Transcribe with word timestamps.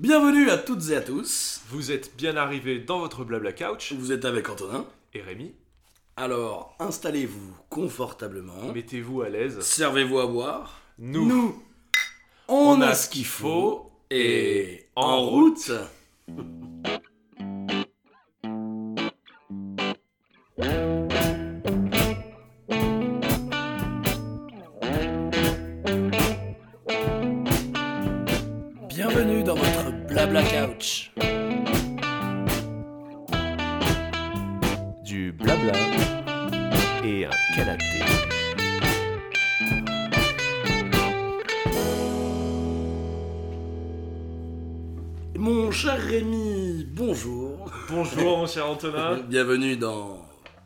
Bienvenue 0.00 0.48
à 0.48 0.56
toutes 0.56 0.88
et 0.88 0.96
à 0.96 1.02
tous. 1.02 1.60
Vous 1.68 1.92
êtes 1.92 2.16
bien 2.16 2.34
arrivés 2.38 2.78
dans 2.78 3.00
votre 3.00 3.22
blabla 3.22 3.52
couch. 3.52 3.92
Vous 3.92 4.12
êtes 4.12 4.24
avec 4.24 4.48
Antonin. 4.48 4.86
Et 5.12 5.20
Rémi, 5.20 5.52
Alors, 6.16 6.74
installez-vous 6.78 7.54
confortablement. 7.68 8.72
mettez-vous 8.72 9.20
à 9.20 9.28
l'aise. 9.28 9.60
Servez-vous 9.60 10.18
à 10.18 10.26
boire. 10.26 10.80
Nous, 10.98 11.54
on, 12.48 12.80
a 12.80 12.94
ce 12.94 13.10
qu'il 13.10 13.26
faut. 13.26 13.92
Et 14.10 14.86
en 14.96 15.20
route. 15.20 15.70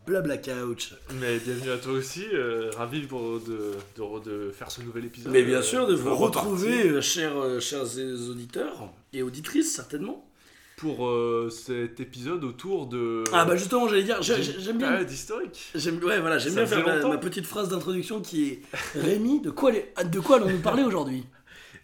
Blabla 0.06 0.36
Couch. 0.36 0.92
Mais 1.20 1.38
bienvenue 1.38 1.70
à 1.70 1.78
toi 1.78 1.92
aussi. 1.92 2.24
euh, 2.34 2.70
ravi 2.76 3.00
pour 3.02 3.40
de, 3.40 3.72
de, 3.96 4.24
de 4.24 4.50
faire 4.50 4.70
ce 4.70 4.82
nouvel 4.82 5.06
épisode. 5.06 5.32
Mais 5.32 5.42
bien 5.42 5.58
Euh, 5.58 5.62
sûr, 5.62 5.86
de 5.86 5.94
vous 5.94 6.14
repartir 6.14 6.50
retrouver, 6.50 6.88
euh, 6.90 7.00
chers, 7.00 7.38
euh, 7.38 7.58
chers 7.60 7.84
auditeurs 8.28 8.90
et 9.14 9.22
auditrices, 9.22 9.74
certainement. 9.74 10.28
Pour 10.76 11.06
euh, 11.06 11.48
cet 11.50 12.00
épisode 12.00 12.42
autour 12.44 12.86
de. 12.86 13.22
Ah 13.32 13.44
bah 13.44 13.56
justement, 13.56 13.86
j'allais 13.88 14.02
dire, 14.02 14.20
j'aime 14.20 14.76
bien, 14.76 14.88
période 14.90 15.10
historique. 15.10 15.70
j'aime, 15.74 16.02
ouais, 16.02 16.20
voilà, 16.20 16.36
j'aime 16.38 16.54
bien 16.54 16.66
faire 16.66 16.84
ma, 16.84 17.08
ma 17.08 17.16
petite 17.18 17.46
phrase 17.46 17.68
d'introduction 17.68 18.20
qui 18.20 18.48
est 18.48 18.62
Rémi, 18.96 19.40
de 19.40 19.50
quoi, 19.50 19.70
les- 19.70 19.86
de 20.04 20.20
quoi 20.20 20.36
allons-nous 20.36 20.58
parler 20.58 20.82
aujourd'hui? 20.82 21.24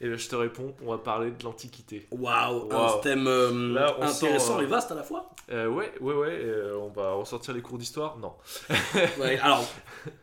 Et 0.03 0.09
là, 0.09 0.17
je 0.17 0.29
te 0.29 0.35
réponds, 0.37 0.75
on 0.83 0.91
va 0.93 0.99
parler 0.99 1.31
de 1.31 1.45
l'Antiquité. 1.45 2.07
Waouh, 2.11 2.73
un 2.73 2.75
Waouh. 2.75 3.01
thème 3.03 3.27
euh, 3.27 3.75
Là, 3.75 3.95
on 3.99 4.03
intéressant 4.03 4.59
euh, 4.59 4.63
et 4.63 4.67
vaste 4.67 4.91
à 4.91 4.95
la 4.95 5.03
fois. 5.03 5.29
Euh, 5.51 5.69
ouais, 5.69 5.93
ouais, 6.01 6.15
ouais. 6.15 6.29
euh, 6.43 6.79
on 6.81 6.89
va 6.89 7.13
ressortir 7.13 7.53
les 7.53 7.61
cours 7.61 7.77
d'histoire 7.77 8.17
Non. 8.19 8.33
Ouais, 9.21 9.39
alors, 9.41 9.65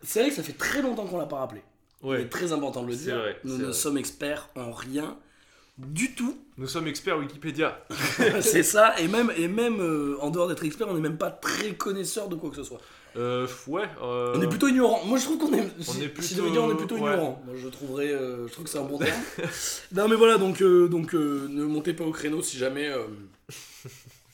c'est 0.01 0.21
vrai 0.21 0.29
que 0.29 0.35
ça 0.35 0.41
fait 0.43 0.57
très 0.57 0.81
longtemps 0.81 1.05
qu'on 1.05 1.19
l'a 1.19 1.27
pas 1.27 1.37
rappelé. 1.37 1.61
Il 2.03 2.07
est 2.07 2.11
Ouais. 2.11 2.27
très 2.29 2.51
important 2.53 2.81
de 2.83 2.87
le 2.87 2.95
dire. 2.95 3.17
vrai, 3.17 3.39
Nous 3.43 3.57
ne 3.57 3.65
vrai. 3.65 3.73
sommes 3.73 3.97
experts 3.97 4.49
en 4.55 4.71
rien 4.71 5.15
du 5.77 6.15
tout. 6.15 6.35
Nous 6.57 6.67
sommes 6.67 6.87
experts 6.87 7.19
Wikipédia. 7.19 7.79
c'est 8.41 8.63
ça, 8.63 8.99
et 8.99 9.07
même, 9.07 9.31
et 9.37 9.47
même 9.47 9.79
en 10.19 10.31
dehors 10.31 10.47
d'être 10.47 10.65
expert, 10.65 10.87
on 10.87 10.95
n'est 10.95 11.01
même 11.01 11.19
pas 11.19 11.29
très 11.29 11.73
connaisseur 11.75 12.29
de 12.29 12.35
quoi 12.35 12.49
que 12.49 12.55
ce 12.55 12.63
soit. 12.63 12.79
Euh, 13.17 13.47
ouais. 13.67 13.83
euh, 14.01 14.33
On 14.35 14.41
est 14.41 14.47
plutôt 14.47 14.67
ignorant. 14.67 15.03
Moi, 15.05 15.17
je 15.17 15.23
trouve 15.25 15.37
qu'on 15.39 15.53
est. 15.53 15.67
si, 15.79 16.03
est 16.03 16.21
si 16.21 16.35
je 16.35 16.41
plutôt- 16.41 16.49
dire, 16.51 16.63
on 16.63 16.71
est 16.71 16.75
plutôt 16.75 16.95
ouais. 16.95 17.11
ignorant. 17.13 17.41
Moi, 17.45 17.55
je 17.61 17.67
trouverais. 17.67 18.11
euh, 18.11 18.47
je 18.47 18.51
trouve 18.53 18.65
que 18.65 18.69
c'est 18.69 18.77
un 18.79 18.83
bon 18.83 18.97
terme. 18.99 19.19
non, 19.95 20.07
mais 20.07 20.15
voilà, 20.15 20.37
donc, 20.37 20.61
euh, 20.61 20.87
donc 20.87 21.13
ne 21.13 21.63
montez 21.63 21.93
pas 21.93 22.03
au 22.03 22.11
créneau 22.11 22.41
si 22.41 22.57
jamais. 22.57 22.91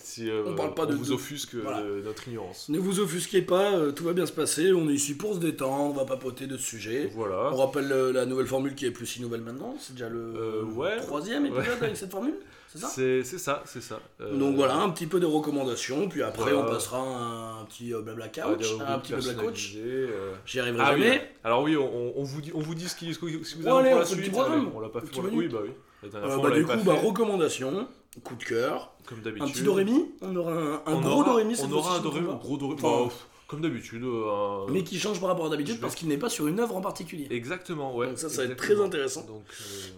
Si 0.05 0.29
On 0.45 0.53
parle 0.53 0.75
pas 0.75 0.85
de- 0.85 0.93
vous 0.93 1.11
offusque 1.11 1.55
voilà. 1.55 1.81
de 1.81 2.01
notre 2.05 2.27
ignorance. 2.27 2.69
ne 2.69 2.77
vous 2.77 2.99
offusquez 2.99 3.41
pas, 3.41 3.71
tout 3.95 4.03
va 4.03 4.13
bien 4.13 4.27
se 4.27 4.31
passer. 4.31 4.71
On 4.71 4.87
est 4.87 4.93
ici 4.93 5.15
pour 5.15 5.33
se 5.33 5.39
détendre, 5.39 5.91
on 5.91 5.97
va 5.97 6.05
papoter 6.05 6.45
de 6.45 6.55
ce 6.55 6.63
sujet. 6.63 7.09
Voilà. 7.15 7.49
On 7.51 7.55
rappelle 7.55 7.87
la 7.87 8.25
nouvelle 8.27 8.45
formule 8.45 8.75
qui 8.75 8.85
est 8.85 8.91
plus 8.91 9.07
si 9.07 9.21
nouvelle 9.23 9.41
maintenant. 9.41 9.75
C'est 9.79 9.93
déjà 9.93 10.09
le 10.09 10.63
ouais. 10.75 10.97
troisième 10.97 11.47
épisode 11.47 11.81
avec 11.81 11.97
cette 11.97 12.11
formule, 12.11 12.35
c'est 12.73 12.79
ça 12.79 12.87
C'est 12.89 13.23
ça, 13.37 13.63
c'est 13.65 13.81
ça. 13.81 13.99
Euh, 14.21 14.37
Donc 14.37 14.55
voilà, 14.55 14.75
un 14.77 14.89
petit 14.89 15.07
peu 15.07 15.19
de 15.19 15.25
recommandations, 15.25 16.07
puis 16.09 16.23
après 16.23 16.51
Voilà. 16.51 16.67
on 16.67 16.71
passera 16.71 16.97
à 16.99 17.59
un 17.61 17.65
petit 17.65 17.93
euh, 17.93 18.01
blabla 18.01 18.27
couch, 18.29 18.57
dire 18.59 18.81
un 18.87 18.99
petit 18.99 19.13
blabla 19.13 19.33
coach. 19.35 19.73
euh. 19.77 20.33
J'y 20.45 20.59
arriverai 20.59 20.83
Ah 20.85 20.93
oui. 20.95 21.19
Alors 21.43 21.63
oui, 21.63 21.75
on, 21.77 22.23
vous 22.23 22.41
dit, 22.41 22.51
on 22.53 22.59
vous 22.59 22.75
dit 22.75 22.89
ce 22.89 22.95
qui, 22.95 23.13
ce 23.13 23.19
que- 23.19 23.25
vous 23.25 23.67
avez 23.67 23.79
allez, 23.79 23.89
pour 23.91 23.99
la 23.99 24.05
suite. 24.05 24.31
programme. 24.31 24.71
On 24.75 24.79
l'a 24.79 24.89
pas 24.89 25.01
fait. 25.01 25.07
pour 25.11 25.23
la-. 25.23 25.29
Oui, 25.31 25.47
bah 25.47 25.59
oui. 25.63 25.69
La 26.03 26.09
dernière 26.09 26.29
Euh, 26.29 26.33
fois, 26.35 26.39
on 26.45 26.49
bah, 26.49 26.55
du 26.55 26.65
coup, 26.65 26.83
bah, 26.85 26.95
fait, 26.95 27.07
recommandation, 27.07 27.87
coup 28.23 28.35
de 28.35 28.43
cœur, 28.43 28.91
comme 29.05 29.19
d'habitude. 29.21 29.47
un 29.49 29.51
petit 29.51 29.63
Dorémy, 29.63 30.05
on 30.21 30.35
aura 30.35 30.51
un, 30.53 30.73
un 30.73 30.81
On 30.87 31.01
gros 31.01 31.21
aura- 31.21 31.25
Dorémy 31.31 31.55
On 31.63 31.71
aura 31.71 31.95
un 31.97 31.99
Dorémy, 32.01 32.27
gros 32.41 32.57
Dorémy. 32.57 32.81
Comme 33.53 33.61
d'habitude. 33.61 34.03
euh, 34.03 34.65
un- 34.67 34.71
mais 34.71 34.83
qui 34.83 34.99
change 34.99 35.19
par 35.19 35.29
rapport 35.29 35.45
à 35.45 35.49
d'habitude 35.49 35.79
parce 35.79 35.93
qu'il 35.95 36.07
n'est 36.07 36.17
pas 36.17 36.29
sur 36.29 36.47
une 36.47 36.59
œuvre 36.59 36.75
en 36.75 36.81
particulier. 36.81 37.27
Exactement, 37.29 37.95
ouais. 37.95 38.07
Donc 38.07 38.17
ça, 38.17 38.27
ça 38.29 38.43
va 38.45 38.51
être 38.51 38.57
très 38.57 38.79
intéressant. 38.81 39.23
Donc, 39.25 39.43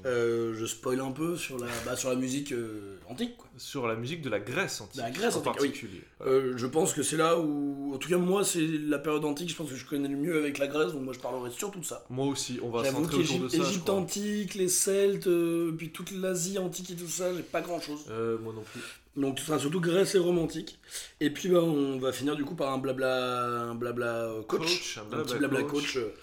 euh, 0.05 0.51
Euh, 0.51 0.53
je 0.57 0.65
spoil 0.65 0.99
un 0.99 1.11
peu 1.11 1.35
sur 1.37 1.57
la, 1.57 1.67
bah, 1.85 1.95
sur 1.95 2.09
la 2.09 2.15
musique 2.15 2.51
euh, 2.51 2.97
antique. 3.09 3.37
Quoi. 3.37 3.47
sur 3.57 3.87
la 3.87 3.95
musique 3.95 4.21
de 4.21 4.29
la 4.29 4.39
Grèce 4.41 4.81
antique. 4.81 5.01
La 5.01 5.09
Grèce 5.11 5.35
en 5.35 5.39
antique, 5.39 5.53
oui. 5.61 5.67
particulier. 5.69 6.01
Je 6.57 6.65
pense 6.67 6.91
que 6.93 7.03
c'est 7.03 7.15
là 7.17 7.39
où, 7.39 7.93
en 7.93 7.97
tout 7.97 8.09
cas 8.09 8.17
moi, 8.17 8.43
c'est 8.43 8.65
la 8.67 8.99
période 8.99 9.23
antique. 9.23 9.49
Je 9.49 9.55
pense 9.55 9.69
que 9.69 9.75
je 9.77 9.85
connais 9.85 10.09
le 10.09 10.17
mieux 10.17 10.37
avec 10.37 10.57
la 10.57 10.67
Grèce, 10.67 10.91
donc 10.91 11.03
moi 11.03 11.13
je 11.13 11.19
parlerai 11.19 11.49
surtout 11.51 11.79
de 11.79 11.85
ça. 11.85 12.03
Moi 12.09 12.25
aussi, 12.27 12.59
on 12.61 12.69
va 12.69 12.83
centrer 12.83 13.17
autour 13.23 13.39
de 13.39 13.47
ça. 13.49 13.91
antique, 13.93 14.55
les 14.55 14.67
Celtes, 14.67 15.29
puis 15.77 15.89
toute 15.91 16.11
l'Asie 16.11 16.57
antique 16.59 16.91
et 16.91 16.95
tout 16.95 17.07
ça, 17.07 17.33
j'ai 17.33 17.43
pas 17.43 17.61
grand 17.61 17.79
chose. 17.79 18.01
Moi 18.43 18.53
non 18.53 18.63
plus. 18.63 18.81
Donc 19.15 19.39
ce 19.39 19.45
sera 19.45 19.59
surtout 19.59 19.79
Grèce 19.79 20.15
et 20.15 20.19
romantique. 20.19 20.79
Et 21.21 21.29
puis 21.29 21.49
bah, 21.49 21.61
on 21.61 21.97
va 21.99 22.11
finir 22.11 22.35
du 22.35 22.43
coup 22.43 22.55
par 22.55 22.71
un 22.73 22.77
blabla, 22.77 23.61
un 23.69 23.75
blabla 23.75 24.25
euh, 24.25 24.41
coach, 24.43 24.59
Coach, 24.61 24.99
un 24.99 25.23
petit 25.23 25.35
blabla 25.37 25.63
coach. 25.63 25.71
coach, 25.71 25.97
euh, 25.97 26.13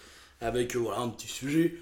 avec 0.41 0.77
euh, 0.77 0.79
voilà 0.81 1.01
un 1.01 1.09
petit 1.09 1.29
sujet 1.29 1.77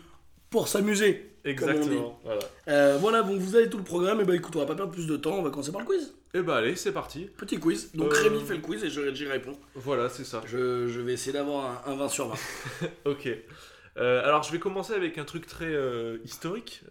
pour 0.51 0.69
s'amuser. 0.69 1.27
Exactement. 1.45 2.21
Voilà. 2.23 2.41
Euh, 2.69 2.99
voilà, 3.01 3.23
donc 3.23 3.39
vous 3.41 3.57
avez 3.57 3.69
tout 3.71 3.79
le 3.79 3.85
programme. 3.85 4.21
Et 4.21 4.25
bah 4.25 4.37
écoute, 4.37 4.55
on 4.57 4.59
va 4.61 4.67
pas 4.67 4.75
perdre 4.75 4.93
plus 4.93 5.07
de 5.07 5.17
temps. 5.17 5.33
On 5.39 5.43
va 5.43 5.51
commencer 5.51 5.73
par 5.73 5.81
le 5.81 5.87
quiz. 5.87 6.13
Et 6.35 6.43
bah 6.43 6.57
allez, 6.57 6.77
c'est 6.77 6.93
parti. 6.93 7.29
Petit 7.37 7.59
quiz. 7.59 7.91
Donc 7.95 8.13
Euh, 8.13 8.23
Rémi 8.23 8.41
fait 8.43 8.55
le 8.55 8.61
quiz 8.61 8.85
et 8.85 8.91
je- 8.91 9.13
j'y 9.15 9.27
réponds. 9.27 9.59
Voilà, 9.75 10.09
c'est 10.11 10.25
ça. 10.25 10.43
Je, 10.47 10.87
je 10.87 11.01
vais 11.01 11.15
essayer 11.15 11.33
d'avoir 11.33 11.83
un, 11.89 11.93
un 11.93 11.97
20 11.97 12.09
sur 12.09 12.29
20. 12.29 12.37
Ok. 13.07 13.29
Alors 13.97 14.43
je 14.45 14.53
vais 14.53 14.59
commencer 14.61 14.93
avec 14.95 15.19
un 15.19 15.25
truc 15.25 15.47
très 15.47 15.75
historique. 16.25 16.83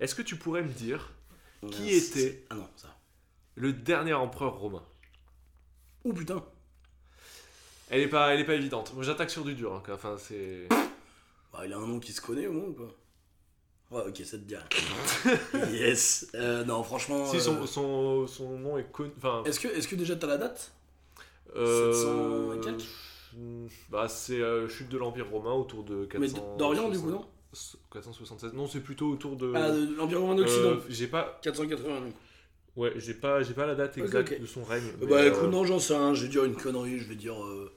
Est-ce 0.00 0.14
que 0.14 0.22
tu 0.22 0.36
pourrais 0.36 0.62
me 0.62 0.72
dire 0.72 1.10
Qui 1.70 1.90
était 1.94 2.42
Ah 2.50 2.54
non, 2.56 2.66
ça. 2.76 2.94
Le 3.58 3.72
dernier 3.72 4.14
empereur 4.14 4.56
romain 4.58 4.82
Oh 6.04 6.12
putain. 6.12 6.42
Elle 7.90 8.02
est 8.02 8.08
pas, 8.08 8.32
elle 8.34 8.40
est 8.40 8.44
pas 8.44 8.54
évidente. 8.54 8.92
Moi 8.94 9.02
j'attaque 9.02 9.30
sur 9.30 9.44
du 9.44 9.54
dur. 9.54 9.74
hein, 9.74 9.82
quoi. 9.84 9.94
Enfin 9.94 10.16
c'est. 10.18 10.68
Bah, 11.52 11.60
il 11.64 11.72
a 11.72 11.76
un 11.78 11.86
nom 11.86 11.98
qui 11.98 12.12
se 12.12 12.20
connaît 12.20 12.46
au 12.46 12.52
moins 12.52 12.64
ou 12.68 12.72
pas? 12.72 12.94
Ouais, 13.90 14.02
ok, 14.06 14.18
ça 14.18 14.36
te 14.36 14.42
dit 14.42 14.54
rien. 14.54 15.68
yes. 15.72 16.28
Euh, 16.34 16.64
non, 16.64 16.82
franchement. 16.82 17.24
Si 17.26 17.40
son, 17.40 17.62
euh, 17.62 17.66
son, 17.66 18.26
son 18.26 18.58
nom 18.58 18.76
est 18.76 18.90
connu. 18.92 19.10
Enfin. 19.16 19.42
Est-ce 19.46 19.58
que, 19.58 19.68
est 19.68 19.88
que 19.88 19.96
déjà 19.96 20.14
t'as 20.14 20.26
la 20.26 20.36
date? 20.36 20.72
euh, 21.56 21.92
700 21.92 22.52
et 22.54 22.60
quelques? 22.60 22.88
Bah 23.90 24.08
c'est 24.08 24.40
euh, 24.40 24.68
chute 24.68 24.88
de 24.88 24.98
l'empire 24.98 25.30
romain 25.30 25.52
autour 25.52 25.84
de 25.84 26.04
400. 26.04 26.18
Mais 26.20 26.58
d'Orient 26.58 26.88
du 26.90 26.98
coup, 26.98 27.10
non? 27.10 27.24
476. 27.92 28.52
Non, 28.52 28.66
c'est 28.66 28.80
plutôt 28.80 29.10
autour 29.10 29.36
de. 29.36 29.52
Ah, 29.54 29.70
de 29.70 29.94
l'Empire 29.96 30.20
romain 30.20 30.34
d'Occident. 30.34 30.68
Euh, 30.70 30.80
j'ai 30.88 31.06
pas. 31.06 31.38
480 31.42 32.00
donc. 32.00 32.14
Ouais, 32.78 32.92
j'ai 32.96 33.14
pas, 33.14 33.42
j'ai 33.42 33.54
pas 33.54 33.66
la 33.66 33.74
date 33.74 33.98
exacte 33.98 34.40
de 34.40 34.46
son 34.46 34.62
règne. 34.64 34.84
Euh, 35.02 35.06
bah 35.06 35.16
euh, 35.16 35.28
écoute, 35.28 35.50
non, 35.50 35.64
j'en 35.64 35.78
sais 35.80 35.94
rien. 35.96 36.14
Je 36.14 36.22
vais 36.22 36.28
dire 36.28 36.44
une 36.44 36.54
connerie. 36.54 36.98
Je 36.98 37.08
vais 37.08 37.16
dire. 37.16 37.34
euh, 37.42 37.72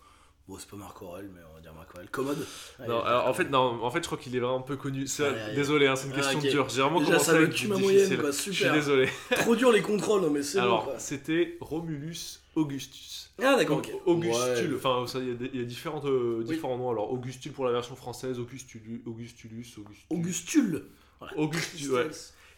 Bon, 0.48 0.58
c'est 0.60 0.70
pas 0.70 0.76
Marc 0.76 1.02
Aurel, 1.02 1.30
mais 1.34 1.40
on 1.50 1.56
va 1.56 1.62
dire 1.62 1.74
Marc 1.74 1.94
Aurel. 1.96 2.10
Commode? 2.10 2.46
Non, 2.88 3.02
alors 3.02 3.28
en 3.28 3.34
fait, 3.34 3.46
non, 3.50 3.82
en 3.84 3.90
fait, 3.92 4.00
je 4.02 4.06
crois 4.08 4.18
qu'il 4.18 4.36
est 4.36 4.40
vraiment 4.40 4.62
peu 4.62 4.76
connu. 4.76 5.08
C'est-. 5.08 5.56
Désolé, 5.56 5.88
hein, 5.88 5.96
c'est 5.96 6.08
une 6.08 6.14
Ah, 6.14 6.18
question 6.18 6.40
ok. 6.40 6.50
dure. 6.50 6.70
J'ai 6.70 6.82
vraiment 6.82 7.00
Déjà, 7.00 7.12
commencé 7.14 7.32
ça 7.32 7.40
me 7.40 7.50
tue 7.50 7.68
ma 7.68 7.78
moyenne, 7.78 8.18
quoi, 8.18 8.32
Je 8.32 8.36
suis 8.36 8.54
super. 8.54 8.74
désolé. 8.74 9.10
Trop 9.32 9.56
dur 9.56 9.72
les 9.72 9.82
contrôles, 9.82 10.22
non 10.22 10.30
mais 10.30 10.44
c'est 10.44 10.58
bon 10.60 10.64
Alors, 10.66 10.94
c'était 10.98 11.58
Romulus 11.62 12.42
Augustus. 12.56 13.32
Ah 13.42 13.56
d'accord, 13.56 13.78
ok. 13.78 13.92
Augustule, 14.06 14.76
enfin, 14.76 15.06
il 15.16 15.28
y 15.56 15.60
a 15.60 15.62
y, 15.62 15.66
différentes, 15.66 16.06
euh, 16.06 16.44
différents 16.44 16.78
noms. 16.78 16.90
Alors, 16.92 17.12
Augustule 17.12 17.54
pour 17.54 17.66
la 17.66 17.72
version 17.72 17.96
française, 17.96 18.38
Augustulus, 18.38 19.02
Augustulus, 19.06 19.66
Augustule. 19.78 20.06
Augustule. 20.10 20.86
Voilà. 21.20 21.38
Augustus, 21.38 21.90
ouais. 21.90 22.10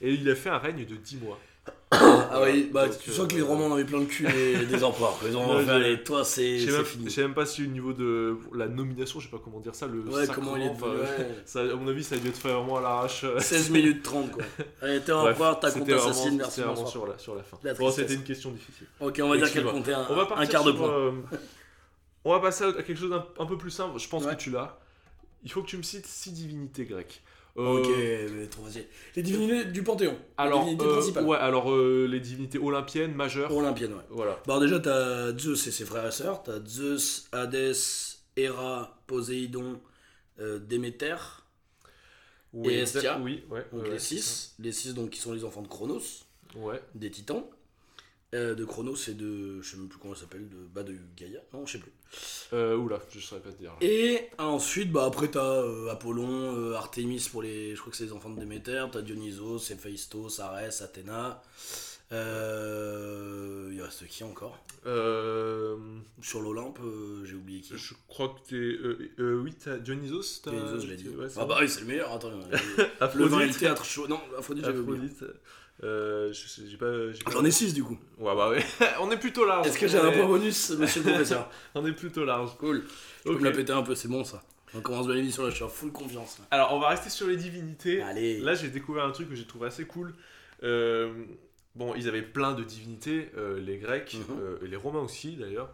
Et 0.02 0.14
il 0.14 0.28
a 0.30 0.36
fait 0.36 0.50
un 0.50 0.58
règne 0.58 0.86
de 0.86 0.96
10 0.96 1.18
mois. 1.18 1.40
Ah 1.96 2.42
oui, 2.42 2.70
bah 2.74 2.88
Donc, 2.88 2.98
tu 3.00 3.12
euh, 3.12 3.14
sens 3.14 3.28
que 3.28 3.36
les 3.36 3.44
Romains 3.44 3.66
en 3.66 3.74
avaient 3.74 3.84
plein 3.86 4.00
le 4.00 4.06
cul 4.08 4.26
des, 4.26 4.66
des 4.66 4.84
empereurs. 4.84 5.16
Ils 5.28 5.38
ont 5.38 5.60
fait, 5.64 5.70
allez, 5.70 6.04
toi 6.04 6.26
c'est 6.26 6.58
Je 6.58 6.66
sais 6.66 6.72
même, 6.78 6.86
fini. 6.86 7.06
je 7.06 7.10
sais 7.12 7.22
même 7.22 7.36
pas 7.36 7.46
si 7.46 7.62
au 7.64 7.68
niveau 7.68 7.94
de 7.94 8.36
la 8.56 8.68
nomination, 8.68 9.20
je 9.20 9.26
sais 9.28 9.32
pas 9.32 9.40
comment 9.44 9.60
dire 9.60 9.76
ça, 9.76 9.86
le 9.86 10.00
Ouais, 10.02 10.26
comment 10.34 10.56
il 10.58 10.64
est 10.64 10.70
enfin, 10.70 10.88
devenu, 10.88 11.02
ouais. 11.04 11.36
ça, 11.46 11.62
à 11.62 11.76
mon 11.76 11.88
avis, 11.88 12.04
ça 12.04 12.16
a 12.16 12.18
dû 12.18 12.30
être 12.30 12.38
fait 12.38 12.52
vraiment 12.52 12.78
à 12.78 12.82
l'arrache. 12.82 13.24
16 13.38 13.70
minutes 13.70 14.02
30 14.02 14.32
quoi. 14.32 14.44
Allez, 14.82 15.02
t'es 15.02 15.12
empereur, 15.12 15.60
ta 15.60 15.70
compte 15.70 15.82
c'était 15.82 15.94
vraiment- 15.94 16.10
assassine, 16.10 16.38
merci, 16.38 16.52
C'était 16.56 16.68
vraiment 16.68 16.86
sur 16.88 17.06
la, 17.06 17.18
sur 17.20 17.36
la 17.36 17.44
fin. 17.44 17.58
La 17.64 17.76
Bon, 17.76 17.92
c'était 17.92 18.16
une 18.16 18.24
question 18.24 18.50
difficile. 18.50 18.88
Ok, 19.00 19.20
on 19.24 19.30
va 19.30 19.38
dire 19.38 19.52
qu'elle 19.54 19.64
comptait 19.66 19.94
un, 19.94 20.08
On 20.10 20.16
va 20.16 20.28
un 20.36 20.46
quart 20.48 20.64
de 20.64 20.72
point. 20.72 20.90
euh, 20.90 21.12
on 22.26 22.32
va 22.32 22.40
passer 22.40 22.64
à 22.64 22.74
quelque 22.74 22.96
chose 22.96 23.12
d'un 23.12 23.24
un 23.38 23.46
peu 23.46 23.58
plus 23.58 23.70
simple. 23.72 24.00
Je 24.00 24.10
pense 24.10 24.24
Ouais. 24.26 24.36
que 24.36 24.40
tu 24.42 24.50
l'as. 24.50 24.80
Il 25.44 25.52
faut 25.52 25.62
que 25.62 25.68
tu 25.68 25.78
me 25.78 25.84
cites 25.84 26.08
six 26.08 26.32
divinités 26.32 26.86
grecques. 26.86 27.22
Euh, 27.56 27.80
Ok, 27.80 27.88
mais 28.36 28.48
trop 28.48 28.64
facile. 28.64 28.86
Les 29.16 29.22
divinités 29.22 29.66
du 29.66 29.84
Panthéon. 29.84 30.18
Alors, 30.38 30.60
les 30.62 30.72
divinités 30.72 30.86
euh, 30.86 30.94
principales. 30.94 31.26
ouais, 31.26 31.38
alors 31.38 31.72
euh, 31.72 32.08
les 32.10 32.20
divinités 32.20 32.58
olympiennes 32.58 33.14
majeures. 33.14 33.56
Olympienne, 33.56 33.94
ouais. 33.94 34.04
Voilà. 34.10 34.42
Bon, 34.48 34.60
déjà, 34.60 34.80
t'as 34.80 35.38
Zeus 35.38 35.68
et 35.68 35.72
ses 35.72 35.86
frères 35.86 36.08
et 36.08 36.12
sœurs. 36.12 36.42
T'as 36.42 36.60
Zeus, 36.66 37.28
Hadès, 37.32 37.74
Héra, 38.36 38.98
Poséidon, 39.06 39.80
euh, 40.40 40.58
Déméter. 40.58 41.16
Oui, 42.54 42.74
Et 42.74 42.80
Hestia. 42.80 43.20
Oui, 43.20 43.44
ouais. 43.52 43.66
Donc 43.72 43.88
les 43.88 44.00
c'est 44.00 44.16
6. 44.16 44.56
Les 44.60 44.72
6, 44.72 44.94
donc, 44.96 45.12
qui 45.12 45.20
sont 45.20 45.34
les 45.34 45.44
enfants 45.44 45.62
de 45.62 45.68
Chronos. 45.68 46.02
Ouais. 46.56 46.82
des 46.96 47.10
titans. 47.12 47.44
Euh, 48.34 48.56
de 48.56 48.66
Chronos 48.66 48.96
et 49.10 49.14
de. 49.14 49.62
Je 49.62 49.70
sais 49.70 49.78
même 49.78 49.88
plus 49.88 50.00
comment 50.00 50.16
ça 50.16 50.22
s'appelle, 50.22 50.50
de, 50.50 50.56
bah, 50.74 50.82
de 50.84 50.96
Gaïa, 51.16 51.40
non, 51.54 51.66
je 51.68 51.74
sais 51.74 51.78
plus. 51.80 51.92
Euh, 52.54 52.76
oula, 52.76 53.00
je 53.12 53.20
saurais 53.20 53.42
pas 53.42 53.52
te 53.52 53.58
dire. 53.60 53.74
Et 53.82 54.22
ensuite, 54.40 54.92
bah, 54.92 55.06
après, 55.06 55.30
t'as 55.30 55.44
euh, 55.62 55.90
Apollon, 55.92 56.56
euh, 56.58 56.74
Artemis 56.74 57.28
pour 57.32 57.44
les. 57.44 57.76
Je 57.76 57.80
crois 57.82 57.92
que 57.92 57.98
c'est 57.98 58.06
les 58.06 58.12
enfants 58.14 58.32
de 58.32 58.40
Déméter, 58.40 58.86
t'as 58.92 59.02
Dionysos, 59.02 59.60
Héphaïstos, 59.72 60.40
Arès, 60.40 60.82
Athéna. 60.82 61.42
Euh, 62.12 63.70
il 63.74 63.82
reste 63.82 64.06
qui 64.08 64.24
encore 64.24 64.64
Euh, 64.86 65.76
Sur 66.22 66.42
l'Olympe, 66.42 66.80
euh, 66.84 67.24
j'ai 67.26 67.36
oublié 67.36 67.62
qui. 67.62 67.76
je 67.78 67.94
crois 68.08 68.30
que 68.30 68.50
t'es. 68.50 68.56
Euh, 69.22 69.42
oui, 69.42 69.54
t'as 69.54 69.78
Dionysos. 69.78 70.42
t'as- 70.44 70.52
Dionysos, 70.52 70.80
je 70.82 70.88
l'ai 70.88 70.96
dit. 70.98 71.10
Ouais, 71.10 71.28
ah 71.38 71.46
bah 71.46 71.58
oui, 71.62 71.70
c'est 71.70 71.82
le 71.82 71.88
meilleur, 71.88 72.12
attends. 72.12 72.30
le 72.32 72.36
vin 72.36 72.50
et 72.50 73.04
Aphrodite. 73.04 73.54
le 73.54 73.60
théâtre 73.60 73.86
chaud. 73.86 74.08
Non, 74.08 74.20
Aphrodite, 74.38 74.66
j'avais 74.66 74.80
oublié. 74.80 75.10
Euh, 75.84 76.32
j'ai 76.34 76.78
pas. 76.78 76.92
J'en 77.32 77.44
ai 77.44 77.52
6 77.52 77.74
du 77.74 77.84
coup. 77.84 77.98
Ouais, 78.20 78.36
bah 78.36 78.50
ouais. 78.50 78.64
on 79.02 79.10
est 79.12 79.18
plutôt 79.18 79.46
large. 79.46 79.68
Est-ce 79.68 79.78
que 79.80 79.88
j'ai 79.88 79.98
un 79.98 80.12
point 80.12 80.28
bonus, 80.28 80.70
monsieur 80.72 81.02
le 81.04 81.10
professeur 81.10 81.50
On 81.76 81.86
est 81.86 81.92
plutôt 81.94 82.24
large. 82.26 82.56
Cool. 82.58 82.84
Je 83.20 83.24
peux 83.30 83.36
Ok. 83.36 83.40
me 83.42 83.46
la 83.46 83.52
péter 83.52 83.74
un 83.74 83.82
peu, 83.84 83.96
c'est 83.96 84.08
bon 84.08 84.24
ça. 84.24 84.42
On 84.76 84.82
commence 84.82 85.06
bien 85.08 85.16
l'émission 85.16 85.44
là, 85.44 85.50
je 85.50 85.56
suis 85.56 85.64
en 85.64 85.70
full 85.70 85.92
confiance. 85.92 86.40
là. 86.40 86.46
Alors, 86.52 86.74
on 86.74 86.80
va 86.80 86.90
rester 86.90 87.10
sur 87.10 87.28
les 87.28 87.38
divinités. 87.38 88.02
Allez. 88.02 88.40
Là, 88.40 88.54
j'ai 88.56 88.70
découvert 88.70 89.04
un 89.06 89.12
truc 89.12 89.30
que 89.30 89.36
j'ai 89.36 89.46
trouvé 89.46 89.68
assez 89.68 89.86
cool. 89.86 90.14
Euh, 90.64 91.26
bon, 91.76 91.94
ils 91.96 92.08
avaient 92.08 92.22
plein 92.24 92.54
de 92.54 92.64
divinités, 92.64 93.30
euh, 93.38 93.60
les 93.60 93.78
Grecs, 93.78 94.14
Mhm. 94.16 94.38
euh, 94.40 94.58
et 94.64 94.68
les 94.68 94.76
Romains 94.78 95.02
aussi 95.02 95.36
d'ailleurs. 95.36 95.72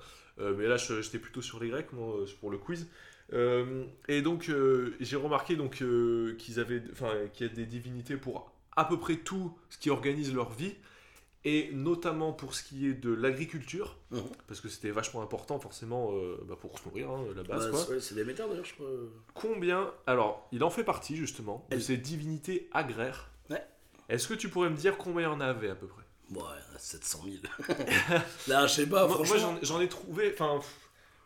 Mais 0.58 0.68
là, 0.68 0.78
j'étais 0.78 1.20
plutôt 1.20 1.42
sur 1.42 1.60
les 1.60 1.68
Grecs, 1.68 1.92
moi, 1.92 2.16
pour 2.40 2.50
le 2.50 2.58
quiz. 2.58 2.88
Euh, 3.34 3.84
et 4.08 4.22
donc, 4.22 4.48
euh, 4.50 4.96
j'ai 5.02 5.18
remarqué 5.18 5.58
donc 5.58 5.82
euh, 5.82 6.34
qu'ils 6.40 6.60
avaient, 6.62 6.82
enfin, 6.94 7.12
qu'il 7.34 7.46
y 7.46 7.50
a 7.50 7.54
des 7.54 7.66
divinités 7.66 8.16
pour 8.16 8.49
à 8.76 8.86
peu 8.86 8.98
près 9.00 9.18
tout 9.18 9.58
ce 9.70 9.78
qui 9.78 9.90
organise 9.90 10.34
leur 10.34 10.52
vie, 10.52 10.76
et 11.46 11.70
notamment 11.72 12.34
pour 12.34 12.54
ce 12.54 12.64
qui 12.64 12.88
est 12.88 12.94
de 12.94 13.12
l'agriculture, 13.14 13.98
Mhm. 14.12 14.24
parce 14.48 14.60
que 14.60 14.68
c'était 14.68 14.92
vachement 14.92 15.22
important 15.22 15.58
forcément 15.60 16.12
euh, 16.14 16.38
bah, 16.48 16.56
pour 16.60 16.78
se 16.78 16.84
nourrir, 16.86 17.10
hein, 17.10 17.24
la 17.36 17.44
base. 17.44 17.66
Bah, 17.66 17.72
quoi. 17.72 17.86
c'est- 17.86 18.00
c'est 18.02 18.16
Déméter 18.16 18.44
d'ailleurs, 18.48 18.66
je 18.66 18.74
crois. 18.74 18.88
Combien 19.34 19.92
Alors, 20.06 20.48
il 20.52 20.64
en 20.64 20.70
fait 20.70 20.84
partie 20.84 21.16
justement 21.16 21.66
de 21.72 21.80
ces 21.80 21.96
divinités 21.98 22.70
agraires. 22.74 23.30
Ouais. 23.50 23.64
Est-ce 24.10 24.28
que 24.28 24.34
tu 24.34 24.50
pourrais 24.50 24.70
me 24.70 24.76
dire 24.76 24.98
combien 24.98 25.22
il 25.22 25.32
y 25.32 25.36
en 25.36 25.40
avait 25.42 25.70
à 25.70 25.76
peu 25.76 25.88
près? 25.88 26.04
Ouais, 26.32 26.42
700 26.78 27.22
000. 27.24 27.38
là, 28.48 28.68
je 28.68 28.74
sais 28.74 28.88
pas, 28.88 29.08
Moi, 29.08 29.24
j'en- 29.62 29.80
ai 29.82 29.88
trouvé, 29.88 30.32
enfin, 30.34 30.60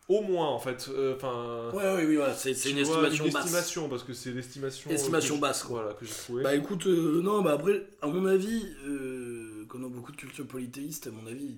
au 0.08 0.20
moins 0.22 0.48
en 0.48 0.58
fait. 0.58 0.88
euh, 0.90 1.14
Enfin, 1.16 1.70
ouais, 1.76 1.82
ouais, 1.94 2.06
oui, 2.06 2.16
voilà, 2.16 2.34
c'est 2.34 2.50
une 2.70 2.78
estimation 2.78 3.24
basse. 3.28 3.44
estimation, 3.44 3.88
parce 3.88 4.02
que 4.02 4.12
c'est 4.12 4.30
l'estimation. 4.32 4.90
euh, 4.90 4.94
Estimation 4.94 5.36
je- 5.36 5.40
basse, 5.40 5.62
quoi. 5.62 5.80
Voilà, 5.82 5.94
que 5.94 6.04
j'ai 6.04 6.12
trouvé. 6.14 6.42
Bah 6.42 6.54
écoute, 6.54 6.86
euh, 6.86 7.20
non, 7.22 7.42
bah 7.42 7.52
après, 7.52 7.86
à 8.02 8.06
mon 8.06 8.26
avis, 8.26 8.64
euh, 8.86 9.64
comme 9.68 9.82
dans 9.82 9.88
beaucoup 9.90 10.12
de 10.12 10.16
cultures 10.16 10.46
polythéistes, 10.46 11.06
à 11.06 11.10
mon 11.10 11.26
avis, 11.26 11.56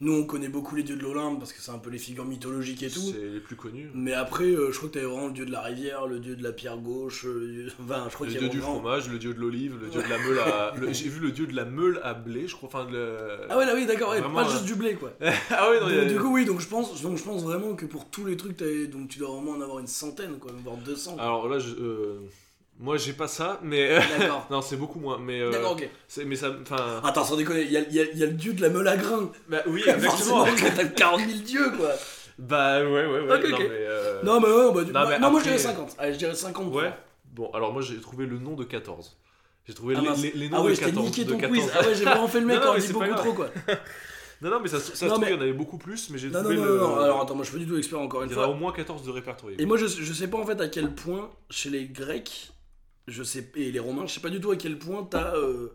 nous 0.00 0.14
on 0.14 0.24
connaît 0.24 0.48
beaucoup 0.48 0.76
les 0.76 0.82
dieux 0.82 0.96
de 0.96 1.02
l'Olympe 1.02 1.38
parce 1.38 1.52
que 1.52 1.60
c'est 1.60 1.70
un 1.72 1.78
peu 1.78 1.90
les 1.90 1.98
figures 1.98 2.24
mythologiques 2.24 2.82
et 2.82 2.88
tout. 2.90 3.00
c'est 3.00 3.28
les 3.28 3.40
plus 3.40 3.56
connus. 3.56 3.90
Mais 3.94 4.14
après, 4.14 4.44
euh, 4.46 4.70
je 4.72 4.76
crois 4.78 4.88
que 4.88 4.94
t'avais 4.94 5.06
vraiment 5.06 5.26
le 5.26 5.32
dieu 5.34 5.44
de 5.44 5.52
la 5.52 5.60
rivière, 5.60 6.06
le 6.06 6.18
dieu 6.20 6.36
de 6.36 6.42
la 6.42 6.52
pierre 6.52 6.78
gauche, 6.78 7.26
euh, 7.26 7.38
le 7.40 7.52
dieu- 7.52 7.72
enfin, 7.84 8.06
je 8.08 8.14
crois 8.14 8.26
Le 8.26 8.32
dieu 8.32 8.48
du 8.48 8.60
fromage, 8.60 9.08
le 9.10 9.18
dieu 9.18 9.34
de 9.34 9.40
l'olive, 9.40 9.76
le 9.80 9.88
dieu 9.88 10.02
de 10.02 10.08
la 10.08 10.18
meule 10.18 10.38
à. 10.38 10.72
le- 10.80 10.92
J'ai 10.92 11.08
vu 11.08 11.20
le 11.20 11.32
dieu 11.32 11.46
de 11.46 11.54
la 11.54 11.64
meule 11.66 12.00
à 12.02 12.14
blé, 12.14 12.48
je 12.48 12.56
crois. 12.56 12.68
Enfin, 12.72 12.86
la- 12.90 13.46
Ah 13.50 13.58
ouais, 13.58 13.66
là 13.66 13.74
oui, 13.74 13.84
d'accord, 13.86 14.10
ouais, 14.10 14.22
pas 14.22 14.48
juste 14.48 14.64
du 14.64 14.74
blé 14.74 14.94
quoi. 14.94 15.12
ah 15.50 15.70
ouais, 15.70 15.80
non, 15.80 15.86
a- 15.86 16.04
du 16.06 16.18
coup, 16.18 16.32
oui, 16.34 16.44
donc 16.46 16.60
je 16.60 16.66
pense, 16.68 17.02
donc 17.02 17.16
je 17.18 17.22
pense 17.22 17.42
vraiment 17.42 17.74
que 17.74 17.84
pour 17.86 18.08
tous 18.08 18.24
les 18.24 18.36
trucs, 18.36 18.58
donc 18.90 19.08
tu 19.08 19.18
dois 19.18 19.28
vraiment 19.30 19.52
en 19.52 19.60
avoir 19.60 19.80
une 19.80 19.86
centaine, 19.86 20.38
quoi, 20.38 20.52
voire 20.64 20.76
200. 20.78 21.16
Alors 21.18 21.46
là, 21.48 21.58
je, 21.58 21.74
euh, 21.74 22.20
moi 22.80 22.96
j'ai 22.96 23.12
pas 23.12 23.28
ça, 23.28 23.60
mais. 23.62 23.98
D'accord. 24.18 24.46
non, 24.50 24.60
c'est 24.62 24.76
beaucoup 24.76 24.98
moins. 24.98 25.18
Mais, 25.18 25.40
euh, 25.40 25.50
D'accord, 25.52 25.72
ok. 25.72 25.88
c'est- 26.08 26.24
mais 26.24 26.34
ça. 26.34 26.50
Enfin. 26.62 27.00
Attends, 27.04 27.24
sans 27.24 27.36
déconner, 27.36 27.62
il 27.62 27.70
y 27.70 27.76
a, 27.76 27.80
il 27.82 27.94
y 27.94 28.00
a- 28.00 28.10
il 28.12 28.18
y 28.18 28.22
a 28.24 28.26
le 28.26 28.32
dieu 28.32 28.52
de 28.54 28.62
la 28.62 28.70
meule 28.70 28.88
à 28.88 28.96
grains. 28.96 29.30
Bah 29.48 29.58
oui, 29.66 29.82
Forcément, 30.00 30.46
exactement. 30.46 30.76
t'as 30.76 30.84
40 30.88 31.20
000 31.20 31.32
dieux, 31.44 31.70
quoi. 31.76 31.90
Bah 32.38 32.80
ouais, 32.82 32.86
ouais, 32.86 33.06
ouais. 33.06 33.34
Ok, 33.36 33.48
non, 33.50 33.56
ok. 33.56 33.62
mais, 33.68 33.68
euh, 33.70 34.22
Non, 34.22 34.40
mais 34.40 34.48
ouais, 34.48 34.72
bah, 34.74 34.80
du- 34.84 34.92
Non, 34.92 35.00
bah, 35.00 35.06
mais 35.10 35.18
non, 35.18 35.30
moi 35.30 35.40
je 35.40 35.48
après- 35.48 35.58
dirais 35.58 35.58
50. 35.58 35.94
Allez, 35.98 36.12
je 36.14 36.18
dirais 36.18 36.34
50. 36.34 36.74
Ouais. 36.74 36.90
Bon, 37.32 37.50
alors 37.52 37.72
moi 37.72 37.82
j'ai 37.82 38.00
trouvé 38.00 38.26
le 38.26 38.38
nom 38.38 38.54
de 38.54 38.64
14. 38.64 39.16
J'ai 39.68 39.74
trouvé 39.74 39.94
Ah, 39.96 40.00
les, 40.00 40.08
mince. 40.08 40.22
les- 40.22 40.32
les 40.32 40.48
noms 40.48 40.56
Ah 40.56 40.62
ouais, 40.62 40.70
de 40.70 40.74
je 40.74 40.80
t'ai 40.80 40.86
14. 40.86 41.04
niqué 41.06 41.24
de 41.24 41.32
ton 41.32 41.38
14. 41.38 41.58
quiz. 41.60 41.70
Ah 41.78 41.86
ouais, 41.86 41.94
j'ai 41.94 42.04
vraiment 42.04 42.26
fait 42.28 42.40
le 42.40 42.46
mec 42.46 42.56
Non, 42.56 42.60
non, 42.60 42.66
quand 42.66 42.70
on 42.70 42.74
mais 42.74 42.80
dit 42.80 42.86
c'est 42.86 42.92
beaucoup 42.94 43.04
grave. 43.06 43.18
trop, 43.18 43.32
quoi. 43.34 43.50
Non, 44.42 44.50
non, 44.50 44.60
mais 44.62 44.68
ça, 44.68 44.80
ça 44.80 44.94
se 44.94 45.04
Non, 45.04 45.10
trouve, 45.12 45.20
mais- 45.24 45.30
il 45.32 45.34
y 45.34 45.38
en 45.38 45.40
avait 45.42 45.52
beaucoup 45.52 45.76
plus, 45.76 46.08
mais 46.08 46.16
j'ai 46.18 46.28
Non, 46.28 46.38
non, 46.38 46.44
trouvé 46.44 46.56
non, 46.56 46.64
le. 46.64 46.78
non, 46.78 46.96
alors 46.98 47.20
attends, 47.20 47.34
moi 47.34 47.44
je 47.44 47.50
suis 47.50 47.58
pas 47.58 47.64
du 47.64 47.70
tout 47.70 47.76
expert 47.76 48.00
encore 48.00 48.22
une 48.22 48.30
il 48.30 48.34
y 48.34 48.38
en 48.38 48.42
a 48.42 48.46
au 48.46 48.54
moins 48.54 48.72
14 48.72 49.02
de 49.04 49.10
répertoriés. 49.10 49.60
Et 49.60 49.66
moi 49.66 49.76
je, 49.76 49.86
je 49.86 50.12
sais 50.14 50.28
pas 50.28 50.38
en 50.38 50.46
fait 50.46 50.58
à 50.62 50.68
quel 50.68 50.94
point, 50.94 51.28
chez 51.50 51.68
les 51.68 51.84
Grecs, 51.84 52.50
je 53.10 53.22
sais, 53.22 53.50
et 53.56 53.72
les 53.72 53.78
Romains, 53.78 54.06
je 54.06 54.14
sais 54.14 54.20
pas 54.20 54.30
du 54.30 54.40
tout 54.40 54.50
à 54.50 54.56
quel 54.56 54.78
point 54.78 55.04
t'as. 55.04 55.34
euh, 55.36 55.68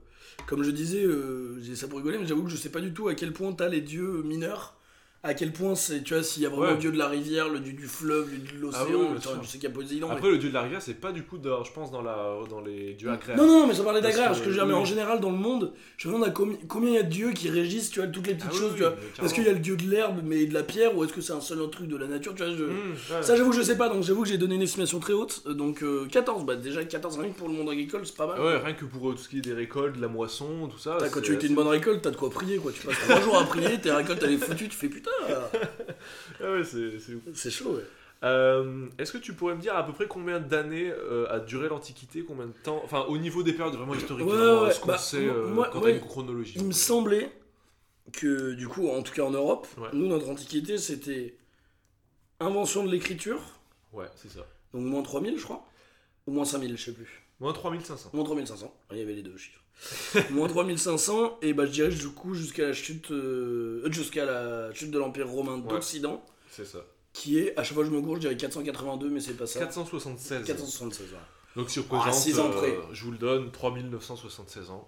comme 0.48 0.64
je 0.64 0.72
disais, 0.72 1.04
euh, 1.04 1.60
j'ai 1.62 1.76
ça 1.76 1.88
pour 1.88 1.98
rigoler, 2.00 2.18
mais 2.18 2.26
j'avoue 2.28 2.44
que 2.44 2.50
je 2.50 2.58
sais 2.58 2.70
pas 2.70 2.82
du 2.82 2.94
tout 2.94 3.08
à 3.08 3.16
quel 3.16 3.34
point 3.34 3.52
t'as 3.54 3.70
les 3.70 3.82
dieux 3.82 4.22
mineurs. 4.24 4.78
À 5.28 5.34
quel 5.34 5.52
point 5.52 5.74
c'est, 5.74 6.04
tu 6.04 6.14
vois, 6.14 6.22
s'il 6.22 6.44
y 6.44 6.46
a 6.46 6.50
vraiment 6.50 6.66
Ouais. 6.66 6.72
le 6.74 6.78
dieu 6.78 6.92
de 6.92 6.98
la 7.00 7.08
rivière, 7.08 7.50
le 7.50 7.60
dieu 7.60 7.74
du 7.74 7.88
fleuve, 7.88 8.30
le 8.32 8.38
dieu 8.38 8.60
de 8.60 8.70
Ah 8.74 8.84
oui, 8.86 8.92
l'océan, 8.92 9.12
bien 9.34 9.42
tu 9.42 9.48
sais 9.48 9.58
qu'il 9.58 9.68
y 9.68 9.72
a 9.72 9.76
Poséidon. 9.76 10.08
mais- 10.10 10.14
Après, 10.16 10.30
le 10.30 10.38
dieu 10.38 10.50
de 10.50 10.54
la 10.54 10.62
rivière, 10.62 10.82
c'est 10.84 10.94
pas 10.94 11.12
du 11.12 11.24
coup, 11.24 11.40
dans- 11.40 11.64
je 11.64 11.72
pense, 11.74 11.90
dans, 11.92 12.04
la, 12.04 12.38
dans 12.48 12.62
les 12.62 12.94
dieux 12.94 13.10
agraires. 13.10 13.36
Non, 13.36 13.48
non, 13.48 13.62
non, 13.62 13.68
mais 13.68 13.74
ça 13.74 13.84
parlait 13.84 14.02
Parce 14.02 14.14
d'agraire, 14.16 14.32
que- 14.34 14.38
ce 14.38 14.44
que 14.44 14.62
mais 14.66 14.74
oui. 14.74 14.74
en 14.74 14.86
général 14.86 15.20
dans 15.20 15.32
le 15.32 15.38
monde, 15.38 15.74
je 15.98 16.08
me 16.08 16.14
demande 16.14 16.28
à 16.28 16.32
combi- 16.32 16.60
combien 16.68 16.90
il 16.92 16.96
y 16.96 17.00
a 17.00 17.04
de 17.04 17.10
dieux 17.10 17.32
qui 17.32 17.50
régissent, 17.50 17.90
tu 17.90 18.00
vois, 18.02 18.08
toutes 18.08 18.28
les 18.28 18.36
petites 18.36 18.50
Ah 18.52 18.54
oui, 18.54 18.60
choses, 18.60 18.70
oui, 18.74 18.78
tu 18.78 18.84
vois. 18.84 18.92
carrément. 19.16 19.34
qu'il 19.34 19.44
y 19.44 19.50
a 19.50 19.54
le 19.54 19.60
dieu 19.60 19.76
de 19.76 19.84
l'herbe, 19.90 20.20
mais 20.24 20.46
de 20.46 20.54
la 20.54 20.62
pierre, 20.62 20.96
ou 20.96 21.04
est-ce 21.04 21.14
que 21.14 21.22
c'est 21.22 21.34
un 21.34 21.42
seul 21.42 21.60
autre 21.62 21.72
truc 21.78 21.88
de 21.88 21.98
la 21.98 22.06
nature, 22.06 22.36
tu 22.36 22.44
vois, 22.44 22.54
je... 22.56 22.64
Mmh, 22.64 22.68
ouais. 23.16 23.24
Ça, 23.24 23.36
j'avoue 23.36 23.50
que 23.50 23.56
je 23.58 23.64
sais 23.64 23.78
pas, 23.78 23.90
donc 23.90 24.04
j'avoue 24.04 24.22
que 24.22 24.30
j'ai 24.30 24.38
donné 24.38 24.54
une 24.56 24.62
estimation 24.62 25.00
très 25.00 25.14
haute, 25.14 25.42
euh, 25.48 25.54
donc 25.56 25.82
euh, 25.82 26.06
14, 26.12 26.46
bah 26.46 26.56
déjà 26.56 26.84
14 26.86 27.18
rien 27.18 27.30
que 27.32 27.38
pour 27.38 27.48
le 27.48 27.56
monde 27.56 27.70
agricole, 27.72 28.02
c'est 28.06 28.16
pas 28.16 28.28
mal. 28.28 28.40
Ouais, 28.40 28.58
rien 28.58 28.74
que 28.74 28.86
pour 28.86 29.10
euh, 29.10 29.14
tout 29.14 29.24
ce 29.24 29.30
qui 29.30 29.40
est 29.40 29.42
des 29.42 29.54
récoltes, 29.54 29.96
de 29.98 30.02
la 30.02 30.08
moisson, 30.08 30.68
tout 30.72 30.78
ça. 30.78 30.98
Quand 31.12 31.20
tu 31.22 31.34
que 31.36 31.42
t'aies 31.42 31.48
une 31.48 31.56
bonne 31.56 31.68
récolte, 31.68 32.04
t'as 32.04 32.12
de 32.12 32.16
quoi 32.16 32.30
prier, 32.30 32.58
quoi. 32.58 32.72
Tu 32.72 32.86
passes 32.86 33.00
3 33.00 33.22
jours 33.22 33.38
à 33.40 33.44
prier, 33.46 33.82
tes 33.82 33.92
récoltes, 33.92 34.22
elle 34.24 34.34
est 34.34 34.38
foutue, 34.38 34.68
tu 34.70 34.78
fais 34.78 34.88
putain, 34.90 35.10
Ah 36.42 36.52
ouais, 36.52 36.64
c'est 36.64 37.00
c'est 37.00 37.14
ouf. 37.16 37.24
c'est 37.34 37.52
chaud, 37.52 37.76
ouais. 37.76 37.84
Euh, 38.24 38.88
Est-ce 38.98 39.12
que 39.12 39.18
tu 39.18 39.34
pourrais 39.34 39.56
me 39.56 39.62
dire 39.62 39.76
à 39.76 39.86
peu 39.86 39.92
près 39.94 40.08
combien 40.08 40.40
d'années 40.40 40.90
euh, 40.90 41.28
a 41.30 41.40
duré 41.40 41.68
l'Antiquité 41.70 42.24
Combien 42.24 42.48
de 42.48 42.54
temps 42.64 42.82
Enfin, 42.84 43.02
au 43.08 43.18
niveau 43.18 43.44
des 43.44 43.54
périodes 43.54 43.76
vraiment 43.76 43.94
historiques, 43.94 44.26
Ouais, 44.28 44.36
vraiment, 44.36 44.62
ouais, 44.64 44.72
ce 44.72 44.80
qu'on 44.80 44.88
bah, 44.88 44.98
sait 44.98 45.28
euh, 45.28 45.48
moi- 45.48 45.70
quand 45.72 45.82
t'as 45.82 45.90
une 45.92 46.00
chronologie. 46.00 46.54
Il 46.58 46.66
me 46.66 46.72
semblait 46.72 47.32
que, 48.14 48.54
du 48.54 48.68
coup, 48.68 48.88
en 48.90 49.04
tout 49.04 49.14
cas 49.14 49.24
en 49.24 49.32
Europe, 49.32 49.68
Ouais. 49.78 49.90
nous, 49.94 50.08
notre 50.08 50.30
antiquité, 50.30 50.78
c'était 50.78 51.36
invention 52.40 52.84
de 52.86 52.92
l'écriture, 52.92 53.40
Ouais, 53.94 54.06
c'est 54.16 54.30
ça. 54.32 54.46
donc 54.74 54.84
moins 54.84 55.04
3000, 55.04 55.38
je 55.38 55.44
crois, 55.44 55.68
ou 56.26 56.32
moins 56.32 56.46
5000, 56.46 56.78
je 56.78 56.84
sais 56.84 56.94
plus. 56.94 57.24
Moins 57.40 57.54
3500. 57.54 58.10
Moins 58.14 58.24
3500, 58.24 58.74
il 58.92 58.98
y 58.98 59.02
avait 59.02 59.14
les 59.14 59.24
deux 59.24 59.38
chiffres. 59.38 59.62
moins 60.32 60.48
3500, 60.48 61.40
et 61.42 61.54
bah 61.54 61.66
je 61.66 61.72
dirais 61.72 61.90
du 61.90 62.10
coup 62.10 62.34
jusqu'à 62.34 62.68
la 62.68 62.74
chute 62.74 63.12
euh, 63.12 63.82
jusqu'à 63.92 64.26
la 64.26 64.74
chute 64.74 64.92
de 64.92 64.98
l'Empire 65.00 65.28
romain 65.30 65.56
Ouais. 65.62 65.68
d'Occident, 65.70 66.24
C'est 66.50 66.66
ça. 66.66 66.80
qui 67.14 67.38
est, 67.40 67.58
à 67.58 67.64
chaque 67.64 67.76
fois 67.76 67.86
je 67.86 67.92
me 67.92 68.02
gourre, 68.02 68.16
je 68.16 68.22
dirais 68.22 68.38
482, 68.38 69.10
mais 69.10 69.20
c'est 69.20 69.34
pas 69.34 69.46
ça. 69.48 69.60
476. 69.60 70.44
476, 70.46 71.08
voilà. 71.10 71.26
Donc 71.56 71.70
si 71.70 71.80
on 71.80 71.86
Ah, 71.92 71.96
représente, 72.00 72.22
six 72.22 72.40
ans 72.40 72.50
euh, 72.50 72.58
près. 72.58 72.78
je 72.94 73.04
vous 73.06 73.12
le 73.12 73.18
donne, 73.18 73.52
3976 73.52 74.70
ans. 74.72 74.88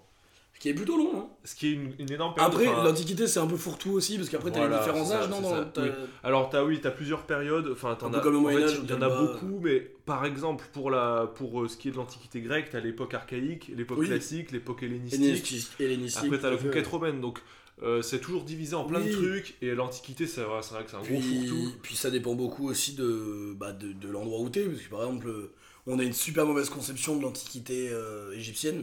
Ce 0.58 0.62
qui 0.64 0.70
est 0.70 0.74
plutôt 0.74 0.96
long, 0.98 1.12
hein. 1.16 1.26
Ce 1.44 1.54
qui 1.54 1.68
est 1.68 1.70
une, 1.70 1.92
une 2.00 2.10
énorme 2.10 2.34
période. 2.34 2.52
Après, 2.52 2.66
enfin, 2.66 2.82
l'Antiquité 2.82 3.28
c'est 3.28 3.38
un 3.38 3.46
peu 3.46 3.56
fourre-tout 3.56 3.92
aussi, 3.92 4.16
parce 4.16 4.28
qu'après 4.28 4.50
t'as 4.50 4.58
Voilà, 4.66 4.74
les 4.74 4.82
différents 4.82 5.12
âges, 5.12 5.28
non 5.28 5.48
ça, 5.48 5.70
t'as- 5.72 5.82
oui. 5.84 5.88
Alors 6.24 6.50
t'as 6.50 6.64
oui, 6.64 6.80
t'as 6.80 6.90
plusieurs 6.90 7.22
périodes. 7.26 7.68
Enfin, 7.70 7.94
t'en 7.94 8.12
as. 8.12 8.18
comme 8.18 8.44
en 8.44 8.48
fait, 8.48 8.54
il 8.82 8.90
y 8.90 8.92
en 8.92 8.96
a 9.02 9.08
t'as- 9.08 9.20
beaucoup, 9.20 9.60
mais 9.62 9.88
par 10.04 10.24
exemple 10.24 10.64
pour 10.72 10.90
la 10.90 11.30
pour 11.36 11.62
euh, 11.62 11.68
ce 11.68 11.76
qui 11.76 11.86
est 11.86 11.92
de 11.92 11.96
l'Antiquité 11.96 12.40
grecque, 12.40 12.70
t'as 12.72 12.80
l'époque 12.80 13.14
archaïque, 13.14 13.70
l'époque 13.76 13.98
Oui. 14.00 14.08
classique, 14.08 14.50
l'époque 14.50 14.82
hellénistique. 14.82 15.70
Hellénistique. 15.78 16.24
Après 16.24 16.38
t'as 16.40 16.50
la 16.50 16.56
conquête 16.56 16.86
romaine, 16.88 17.20
donc 17.20 17.38
euh, 17.84 18.02
c'est 18.02 18.18
toujours 18.18 18.42
divisé 18.42 18.74
en 18.74 18.82
plein 18.82 19.00
Oui. 19.00 19.10
de 19.10 19.14
trucs. 19.14 19.54
Et 19.62 19.76
l'Antiquité, 19.76 20.26
c'est 20.26 20.40
vrai, 20.40 20.60
vrai 20.72 20.82
que 20.84 20.90
c'est 20.90 20.96
un 20.96 21.02
gros 21.02 21.20
Puis, 21.20 21.46
fourre-tout. 21.46 21.72
puis 21.82 21.94
ça 21.94 22.10
dépend 22.10 22.34
beaucoup 22.34 22.68
aussi 22.68 22.94
de, 22.96 23.54
bah, 23.56 23.70
de, 23.72 23.92
de 23.92 24.08
l'endroit 24.08 24.40
où 24.40 24.48
t'es, 24.48 24.64
parce 24.64 24.82
que 24.82 24.90
par 24.90 25.04
exemple, 25.04 25.28
euh, 25.28 25.52
on 25.86 26.00
a 26.00 26.02
une 26.02 26.12
super 26.12 26.44
mauvaise 26.46 26.68
conception 26.68 27.16
de 27.16 27.22
l'Antiquité 27.22 27.90
euh, 27.92 28.32
égyptienne. 28.32 28.82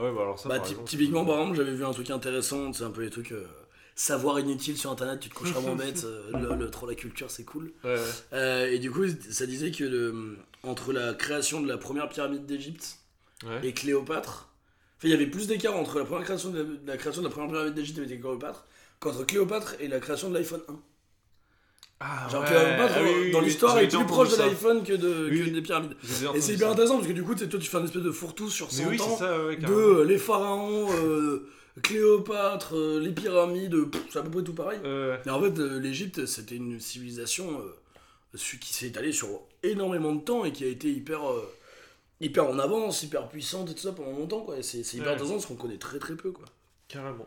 Ah 0.00 0.04
ouais, 0.04 0.12
bah 0.12 0.22
alors 0.22 0.38
ça. 0.38 0.48
Bah, 0.48 0.56
par 0.56 0.64
ty- 0.66 0.72
exemple, 0.72 0.88
typiquement, 0.90 1.24
par 1.24 1.38
exemple, 1.40 1.56
j'avais 1.56 1.74
vu 1.74 1.84
un 1.84 1.92
truc 1.92 2.10
intéressant, 2.10 2.72
c'est 2.72 2.84
un 2.84 2.90
peu 2.90 3.02
les 3.02 3.10
trucs 3.10 3.32
euh, 3.32 3.46
savoir 3.94 4.40
inutile 4.40 4.76
sur 4.78 4.90
internet, 4.90 5.20
tu 5.20 5.28
te 5.28 5.34
couches 5.34 5.52
vraiment 5.52 5.76
bête, 5.84 6.04
euh, 6.04 6.30
le, 6.32 6.54
le- 6.56 6.70
trop 6.70 6.86
la 6.88 6.94
culture, 6.94 7.30
c'est 7.30 7.44
cool. 7.44 7.72
Ouais, 7.84 7.94
ouais. 7.94 8.00
Euh, 8.32 8.70
et 8.70 8.78
du 8.78 8.90
coup, 8.90 9.04
ça 9.30 9.46
disait 9.46 9.70
que 9.70 9.84
le- 9.84 10.38
entre 10.62 10.92
la 10.92 11.14
création 11.14 11.60
de 11.60 11.68
la 11.68 11.78
première 11.78 12.08
pyramide 12.08 12.46
d'Égypte 12.46 12.98
et 13.62 13.72
Cléopâtre, 13.72 14.48
il 15.02 15.08
y 15.10 15.14
avait 15.14 15.26
plus 15.26 15.46
d'écart 15.46 15.76
entre 15.76 15.98
la, 15.98 16.04
première 16.04 16.24
création 16.24 16.50
de 16.50 16.58
la, 16.62 16.92
la 16.92 16.96
création 16.98 17.22
de 17.22 17.26
la 17.28 17.32
première 17.32 17.50
pyramide 17.50 17.74
d'Égypte 17.74 17.98
avec 17.98 18.20
Cléopâtre 18.20 18.66
qu'entre 18.98 19.24
Cléopâtre 19.24 19.74
et 19.80 19.88
la 19.88 19.98
création 20.00 20.28
de 20.28 20.34
l'iPhone 20.34 20.60
1. 20.68 20.78
Ah, 22.00 22.26
Genre 22.30 22.40
ouais. 22.42 22.48
Cléopâtre, 22.48 22.94
Ah 22.96 23.02
oui, 23.02 23.30
dans 23.30 23.38
oui, 23.40 23.44
l'histoire, 23.44 23.78
est 23.78 23.86
plus 23.88 24.06
proche 24.06 24.30
de 24.32 24.36
l'iPhone 24.38 24.82
que, 24.82 24.94
de, 24.94 25.28
Oui. 25.30 25.44
que 25.44 25.50
des 25.50 25.60
pyramides. 25.62 25.94
Et 26.34 26.40
c'est 26.40 26.54
hyper 26.54 26.68
ça. 26.68 26.72
intéressant 26.72 26.96
parce 26.96 27.08
que 27.08 27.12
du 27.12 27.22
coup, 27.22 27.34
toi, 27.34 27.46
tu 27.46 27.60
fais 27.60 27.76
un 27.76 27.84
espèce 27.84 28.02
de 28.02 28.10
fourre-tout 28.10 28.48
sur 28.48 28.70
100 28.70 28.82
Mais 28.84 28.88
oui, 28.90 28.96
c'est 28.98 29.04
ans 29.04 29.16
ça, 29.18 29.44
ouais, 29.46 29.56
de 29.56 30.02
les 30.02 30.16
pharaons, 30.18 30.88
euh, 30.92 31.46
Cléopâtre, 31.82 32.74
euh, 32.76 33.00
les 33.00 33.10
pyramides, 33.12 33.74
euh, 33.74 33.90
c'est 34.10 34.18
à 34.18 34.22
peu 34.22 34.30
près 34.30 34.42
tout 34.42 34.54
pareil. 34.54 34.78
Euh, 34.84 35.18
Mais 35.26 35.32
en 35.32 35.42
fait, 35.42 35.58
l'Égypte, 35.58 36.24
c'était 36.26 36.56
une 36.56 36.80
civilisation 36.80 37.60
qui 38.34 38.72
s'est 38.72 38.86
étalée 38.86 39.12
sur 39.12 39.28
énormément 39.62 40.14
de 40.14 40.20
temps 40.20 40.44
et 40.46 40.52
qui 40.52 40.64
a 40.64 40.68
été 40.68 40.90
hyper, 40.90 41.20
hyper 42.20 42.48
en 42.48 42.58
avance, 42.58 43.02
hyper 43.02 43.28
puissante 43.28 43.70
et 43.70 43.74
tout 43.74 43.82
ça 43.82 43.92
pendant 43.92 44.12
longtemps. 44.12 44.40
Quoi. 44.40 44.56
Et 44.58 44.62
c'est, 44.62 44.78
hyper 44.94 45.08
Ouais. 45.08 45.12
intéressant 45.12 45.34
parce 45.34 45.46
qu'on 45.46 45.56
connaît 45.56 45.76
très 45.78 45.98
très 45.98 46.14
peu. 46.14 46.30
Quoi. 46.32 46.46
Carrément. 46.88 47.26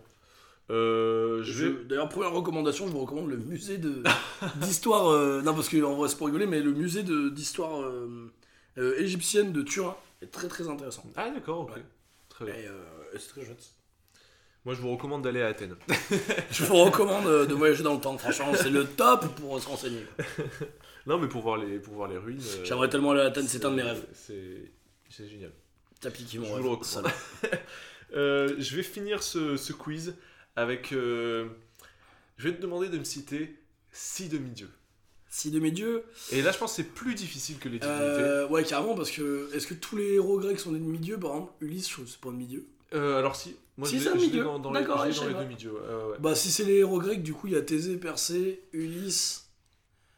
Euh, 0.69 1.43
je 1.43 1.51
Je- 1.51 1.65
vais. 1.65 1.83
D'ailleurs, 1.85 2.09
première 2.09 2.31
recommandation, 2.31 2.87
je 2.87 2.91
vous 2.91 2.99
recommande 3.01 3.29
le 3.29 3.37
musée 3.37 3.77
de 3.77 4.01
d'histoire. 4.61 5.09
euh, 5.11 5.41
non, 5.41 5.53
parce 5.53 5.69
qu'en 5.69 5.95
vrai, 5.95 6.07
c'est 6.09 6.17
pour 6.17 6.27
rigoler, 6.27 6.45
mais 6.47 6.61
le 6.61 6.71
musée 6.71 7.03
de- 7.03 7.29
d'histoire 7.29 7.81
euh, 7.81 8.31
euh, 8.77 8.95
égyptienne 8.99 9.51
de 9.51 9.61
Turin 9.61 9.95
est 10.21 10.31
très 10.31 10.47
très 10.47 10.67
intéressant. 10.69 11.03
Ah, 11.15 11.29
d'accord, 11.29 11.61
ok. 11.61 11.75
Ouais. 11.75 11.83
Très 12.29 12.45
bien. 12.45 12.55
Et, 12.55 12.67
euh, 12.67 12.81
et 13.13 13.19
c'est 13.19 13.27
très 13.29 13.45
chouette. 13.45 13.63
Moi, 14.65 14.73
je 14.73 14.81
vous 14.81 14.91
recommande 14.91 15.21
d'aller 15.23 15.41
à 15.41 15.47
Athènes. 15.47 15.75
Je 16.51 16.63
vous 16.63 16.75
recommande 16.77 17.27
euh, 17.27 17.45
de 17.45 17.53
voyager 17.53 17.83
dans 17.83 17.95
le 17.95 17.99
temps. 17.99 18.17
Franchement, 18.17 18.53
c'est 18.55 18.69
le 18.69 18.85
top 18.85 19.25
pour 19.35 19.59
se 19.61 19.67
renseigner. 19.67 20.05
non, 21.05 21.19
mais 21.19 21.27
pour 21.27 21.41
voir 21.41 21.57
les, 21.57 21.79
pour 21.79 21.95
voir 21.95 22.07
les 22.07 22.17
ruines. 22.17 22.39
euh, 22.41 22.63
J'aimerais 22.63 22.87
tellement 22.89 23.11
aller 23.11 23.19
à 23.19 23.25
Athènes, 23.25 23.45
c'est 23.45 23.65
un 23.65 23.71
de 23.71 23.75
mes 23.75 23.81
rêves. 23.81 24.05
C'est 24.13 24.71
c'est 25.09 25.27
génial. 25.27 25.51
T'as 25.99 26.09
piqué 26.11 26.37
mon 26.39 26.45
Je 26.45 26.51
vous 26.53 26.63
le 26.63 26.69
recommande. 26.69 27.11
Euh, 28.15 28.55
je 28.57 28.75
vais 28.77 28.83
finir 28.83 29.21
ce, 29.21 29.57
ce 29.57 29.73
quiz 29.73 30.15
avec. 30.55 30.91
euh, 30.93 31.47
je 32.37 32.49
vais 32.49 32.55
te 32.55 32.61
demander 32.61 32.89
de 32.89 32.97
me 32.97 33.03
citer 33.03 33.55
six 33.91 34.29
demi-dieux. 34.29 34.69
Si 35.29 35.49
demi-dieux. 35.49 36.03
Et 36.31 36.41
là, 36.43 36.51
je 36.51 36.57
pense 36.59 36.71
que 36.71 36.75
c'est 36.83 36.89
plus 36.89 37.15
difficile 37.15 37.57
que 37.57 37.67
les 37.69 37.79
divinités. 37.79 38.03
Euh, 38.03 38.47
ouais, 38.49 38.63
carrément, 38.63 38.93
parce 38.93 39.09
que 39.09 39.49
est-ce 39.53 39.65
que 39.65 39.73
tous 39.73 39.97
les 39.97 40.13
héros 40.13 40.39
grecs 40.39 40.59
sont 40.59 40.71
des 40.71 40.79
demi-dieux? 40.79 41.19
Par 41.19 41.31
exemple, 41.31 41.53
Ulysse, 41.61 41.87
je 41.87 41.93
trouve 41.93 42.05
que 42.05 42.11
c'est 42.11 42.19
pas 42.19 42.29
un 42.29 42.33
demi-dieu. 42.33 42.67
Euh, 42.93 43.17
alors, 43.17 43.35
si. 43.35 43.55
Moi, 43.77 43.87
Si, 43.87 43.97
je 43.97 44.03
c'est 44.03 44.09
un 44.09 44.17
je 44.19 44.43
dans, 44.43 44.59
dans 44.59 44.71
les, 44.71 44.83
dans 44.85 45.41
demi-dieux. 45.41 45.71
ouais, 45.71 45.79
ouais. 46.11 46.17
Bah, 46.19 46.35
si 46.35 46.51
c'est 46.51 46.63
les 46.65 46.75
héros 46.75 46.99
grecs, 46.99 47.23
du 47.23 47.33
coup, 47.33 47.47
il 47.47 47.53
y 47.53 47.55
a 47.55 47.61
Thésée, 47.63 47.97
Persée, 47.97 48.61
Ulysse. 48.73 49.49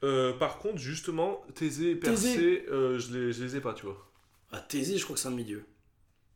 Euh, 0.03 0.33
par 0.33 0.57
contre, 0.59 0.77
justement, 0.79 1.41
Thésée, 1.55 1.95
Persée, 1.95 2.65
euh, 2.69 2.99
je, 2.99 3.13
les, 3.17 3.31
je 3.31 3.41
les 3.43 3.55
ai 3.55 3.61
pas, 3.61 3.73
tu 3.73 3.85
vois. 3.85 4.11
Ah, 4.51 4.59
Thésée, 4.59 4.97
je 4.97 5.03
crois 5.05 5.15
que 5.15 5.21
c'est 5.21 5.29
un 5.29 5.31
demi-dieu. 5.31 5.65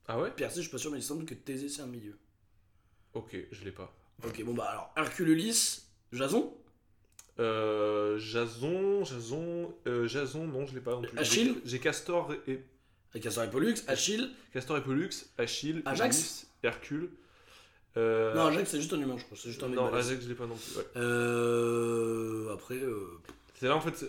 Ah 0.07 0.17
ouais? 0.19 0.31
Persée, 0.31 0.57
je 0.57 0.61
suis 0.61 0.71
pas 0.71 0.77
sûr, 0.77 0.89
mais 0.91 0.99
il 0.99 1.03
semble 1.03 1.25
que 1.25 1.33
Thésée, 1.33 1.67
c'est 1.67 1.81
un 1.81 1.87
demi-dieu. 1.87 2.17
Ok, 3.13 3.35
je 3.51 3.63
l'ai 3.63 3.71
pas. 3.71 3.93
Ok, 4.25 4.43
bon 4.43 4.53
bah 4.53 4.65
alors, 4.65 4.93
Hercule, 4.97 5.29
Ulysse, 5.29 5.87
Jason, 6.13 6.53
Euh, 7.39 8.17
Jason, 8.19 9.05
Jason, 9.05 9.73
euh, 9.87 10.07
Jason, 10.09 10.45
non, 10.45 10.65
je 10.67 10.75
l'ai 10.75 10.81
pas 10.81 10.91
non 10.91 11.01
plus. 11.01 11.17
Achille 11.17 11.55
J'ai- 11.63 11.79
Castor 11.79 12.33
et 12.47 12.59
Castor 13.21 13.45
et 13.45 13.49
Pollux, 13.49 13.75
Achille. 13.87 14.29
Castor 14.51 14.77
et 14.77 14.83
Pollux, 14.83 15.09
Achille, 15.37 15.81
Ajax 15.85 16.17
Ulysse, 16.17 16.47
Hercule. 16.63 17.09
Euh, 17.97 18.35
Non, 18.35 18.47
Ajax, 18.47 18.69
c'est 18.71 18.81
juste 18.81 18.91
un 18.93 18.99
humain, 18.99 19.17
je 19.17 19.23
crois. 19.23 19.37
C'est 19.41 19.49
juste 19.49 19.63
un 19.63 19.67
mec 19.69 19.77
non. 19.77 19.93
Ajax, 19.93 20.21
je 20.23 20.27
l'ai 20.27 20.35
pas 20.35 20.45
non 20.47 20.55
plus. 20.57 20.77
ouais. 20.77 20.85
Euh. 20.97 22.53
Après, 22.53 22.75
euh. 22.75 23.07
C'est 23.55 23.67
là 23.67 23.75
en 23.75 23.81
fait, 23.81 24.05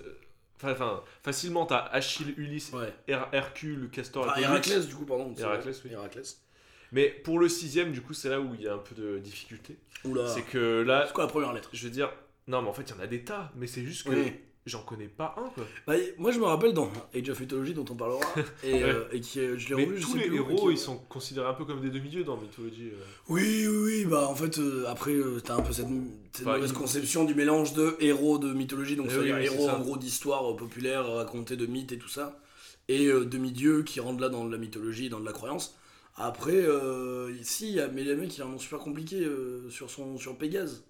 enfin, 0.62 1.02
facilement 1.23 1.66
t'as 1.66 1.78
Achille, 1.87 2.35
Ulysse, 2.37 2.73
Ouais. 2.73 2.92
Her- 3.09 3.28
Hercule, 3.33 3.90
Castor 3.90 4.25
Enfin, 4.25 4.33
et 4.33 4.35
Pollux. 4.42 4.45
Héraclès, 4.52 4.87
du 4.88 4.95
coup, 4.97 5.07
pardon. 5.07 5.33
Héraclès, 5.38 5.80
oui. 5.85 5.92
Héraclès. 5.92 6.40
Mais 6.92 7.09
pour 7.09 7.38
le 7.38 7.49
sixième, 7.49 7.92
du 7.92 8.00
coup, 8.00 8.14
c'est 8.14 8.28
là 8.28 8.40
où 8.40 8.54
il 8.54 8.62
y 8.62 8.68
a 8.68 8.75
un 8.75 8.78
peu 8.78 8.94
de 8.94 9.18
difficulté. 9.18 9.76
Oula. 10.04 10.26
C'est 10.28 10.42
que 10.42 10.82
là, 10.82 11.04
C'est 11.06 11.12
quoi 11.12 11.25
la 11.25 11.30
première 11.30 11.52
lettre? 11.52 11.70
je 11.73 11.85
veux 11.85 11.90
dire, 11.90 12.11
non, 12.49 12.62
mais 12.62 12.68
en 12.68 12.73
fait, 12.73 12.82
il 12.82 12.90
y 12.94 12.99
en 12.99 13.02
a 13.02 13.06
des 13.06 13.23
tas, 13.25 13.52
mais 13.56 13.66
c'est 13.66 13.85
juste 13.85 14.04
que 14.04 14.11
Oui. 14.11 14.32
j'en 14.66 14.82
connais 14.82 15.06
pas 15.09 15.35
un 15.38 15.49
quoi. 15.50 15.64
Bah, 15.87 15.94
moi, 16.18 16.32
je 16.32 16.38
me 16.40 16.44
rappelle 16.47 16.73
dans 16.73 16.90
Age 17.14 17.28
of 17.30 17.38
Mythology, 17.38 17.75
dont 17.75 17.85
on 17.90 17.94
parlera, 17.94 18.20
et, 18.64 18.82
euh, 18.82 19.04
et 19.12 19.20
qui, 19.20 19.38
euh, 19.40 19.56
je 19.59 19.68
l'ai 19.68 19.75
Mais 19.76 19.85
revu, 19.85 19.99
je 19.99 20.02
tous 20.02 20.12
sais 20.12 20.18
les 20.18 20.26
plus 20.28 20.37
héros, 20.38 20.70
ils 20.70 20.78
sont 20.78 20.97
considérés 20.97 21.47
un 21.49 21.52
peu 21.54 21.64
comme 21.64 21.80
des 21.80 21.90
demi-dieux 21.90 22.25
dans 22.25 22.37
Mythologie. 22.38 22.90
euh. 22.92 23.04
Oui, 23.28 23.66
oui, 23.68 23.76
oui, 23.85 24.04
bah 24.06 24.26
en 24.26 24.35
fait, 24.35 24.59
euh, 24.59 24.87
après, 24.88 25.12
euh, 25.12 25.38
t'as 25.44 25.54
un 25.56 25.62
peu 25.62 25.73
cette, 25.73 25.87
cette 26.32 26.47
Enfin, 26.47 26.56
mauvaise 26.56 26.70
il- 26.70 26.76
conception 26.76 27.25
du 27.25 27.35
mélange 27.35 27.75
de 27.75 27.97
héros 28.00 28.38
de 28.38 28.52
mythologie, 28.52 28.97
donc 28.97 29.06
Eh 29.11 29.12
c'est-à-dire 29.12 29.37
oui, 29.37 29.42
oui, 29.42 29.49
c'est 29.49 29.54
héros 29.54 29.68
en 29.68 29.80
gros 29.80 29.97
d'histoires 29.97 30.50
euh, 30.50 30.56
populaires 30.56 31.06
racontées 31.06 31.56
de 31.56 31.66
mythes 31.66 31.92
et 31.92 31.99
tout 31.99 32.09
ça, 32.09 32.40
et 32.88 33.06
euh, 33.06 33.25
demi-dieux 33.26 33.82
qui 33.85 34.00
rentrent 34.00 34.20
là 34.23 34.28
dans 34.30 34.44
de 34.44 34.50
la 34.50 34.59
mythologie, 34.59 35.09
dans 35.09 35.20
de 35.20 35.26
la 35.26 35.32
croyance. 35.32 35.76
Après, 36.21 36.53
euh, 36.57 37.33
ici, 37.41 37.69
il 37.71 37.75
y 37.77 37.81
a- 37.81 37.89
mecs, 37.89 38.37
il 38.37 38.43
a 38.43 38.45
un 38.45 38.49
nom 38.49 38.59
super 38.59 38.79
compliqué 38.79 39.25
euh, 39.25 39.69
sur, 39.71 39.91
son, 39.91 40.19
sur 40.19 40.37
Pégase. 40.37 40.85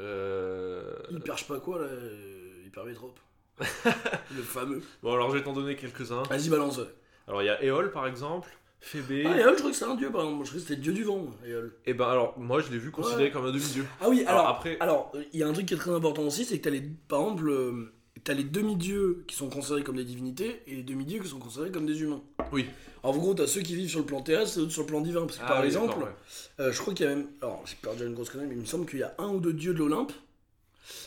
Euh, 0.00 0.92
Il 1.10 1.20
perche 1.20 1.46
pas 1.46 1.60
quoi 1.60 1.78
là 1.78 1.86
euh, 1.86 2.62
Hypermétrope. 2.66 3.18
le 3.60 4.42
fameux. 4.42 4.82
Bon, 5.02 5.12
alors 5.14 5.30
je 5.30 5.36
vais 5.38 5.44
t'en 5.44 5.52
donner 5.52 5.76
quelques-uns. 5.76 6.24
Vas-y, 6.24 6.48
balance. 6.48 6.80
Alors 7.28 7.42
il 7.42 7.46
y 7.46 7.48
a 7.48 7.62
Éole 7.62 7.92
par 7.92 8.06
exemple, 8.06 8.50
Phébé. 8.80 9.24
Ah, 9.26 9.38
Éole, 9.40 9.52
je 9.54 9.58
crois 9.58 9.70
que 9.70 9.76
c'est 9.76 9.84
un 9.84 9.94
dieu 9.94 10.10
par 10.10 10.22
exemple. 10.24 10.44
Je 10.44 10.50
crois 10.50 10.60
que 10.60 10.66
c'était 10.66 10.74
le 10.76 10.82
dieu 10.82 10.92
du 10.92 11.04
vent, 11.04 11.26
Éole. 11.46 11.76
Et 11.86 11.94
ben 11.94 12.08
alors, 12.08 12.36
moi 12.38 12.60
je 12.60 12.70
l'ai 12.72 12.78
vu 12.78 12.90
considéré 12.90 13.24
Ouais. 13.24 13.30
comme 13.30 13.46
un 13.46 13.52
demi-dieu. 13.52 13.86
Ah 14.00 14.08
oui, 14.08 14.24
alors, 14.26 14.40
Alors, 14.40 14.50
après- 14.56 14.76
alors 14.80 15.12
il 15.32 15.38
y 15.38 15.42
a 15.44 15.48
un 15.48 15.52
truc 15.52 15.66
qui 15.66 15.74
est 15.74 15.78
très 15.78 15.92
important 15.94 16.22
aussi, 16.22 16.44
c'est 16.44 16.58
que 16.58 16.64
t'as 16.64 16.70
les, 16.70 16.82
par 16.82 17.20
exemple, 17.22 17.48
euh, 17.48 17.92
t'as 18.24 18.34
les 18.34 18.44
demi-dieux 18.44 19.24
qui 19.28 19.36
sont 19.36 19.48
considérés 19.50 19.82
comme 19.84 19.96
des 19.96 20.04
divinités 20.04 20.62
et 20.66 20.76
les 20.76 20.82
demi-dieux 20.82 21.20
qui 21.20 21.28
sont 21.28 21.38
considérés 21.38 21.70
comme 21.70 21.86
des 21.86 22.00
humains. 22.00 22.22
Oui. 22.52 22.66
Alors 23.02 23.14
en 23.16 23.18
gros, 23.18 23.34
t'as 23.34 23.46
ceux 23.46 23.60
qui 23.60 23.74
vivent 23.76 23.90
sur 23.90 24.00
le 24.00 24.06
plan 24.06 24.22
terrestre 24.22 24.56
et 24.56 24.60
d'autres 24.60 24.72
sur 24.72 24.82
le 24.82 24.88
plan 24.88 25.00
divin. 25.02 25.26
Parce 25.26 25.36
que 25.38 25.42
par 25.46 25.58
Ah 25.58 25.60
oui, 25.60 25.66
exemple, 25.66 25.98
ouais. 25.98 26.08
euh, 26.60 26.72
je 26.72 26.80
crois 26.80 26.94
qu'il 26.94 27.04
y 27.06 27.08
a 27.08 27.14
même, 27.14 27.26
alors 27.42 27.62
j'ai 27.66 27.76
perdu 27.76 28.06
une 28.06 28.14
grosse 28.14 28.30
connerie, 28.30 28.48
mais 28.48 28.54
il 28.54 28.60
me 28.62 28.66
semble 28.66 28.86
qu'il 28.86 28.98
y 29.00 29.02
a 29.02 29.14
un 29.18 29.28
ou 29.28 29.40
deux 29.40 29.52
dieux 29.52 29.74
de 29.74 29.78
l'Olympe. 29.78 30.12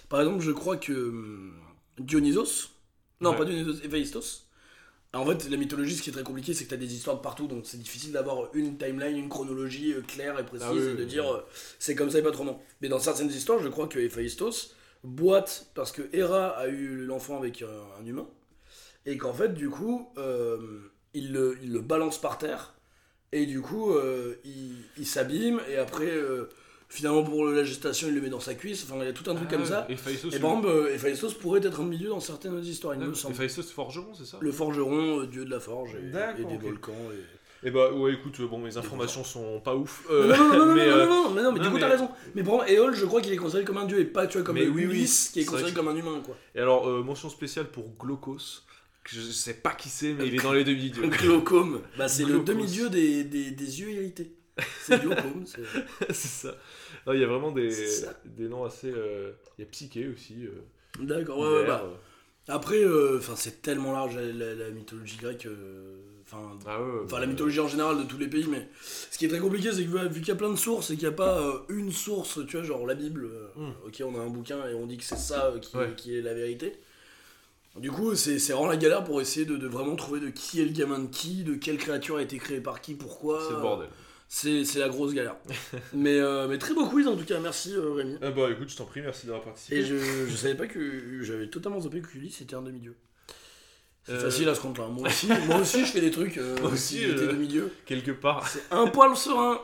Par 0.09 0.21
exemple, 0.21 0.41
je 0.43 0.51
crois 0.51 0.77
que 0.77 0.93
hum, 0.93 1.53
Dionysos, 1.99 2.69
non 3.21 3.31
Ouais. 3.31 3.37
pas 3.37 3.45
Dionysos, 3.45 3.83
Héphaïstos. 3.83 4.43
En 5.13 5.25
fait, 5.25 5.49
la 5.49 5.57
mythologie, 5.57 5.95
ce 5.95 6.03
qui 6.03 6.09
est 6.11 6.13
très 6.13 6.21
compliqué, 6.23 6.53
c'est 6.53 6.65
que 6.65 6.69
t'as 6.69 6.75
des 6.77 6.93
histoires 6.93 7.15
de 7.17 7.21
partout, 7.21 7.47
donc 7.47 7.63
c'est 7.65 7.79
difficile 7.81 8.11
d'avoir 8.11 8.53
une 8.53 8.77
timeline, 8.77 9.17
une 9.17 9.29
chronologie 9.29 9.93
euh, 9.93 10.01
claire 10.01 10.37
et 10.37 10.45
précise 10.45 10.67
Ah 10.69 10.73
oui, 10.73 10.81
et 10.81 10.93
de 10.93 10.99
oui. 10.99 11.05
dire 11.07 11.33
euh, 11.33 11.41
c'est 11.79 11.95
comme 11.95 12.11
ça 12.11 12.19
et 12.19 12.21
pas 12.21 12.29
autrement. 12.29 12.61
Mais 12.81 12.89
dans 12.89 12.99
certaines 12.99 13.29
histoires, 13.31 13.59
je 13.63 13.69
crois 13.69 13.87
que 13.87 13.97
Héphaïstos 13.97 14.75
boite 15.07 15.67
parce 15.73 15.91
que 15.91 16.03
Héra 16.13 16.49
a 16.49 16.67
eu 16.67 16.97
l'enfant 17.05 17.37
avec 17.37 17.61
un, 17.61 18.01
un 18.01 18.05
humain 18.05 18.27
et 19.05 19.17
qu'en 19.17 19.33
fait, 19.33 19.53
du 19.53 19.69
coup, 19.69 20.09
euh, 20.17 20.57
il, 21.13 21.31
le, 21.31 21.57
il 21.63 21.71
le 21.73 21.79
balance 21.81 22.19
par 22.19 22.37
terre 22.37 22.75
et 23.31 23.45
du 23.45 23.61
coup, 23.61 23.93
euh, 23.93 24.35
il, 24.45 24.75
il 24.97 25.05
s'abîme 25.05 25.59
et 25.69 25.77
après, 25.77 26.09
euh, 26.09 26.49
finalement, 26.89 27.23
pour 27.23 27.45
la 27.45 27.63
gestation, 27.63 28.07
il 28.07 28.15
le 28.15 28.21
met 28.21 28.29
dans 28.29 28.39
sa 28.39 28.53
cuisse. 28.55 28.83
Enfin, 28.83 28.95
il 29.01 29.05
y 29.05 29.09
a 29.09 29.13
tout 29.13 29.29
un 29.29 29.35
truc 29.35 29.49
Ah, 29.51 29.55
comme 29.55 29.65
ça. 29.65 29.85
Héphaïstos, 29.89 30.33
Et 30.33 30.39
par 30.39 30.51
exemple, 30.51 30.67
euh, 30.67 30.93
Héphaïstos 30.93 31.33
pourrait 31.33 31.59
être 31.65 31.81
un 31.81 31.85
milieu 31.85 32.09
dans 32.09 32.19
certaines 32.21 32.59
histoires, 32.63 32.95
il 32.95 33.01
me 33.01 33.13
semble. 33.13 33.33
Héphaïstos 33.35 33.71
forgeron, 33.71 34.13
c'est 34.13 34.25
ça? 34.25 34.37
Le 34.39 34.51
forgeron, 34.51 35.21
euh, 35.21 35.27
dieu 35.27 35.43
de 35.45 35.49
la 35.49 35.59
forge 35.59 35.95
et, 35.95 36.41
et 36.41 36.45
des 36.45 36.57
volcans. 36.57 36.93
Et... 37.11 37.36
Et 37.63 37.71
bah 37.71 37.91
ouais, 37.91 38.13
écoute, 38.13 38.39
bon, 38.41 38.59
mes 38.59 38.77
informations 38.77 39.23
sont 39.23 39.59
pas 39.59 39.75
ouf. 39.75 40.05
Non, 40.09 40.15
euh, 40.15 40.27
non, 40.37 40.47
non, 40.47 40.65
non, 40.67 40.75
mais, 40.75 40.85
non, 40.85 40.91
euh, 40.95 41.05
non, 41.07 41.23
non, 41.23 41.31
mais 41.31 41.41
non, 41.41 41.51
mais 41.51 41.57
non, 41.59 41.63
du 41.63 41.69
coup, 41.69 41.73
mais- 41.75 41.79
t'as 41.81 41.89
raison. 41.89 42.09
Mais 42.35 42.41
exemple, 42.41 42.63
Éole, 42.67 42.95
je 42.95 43.05
crois 43.05 43.19
qu'il 43.21 43.33
est 43.33 43.37
considéré 43.37 43.63
comme 43.65 43.77
un 43.77 43.85
dieu 43.85 43.99
et 43.99 44.05
pas, 44.05 44.27
tu 44.27 44.37
vois, 44.37 44.45
comme 44.45 44.55
Mais 44.55 44.67
oui, 44.67 44.87
qui 45.33 45.39
est 45.39 45.45
considéré 45.45 45.71
que- 45.71 45.75
comme 45.75 45.87
un 45.87 45.95
humain, 45.95 46.21
quoi. 46.23 46.35
Et 46.55 46.59
alors, 46.59 46.87
euh, 46.87 47.01
mention 47.01 47.29
spéciale 47.29 47.65
pour 47.67 47.89
Glaucos, 47.99 48.63
que 49.03 49.15
je 49.15 49.21
sais 49.21 49.55
pas 49.55 49.71
qui 49.71 49.89
c'est, 49.89 50.13
mais 50.13 50.27
il 50.27 50.35
est 50.35 50.43
dans 50.43 50.53
les 50.53 50.63
demi-dieux. 50.63 51.07
Glaucome, 51.09 51.81
bah, 51.97 52.07
c'est 52.07 52.25
le 52.25 52.39
demi-dieu 52.41 52.89
des, 52.89 53.23
des, 53.23 53.49
des 53.51 53.79
yeux 53.81 53.89
irrités. 53.91 54.33
C'est 54.83 54.99
Glaucome, 55.01 55.45
c'est. 55.45 56.13
ça. 56.13 56.55
Il 57.11 57.19
y 57.19 57.23
a 57.23 57.27
vraiment 57.27 57.51
des, 57.51 57.71
des 58.25 58.47
noms 58.49 58.65
assez. 58.65 58.91
euh, 58.91 59.31
Il 59.57 59.63
y 59.63 59.67
a 59.67 59.69
Psyché 59.71 60.07
aussi. 60.07 60.45
euh, 60.45 60.51
D'accord, 61.03 61.39
ouais, 61.39 61.47
ouais, 61.61 61.65
bah. 61.67 61.83
euh. 61.85 61.95
Après, 62.49 62.77
euh, 62.83 63.17
enfin, 63.17 63.33
c'est 63.35 63.61
tellement 63.61 63.91
large 63.93 64.15
la, 64.15 64.23
la- 64.23 64.55
la 64.55 64.69
mythologie 64.71 65.17
grecque. 65.17 65.45
euh, 65.47 65.97
Enfin, 66.29 66.57
Ah 66.65 66.81
ouais, 66.81 66.89
Enfin, 67.05 67.15
bah, 67.15 67.19
la 67.21 67.25
mythologie 67.27 67.59
en 67.61 67.67
général 67.67 67.97
de 67.97 68.03
tous 68.03 68.17
les 68.17 68.27
pays, 68.27 68.45
mais 68.49 68.67
ce 69.09 69.17
qui 69.17 69.25
est 69.25 69.29
très 69.29 69.39
compliqué, 69.39 69.71
c'est 69.71 69.85
que 69.85 70.07
vu 70.09 70.19
qu'il 70.19 70.27
y 70.27 70.31
a 70.31 70.35
plein 70.35 70.49
de 70.51 70.55
sources 70.57 70.89
et 70.91 70.95
qu'il 70.95 71.07
n'y 71.07 71.13
a 71.13 71.15
pas 71.17 71.39
euh, 71.39 71.59
une 71.69 71.91
source, 71.91 72.39
tu 72.47 72.57
vois, 72.57 72.65
genre 72.65 72.85
la 72.85 72.95
Bible, 72.95 73.25
euh, 73.25 73.47
Mm. 73.55 73.71
ok, 73.87 74.03
on 74.05 74.19
a 74.19 74.21
un 74.23 74.29
bouquin 74.29 74.67
et 74.67 74.73
on 74.73 74.85
dit 74.87 74.97
que 74.97 75.03
c'est 75.05 75.17
ça 75.17 75.45
euh, 75.47 75.59
qui, 75.59 75.75
Ouais. 75.77 75.93
qui 75.95 76.17
est 76.17 76.21
la 76.21 76.33
vérité. 76.33 76.73
Du 77.77 77.91
coup, 77.91 78.15
c'est 78.15 78.39
c'est 78.39 78.53
vraiment 78.53 78.69
la 78.69 78.75
galère 78.77 79.03
pour 79.03 79.21
essayer 79.21 79.45
de, 79.45 79.55
de 79.55 79.67
vraiment 79.67 79.95
trouver 79.95 80.19
de 80.19 80.29
qui 80.29 80.59
est 80.61 80.65
le 80.65 80.71
gamin 80.71 80.99
de 80.99 81.07
qui, 81.07 81.43
de 81.43 81.53
quelle 81.55 81.77
créature 81.77 82.17
a 82.17 82.21
été 82.23 82.37
créée 82.37 82.59
par 82.59 82.81
qui, 82.81 82.95
pourquoi. 82.95 83.39
C'est 83.47 83.53
le 83.53 83.61
bordel. 83.61 83.87
C'est 84.29 84.65
c'est 84.65 84.79
la 84.79 84.89
grosse 84.89 85.13
galère. 85.13 85.35
mais, 85.93 86.19
euh, 86.19 86.47
mais 86.49 86.57
très 86.57 86.73
beau 86.73 86.87
quiz 86.87 87.07
en 87.07 87.15
tout 87.15 87.23
cas, 87.23 87.39
merci 87.39 87.73
euh, 87.75 87.93
Rémi. 87.93 88.17
Ah 88.21 88.31
bah 88.31 88.49
écoute, 88.51 88.69
je 88.69 88.75
t'en 88.75 88.85
prie, 88.85 89.01
merci 89.01 89.27
d'avoir 89.27 89.43
participé. 89.45 89.77
Et 89.77 89.85
je, 89.85 89.95
je 89.95 90.35
savais 90.35 90.55
pas 90.55 90.67
que. 90.67 91.21
J'avais 91.23 91.47
totalement 91.49 91.79
zappé 91.79 92.01
que 92.01 92.17
Ulysse 92.17 92.41
était 92.41 92.55
un 92.55 92.61
demi-dieu. 92.63 92.95
C'est 94.07 94.13
Euh, 94.13 94.21
facile 94.21 94.47
à 94.47 94.55
ce 94.55 94.61
compte-là. 94.61 94.87
Moi 94.87 95.07
aussi, 95.07 95.27
moi 95.47 95.57
aussi, 95.57 95.81
je 95.85 95.91
fais 95.91 95.99
des 96.01 96.11
trucs. 96.11 96.37
euh, 96.37 96.55
Moi 96.61 96.71
aussi, 96.71 96.95
qui 96.99 97.03
étaient 97.03 97.21
euh, 97.23 97.31
demi-dieu. 97.33 97.73
Quelque 97.85 98.11
part. 98.11 98.47
C'est 98.47 98.63
un 98.71 98.87
poil 98.87 99.15
serein. 99.17 99.59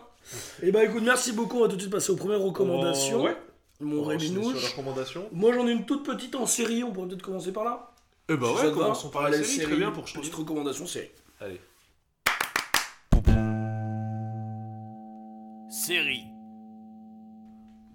Et 0.62 0.72
bah 0.72 0.84
écoute, 0.84 1.02
merci 1.04 1.32
beaucoup. 1.32 1.58
On 1.60 1.62
va 1.62 1.68
tout 1.70 1.76
de 1.76 1.82
suite 1.82 1.92
passer 1.94 2.12
aux 2.12 2.16
premières 2.18 2.42
recommandations. 2.42 3.22
Oh, 3.22 3.26
ouais. 3.26 3.38
Mon 3.80 4.04
recommandation. 4.04 5.28
Moi 5.32 5.54
j'en 5.54 5.66
ai 5.68 5.72
une 5.72 5.86
toute 5.86 6.06
petite 6.06 6.36
en 6.36 6.46
série. 6.46 6.84
On 6.84 6.92
pourrait 6.92 7.08
peut-être 7.08 7.22
commencer 7.22 7.52
par 7.54 7.64
là. 7.64 7.92
Eh 8.30 8.36
bah 8.38 8.48
Si 8.58 8.66
ouais, 8.66 8.72
commençons 8.74 9.10
par 9.10 9.30
la 9.30 9.42
série, 9.44 9.66
très 9.66 9.76
bien 9.76 9.92
pour 9.92 10.08
changer. 10.08 10.22
Petite 10.22 10.36
recommandation 10.36 10.86
série. 10.88 11.10
Allez. 11.42 11.60
Série. 15.70 16.24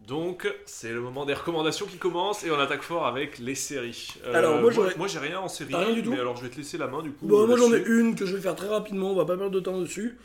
Donc, 0.08 0.50
c'est 0.64 0.90
le 0.90 1.00
moment 1.00 1.26
des 1.26 1.34
recommandations 1.34 1.84
qui 1.86 1.98
commence 1.98 2.42
et 2.42 2.50
on 2.50 2.58
attaque 2.58 2.82
fort 2.82 3.06
avec 3.06 3.38
les 3.38 3.54
séries. 3.54 4.08
Euh, 4.24 4.34
Alors, 4.34 4.58
moi, 4.60 5.06
j'ai 5.06 5.18
rien 5.18 5.38
en 5.38 5.48
série. 5.48 5.74
Rien 5.74 5.92
du 5.92 6.02
tout 6.02 6.10
Mais 6.12 6.18
alors 6.18 6.36
je 6.36 6.42
vais 6.44 6.48
te 6.50 6.56
laisser 6.56 6.78
la 6.78 6.86
main 6.88 7.02
du 7.02 7.12
coup. 7.12 7.26
Bon, 7.26 7.46
moi 7.46 7.56
j'en 7.58 7.72
ai 7.74 7.82
une 7.86 8.14
que 8.16 8.24
je 8.24 8.34
vais 8.34 8.40
faire 8.42 8.56
très 8.56 8.68
rapidement. 8.68 9.12
On 9.12 9.14
va 9.14 9.26
pas 9.26 9.36
perdre 9.36 9.52
de 9.52 9.60
temps 9.60 9.78
dessus. 9.78 10.16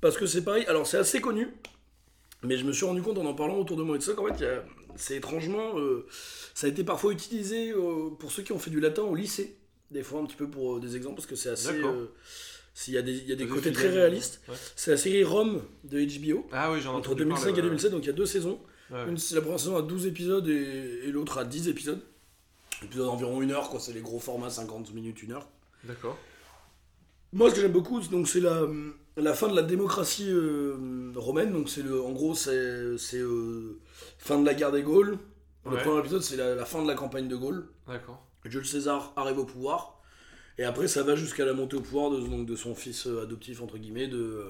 Parce 0.00 0.16
que 0.16 0.26
c'est 0.26 0.42
pareil. 0.44 0.64
Alors 0.66 0.86
c'est 0.86 0.98
assez 0.98 1.20
connu. 1.20 1.48
Mais 2.44 2.56
je 2.56 2.64
me 2.64 2.72
suis 2.72 2.84
rendu 2.84 3.02
compte 3.02 3.18
en 3.18 3.24
en 3.24 3.34
parlant 3.34 3.56
autour 3.58 3.76
de 3.76 3.82
moi 3.82 3.96
et 3.96 3.98
de 3.98 4.04
ça 4.04 4.12
qu'en 4.12 4.26
fait, 4.32 4.44
a- 4.44 4.64
c'est 4.96 5.16
étrangement. 5.16 5.78
euh, 5.78 6.06
ça 6.54 6.66
a 6.68 6.70
été 6.70 6.84
parfois 6.84 7.10
utilisé 7.12 7.70
euh, 7.72 8.10
pour 8.18 8.30
ceux 8.30 8.42
qui 8.44 8.52
ont 8.52 8.58
fait 8.58 8.70
du 8.70 8.78
latin 8.80 9.02
au 9.02 9.14
lycée. 9.16 9.56
Des 9.90 10.02
fois, 10.02 10.20
un 10.20 10.26
petit 10.26 10.36
peu 10.36 10.46
pour 10.48 10.78
des 10.78 10.94
exemples, 10.94 11.16
parce 11.16 11.26
que 11.26 11.34
c'est 11.36 11.48
assez. 11.50 11.80
S'il 12.76 12.94
y 12.94 12.98
a 12.98 13.02
des, 13.02 13.12
il 13.12 13.28
y 13.28 13.32
a 13.32 13.36
des 13.36 13.46
De 13.46 13.50
côtés 13.52 13.72
très 13.72 13.88
réalistes. 13.88 14.40
ouais. 14.48 14.54
C'est 14.76 14.90
la 14.90 14.96
série 14.96 15.22
Rome 15.24 15.62
de 15.84 15.98
HBO. 16.04 16.46
Ah 16.52 16.72
oui, 16.72 16.80
j'en 16.80 16.90
Entre 16.94 17.10
entendu 17.10 17.22
2005 17.24 17.44
parler, 17.44 17.58
et 17.58 17.62
2007, 17.62 17.90
donc 17.92 18.02
il 18.02 18.06
y 18.06 18.10
a 18.10 18.12
deux 18.12 18.26
saisons. 18.26 18.58
Ouais. 18.90 19.08
Une, 19.08 19.18
c'est 19.18 19.34
la 19.34 19.40
première 19.40 19.58
saison 19.60 19.76
à 19.76 19.82
12 19.82 20.06
épisodes 20.06 20.46
et, 20.48 21.00
et 21.04 21.10
l'autre 21.12 21.38
à 21.38 21.44
10 21.44 21.68
épisodes. 21.68 22.00
Épisode 22.82 23.06
d'environ 23.06 23.40
une 23.42 23.50
heure, 23.52 23.70
quoi. 23.70 23.80
C'est 23.80 23.92
les 23.92 24.00
gros 24.02 24.18
formats 24.18 24.50
50 24.50 24.92
minutes, 24.94 25.22
une 25.22 25.32
heure. 25.32 25.48
D'accord. 25.84 26.18
Moi, 27.32 27.50
ce 27.50 27.54
que 27.56 27.60
j'aime 27.62 27.72
beaucoup, 27.72 28.00
c'est- 28.02 28.10
donc 28.10 28.28
c'est 28.28 28.40
la, 28.40 28.62
la 29.16 29.34
fin 29.34 29.48
de 29.48 29.56
la 29.56 29.62
démocratie 29.62 30.28
euh, 30.30 31.12
romaine. 31.16 31.52
Donc 31.52 31.68
c'est 31.68 31.82
le, 31.82 32.00
en 32.02 32.12
gros, 32.12 32.34
c'est 32.34 32.96
c'est, 32.98 33.18
euh, 33.18 33.78
fin 34.18 34.38
de 34.38 34.44
la 34.46 34.54
guerre 34.54 34.72
des 34.72 34.82
Gaules. 34.82 35.18
Le 35.66 35.70
Ouais. 35.72 35.82
premier 35.82 36.00
épisode, 36.00 36.22
c'est 36.22 36.36
la, 36.36 36.54
la 36.54 36.64
fin 36.66 36.82
de 36.82 36.86
la 36.88 36.94
campagne 36.94 37.26
de 37.26 37.36
Gaulle. 37.36 37.66
D'accord. 37.88 38.22
Jules 38.44 38.66
César 38.66 39.12
arrive 39.16 39.38
au 39.38 39.44
pouvoir. 39.46 39.98
Et 40.58 40.64
après, 40.64 40.86
ça 40.86 41.02
va 41.02 41.16
jusqu'à 41.16 41.44
la 41.46 41.54
montée 41.54 41.76
au 41.76 41.80
pouvoir 41.80 42.10
de, 42.10 42.20
donc, 42.20 42.46
de 42.46 42.54
son 42.54 42.74
fils 42.74 43.06
euh, 43.06 43.22
adoptif, 43.22 43.62
entre 43.62 43.78
guillemets, 43.78 44.06
de, 44.08 44.44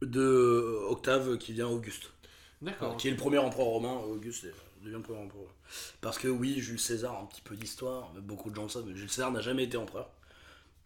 de 0.00 0.78
Octave, 0.88 1.36
qui 1.38 1.52
devient 1.52 1.64
Auguste. 1.64 2.11
D'accord. 2.62 2.96
Qui 2.96 3.08
est 3.08 3.10
le 3.10 3.16
premier 3.16 3.38
empereur 3.38 3.66
romain, 3.66 3.94
Auguste 4.10 4.44
devient 4.82 4.94
le 4.96 5.00
premier 5.02 5.20
empereur. 5.20 5.46
Parce 6.00 6.18
que 6.18 6.28
oui, 6.28 6.60
Jules 6.60 6.78
César, 6.80 7.18
un 7.20 7.26
petit 7.26 7.40
peu 7.42 7.54
d'histoire, 7.56 8.12
beaucoup 8.22 8.50
de 8.50 8.54
gens 8.56 8.62
le 8.64 8.68
savent, 8.68 8.84
mais 8.86 8.96
Jules 8.96 9.10
César 9.10 9.30
n'a 9.32 9.40
jamais 9.40 9.64
été 9.64 9.76
empereur. 9.76 10.08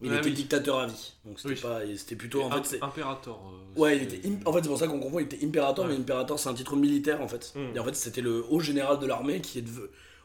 Il 0.02 0.12
Ah 0.12 0.16
était 0.18 0.26
oui. 0.28 0.34
dictateur 0.34 0.78
à 0.80 0.86
vie. 0.86 1.14
Donc 1.24 1.40
c'était 1.40 1.54
Oui. 1.54 1.60
pas. 1.60 1.82
et 1.84 1.96
C'était 1.96 2.16
plutôt. 2.16 2.42
En 2.42 2.50
fait, 2.62 2.78
Imperator. 2.82 3.40
euh, 3.76 3.80
Ouais, 3.80 3.96
il 3.96 4.02
était. 4.02 4.20
En 4.44 4.52
fait, 4.52 4.60
c'est 4.62 4.68
pour 4.68 4.78
ça 4.78 4.88
qu'on 4.88 5.00
confond, 5.00 5.20
il 5.20 5.24
était 5.24 5.42
impérator, 5.44 5.86
Ouais. 5.86 5.92
mais 5.92 5.98
impérator, 5.98 6.38
c'est 6.38 6.50
un 6.50 6.54
titre 6.54 6.76
militaire 6.76 7.22
en 7.22 7.28
fait. 7.28 7.52
Mm. 7.54 7.76
Et 7.76 7.78
en 7.78 7.84
fait, 7.84 7.94
c'était 7.94 8.20
le 8.20 8.44
haut 8.50 8.60
général 8.60 8.98
de 8.98 9.06
l'armée 9.06 9.40
qui 9.40 9.58
est. 9.58 9.64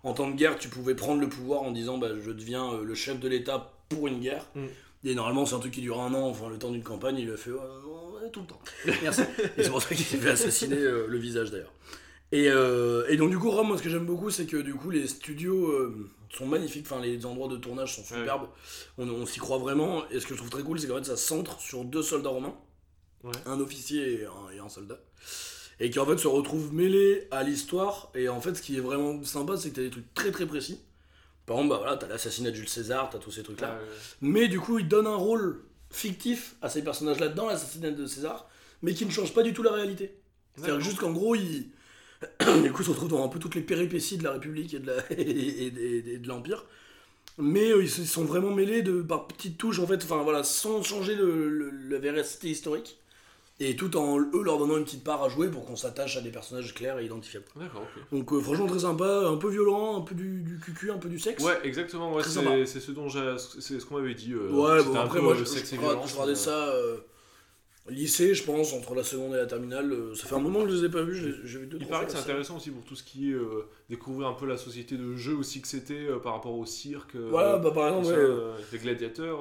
En 0.04 0.14
temps 0.14 0.28
de 0.30 0.36
guerre, 0.36 0.58
tu 0.58 0.68
pouvais 0.68 0.96
prendre 0.96 1.22
le 1.22 1.30
pouvoir 1.30 1.62
en 1.62 1.72
disant 1.72 1.98
bah, 2.00 2.08
je 2.20 2.32
deviens 2.32 2.74
euh, 2.74 2.84
le 2.84 2.96
chef 2.96 3.20
de 3.20 3.28
l'État 3.30 3.72
pour 3.88 4.08
une 4.08 4.20
guerre. 4.20 4.46
Mm. 4.56 4.66
Et 5.06 5.16
normalement, 5.16 5.46
c'est 5.46 5.56
un 5.56 5.60
truc 5.60 5.72
qui 5.74 5.82
dure 5.82 6.02
un 6.02 6.14
an, 6.16 6.28
enfin 6.28 6.50
le 6.50 6.58
temps 6.58 6.72
d'une 6.72 6.84
campagne, 6.84 7.18
il 7.18 7.32
a 7.32 7.38
fait 7.38 7.52
tout 8.32 8.42
le 8.42 8.48
temps. 8.48 8.62
Merci. 9.04 9.22
et 9.58 9.64
c'est 9.64 9.70
pour 9.70 9.82
ça 9.82 9.90
qu'il 9.96 10.06
s'est 10.06 10.18
fait 10.18 10.32
assassiner 10.32 10.78
euh, 10.78 11.06
le 11.08 11.18
visage 11.18 11.52
d'ailleurs. 11.52 11.74
Et, 12.32 12.48
euh, 12.50 13.06
et 13.10 13.18
donc, 13.18 13.30
du 13.30 13.38
coup, 13.38 13.52
Rome, 13.52 13.68
moi, 13.68 13.78
ce 13.78 13.84
que 13.84 13.90
j'aime 13.90 14.06
beaucoup, 14.06 14.30
c'est 14.30 14.46
que 14.46 14.56
du 14.58 14.74
coup, 14.74 14.90
les 14.90 15.06
studios 15.08 15.68
euh, 15.68 16.10
sont 16.30 16.46
magnifiques, 16.46 16.86
enfin, 16.90 17.02
les 17.02 17.26
endroits 17.26 17.50
de 17.50 17.58
tournage 17.58 17.94
sont 17.96 18.02
Ouais. 18.14 18.20
superbes. 18.22 18.48
On, 18.98 19.10
on 19.10 19.26
s'y 19.26 19.40
croit 19.40 19.58
vraiment. 19.58 20.08
Et 20.10 20.20
ce 20.22 20.26
que 20.26 20.34
je 20.34 20.38
trouve 20.40 20.50
très 20.50 20.64
cool, 20.64 20.80
c'est 20.80 20.88
qu'en 20.88 20.96
fait, 20.98 21.04
ça 21.06 21.18
centre 21.18 21.60
sur 21.60 21.84
deux 21.84 22.02
soldats 22.04 22.30
romains 22.30 22.56
Ouais. 23.24 23.32
un 23.46 23.60
officier 23.60 24.22
et 24.22 24.26
un, 24.26 24.56
et 24.56 24.60
un 24.60 24.70
soldat. 24.70 25.00
Et 25.80 25.90
qui 25.90 26.00
en 26.00 26.06
fait 26.06 26.18
se 26.18 26.28
retrouvent 26.28 26.74
mêlés 26.74 27.28
à 27.32 27.44
l'histoire. 27.44 28.12
Et 28.16 28.30
en 28.30 28.40
fait, 28.40 28.56
ce 28.56 28.62
qui 28.62 28.78
est 28.78 28.82
vraiment 28.82 29.22
sympa, 29.24 29.58
c'est 29.58 29.70
que 29.72 29.76
t'as 29.76 29.82
des 29.82 29.90
trucs 29.90 30.14
très 30.14 30.32
très 30.32 30.46
précis. 30.46 30.80
Par 31.46 31.58
exemple, 31.58 31.72
bah 31.72 31.78
voilà, 31.82 31.98
t'as 31.98 32.08
l'assassinat 32.08 32.52
de 32.52 32.56
Jules 32.56 32.70
César, 32.70 33.10
t'as 33.12 33.18
tous 33.20 33.32
ces 33.32 33.44
trucs-là. 33.44 33.78
Ah, 33.78 33.82
ouais. 33.84 33.90
Mais 34.22 34.48
du 34.48 34.60
coup, 34.60 34.80
il 34.80 34.88
donne 34.88 35.06
un 35.08 35.16
rôle 35.16 35.64
fictif 35.92 36.56
à 36.62 36.70
ces 36.70 36.84
personnages-là 36.84 37.30
dans 37.30 37.48
l'assassinat 37.48 37.92
de 37.92 38.06
César, 38.06 38.50
mais 38.82 38.94
qui 38.94 39.06
ne 39.06 39.12
change 39.12 39.34
pas 39.34 39.44
du 39.44 39.54
tout 39.54 39.64
la 39.64 39.72
réalité. 39.74 40.16
C'est-à-dire 40.56 40.82
juste 40.82 40.98
qu'en 41.00 41.12
gros, 41.12 41.36
il. 41.36 41.70
du 42.64 42.72
coup, 42.74 42.84
se 42.84 42.92
retrouve 42.92 43.10
dans 43.10 43.26
un 43.26 43.30
peu 43.30 43.40
toutes 43.40 43.56
les 43.56 43.62
péripéties 43.62 44.18
de 44.18 44.24
la 44.24 44.34
République 44.34 44.74
et 44.76 44.80
de, 44.80 44.88
la... 44.88 44.98
et, 45.12 45.22
et- 45.68 46.14
et 46.14 46.18
de 46.20 46.28
l'Empire. 46.28 46.66
Mais 47.40 47.72
euh, 47.72 47.84
ils 47.84 47.90
se 47.92 48.06
sont 48.06 48.26
vraiment 48.26 48.52
mêlés 48.52 48.84
de, 48.84 49.02
par 49.04 49.28
petites 49.28 49.58
touches, 49.60 49.80
en 49.80 49.88
fait, 49.88 50.04
enfin 50.04 50.24
voilà, 50.24 50.44
sans 50.46 50.84
changer 50.84 51.16
le, 51.16 51.50
le- 51.50 51.72
la 51.90 52.00
véracité 52.00 52.50
historique. 52.50 53.01
Et 53.64 53.76
tout 53.76 53.96
en 53.96 54.20
eux 54.20 54.42
leur 54.44 54.58
donnant 54.58 54.78
une 54.78 54.84
petite 54.86 55.04
part 55.04 55.22
à 55.24 55.30
jouer 55.30 55.48
pour 55.48 55.66
qu'on 55.66 55.76
s'attache 55.76 56.18
à 56.18 56.22
des 56.22 56.32
personnages 56.32 56.74
clairs 56.74 56.98
et 56.98 57.06
identifiables. 57.06 57.46
D'accord, 57.56 57.84
ok. 57.84 58.04
Donc 58.18 58.34
euh, 58.34 58.40
franchement 58.42 58.66
très 58.66 58.80
sympa, 58.80 59.06
un 59.28 59.38
peu 59.38 59.50
violent, 59.50 59.98
un 59.98 60.02
peu 60.02 60.16
du, 60.16 60.42
du 60.42 60.58
cucu, 60.60 60.90
un 60.90 60.98
peu 60.98 61.10
du 61.10 61.20
sexe. 61.20 61.44
Ouais, 61.44 61.60
exactement, 61.64 62.12
ouais, 62.14 62.24
c'est 62.24 62.66
c'est 62.66 62.80
ce 62.80 62.92
dont 62.92 63.08
j'ai. 63.08 63.36
C'est 63.60 63.80
ce 63.80 63.86
qu'on 63.86 64.00
m'avait 64.00 64.16
dit. 64.16 64.34
euh, 64.34 64.50
Ouais, 64.50 64.80
c'était 64.80 64.90
bon 64.92 64.96
un 64.98 65.02
après 65.04 65.20
peu, 65.20 65.24
moi 65.26 65.34
euh, 65.34 65.38
je, 65.38 65.44
sexe 65.46 65.70
je, 65.70 65.76
et 65.76 65.78
regardais- 65.78 65.94
violence, 65.96 66.10
je 66.10 66.14
regardais 66.16 66.36
ça 66.36 66.50
euh, 66.70 66.98
lycée 67.90 68.34
je 68.36 68.44
pense, 68.44 68.74
entre 68.74 68.94
la 68.96 69.04
seconde 69.04 69.34
et 69.34 69.38
la 69.38 69.46
terminale. 69.48 69.92
euh, 69.92 70.16
ça 70.16 70.28
fait 70.28 70.36
un 70.36 70.40
moment 70.40 70.64
que 70.64 70.70
je 70.70 70.76
les 70.78 70.86
ai 70.86 70.90
pas 70.90 71.02
vus, 71.02 71.16
j'ai 71.44 71.60
vu 71.60 71.68
deux 71.68 71.78
Il 71.82 71.88
paraît 71.88 72.06
que 72.06 72.12
c'est 72.12 72.20
intéressant 72.20 72.58
aussi 72.58 72.70
pour 72.72 72.84
tout 72.84 72.96
ce 72.96 73.04
qui 73.04 73.32
est 73.32 73.34
euh, 73.34 73.68
découvrir 73.90 74.28
un 74.28 74.34
peu 74.34 74.46
la 74.46 74.58
société 74.58 74.98
de 74.98 75.16
jeu 75.16 75.34
aussi 75.36 75.62
que 75.62 75.68
c'était 75.68 75.94
euh, 76.08 76.20
par 76.20 76.34
rapport 76.34 76.56
au 76.58 76.66
cirque. 76.66 77.16
Voilà, 77.16 77.58
bah 77.58 77.72
par 77.72 77.88
exemple, 77.90 78.14
ouais. 78.18 78.64
les 78.72 78.78
gladiateurs. 78.80 79.40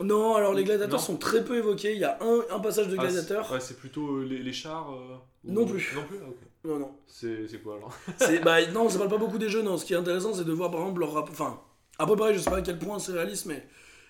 Non, 0.00 0.34
alors 0.34 0.52
les 0.54 0.64
gladiateurs 0.64 0.98
Non. 1.00 1.04
sont 1.04 1.16
très 1.16 1.44
peu 1.44 1.56
évoqués. 1.56 1.92
Il 1.94 2.00
y 2.00 2.04
a 2.04 2.18
un, 2.20 2.40
un 2.54 2.60
passage 2.60 2.88
de 2.88 2.96
ah, 2.98 3.02
gladiateurs. 3.02 3.46
c'est- 3.46 3.54
Ouais, 3.54 3.60
c'est 3.60 3.76
plutôt 3.78 4.22
les, 4.22 4.38
les 4.38 4.52
chars. 4.52 4.90
ou- 4.90 5.50
Non 5.52 5.66
plus. 5.66 5.92
Non 5.96 6.02
plus 6.04 6.18
Ah. 6.22 6.68
Non, 6.68 6.78
non. 6.78 6.90
C'est 7.08 7.60
quoi 7.62 7.76
alors? 7.76 7.92
Bah, 8.44 8.64
non, 8.72 8.88
ça 8.88 8.98
parle 8.98 9.10
pas 9.10 9.16
beaucoup 9.18 9.38
des 9.38 9.48
jeux, 9.48 9.62
non. 9.62 9.76
Ce 9.78 9.84
qui 9.84 9.94
est 9.94 9.96
intéressant, 9.96 10.32
c'est 10.34 10.44
de 10.44 10.52
voir 10.52 10.70
par 10.70 10.80
exemple 10.80 11.00
leur 11.00 11.12
rapport. 11.12 11.32
Enfin, 11.32 11.60
après, 11.98 12.14
pareil, 12.16 12.34
je 12.36 12.40
sais 12.40 12.50
pas 12.50 12.58
à 12.58 12.62
quel 12.62 12.78
point 12.78 12.98
c'est 13.00 13.12
réaliste, 13.12 13.46
mais 13.46 13.66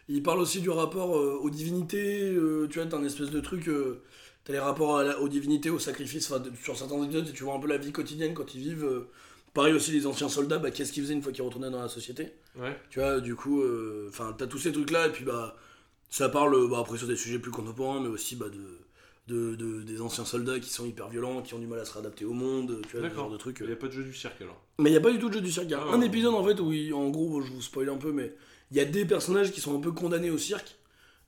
il 0.09 0.23
parle 0.23 0.41
aussi 0.41 0.61
du 0.61 0.71
rapport 0.71 1.17
euh, 1.17 1.39
aux 1.41 1.51
divinités. 1.51 2.31
euh, 2.33 2.67
tu 2.71 2.79
vois, 2.79 2.89
t'as 2.89 2.97
un 2.99 3.05
espèce 3.05 3.31
de 3.31 3.41
truc. 3.41 3.69
euh, 3.69 4.03
t'as 4.45 4.53
les 4.53 4.59
rapports 4.59 4.99
à 4.99 5.05
la- 5.05 5.21
aux 5.21 5.29
divinités, 5.29 5.71
aux 5.71 5.79
sacrifices. 5.79 6.33
Sur 6.63 6.77
certains 6.77 7.03
épisodes, 7.03 7.33
tu 7.33 7.45
vois 7.45 7.55
un 7.55 7.61
peu 7.61 7.69
la 7.69 7.79
vie 7.79 7.93
quotidienne 7.93 8.35
quand 8.35 8.55
ils 8.55 8.61
vivent. 8.61 8.85
euh, 8.85 9.09
pareil 9.55 9.73
aussi, 9.75 9.93
les 9.93 10.07
anciens 10.07 10.29
soldats, 10.29 10.59
bah, 10.59 10.71
qu'est-ce 10.71 10.93
qu'ils 10.93 11.03
faisaient 11.05 11.15
une 11.15 11.23
fois 11.23 11.31
qu'ils 11.33 11.45
retournaient 11.45 11.71
dans 11.71 11.83
la 11.83 11.89
société? 11.89 12.33
Ouais. 12.57 12.77
Tu 12.91 12.99
vois, 13.01 13.21
du 13.21 13.35
coup, 13.37 13.63
enfin, 14.09 14.35
t'as 14.37 14.47
tous 14.47 14.59
ces 14.59 14.73
trucs-là, 14.73 15.09
et 15.09 15.11
puis 15.11 15.25
bah, 15.25 15.57
ça 16.11 16.29
parle, 16.29 16.69
bah, 16.71 16.79
après 16.81 16.99
sur 16.99 17.07
des 17.07 17.17
sujets 17.17 17.39
plus 17.39 17.51
contemporains, 17.53 18.01
mais 18.01 18.09
aussi 18.09 18.35
bah, 18.37 18.47
de, 18.49 19.35
de, 19.35 19.55
de- 19.55 19.83
des 19.83 20.01
anciens 20.01 20.25
soldats 20.25 20.59
qui 20.59 20.71
sont 20.71 20.85
hyper 20.87 21.09
violents, 21.09 21.43
qui 21.43 21.55
ont 21.55 21.59
du 21.59 21.67
mal 21.67 21.79
à 21.79 21.85
se 21.85 21.93
réadapter 21.93 22.25
au 22.25 22.33
monde, 22.33 22.81
tu 22.89 22.97
vois, 22.99 23.09
ce 23.09 23.15
genre 23.15 23.31
de 23.31 23.37
trucs. 23.37 23.59
Il 23.61 23.67
n'y 23.67 23.73
a 23.73 23.77
pas 23.77 23.87
de 23.89 23.93
jeu 23.93 24.03
du 24.05 24.15
cirque 24.15 24.41
alors. 24.41 24.61
Mais 24.79 24.89
il 24.91 24.93
n'y 24.93 24.99
a 24.99 25.03
pas 25.03 25.13
du 25.13 25.19
tout 25.21 25.29
de 25.29 25.35
jeu 25.35 25.41
du 25.41 25.53
cirque. 25.53 25.67
Il 25.67 25.73
y 25.73 25.75
a 25.75 25.81
Ah 25.87 25.95
un 25.95 26.01
ouais. 26.01 26.07
épisode 26.07 26.35
en 26.35 26.43
fait 26.45 26.59
où, 26.59 26.73
il- 26.73 26.93
en 26.95 27.09
gros, 27.11 27.41
je 27.43 27.53
vous 27.53 27.63
spoil 27.63 27.89
un 27.91 27.97
peu, 27.99 28.11
mais 28.13 28.35
il 28.73 28.79
y 28.79 28.81
a 28.81 28.87
des 28.87 29.05
personnages 29.05 29.53
qui 29.53 29.61
sont 29.61 29.77
un 29.77 29.81
peu 29.81 29.93
condamnés 29.93 30.31
au 30.31 30.39
cirque 30.39 30.77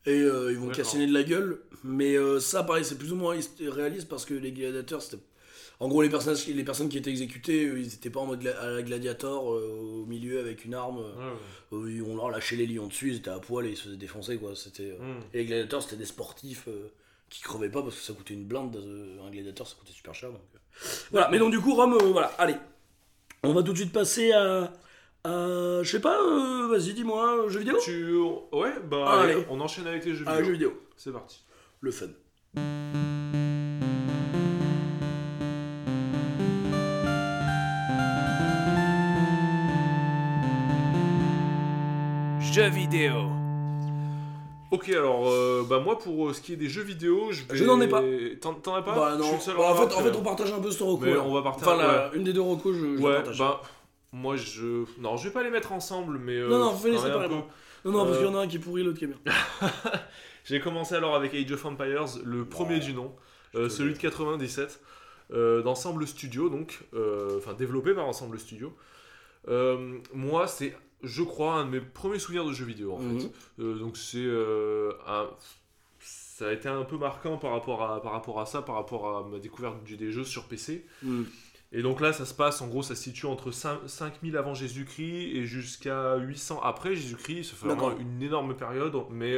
et 0.07 0.19
euh, 0.19 0.51
ils 0.51 0.59
vont 0.59 0.71
cassiner 0.71 1.07
de 1.07 1.13
la 1.13 1.23
gueule. 1.23 1.61
Mais 1.83 2.17
euh, 2.17 2.41
ça, 2.41 2.63
pareil, 2.63 2.85
c'est 2.85 2.97
plus 2.97 3.13
ou 3.13 3.17
moins 3.17 3.37
réaliste 3.61 4.09
parce 4.09 4.25
que 4.25 4.35
les 4.35 4.53
gladiateurs, 4.53 5.03
c'était. 5.03 5.23
En 5.81 5.89
gros, 5.89 6.03
les, 6.03 6.09
personnages, 6.09 6.47
les 6.47 6.65
personnes 6.65 6.89
qui 6.89 6.97
étaient 6.97 7.11
exécutées, 7.11 7.67
euh, 7.67 7.79
ils 7.79 7.93
étaient 7.93 8.09
pas 8.09 8.21
en 8.21 8.27
mode 8.27 8.47
à 8.47 8.71
la 8.71 8.83
gladiator 8.83 9.53
euh, 9.53 10.01
au 10.03 10.07
milieu 10.07 10.39
avec 10.41 10.65
une 10.65 10.73
arme. 10.73 10.99
Ouais, 10.99 11.79
ouais. 11.79 11.93
Ils- 11.93 12.03
on 12.03 12.17
leur 12.17 12.31
lâchait 12.31 12.57
les 12.57 12.67
lions 12.67 12.87
dessus, 12.87 13.11
ils 13.11 13.17
étaient 13.17 13.31
à 13.31 13.41
poil 13.41 13.67
et 13.67 13.71
ils 13.71 13.77
se 13.77 13.85
faisaient 13.85 13.97
défoncer 13.97 14.39
quoi. 14.39 14.55
C'était. 14.57 14.97
Hmm. 14.99 15.21
Et 15.35 15.39
les 15.39 15.45
gladiateurs, 15.45 15.83
c'était 15.83 15.97
des 15.97 16.07
sportifs 16.07 16.69
qui 17.29 17.43
crevaient 17.43 17.69
pas 17.69 17.83
parce 17.83 17.97
que 17.97 18.03
ça 18.03 18.13
coûtait 18.15 18.35
une 18.35 18.45
blinde. 18.45 18.77
un 19.23 19.31
gladiateur, 19.31 19.67
ça 19.67 19.75
coûtait 19.79 19.93
super 19.93 20.15
cher. 20.15 20.31
Donc. 20.31 20.41
Voilà, 21.11 21.29
mais 21.31 21.39
donc 21.39 21.51
du 21.51 21.61
coup, 21.61 21.75
Rome, 21.75 21.99
voilà, 22.13 22.29
allez. 22.39 22.57
On 23.43 23.53
va 23.53 23.63
tout 23.63 23.73
de 23.73 23.79
suite 23.79 23.93
passer 23.93 24.33
à. 24.33 24.73
À- 25.25 25.83
je 25.83 25.91
sais 25.91 26.01
pas, 26.01 26.19
euh, 26.21 26.67
vas-y, 26.69 26.93
dis-moi, 26.95 27.45
jeux 27.49 27.61
vidéo? 27.61 27.77
Tu... 27.83 28.17
Ouais, 28.53 28.75
bah 28.89 29.05
Ah, 29.07 29.21
allez, 29.23 29.33
allez. 29.35 29.47
on 29.51 29.61
enchaîne 29.61 29.87
avec 29.87 30.05
les 30.05 30.15
jeux 30.15 30.25
Ah, 30.27 30.33
vidéo. 30.33 30.47
jeux 30.47 30.53
vidéo, 30.53 30.73
C'est 30.97 31.13
parti. 31.13 31.45
le 31.81 31.91
fun. 31.91 32.07
Jeux 42.41 42.69
vidéo. 42.69 43.15
Ok, 44.71 44.89
alors, 44.91 45.29
euh, 45.29 45.65
bah 45.69 45.81
moi 45.81 45.99
pour 45.99 46.29
euh, 46.29 46.33
ce 46.33 46.41
qui 46.41 46.53
est 46.53 46.57
des 46.57 46.69
jeux 46.69 46.83
vidéo, 46.83 47.29
je 47.31 47.45
vais... 47.45 47.57
Je 47.57 47.65
n'en 47.65 47.81
ai 47.81 47.89
pas. 47.89 48.03
T'en 48.41 48.55
t'en 48.55 48.75
as 48.75 48.83
pas? 48.83 48.95
Bah 48.95 49.11
Je 49.15 49.19
non, 49.19 49.25
suis 49.27 49.35
le 49.37 49.41
seul 49.41 49.57
Bah, 49.57 49.71
en, 49.71 49.75
fait, 49.77 49.95
en 49.95 50.01
fait, 50.01 50.09
euh, 50.09 50.13
on 50.19 50.23
partage 50.23 50.53
un 50.53 50.61
peu 50.61 50.71
ce 50.71 50.83
recours. 50.83 51.01
mais 51.03 51.15
là. 51.15 51.23
on 51.25 51.33
va 51.33 51.43
partager- 51.43 51.71
Enfin, 51.71 51.83
la- 51.83 52.11
une 52.15 52.25
des 52.25 52.33
deux 52.33 52.41
recos, 52.41 52.75
je, 52.75 52.97
je 52.97 53.03
la 53.03 53.09
Ouais, 53.09 53.15
partage. 53.17 53.39
bah... 53.39 53.61
Moi 54.14 54.37
je... 54.37 54.85
Non, 55.00 55.16
je 55.16 55.24
vais 55.29 55.33
pas 55.33 55.42
les 55.42 55.50
mettre 55.50 55.72
ensemble, 55.72 56.18
mais... 56.18 56.37
euh, 56.37 56.48
Non, 56.48 56.59
non, 56.59 56.79
même 56.85 56.94
un 56.94 56.98
séparément. 56.98 57.48
Non, 57.85 57.92
non, 57.92 58.05
parce 58.05 58.16
euh, 58.16 58.20
qu'il 58.20 58.27
y 58.27 58.31
en 58.31 58.38
a 58.38 58.42
un 58.42 58.46
qui 58.46 58.57
est 58.57 58.61
pourri, 58.61 58.83
l'autre 58.85 58.98
qui 58.98 59.05
est 59.05 59.09
bien. 59.09 59.18
J'ai 60.44 60.61
commencé 60.61 60.94
alors 60.94 61.14
avec 61.16 61.35
Age 61.35 61.50
of 61.53 61.64
Empires, 61.64 62.05
le 62.24 62.44
premier 62.44 62.74
Ouais. 62.74 62.81
du 62.81 62.92
nom, 62.94 63.14
euh, 63.57 63.68
celui 63.68 63.92
de 63.94 63.98
97, 63.98 64.81
euh, 65.33 65.62
d'Ensemble 65.62 66.07
Studio, 66.07 66.48
donc, 66.48 66.81
euh, 66.94 67.38
enfin 67.38 67.55
développé 67.55 67.92
par 67.94 68.07
Ensemble 68.07 68.38
Studio. 68.38 68.72
Moi, 70.12 70.46
c'est, 70.46 70.77
je 71.03 71.22
crois, 71.22 71.55
un 71.55 71.64
de 71.66 71.70
mes 71.70 71.81
premiers 71.81 72.18
souvenirs 72.18 72.44
de 72.44 72.53
jeux 72.53 72.64
vidéo 72.66 72.92
en 72.94 73.00
Mhm. 73.00 73.20
fait. 73.20 73.31
Euh, 73.61 73.74
donc 73.79 73.96
c'est 73.96 74.24
un- 75.07 75.29
ça 76.00 76.48
a 76.48 76.53
été 76.53 76.68
un 76.68 76.85
peu 76.85 76.96
marquant 76.98 77.37
par 77.37 77.53
rapport 77.53 77.83
à, 77.83 78.03
par 78.03 78.12
rapport 78.12 78.40
à 78.40 78.46
ça, 78.46 78.62
par 78.62 78.74
rapport 78.77 79.16
à 79.18 79.29
ma 79.29 79.38
découverte 79.38 79.83
du- 79.85 79.96
des 79.96 80.11
jeux 80.12 80.24
sur 80.24 80.44
PC. 80.44 80.85
Hmm. 81.03 81.22
Et 81.77 81.83
donc 81.83 82.01
là, 82.01 82.13
ça 82.13 82.25
se 82.25 82.33
passe, 82.33 82.63
en 82.63 82.69
gros, 82.69 82.83
ça 82.83 82.95
se 82.95 83.03
situe 83.03 83.27
entre 83.27 83.51
5 83.51 83.81
5000 83.87 84.37
avant 84.37 84.55
Jésus-Christ 84.55 85.37
et 85.37 85.45
jusqu'à 85.45 86.17
800 86.17 86.61
après 86.63 86.95
Jésus-Christ. 86.95 87.51
Ça 87.51 87.57
fait 87.57 87.67
vraiment 87.67 87.99
une 87.99 88.23
énorme 88.23 88.55
période. 88.57 88.95
Mais 89.11 89.37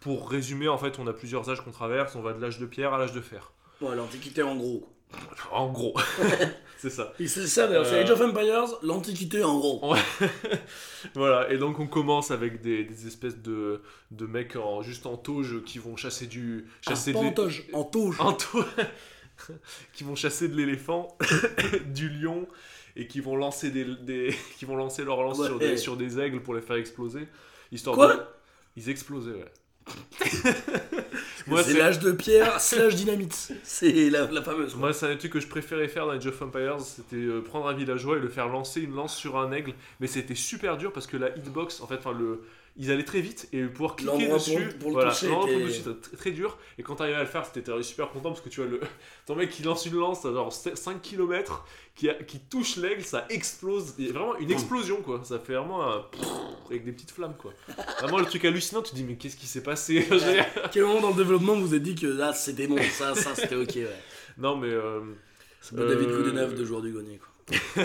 pour 0.00 0.28
résumer, 0.30 0.68
en 0.68 0.78
fait, 0.78 0.98
on 0.98 1.06
a 1.06 1.12
plusieurs 1.12 1.48
âges 1.48 1.60
qu'on 1.62 1.70
traverse. 1.70 2.14
On 2.16 2.22
va 2.22 2.32
de 2.32 2.40
l'âge 2.40 2.58
de 2.58 2.66
pierre 2.66 2.92
à 2.92 2.98
l'âge 2.98 3.12
de 3.12 3.20
fer. 3.20 3.52
Ouais, 3.80 3.94
l'Antiquité 3.94 4.42
en 4.42 4.56
gros. 4.56 4.88
En 5.52 5.70
gros, 5.72 5.94
c'est 6.78 6.90
ça. 6.90 7.14
C'est 7.18 7.46
ça 7.46 7.66
d'ailleurs, 7.66 7.86
c'est 7.86 7.94
Euh. 7.94 8.02
Age 8.02 8.10
of 8.10 8.20
Empires, 8.20 8.66
l'Antiquité 8.82 9.42
en 9.42 9.56
gros. 9.58 9.94
Voilà, 11.14 11.50
et 11.50 11.56
donc 11.58 11.78
on 11.78 11.86
commence 11.86 12.30
avec 12.30 12.60
des, 12.60 12.84
des 12.84 13.06
espèces 13.06 13.38
de, 13.38 13.80
de 14.10 14.26
mecs 14.26 14.56
en, 14.56 14.82
juste 14.82 15.06
en 15.06 15.16
tauge 15.16 15.62
qui 15.64 15.78
vont 15.78 15.96
chasser 15.96 16.26
du... 16.26 16.66
Ah, 16.86 16.90
Chasser 16.90 17.12
pas 17.12 17.20
de 17.20 17.24
en 17.26 17.32
toge, 17.32 17.64
en 17.72 17.84
touche. 17.84 18.20
en 18.20 18.32
tau- 18.32 18.64
qui 19.92 20.04
vont 20.04 20.14
chasser 20.16 20.48
de 20.48 20.54
l'éléphant, 20.56 21.16
du 21.86 22.08
lion, 22.08 22.46
et 22.96 23.06
qui 23.06 23.20
vont 23.20 23.36
lancer 23.36 23.70
des, 23.70 23.84
des- 23.84 24.34
qui 24.58 24.64
vont 24.64 24.76
lancer 24.76 25.04
leur 25.04 25.22
lance 25.22 25.38
Ouais. 25.38 25.46
sur, 25.46 25.58
des, 25.58 25.76
sur 25.76 25.96
des 25.96 26.18
aigles 26.18 26.40
pour 26.42 26.54
les 26.54 26.62
faire 26.62 26.76
exploser. 26.76 27.28
Histoire 27.72 27.96
Quoi 27.96 28.14
de... 28.16 28.20
Ils 28.76 28.88
explosaient, 28.90 29.32
ouais. 29.32 29.52
C'est 31.46 31.62
c'est- 31.64 31.78
l'âge 31.78 31.98
de 32.00 32.12
pierre 32.12 32.60
slash 32.60 32.94
dynamite. 32.94 33.52
C'est 33.62 34.10
la, 34.10 34.30
la 34.30 34.42
fameuse. 34.42 34.72
quoi. 34.72 34.80
Moi, 34.80 34.92
c'est 34.92 35.06
un 35.06 35.10
des 35.10 35.18
trucs 35.18 35.32
que 35.32 35.40
je 35.40 35.46
préférais 35.48 35.88
faire 35.88 36.06
dans 36.06 36.12
Age 36.12 36.26
of 36.26 36.40
Empires, 36.42 36.80
c'était 36.80 37.16
euh, 37.16 37.40
prendre 37.40 37.66
un 37.68 37.72
villageois 37.74 38.16
et 38.18 38.20
le 38.20 38.28
faire 38.28 38.48
lancer 38.48 38.82
une 38.82 38.94
lance 38.94 39.16
sur 39.16 39.38
un 39.38 39.50
aigle. 39.52 39.72
Mais 40.00 40.06
c'était 40.06 40.34
super 40.34 40.76
dur 40.76 40.92
parce 40.92 41.06
que 41.06 41.16
la 41.16 41.34
hitbox, 41.36 41.80
en 41.80 41.86
fait, 41.86 41.96
enfin 41.96 42.12
le, 42.12 42.42
ils 42.80 42.90
allaient 42.92 43.04
très 43.04 43.20
vite 43.20 43.48
et 43.52 43.64
pouvoir 43.64 43.96
cliquer 43.96 44.26
pour- 44.28 44.34
dessus, 44.36 44.68
pour 44.78 44.88
le 44.90 44.94
voilà, 44.94 45.10
pour 45.12 45.46
le 45.46 45.52
était- 45.52 45.60
toucher, 45.66 45.72
c'était 45.84 46.00
très, 46.00 46.16
très 46.16 46.30
dur. 46.30 46.56
Et 46.78 46.82
quand 46.82 46.94
t'arrivais 46.94 47.16
à 47.16 47.20
le 47.22 47.26
faire, 47.26 47.44
c'était 47.52 47.82
super 47.82 48.08
content 48.10 48.30
parce 48.30 48.40
que 48.40 48.48
tu 48.48 48.60
vois 48.60 48.70
le, 48.70 48.80
ton 49.26 49.34
mec 49.34 49.50
qui 49.50 49.62
lance 49.64 49.84
une 49.86 49.94
lance 49.96 50.24
à 50.24 50.32
genre 50.32 50.52
5 50.52 51.02
km, 51.02 51.64
qui, 51.96 52.08
a- 52.08 52.14
qui 52.14 52.38
touche 52.38 52.76
l'aigle, 52.76 53.02
ça 53.02 53.26
explose. 53.30 53.94
Il 53.98 54.06
y 54.06 54.10
a 54.10 54.12
vraiment 54.12 54.36
une 54.36 54.50
explosion 54.52 55.02
quoi. 55.02 55.20
Ça 55.24 55.38
fait 55.40 55.54
vraiment 55.54 55.82
un 55.92 56.04
avec 56.70 56.84
des 56.84 56.92
petites 56.92 57.10
flammes 57.10 57.34
quoi. 57.36 57.52
Vraiment 58.00 58.18
le 58.18 58.26
truc 58.26 58.44
hallucinant, 58.44 58.82
tu 58.82 58.90
te 58.92 58.96
dis 58.96 59.04
mais 59.04 59.16
qu'est-ce 59.16 59.36
qui 59.36 59.46
s'est 59.46 59.62
passé? 59.62 60.06
À 60.62 60.68
quel 60.72 60.84
moment 60.84 61.00
dans 61.00 61.10
le 61.10 61.16
développement 61.16 61.54
vous 61.56 61.66
vous 61.66 61.74
êtes 61.74 61.82
dit 61.82 61.94
que 61.96 62.06
là 62.06 62.32
c'était 62.32 62.66
bon, 62.68 62.78
ça, 62.92 63.14
ça 63.16 63.34
c'était 63.34 63.56
ok, 63.56 63.72
ouais. 63.74 63.88
Non 64.38 64.56
mais 64.56 64.68
euh, 64.68 65.00
C'est 65.60 65.74
David 65.74 66.08
Euh, 66.08 66.22
Goodenough 66.22 66.54
de 66.56 66.64
joueur 66.64 66.80
du 66.82 66.92
grenier, 66.92 67.18
quoi. 67.18 67.84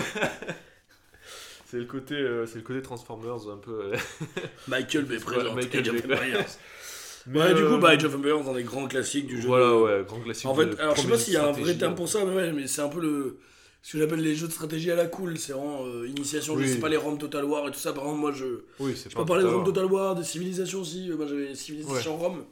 c'est 1.74 1.80
le 1.80 1.86
côté, 1.86 2.14
euh, 2.14 2.46
c'est 2.46 2.56
le 2.56 2.62
côté 2.62 2.80
Transformers 2.82 3.48
un 3.52 3.56
peu. 3.56 3.72
euh, 3.92 3.96
Michael 4.68 5.04
Bay 5.06 5.16
présente 5.18 5.56
Michael 5.56 5.80
Age 5.80 5.88
of 5.88 6.06
Bay. 6.06 6.14
Empires. 6.14 6.44
Mais, 7.26 7.40
Ouais, 7.40 7.54
du 7.54 7.62
euh, 7.62 7.70
coup, 7.74 7.78
bah, 7.80 7.88
Age 7.90 8.04
of 8.04 8.14
Empires, 8.14 8.40
dans 8.44 8.52
les 8.54 8.62
grands 8.62 8.86
classiques 8.86 9.26
du 9.26 9.40
jeu. 9.40 9.48
Voilà, 9.48 9.66
de- 9.70 9.72
ouais, 9.82 10.04
grand 10.06 10.20
classique. 10.20 10.46
En 10.46 10.54
fait, 10.54 10.66
de 10.66 10.76
alors 10.80 10.94
je 10.94 11.00
sais 11.02 11.08
pas 11.08 11.18
s'il 11.18 11.32
y 11.34 11.36
a 11.36 11.40
un 11.40 11.44
vrai 11.46 11.54
stratégie, 11.54 11.78
terme 11.78 11.92
hein. 11.92 11.96
pour 11.96 12.08
ça, 12.08 12.24
mais 12.24 12.34
ouais, 12.34 12.52
mais 12.52 12.66
c'est 12.66 12.82
un 12.82 12.88
peu 12.88 13.00
le. 13.00 13.38
Ce 13.82 13.92
que 13.92 13.98
j'appelle 13.98 14.20
les 14.20 14.34
jeux 14.34 14.46
de 14.46 14.52
stratégie 14.52 14.90
à 14.90 14.94
la 14.94 15.06
cool, 15.06 15.36
c'est 15.36 15.52
vraiment 15.52 15.84
euh, 15.86 16.06
initiation, 16.06 16.54
je 16.56 16.62
Oui. 16.64 16.68
sais 16.68 16.78
pas 16.78 16.88
les 16.88 16.96
ROM 16.96 17.18
Total 17.18 17.44
War 17.44 17.66
et 17.68 17.70
tout 17.70 17.78
ça. 17.78 17.92
Par 17.92 18.04
exemple, 18.04 18.20
moi 18.20 18.32
je. 18.32 18.44
Oui, 18.78 18.92
c'est 18.96 19.10
Je 19.10 19.14
pas 19.14 19.22
peux 19.22 19.26
parler 19.26 19.42
de 19.42 19.48
un 19.48 19.52
ROM 19.56 19.64
Total 19.64 19.84
War, 19.86 20.14
de 20.14 20.22
Civilisation 20.22 20.80
aussi, 20.80 21.10
euh, 21.10 21.16
moi 21.16 21.26
j'avais 21.26 21.54
Civilisation 21.54 22.16
ROM. 22.16 22.44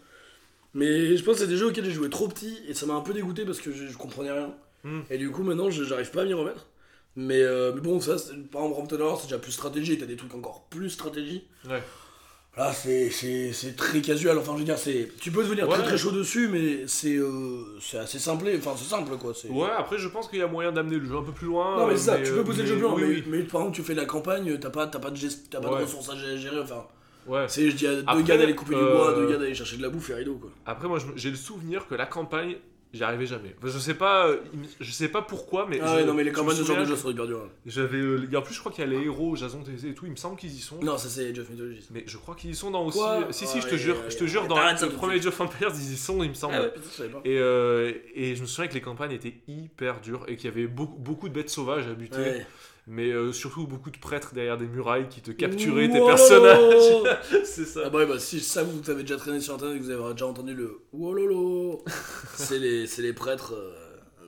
Mais 0.75 1.17
je 1.17 1.23
pense 1.23 1.35
que 1.35 1.41
c'est 1.43 1.47
des 1.49 1.57
jeux 1.57 1.67
auxquels 1.69 1.85
j'ai 1.85 1.91
joué 1.91 2.09
trop 2.11 2.29
petit 2.29 2.59
et 2.69 2.75
ça 2.75 2.87
m'a 2.87 2.95
un 2.95 3.01
peu 3.03 3.13
dégoûté 3.13 3.45
parce 3.45 3.61
que 3.61 3.73
je, 3.73 3.87
je 3.87 3.97
comprenais 3.99 4.33
rien. 4.33 4.55
Hmm. 4.85 5.01
Et 5.11 5.19
du 5.19 5.31
coup, 5.31 5.43
maintenant, 5.43 5.71
je- 5.71 5.85
j'arrive 5.85 6.11
pas 6.11 6.23
à 6.23 6.25
m'y 6.25 6.33
remettre. 6.35 6.67
Mais, 7.17 7.41
euh, 7.43 7.73
mais 7.75 7.81
bon, 7.81 8.01
ça, 8.01 8.17
par 8.51 8.65
exemple, 8.65 8.89
Total 8.89 9.07
War, 9.07 9.19
c'est 9.21 9.27
déjà 9.27 9.39
plus 9.39 9.53
stratégie, 9.53 9.99
t'as 9.99 10.07
des 10.07 10.17
trucs 10.17 10.35
encore 10.35 10.65
plus 10.71 10.89
stratégie. 10.91 11.45
Ouais. 11.69 11.83
Là, 12.57 12.71
c'est- 12.75 13.09
c'est 13.11 13.51
c'est 13.55 13.77
très 13.77 14.03
casual. 14.03 14.37
Enfin, 14.37 14.53
je 14.55 14.59
veux 14.59 14.65
dire, 14.65 14.77
c'est 14.79 15.09
tu 15.19 15.31
peux 15.31 15.43
devenir 15.43 15.67
très 15.69 15.79
Ouais. 15.81 15.85
très 15.87 15.97
chaud 15.97 16.11
dessus, 16.11 16.49
mais 16.49 16.87
c'est 16.87 17.17
euh, 17.17 17.79
c'est 17.81 17.97
assez 17.99 18.19
simplé. 18.19 18.55
Enfin, 18.59 18.73
c'est 18.77 18.89
simple 18.89 19.17
quoi. 19.17 19.33
c'est- 19.35 19.49
Ouais, 19.49 19.71
après, 19.77 19.97
je 19.97 20.07
pense 20.09 20.29
qu'il 20.29 20.39
y 20.39 20.43
a 20.43 20.47
moyen 20.47 20.71
d'amener 20.71 20.97
le 20.99 21.07
jeu 21.07 21.17
un 21.17 21.23
peu 21.23 21.33
plus 21.33 21.47
loin. 21.47 21.79
Non, 21.79 21.87
mais 21.87 21.97
c'est 21.97 22.05
ça, 22.11 22.15
euh, 22.17 22.23
tu 22.25 22.33
peux 22.33 22.45
pousser 22.45 22.61
le 22.61 22.67
jeu 22.67 22.75
plus 22.75 22.83
loin. 22.83 22.95
oui, 22.95 23.03
mais, 23.07 23.09
oui. 23.15 23.25
mais 23.27 23.39
par 23.45 23.63
exemple, 23.63 23.77
tu 23.77 23.83
fais 23.83 23.95
la 23.95 24.05
campagne, 24.05 24.59
t'as 24.59 24.69
pas, 24.69 24.87
t'as 24.87 24.99
pas, 24.99 25.11
de, 25.11 25.17
gest- 25.17 25.49
t'as 25.51 25.61
pas 25.61 25.69
de 25.71 25.83
ressources 25.83 26.11
à 26.11 26.15
gé- 26.15 26.37
gérer. 26.37 26.61
Enfin, 26.61 26.85
Ouais. 27.27 27.47
c'est 27.49 27.71
je 27.71 27.77
dis 27.77 27.87
à 27.87 27.95
deux 27.95 28.05
Après, 28.07 28.23
gars 28.23 28.37
d'aller 28.37 28.55
couper 28.55 28.75
du 28.75 28.81
euh, 28.83 28.97
bois, 28.97 29.15
deux 29.15 29.31
gars 29.31 29.39
d'aller 29.39 29.55
chercher 29.55 29.79
de 29.79 29.83
la 29.83 29.89
bouffe 29.89 30.11
et 30.11 30.15
rideau 30.15 30.35
quoi. 30.35 30.51
Après, 30.67 30.89
moi, 30.89 30.99
j'ai 31.17 31.31
le 31.31 31.37
souvenir 31.37 31.87
que 31.89 31.95
la 31.95 32.05
campagne, 32.05 32.57
j'y 32.93 33.03
arrivais 33.05 33.27
jamais. 33.27 33.55
Je 33.63 33.79
sais 33.79 33.95
pas, 33.95 34.29
euh, 34.29 34.39
je 34.81 34.91
sais 34.91 35.09
pas 35.09 35.23
pourquoi, 35.23 35.67
mais. 35.69 35.81
Ah 35.83 35.97
ouais, 35.97 36.05
non, 36.05 36.15
mais 36.15 36.25
les 36.25 36.33
campagnes 36.33 36.59
de 36.59 36.65
genre 36.65 36.79
de 36.79 36.85
jeu 36.85 36.97
sont 36.97 37.11
hyper 37.11 37.27
dures. 37.27 37.49
J'avais. 37.67 37.99
euh, 37.99 38.29
en 38.37 38.43
plus, 38.43 38.55
je 38.55 38.61
crois 38.61 38.73
qu'il 38.73 38.85
y 38.85 38.87
a 38.87 38.91
les 38.91 39.05
héros, 39.05 39.37
Jason 39.37 39.63
TZ 39.63 39.85
et 39.87 39.95
tout, 39.95 40.07
il 40.07 40.13
me 40.13 40.17
semble 40.17 40.37
qu'ils 40.37 40.53
y 40.53 40.59
sont. 40.61 40.79
Non, 40.83 40.99
ça 40.99 41.09
c'est 41.09 41.31
Age 41.31 41.39
of 41.39 41.51
Mythology. 41.51 41.87
Mais 41.91 42.05
je 42.07 42.17
crois 42.17 42.35
qu'ils 42.35 42.51
y 42.51 42.55
sont 42.55 42.71
dans 42.71 42.85
aussi. 42.85 42.99
Quoi 42.99 43.29
si, 43.31 43.47
si, 43.47 43.61
je 43.61 43.69
te 43.69 43.77
jure, 43.77 43.97
je 44.09 44.17
te 44.17 44.25
jure, 44.25 44.47
dans 44.47 44.57
le 44.57 44.89
premier 44.91 45.27
of 45.27 45.41
Empires, 45.41 45.73
ils 45.75 45.93
y 45.93 45.97
sont, 45.97 46.23
il 46.23 46.31
me 46.31 46.35
semble. 46.35 46.55
Ah 46.57 46.63
ouais, 46.63 46.71
putain, 46.73 46.87
je 46.91 46.97
savais 46.97 47.09
pas. 47.11 47.21
Et, 47.25 47.39
euh, 47.39 47.93
et 48.15 48.35
je 48.37 48.43
me 48.43 48.47
souviens 48.47 48.69
que 48.69 48.75
les 48.75 48.81
campagnes 48.81 49.13
étaient 49.13 49.35
hyper 49.49 50.01
dures 50.01 50.25
et 50.29 50.37
qu'il 50.37 50.47
y 50.51 50.53
avait 50.53 50.67
beaucoup, 50.67 50.99
beaucoup 50.99 51.29
de 51.29 51.35
bêtes 51.35 51.51
sauvages 51.51 51.87
à 51.87 51.95
buter, 51.95 52.17
Ouais. 52.17 52.47
Mais 52.87 53.11
euh, 53.13 53.33
surtout 53.33 53.67
beaucoup 53.67 53.91
de 53.91 53.99
prêtres 53.99 54.35
derrière 54.35 54.59
des 54.59 54.67
murailles 54.67 55.09
qui 55.09 55.21
te 55.21 55.31
capturaient 55.31 55.89
tes 55.89 56.01
personnages. 56.05 56.61
C'est 57.45 57.65
ça. 57.65 57.83
Ah 57.87 57.91
bah 57.91 57.99
ouais, 57.99 58.07
bah 58.07 58.19
si 58.19 58.41
ça 58.41 58.63
vous 58.65 58.89
avez 58.91 59.03
déjà 59.03 59.17
traîné 59.17 59.41
sur 59.41 59.55
internet 59.55 59.77
et 59.77 59.79
que 59.81 59.85
vous 59.85 59.91
avez 59.91 60.13
déjà 60.13 60.27
entendu 60.27 60.55
le 60.55 60.81
Wololo, 60.93 61.83
c'est 62.37 62.59
les, 62.59 62.87
c'est 62.87 63.03
les 63.03 63.13
prêtres 63.13 63.55
euh, 63.55 63.73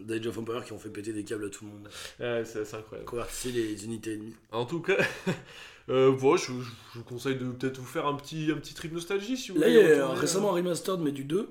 d'Age 0.02 0.26
of 0.26 0.38
Empires 0.38 0.64
qui 0.64 0.72
ont 0.72 0.78
fait 0.78 0.88
péter 0.90 1.12
des 1.12 1.24
câbles 1.24 1.46
à 1.46 1.48
tout 1.48 1.64
le 1.64 1.70
monde. 1.70 1.88
Ouais, 2.20 2.44
c'est 2.44 2.64
c'est 2.64 2.76
incroyable. 2.76 3.08
Convertir 3.08 3.52
les 3.54 3.84
unités 3.84 4.14
ennemies. 4.14 4.36
En 4.52 4.64
tout 4.66 4.80
cas, 4.80 4.96
euh, 5.88 6.12
bon, 6.12 6.36
je, 6.36 6.44
je- 6.52 6.70
je 6.94 6.98
vous 6.98 7.04
conseille 7.04 7.36
de 7.36 7.44
peut-être 7.46 7.78
vous 7.78 7.86
faire 7.86 8.06
un 8.06 8.14
petit, 8.14 8.50
un 8.52 8.58
petit 8.58 8.74
trip 8.74 8.92
nostalgie 8.92 9.36
si 9.36 9.50
vous 9.52 9.58
Là, 9.58 9.68
il 9.68 9.76
voulez. 9.82 9.96
y 9.96 10.00
a 10.00 10.08
récemment 10.10 10.50
un 10.50 10.52
euh. 10.54 10.56
remastered, 10.56 11.00
mais 11.00 11.12
du 11.12 11.24
2. 11.24 11.48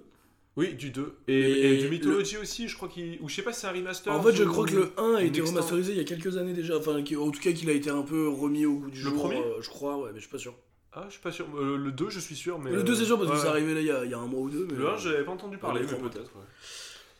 Oui, 0.55 0.75
du 0.75 0.91
2. 0.91 1.15
Et, 1.27 1.33
Et 1.39 1.73
et 1.73 1.77
du 1.79 1.89
Mythology 1.89 2.37
aussi, 2.37 2.67
je 2.67 2.75
crois 2.75 2.87
qu'il. 2.87 3.17
Ou 3.21 3.27
je 3.29 3.35
sais 3.35 3.41
pas 3.41 3.51
si 3.53 3.61
c'est 3.61 3.67
un 3.67 3.71
remaster. 3.71 4.13
En 4.13 4.21
fait, 4.21 4.35
je 4.35 4.43
crois 4.43 4.65
que 4.67 4.75
le 4.75 4.91
1 4.97 5.15
a 5.15 5.21
été 5.23 5.39
extend. 5.39 5.55
remasterisé 5.55 5.93
il 5.93 5.97
y 5.97 6.01
a 6.01 6.03
quelques 6.03 6.37
années 6.37 6.53
déjà. 6.53 6.77
Enfin, 6.77 6.91
en 6.99 7.31
tout 7.31 7.39
cas, 7.41 7.51
qu'il 7.51 7.69
a 7.69 7.73
été 7.73 7.89
un 7.89 8.03
peu 8.03 8.27
remis 8.29 8.65
au 8.67 8.75
goût 8.75 8.91
du 8.91 8.97
Le 9.01 9.09
jour. 9.09 9.19
premier? 9.23 9.37
euh, 9.39 9.61
je 9.61 9.69
crois, 9.69 9.97
ouais, 9.97 10.09
mais 10.13 10.19
je 10.19 10.25
suis 10.25 10.31
pas 10.31 10.37
sûr. 10.37 10.53
Ah, 10.93 11.05
je 11.07 11.13
suis 11.13 11.21
pas 11.21 11.31
sûr. 11.31 11.47
Euh, 11.57 11.75
le 11.77 11.91
2, 11.91 12.09
je 12.09 12.19
suis 12.19 12.35
sûr. 12.35 12.59
Mais 12.59 12.71
le 12.71 12.83
2, 12.83 12.93
c'est 12.95 13.05
sûr 13.05 13.17
parce 13.17 13.29
que 13.31 13.35
ouais. 13.35 13.41
c'est 13.41 13.47
arrivé 13.47 13.73
là 13.73 13.79
il 13.81 13.87
y, 13.87 13.91
a, 13.91 14.05
il 14.05 14.11
y 14.11 14.13
a 14.13 14.19
un 14.19 14.27
mois 14.27 14.41
ou 14.41 14.49
deux. 14.51 14.67
Mais... 14.69 14.77
Le 14.77 14.89
1, 14.89 14.97
j'avais 14.97 15.23
pas 15.23 15.31
entendu 15.31 15.57
parler, 15.57 15.81
mais 15.81 15.87
peut-être. 16.09 16.35
ouais. 16.35 16.43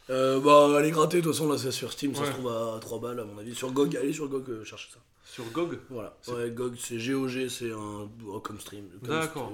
Euh, 0.10 0.40
bah, 0.40 0.78
allez 0.78 0.92
gratter, 0.92 1.18
de 1.18 1.24
toute 1.24 1.32
façon, 1.34 1.50
là, 1.50 1.58
c'est 1.58 1.72
sur 1.72 1.92
Steam, 1.92 2.14
ça 2.14 2.26
se 2.26 2.32
trouve 2.32 2.50
à 2.50 2.78
3 2.80 3.00
balles, 3.00 3.20
à 3.20 3.24
mon 3.26 3.38
avis. 3.40 3.56
Sur 3.56 3.72
GOG, 3.72 3.96
allez 3.96 4.14
sur 4.14 4.28
GOG 4.28 4.50
euh, 4.50 4.64
chercher 4.64 4.90
ça. 4.94 5.00
Sur 5.26 5.46
GOG 5.46 5.80
Voilà. 5.90 6.16
Ouais, 6.28 6.52
GOG, 6.52 6.76
c'est 6.78 6.98
GOG, 6.98 7.48
c'est 7.48 7.72
un. 7.72 8.10
oh, 8.28 8.40
comme 8.42 8.60
stream. 8.60 8.86
D'accord, 9.02 9.52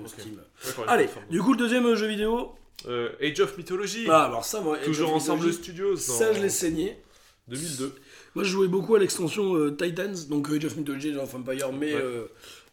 Allez, 0.87 1.07
du 1.29 1.41
coup, 1.41 1.53
le 1.53 1.57
deuxième 1.59 1.85
euh, 1.85 1.95
jeu 1.95 2.07
vidéo. 2.07 2.55
Euh, 2.87 3.09
Age 3.21 3.39
of 3.41 3.57
Mythology. 3.57 4.05
Ah, 4.09 4.25
alors 4.25 4.45
ça, 4.45 4.61
moi, 4.61 4.77
Age 4.77 4.85
Toujours 4.85 5.09
of 5.09 5.15
Ensemble 5.17 5.39
Mythology, 5.47 5.63
Studios. 5.63 5.95
Ça, 5.97 6.33
je 6.33 6.41
l'ai 6.41 6.49
saigné. 6.49 6.97
2002. 7.47 7.93
Moi, 8.35 8.43
je 8.43 8.49
jouais 8.51 8.67
beaucoup 8.67 8.95
à 8.95 8.99
l'extension 8.99 9.55
euh, 9.55 9.71
Titans, 9.71 10.15
donc 10.29 10.49
euh, 10.49 10.55
Age 10.57 10.65
of 10.65 10.77
Mythology, 10.77 11.09
Age 11.11 11.17
of 11.17 11.33
Empire, 11.35 11.71
mais 11.73 11.93
Ouais. 11.95 12.01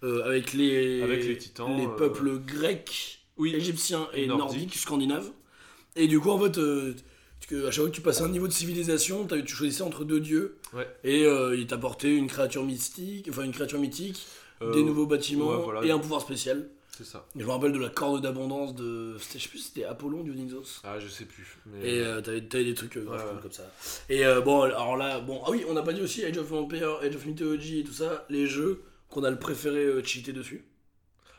euh, 0.05 0.23
avec 0.25 0.53
les. 0.53 1.03
Avec 1.03 1.25
les 1.25 1.39
titans, 1.39 1.77
Les 1.77 1.89
peuples 1.97 2.39
grecs, 2.39 3.21
Oui. 3.39 3.55
égyptiens 3.55 4.09
et, 4.15 4.25
Et 4.25 4.27
nordiques, 4.27 4.75
scandinaves. 4.75 5.31
Et 5.97 6.07
du 6.09 6.21
coup, 6.21 6.31
en 6.31 6.39
fait, 6.39 6.53
que 7.49 7.67
à 7.67 7.71
chaque 7.71 7.81
fois 7.83 7.91
que 7.91 7.95
tu 7.95 8.01
passais 8.03 8.23
un 8.23 8.29
niveau 8.29 8.49
de 8.49 8.53
civilisation, 8.53 9.27
tu 9.27 9.55
choisissais 9.55 9.83
entre 9.83 10.05
deux 10.05 10.21
dieux. 10.21 10.57
Ouais. 10.75 10.87
Et 11.05 11.25
euh, 11.25 11.57
il 11.57 11.67
t'apportait 11.67 12.15
une 12.15 12.27
créature 12.27 12.65
mystique, 12.65 13.29
enfin 13.31 13.43
une 13.45 13.53
créature 13.53 13.79
mythique, 13.81 14.27
Euh, 14.63 14.73
des 14.73 14.83
nouveaux 14.83 15.07
bâtiments 15.07 15.51
ouais, 15.51 15.63
voilà. 15.65 15.85
et 15.85 15.91
un 15.91 15.99
pouvoir 15.99 16.23
spécial. 16.23 16.69
C'est 16.97 17.05
ça. 17.05 17.27
Et 17.37 17.41
je 17.41 17.45
me 17.45 17.51
rappelle 17.51 17.73
de 17.73 17.79
la 17.79 17.91
corde 17.91 18.23
d'abondance 18.23 18.75
de. 18.75 19.19
Je 19.19 19.23
sais 19.39 19.49
plus 19.49 19.59
si 19.59 19.65
c'était 19.69 19.85
Apollon 19.85 20.23
du 20.23 20.31
Nixos. 20.31 20.81
Ah, 20.85 20.99
je 20.99 21.09
sais 21.09 21.27
plus. 21.27 21.59
Mais... 21.67 21.87
Et 21.97 22.01
euh, 22.01 22.23
t'avais, 22.23 22.41
t'avais 22.41 22.65
des 22.65 22.75
trucs 22.75 22.97
euh, 22.97 23.03
grave 23.05 23.19
Ouais, 23.21 23.27
cool 23.27 23.37
ouais. 23.37 23.43
comme 23.43 23.53
ça. 23.53 23.71
Et 24.09 24.25
euh, 24.25 24.41
bon, 24.41 24.63
alors 24.63 24.97
là, 24.97 25.21
bon, 25.21 25.43
ah 25.45 25.51
oui, 25.51 25.63
on 25.69 25.75
n'a 25.75 25.83
pas 25.83 25.93
dit 25.93 26.01
aussi 26.01 26.25
Age 26.25 26.39
of 26.39 26.51
Empire, 26.53 27.01
Age 27.03 27.15
of 27.15 27.27
Mythology 27.27 27.81
et 27.81 27.85
tout 27.85 27.93
ça, 27.93 28.25
les 28.31 28.47
jeux 28.47 28.83
qu'on 29.11 29.25
a 29.25 29.31
le 29.31 29.39
préféré 29.39 29.85
euh, 29.85 30.03
cheaté 30.03 30.33
dessus. 30.33 30.65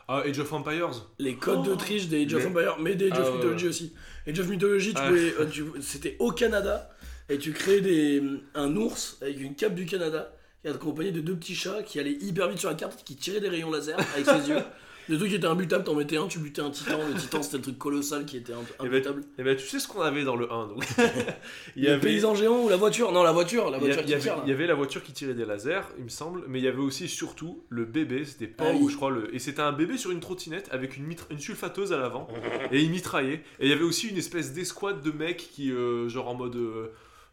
Ah, 0.08 0.22
Age 0.26 0.38
of 0.40 0.54
Empires. 0.54 0.92
Les 1.18 1.36
codes 1.36 1.64
de 1.66 1.72
Oh, 1.72 1.76
triche 1.76 2.08
des 2.08 2.24
Age 2.26 2.34
of 2.36 2.42
les- 2.42 2.48
Empire, 2.50 2.78
mais 2.80 2.94
des 2.96 3.08
Age 3.12 3.18
Ah, 3.20 3.28
of 3.28 3.36
Mythology 3.38 3.64
ouais. 3.66 3.70
aussi. 3.70 3.94
Age 4.28 4.40
of 4.40 4.48
Mythology, 4.50 4.94
tu 4.94 5.02
Ah. 5.02 5.08
pouvais, 5.08 5.34
euh, 5.40 5.46
tu- 5.52 5.66
c'était 5.82 6.16
au 6.20 6.32
Canada, 6.32 6.90
et 7.30 7.40
tu 7.40 7.52
créais 7.52 7.82
des, 7.82 8.22
un 8.54 8.76
ours 8.76 9.18
avec 9.22 9.40
une 9.42 9.56
cape 9.56 9.74
du 9.74 9.86
Canada, 9.88 10.32
qui 10.62 10.68
accompagné 10.70 11.12
de 11.12 11.22
deux 11.22 11.36
petits 11.36 11.56
chats 11.56 11.82
qui 11.82 12.00
allaient 12.00 12.18
hyper 12.22 12.48
vite 12.50 12.60
sur 12.60 12.70
la 12.70 12.76
carte, 12.76 13.04
qui 13.04 13.16
tiraient 13.16 13.40
des 13.40 13.50
rayons 13.50 13.72
laser 13.72 13.98
avec 14.14 14.26
ses 14.26 14.50
yeux. 14.52 14.62
Le 15.10 15.18
truc 15.18 15.32
était 15.34 15.48
imbutable, 15.48 15.84
t'en 15.86 15.96
mettais 15.96 16.18
un, 16.18 16.28
tu 16.28 16.40
butais 16.40 16.62
un 16.62 16.70
titan. 16.70 17.00
Le 17.08 17.14
titan, 17.20 17.42
c'était 17.42 17.58
le 17.58 17.64
truc 17.64 17.78
colossal 17.78 18.26
qui 18.26 18.38
était 18.38 18.54
un- 18.54 18.58
Eh 18.80 18.84
ben, 18.84 18.88
imbutable. 18.96 19.24
Et 19.38 19.44
ben, 19.44 19.56
tu 19.56 19.66
sais 19.68 19.80
ce 19.80 19.88
qu'on 19.88 20.02
avait 20.02 20.24
dans 20.24 20.36
le 20.36 20.52
1, 20.52 20.68
donc. 20.68 20.84
il 21.76 21.86
Le 21.86 22.00
paysan 22.00 22.36
géant 22.36 22.64
ou 22.64 22.70
la 22.70 22.76
voiture 22.78 23.12
Non, 23.12 23.24
la 23.24 23.32
voiture, 23.32 23.70
la 23.70 23.78
Il 23.78 23.84
y, 23.88 23.92
a- 23.92 23.94
voiture 23.96 24.04
il 24.06 24.10
y 24.12 24.16
qui 24.16 24.22
tire. 24.22 24.34
avait, 24.34 24.42
il 24.46 24.50
y 24.50 24.54
avait 24.54 24.68
la 24.68 24.74
voiture 24.76 25.04
qui 25.04 25.14
tirait 25.14 25.34
des 25.34 25.46
lasers, 25.46 25.82
il 25.98 26.04
me 26.04 26.10
semble, 26.10 26.44
mais 26.48 26.60
il 26.60 26.66
y 26.66 26.68
avait 26.68 26.78
aussi 26.82 27.08
surtout 27.08 27.64
le 27.70 27.86
bébé, 27.86 28.26
c'était 28.26 28.48
pas 28.48 28.66
Ah 28.70 28.74
oui. 28.76 28.92
je 28.92 28.96
crois 28.98 29.12
le 29.12 29.34
et 29.34 29.40
c'était 29.40 29.62
un 29.62 29.72
bébé 29.72 29.98
sur 29.98 30.12
une 30.12 30.20
trottinette 30.20 30.68
avec 30.72 30.98
une, 30.98 31.06
mitra- 31.08 31.28
une 31.32 31.40
sulfateuse 31.40 31.94
à 31.94 31.98
l'avant 31.98 32.28
et 32.72 32.82
il 32.82 32.90
mitraillait. 32.90 33.44
Et 33.60 33.66
il 33.66 33.70
y 33.70 33.74
avait 33.74 33.84
aussi 33.84 34.08
une 34.10 34.18
espèce 34.18 34.54
d'escouade 34.54 35.02
de 35.02 35.12
mecs 35.12 35.38
qui 35.54 35.72
euh, 35.72 36.10
genre 36.10 36.28
en 36.28 36.36
mode 36.36 36.56
euh, 36.56 36.88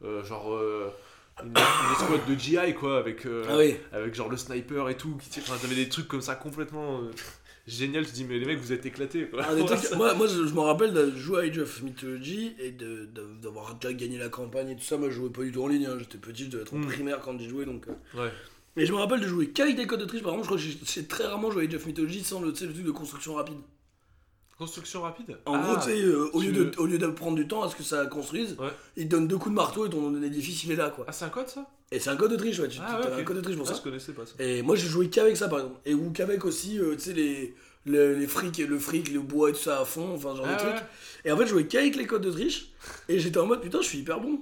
euh, 0.05 0.23
genre 0.25 0.53
euh, 0.55 0.91
une, 1.43 1.49
une 1.51 1.93
escouade 2.01 2.21
de 2.29 2.39
GI 2.39 2.75
quoi 2.75 2.99
avec 2.99 3.27
euh, 3.27 3.45
Ah 3.49 3.57
oui. 3.59 3.75
avec 3.93 4.15
genre 4.15 4.29
le 4.29 4.37
sniper 4.37 4.89
et 4.89 4.97
tout 4.97 5.17
qui 5.31 5.41
enfin 5.41 5.57
t'avais 5.61 5.75
des 5.75 5.89
trucs 5.89 6.07
comme 6.07 6.21
ça 6.21 6.35
complètement 6.37 6.99
euh, 7.01 7.11
génial, 7.67 8.07
te 8.07 8.13
dis 8.13 8.25
mais 8.25 8.39
les 8.39 8.47
mecs 8.47 8.59
vous 8.59 8.73
êtes 8.73 8.85
éclatés 8.87 9.27
quoi. 9.29 9.43
Trucs- 9.45 9.93
moi, 9.97 10.15
moi, 10.15 10.27
je, 10.27 10.47
je 10.47 10.55
me 10.55 10.61
rappelle 10.61 10.93
de 10.93 11.11
jouer 11.17 11.39
à 11.41 11.43
Age 11.51 11.59
of 11.59 11.83
Mythology 11.83 12.53
et 12.59 12.73
d'avoir 13.43 13.75
déjà 13.77 13.93
gagné 13.95 14.19
la 14.19 14.29
campagne 14.29 14.71
et 14.71 14.77
tout 14.77 14.83
ça. 14.85 14.97
Moi, 14.97 15.09
je 15.11 15.15
jouais 15.15 15.31
pas 15.31 15.43
du 15.43 15.53
tout 15.53 15.63
en 15.63 15.69
ligne. 15.69 15.87
hein. 15.87 15.97
J'étais 15.99 16.19
petit, 16.19 16.45
je 16.45 16.51
devais 16.51 16.63
être 16.63 16.75
en 16.75 16.79
Mm. 16.79 16.87
primaire 16.87 17.21
quand 17.21 17.39
j'y 17.39 17.49
jouais. 17.49 17.65
Donc, 17.65 17.87
euh. 17.89 18.23
Ouais. 18.25 18.31
Et 18.77 18.87
je 18.87 18.93
me 18.93 18.99
rappelle 18.99 19.21
de 19.21 19.29
jouer 19.29 19.51
qu'avec 19.51 19.77
des 19.77 19.87
codes 19.87 20.01
de 20.01 20.05
triche. 20.05 20.23
Par 20.23 20.33
exemple, 20.35 20.45
je 20.45 20.57
crois 20.57 20.85
que 20.85 20.91
j'ai- 20.93 21.07
très 21.07 21.25
rarement 21.27 21.51
joué 21.51 21.65
à 21.65 21.69
Age 21.69 21.75
of 21.77 21.87
Mythology 21.87 22.25
sans 22.25 22.41
le 22.41 22.53
truc 22.53 22.73
de 22.83 22.91
construction 22.91 23.35
rapide. 23.35 23.59
Construction 24.59 25.03
rapide? 25.03 25.37
En 25.47 25.55
Ah, 25.55 25.63
gros, 25.63 25.77
tu 25.77 25.83
sais, 25.91 26.01
euh, 26.03 26.31
au, 26.33 26.41
tu 26.41 26.53
lieu 26.53 26.65
de, 26.67 26.79
au 26.79 26.87
lieu 26.87 26.99
de 26.99 27.07
prendre 27.09 27.37
du 27.37 27.49
temps 27.49 27.63
à 27.65 27.69
ce 27.69 27.75
que 27.75 27.83
ça 27.83 28.07
construise, 28.07 28.55
Ouais. 28.59 28.69
il 28.97 29.05
te 29.07 29.11
donne 29.11 29.27
deux 29.27 29.37
coups 29.37 29.51
de 29.51 29.57
marteau 29.57 29.87
et 29.87 29.91
ton 29.91 30.23
édifice 30.23 30.63
il 30.65 30.73
est 30.73 30.77
là. 30.77 30.91
quoi. 30.91 31.05
Ah, 31.09 31.13
c'est 31.13 31.25
un 31.25 31.29
code 31.31 31.49
ça? 31.49 31.67
Et 31.91 31.99
c'est 31.99 32.11
un 32.11 32.17
code 32.17 32.31
de 32.31 32.37
triche, 32.37 32.59
ouais. 32.61 32.69
Tu 32.69 32.79
Ah, 32.81 33.01
ouais, 33.01 33.21
un 33.21 33.25
code 33.25 33.37
de 33.37 33.43
triche 33.43 33.57
pour 33.57 33.67
Ah, 33.69 33.73
ça. 33.73 33.79
je 33.79 33.83
connaissais 33.83 34.13
pas 34.13 34.25
ça. 34.27 34.35
Et 34.39 34.63
moi 34.63 34.77
j'ai 34.77 34.87
joué 34.89 35.09
qu'avec 35.11 35.37
ça 35.37 35.49
par 35.49 35.59
exemple. 35.59 35.81
Et 35.85 35.95
ou 35.95 36.11
qu'avec 36.13 36.45
aussi, 36.45 36.79
euh, 36.79 36.95
tu 36.95 37.01
sais, 37.01 37.13
les, 37.15 37.55
les, 37.87 38.15
les 38.15 38.27
frics, 38.29 38.59
et 38.61 38.67
le 38.67 38.79
fric, 38.79 39.13
le 39.13 39.21
bois 39.21 39.51
et 39.51 39.53
tout 39.53 39.59
ça 39.59 39.81
à 39.81 39.85
fond, 39.85 40.15
enfin 40.15 40.31
ce 40.33 40.37
genre 40.39 40.47
Ah, 40.49 40.55
de 40.55 40.59
trucs. 40.61 40.73
ouais. 40.75 40.81
Et 41.25 41.33
en 41.33 41.37
fait 41.37 41.45
je 41.47 41.51
jouais 41.51 41.67
qu'avec 41.67 41.97
les 41.97 42.07
codes 42.07 42.23
de 42.23 42.31
triche. 42.31 42.69
Et 43.09 43.19
j'étais 43.19 43.39
en 43.39 43.47
mode 43.47 43.61
putain 43.61 43.81
je 43.83 43.87
suis 43.89 43.99
hyper 43.99 44.21
bon. 44.21 44.41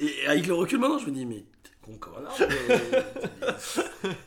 Et 0.00 0.26
avec 0.26 0.46
le 0.46 0.54
recul 0.54 0.78
maintenant 0.78 0.98
je 0.98 1.06
me 1.06 1.10
dis 1.12 1.26
mais 1.26 1.44
con 1.98 2.10
arbre. 2.16 2.36
euh, 2.70 3.52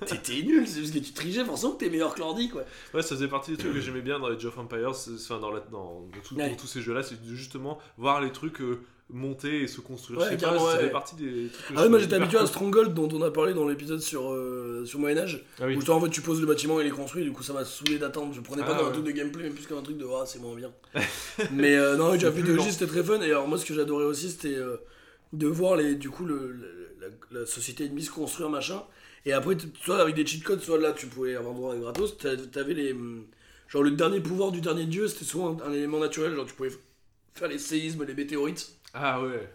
T'étais 0.05 0.41
nul, 0.43 0.67
c'est 0.67 0.79
juste 0.81 0.93
que 0.93 0.99
tu 0.99 1.11
trichais, 1.13 1.43
forcément 1.45 1.73
que 1.73 1.83
t'es 1.83 1.89
meilleur 1.89 2.13
que 2.13 2.19
l'ordi, 2.19 2.49
quoi. 2.49 2.63
Ouais, 2.93 3.01
ça 3.01 3.15
faisait 3.15 3.27
partie 3.27 3.51
des 3.51 3.57
trucs 3.57 3.73
que 3.73 3.81
j'aimais 3.81 4.01
bien 4.01 4.19
dans 4.19 4.29
les 4.29 4.35
Age 4.35 4.45
of 4.45 4.57
Empires, 4.57 4.95
c'est- 4.95 5.11
enfin 5.11 5.39
dans, 5.39 5.51
la, 5.51 5.59
dans, 5.71 6.01
dans 6.01 6.19
tout- 6.23 6.35
Ouais. 6.35 6.49
dans 6.49 6.55
tous 6.55 6.67
ces 6.67 6.81
jeux-là, 6.81 7.03
c'est 7.03 7.21
de 7.23 7.35
justement 7.35 7.79
voir 7.97 8.21
les 8.21 8.31
trucs 8.31 8.61
euh, 8.61 8.79
monter 9.09 9.61
et 9.63 9.67
se 9.67 9.81
construire. 9.81 10.19
Ouais, 10.19 10.37
pas, 10.37 10.57
ça 10.59 10.77
fait 10.79 10.89
partie 10.89 11.15
des 11.15 11.47
trucs 11.51 11.67
que 11.67 11.73
Ah 11.75 11.83
ouais, 11.83 11.89
moi 11.89 11.99
j'étais 11.99 12.15
habitué 12.15 12.37
à. 12.37 12.45
Stronghold 12.47 12.93
dont 12.93 13.09
on 13.13 13.21
a 13.21 13.31
parlé 13.31 13.53
dans 13.53 13.67
l'épisode 13.67 13.99
sur, 13.99 14.31
euh, 14.31 14.83
sur 14.85 14.99
Moyen-Âge. 14.99 15.43
Ah 15.59 15.65
oui. 15.67 15.75
Où 15.77 15.91
en 15.91 16.01
fait 16.01 16.09
tu 16.09 16.21
poses 16.21 16.39
le 16.39 16.47
bâtiment 16.47 16.79
et 16.79 16.83
il 16.83 16.87
est 16.87 16.91
construit, 16.91 17.23
du 17.23 17.31
coup 17.31 17.43
ça 17.43 17.53
m'a 17.53 17.65
saoulé 17.65 17.97
d'attendre. 17.99 18.33
Je 18.33 18.41
prenais 18.41 18.63
pas 18.63 18.73
Ah 18.75 18.79
comme 18.79 18.87
un 18.87 18.91
truc 18.91 19.05
de 19.05 19.11
gameplay, 19.11 19.43
mais 19.43 19.49
plus 19.49 19.67
comme 19.67 19.77
un 19.79 19.83
truc 19.83 19.97
de 19.97 20.05
ah, 20.05 20.23
c'est 20.25 20.39
moins 20.39 20.55
bien. 20.55 20.71
mais 21.51 21.75
euh, 21.75 21.97
non, 21.97 22.13
Mythology 22.13 22.53
lent. 22.55 22.71
c'était 22.71 22.87
très 22.87 23.03
fun. 23.03 23.19
Et 23.21 23.25
alors 23.25 23.47
moi 23.47 23.57
ce 23.57 23.65
que 23.65 23.73
j'adorais 23.73 24.05
aussi 24.05 24.29
c'était 24.31 24.55
euh, 24.55 24.77
de 25.33 25.47
voir 25.47 25.75
les, 25.75 25.95
du 25.95 26.09
coup 26.09 26.25
le, 26.25 26.51
le- 26.51 26.82
la, 27.31 27.39
la 27.41 27.45
société 27.45 27.85
ennemie 27.85 28.03
se 28.03 28.11
construire 28.11 28.49
machin. 28.49 28.83
Et 29.25 29.33
après, 29.33 29.55
soit 29.83 30.01
avec 30.01 30.15
des 30.15 30.25
cheat 30.25 30.43
codes, 30.43 30.61
soit 30.61 30.77
là 30.79 30.91
tu 30.93 31.07
pouvais 31.07 31.35
avoir 31.35 31.53
droit 31.53 31.73
à 31.73 31.77
gratos. 31.77 32.17
t'a- 32.17 32.35
T'avais 32.37 32.73
les. 32.73 32.91
hum, 32.93 33.25
Genre 33.69 33.81
le 33.83 33.91
dernier 33.91 34.19
pouvoir 34.19 34.51
du 34.51 34.61
dernier 34.61 34.85
dieu, 34.85 35.07
c'était 35.07 35.25
souvent 35.25 35.57
un, 35.63 35.69
un 35.69 35.73
élément 35.73 35.99
naturel. 35.99 36.35
Genre 36.35 36.45
tu 36.45 36.53
pouvais 36.53 36.71
faire 37.33 37.47
les 37.47 37.57
séismes, 37.59 38.03
les 38.05 38.13
météorites. 38.13 38.73
Ah 38.93 39.21
ouais. 39.21 39.49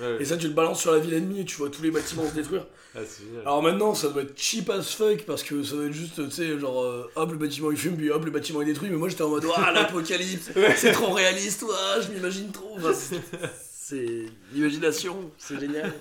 Ouais, 0.00 0.16
Et 0.20 0.24
ça 0.24 0.36
tu 0.36 0.46
le 0.48 0.54
balances 0.54 0.80
sur 0.80 0.92
la 0.92 0.98
ville 0.98 1.14
ennemie 1.14 1.40
et 1.40 1.44
tu 1.44 1.56
vois 1.56 1.68
tous 1.68 1.82
les 1.82 1.90
bâtiments 1.90 2.28
se 2.28 2.34
détruire. 2.34 2.66
Ah. 2.92 2.98
Alors 3.42 3.62
maintenant, 3.62 3.94
ça 3.94 4.08
doit 4.08 4.22
être 4.22 4.36
cheap 4.36 4.68
as 4.68 4.82
fuck 4.82 5.24
parce 5.24 5.44
que 5.44 5.62
ça 5.62 5.76
doit 5.76 5.84
être 5.86 5.92
juste, 5.92 6.16
tu 6.24 6.30
sais, 6.32 6.58
genre, 6.58 6.82
euh, 6.82 7.08
hop, 7.14 7.30
le 7.30 7.38
bâtiment 7.38 7.70
il 7.70 7.76
fume, 7.76 7.96
puis 7.96 8.10
hop, 8.10 8.24
le 8.24 8.32
bâtiment 8.32 8.62
est 8.62 8.64
détruit. 8.64 8.90
Mais 8.90 8.96
moi 8.96 9.08
j'étais 9.08 9.22
en 9.22 9.28
mode, 9.28 9.44
ah, 9.54 9.70
l'apocalypse, 9.70 10.50
c'est 10.76 10.90
trop 10.90 11.12
réaliste, 11.12 11.62
ouah, 11.62 12.00
je 12.00 12.08
m'imagine 12.10 12.50
trop. 12.50 12.74
Enfin, 12.76 12.92
c'est 12.92 14.24
l'imagination, 14.52 15.30
c'est 15.38 15.60
génial. 15.60 15.92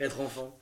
Être 0.00 0.20
enfant. 0.20 0.58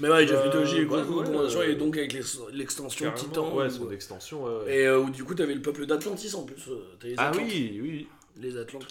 Mais 0.00 0.08
ouais, 0.08 0.22
Mythology, 0.24 0.78
ouais, 0.80 0.84
grosse 0.84 1.06
recommandation, 1.06 1.62
et 1.62 1.74
donc 1.76 1.96
avec 1.96 2.12
l'ex- 2.12 2.40
l'extension 2.52 3.12
Titan. 3.12 3.54
Ouais, 3.54 3.70
son 3.70 3.90
extension. 3.90 4.66
et 4.66 4.86
euh, 4.86 4.98
où 5.00 5.10
du 5.10 5.22
coup 5.24 5.34
t'avais 5.34 5.54
le 5.54 5.62
peuple 5.62 5.86
d'Atlantis 5.86 6.34
en 6.34 6.42
plus. 6.42 6.62
euh, 6.68 7.14
Ah 7.18 7.30
oui, 7.36 7.78
oui, 7.82 8.08
Les 8.36 8.56
Atlantes 8.56 8.86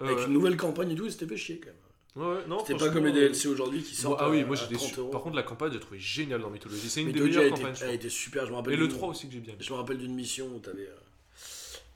Avec 0.00 0.26
une 0.26 0.32
nouvelle 0.32 0.56
campagne 0.56 0.90
et 0.90 0.94
tout, 0.94 1.06
et 1.06 1.10
c'était 1.10 1.26
fait 1.26 1.36
chier 1.36 1.60
quand 1.60 1.68
même. 1.68 1.76
Ouais, 2.16 2.34
ouais, 2.38 2.46
non, 2.48 2.58
C'était 2.58 2.76
pas 2.76 2.88
comme 2.90 3.04
les 3.06 3.10
euh, 3.12 3.14
DLC 3.14 3.46
aujourd'hui 3.48 3.82
qui 3.82 3.94
sortent. 3.94 4.18
moi- 4.18 4.26
ah 4.28 4.30
oui, 4.30 4.40
à- 4.40 4.46
moi 4.46 4.56
j'ai 4.56 4.66
des 4.66 4.74
30 4.74 4.88
su- 4.94 4.98
euros. 5.00 5.10
Par 5.10 5.22
contre, 5.22 5.36
la 5.36 5.44
campagne, 5.44 5.72
j'ai 5.72 5.78
trouvé 5.78 6.00
géniale 6.00 6.40
dans 6.42 6.50
Mythologie. 6.50 6.90
C'est 6.90 7.02
une 7.02 7.12
des 7.12 7.20
meilleures 7.20 7.50
campagnes, 7.50 7.72
crois. 7.72 7.92
été 7.92 8.08
super, 8.08 8.46
je 8.46 8.50
me 8.50 8.56
rappelle. 8.56 8.72
Et 8.74 8.76
le 8.76 8.88
d'une- 8.88 8.96
3 8.96 9.10
aussi 9.10 9.28
que 9.28 9.32
j'ai 9.34 9.38
bien 9.38 9.52
aimé. 9.54 9.62
Je 9.64 9.72
me 9.72 9.78
rappelle 9.78 9.98
d'une 9.98 10.14
mission 10.14 10.48
où 10.52 10.58
t'avais 10.58 10.88
euh, 10.88 10.96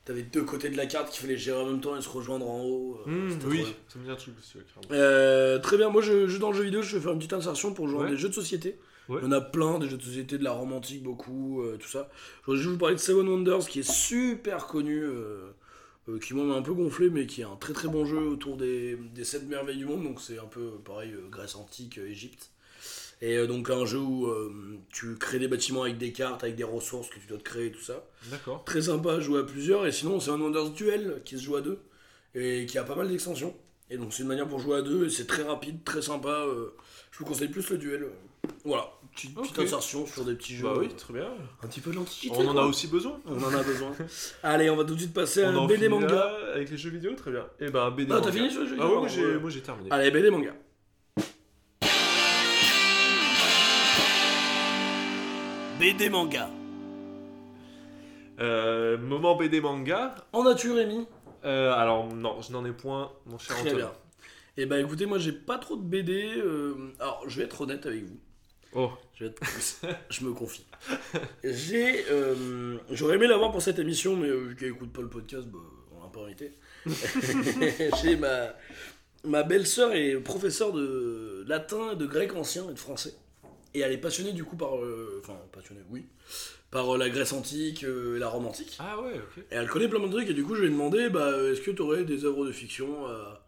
t'avais 0.05 0.23
deux 0.23 0.43
côtés 0.45 0.69
de 0.69 0.77
la 0.77 0.87
carte 0.87 1.11
qu'il 1.11 1.21
fallait 1.23 1.37
gérer 1.37 1.61
en 1.61 1.67
même 1.67 1.81
temps 1.81 1.97
et 1.97 2.03
se 2.03 2.09
rejoindre 2.09 2.49
en 2.49 2.62
haut. 2.62 2.99
euh, 3.07 3.11
Mmh, 3.11 3.38
trop 3.38 3.49
oui, 3.51 3.64
ça 3.88 3.99
me 3.99 4.05
dit 4.05 4.11
un 4.11 4.17
truc 4.17 4.35
aussi, 4.38 4.59
ouais, 4.59 4.64
clairement. 4.64 4.88
Euh, 5.03 5.59
très 5.61 5.77
bien, 5.77 5.88
moi 5.88 6.03
je, 6.03 6.27
je- 6.29 6.38
dans 6.38 6.51
le 6.51 6.57
jeu 6.57 6.64
vidéo, 6.64 6.83
je 6.83 6.97
vais 6.97 7.03
faire 7.03 7.12
une 7.12 7.19
petite 7.19 7.33
insertion 7.33 7.73
pour 7.73 7.88
jouer 7.88 8.07
à 8.07 8.11
des 8.11 8.17
jeux 8.17 8.29
de 8.29 8.35
société. 8.35 8.79
Ouais. 9.09 9.19
Il 9.23 9.25
y 9.25 9.29
en 9.29 9.33
a 9.33 9.40
plein, 9.43 9.79
des 9.79 9.88
jeux 9.88 9.99
de 9.99 10.03
société, 10.03 10.38
de 10.38 10.45
la 10.45 10.53
romantique, 10.53 11.03
beaucoup, 11.03 11.62
euh, 11.62 11.77
tout 11.79 11.88
ça. 11.88 12.09
Je 12.49 12.55
juste 12.57 12.69
vous 12.71 12.79
parler 12.79 12.95
de 12.95 13.01
Seven 13.01 13.29
Wonders 13.29 13.67
qui 13.69 13.81
est 13.81 13.90
super 13.90 14.67
connu, 14.67 15.03
euh, 15.05 15.51
qui 16.23 16.33
moi 16.35 16.45
m'a 16.45 16.55
un 16.55 16.62
peu 16.62 16.73
gonflé, 16.73 17.11
mais 17.11 17.27
qui 17.27 17.43
est 17.43 17.45
un 17.45 17.57
très 17.57 17.73
très 17.75 17.88
bon 17.88 18.05
jeu 18.07 18.19
autour 18.19 18.57
des, 18.57 18.97
des 19.14 19.25
7 19.25 19.47
merveilles 19.49 19.77
du 19.79 19.85
monde. 19.87 20.03
Donc 20.05 20.21
c'est 20.21 20.38
un 20.38 20.47
peu 20.47 20.71
pareil, 20.85 21.12
Grèce 21.31 21.55
antique, 21.55 21.99
Égypte. 21.99 22.51
Et 23.27 23.39
euh, 23.39 23.47
donc 23.47 23.71
un 23.71 23.87
jeu 23.87 24.01
où 24.01 24.27
euh, 24.27 24.53
tu 24.93 25.15
crées 25.17 25.39
des 25.39 25.49
bâtiments 25.49 25.83
avec 25.85 25.97
des 25.97 26.13
cartes, 26.13 26.43
avec 26.45 26.57
des 26.57 26.65
ressources 26.65 27.09
que 27.09 27.19
tu 27.19 27.27
dois 27.27 27.39
te 27.39 27.43
créer, 27.43 27.73
tout 27.73 27.81
ça. 27.81 28.05
D'accord. 28.31 28.65
Très 28.65 28.83
sympa 28.83 29.15
à 29.15 29.21
jouer 29.21 29.41
à 29.41 29.45
plusieurs. 29.45 29.87
Et 29.87 29.93
sinon, 29.93 30.21
c'est 30.21 30.31
un 30.31 30.39
Wonders 30.39 30.71
Duel 30.71 31.23
qui 31.25 31.39
se 31.39 31.43
joue 31.45 31.57
à 31.57 31.63
deux 31.63 31.79
et 32.35 32.67
qui 32.67 32.77
a 32.77 32.85
pas 32.85 32.95
mal 32.97 33.09
d'extensions. 33.09 33.55
Et 33.89 33.97
donc, 33.97 34.13
c'est 34.13 34.23
une 34.25 34.29
manière 34.29 34.47
pour 34.49 34.59
jouer 34.59 34.77
à 34.77 34.83
deux 34.83 35.07
et 35.07 35.11
c'est 35.11 35.27
très 35.27 35.43
rapide, 35.43 35.85
très 35.85 36.03
sympa. 36.03 36.29
euh, 36.29 36.75
je 37.13 37.19
vous 37.19 37.25
conseille 37.25 37.49
plus 37.49 37.69
le 37.71 37.79
duel. 37.79 38.09
Voilà, 38.65 38.91
petite, 39.15 39.35
petite 39.35 39.59
Ok. 39.59 39.65
insertion 39.65 40.07
sur 40.07 40.25
des 40.27 40.35
petits 40.35 40.55
jeux. 40.57 40.65
Bah 40.65 40.75
oui, 40.79 40.89
très 40.89 41.15
bien. 41.15 41.29
Un 41.63 41.67
petit 41.69 41.81
peu 41.81 41.93
de 41.93 41.97
l'antiquité. 41.97 42.35
On 42.37 42.47
en 42.47 42.51
a 42.51 42.53
quoi. 42.55 42.67
aussi 42.67 42.89
besoin. 42.89 43.21
On 43.25 43.43
en 43.43 43.55
a 43.55 43.63
besoin. 43.63 43.93
Allez, 44.43 44.69
on 44.69 44.77
va 44.77 44.85
tout 44.85 44.95
de 44.95 45.01
suite 45.01 45.15
passer 45.15 45.45
à 45.45 45.51
On 45.51 45.55
un 45.55 45.57
en 45.59 45.67
BD 45.67 45.89
manga. 45.89 46.31
avec 46.55 46.71
les 46.71 46.77
jeux 46.77 46.91
vidéo, 46.91 47.13
très 47.15 47.31
bien. 47.31 47.47
Et 47.61 47.71
ben 47.71 47.91
BD 47.91 48.11
Ah, 48.13 48.17
manga. 48.17 48.27
t'as 48.27 48.33
fini 48.33 48.51
sur 48.51 48.63
les 48.63 48.69
jeux 48.69 48.77
Ah 48.81 48.85
vidéo 48.87 49.01
Ouais. 49.33 49.39
moi 49.39 49.49
j'ai 49.51 49.61
terminé. 49.63 49.89
Allez, 49.91 50.11
BD 50.11 50.29
manga. 50.31 50.55
BD 55.85 56.09
manga. 56.09 56.49
Euh, 58.40 58.97
moment 58.97 59.37
BD 59.37 59.61
manga. 59.61 60.14
En 60.33 60.47
as-tu, 60.47 60.73
Rémi 60.73 61.07
Euh, 61.44 61.75
alors 61.75 62.11
non, 62.11 62.40
je 62.40 62.53
n'en 62.53 62.64
ai 62.64 62.73
point, 62.73 63.12
mon 63.27 63.37
cher 63.37 63.55
Très 63.57 63.66
Antoine. 63.68 63.77
bien. 63.77 63.92
Et 64.57 64.64
bah 64.64 64.81
écoutez, 64.81 65.05
moi 65.05 65.18
j'ai 65.18 65.33
pas 65.33 65.59
trop 65.59 65.77
de 65.77 65.83
BD. 65.83 66.33
euh, 66.38 66.75
Alors, 67.01 67.23
je 67.27 67.37
vais 67.38 67.44
être 67.44 67.61
honnête 67.61 67.85
avec 67.85 68.03
vous. 68.05 68.18
Oh, 68.73 68.92
Je, 69.14 69.25
vais 69.27 69.31
être- 69.31 69.42
je 70.09 70.25
me 70.25 70.33
confie. 70.33 70.64
J'ai, 71.44 72.07
euh, 72.11 72.79
j'aurais 72.90 73.16
aimé 73.16 73.27
l'avoir 73.27 73.51
pour 73.53 73.61
cette 73.61 73.79
émission, 73.79 74.16
mais 74.16 74.29
euh, 74.29 74.38
vu 74.38 74.57
qu'elle 74.57 74.70
écoute 74.70 74.90
pas 74.90 75.03
le 75.03 75.11
podcast, 75.11 75.47
bah, 75.49 75.59
on 75.92 76.03
l'a 76.03 76.09
pas 76.09 76.25
invité. 76.25 76.53
J'ai 78.03 78.16
ma, 78.16 78.55
ma 79.25 79.42
belle-sœur 79.42 79.92
est 79.92 80.14
professeure 80.16 80.73
de 80.73 81.44
latin, 81.47 81.94
de 81.94 82.07
grec 82.07 82.35
ancien 82.35 82.70
et 82.70 82.73
de 82.73 82.79
français. 82.79 83.14
Et 83.75 83.81
elle 83.81 83.93
est 83.93 83.99
passionnée 83.99 84.33
du 84.33 84.45
coup 84.45 84.57
par, 84.57 84.77
euh, 84.77 85.21
enfin 85.23 85.37
passionnée, 85.53 85.81
oui, 85.91 86.07
par 86.71 86.95
euh, 86.95 86.99
la 86.99 87.09
Grèce 87.09 87.33
antique 87.33 87.85
euh, 87.85 88.17
et 88.17 88.19
la 88.19 88.29
Rome 88.29 88.47
antique. 88.47 88.77
ah 88.81 89.01
ouais, 89.01 89.15
ok. 89.15 89.45
Et 89.51 89.55
elle 89.55 89.69
connaît 89.69 89.89
plein 89.89 90.01
de 90.01 90.09
trucs 90.09 90.29
et 90.31 90.35
du 90.35 90.45
coup 90.45 90.55
je 90.55 90.61
lui 90.61 90.69
ai 90.69 90.71
demandé, 90.71 91.09
bah, 91.09 91.27
euh, 91.27 91.53
est-ce 91.53 91.61
que 91.61 91.71
tu 91.71 91.83
aurais 91.83 92.05
des 92.05 92.25
œuvres 92.25 92.47
de 92.47 92.53
fiction 92.53 93.07
à, 93.07 93.44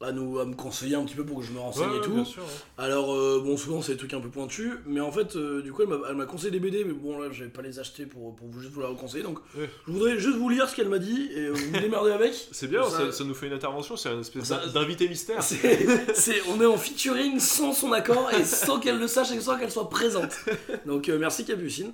à 0.00 0.12
nous, 0.12 0.38
à 0.38 0.44
me 0.44 0.54
conseiller 0.54 0.94
un 0.94 1.04
petit 1.04 1.16
peu 1.16 1.24
pour 1.24 1.40
que 1.40 1.44
je 1.44 1.50
me 1.50 1.58
renseigne 1.58 1.90
Ouais, 1.90 1.96
et 1.98 2.00
tout. 2.00 2.12
bien 2.12 2.24
sûr. 2.24 2.42
ouais. 2.44 2.48
Alors, 2.84 3.12
euh, 3.12 3.42
bon, 3.44 3.56
souvent 3.56 3.82
c'est 3.82 3.92
des 3.92 3.98
trucs 3.98 4.14
un 4.14 4.20
peu 4.20 4.28
pointus, 4.28 4.74
mais 4.86 5.00
en 5.00 5.10
fait, 5.10 5.34
euh, 5.34 5.60
du 5.60 5.72
coup, 5.72 5.82
elle 5.82 6.14
m'a- 6.16 6.24
conseillé 6.24 6.52
des 6.52 6.60
BD, 6.60 6.84
mais 6.84 6.92
bon, 6.92 7.18
là, 7.18 7.28
je 7.32 7.42
vais 7.42 7.50
pas 7.50 7.62
les 7.62 7.80
acheter 7.80 8.06
pour, 8.06 8.36
pour 8.36 8.46
vous, 8.46 8.60
juste 8.60 8.72
vous 8.72 8.80
la 8.80 8.86
reconseiller. 8.86 9.24
Donc, 9.24 9.40
Ouais. 9.58 9.68
je 9.88 9.92
voudrais 9.92 10.16
juste 10.16 10.36
vous 10.36 10.48
lire 10.50 10.68
ce 10.68 10.76
qu'elle 10.76 10.88
m'a 10.88 11.00
dit 11.00 11.30
et 11.34 11.46
euh, 11.46 11.50
vous 11.52 11.80
démerdez 11.80 12.12
avec. 12.12 12.32
C'est 12.52 12.68
bien, 12.68 12.84
Ça- 12.84 13.06
ça, 13.06 13.12
ça 13.12 13.24
nous 13.24 13.34
fait 13.34 13.48
une 13.48 13.54
intervention, 13.54 13.96
c'est 13.96 14.12
une 14.12 14.20
espèce 14.20 14.48
d'invité 14.72 15.08
mystère. 15.08 15.40
On 16.48 16.60
est 16.60 16.66
en 16.66 16.76
featuring 16.76 17.40
sans 17.40 17.72
son 17.72 17.92
accord 17.92 18.30
et 18.38 18.44
sans 18.44 18.78
qu'elle 18.78 18.98
le 19.00 19.08
sache 19.08 19.32
et 19.32 19.40
sans 19.40 19.58
qu'elle 19.58 19.72
soit 19.72 19.88
présente. 19.90 20.32
Donc, 20.86 21.08
euh, 21.08 21.18
merci 21.18 21.44
Capucine. 21.44 21.92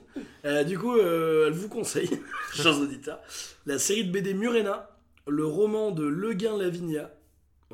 Du 0.66 0.78
coup, 0.78 0.98
elle 0.98 1.52
vous 1.54 1.68
conseille, 1.68 2.10
chers 2.54 2.78
auditeurs, 2.78 3.20
la 3.64 3.78
série 3.78 4.04
de 4.04 4.12
BD 4.12 4.34
Murena, 4.34 4.90
le 5.26 5.46
roman 5.46 5.90
de 5.90 6.04
Le 6.04 6.34
Guin 6.34 6.58
Lavinia. 6.58 7.10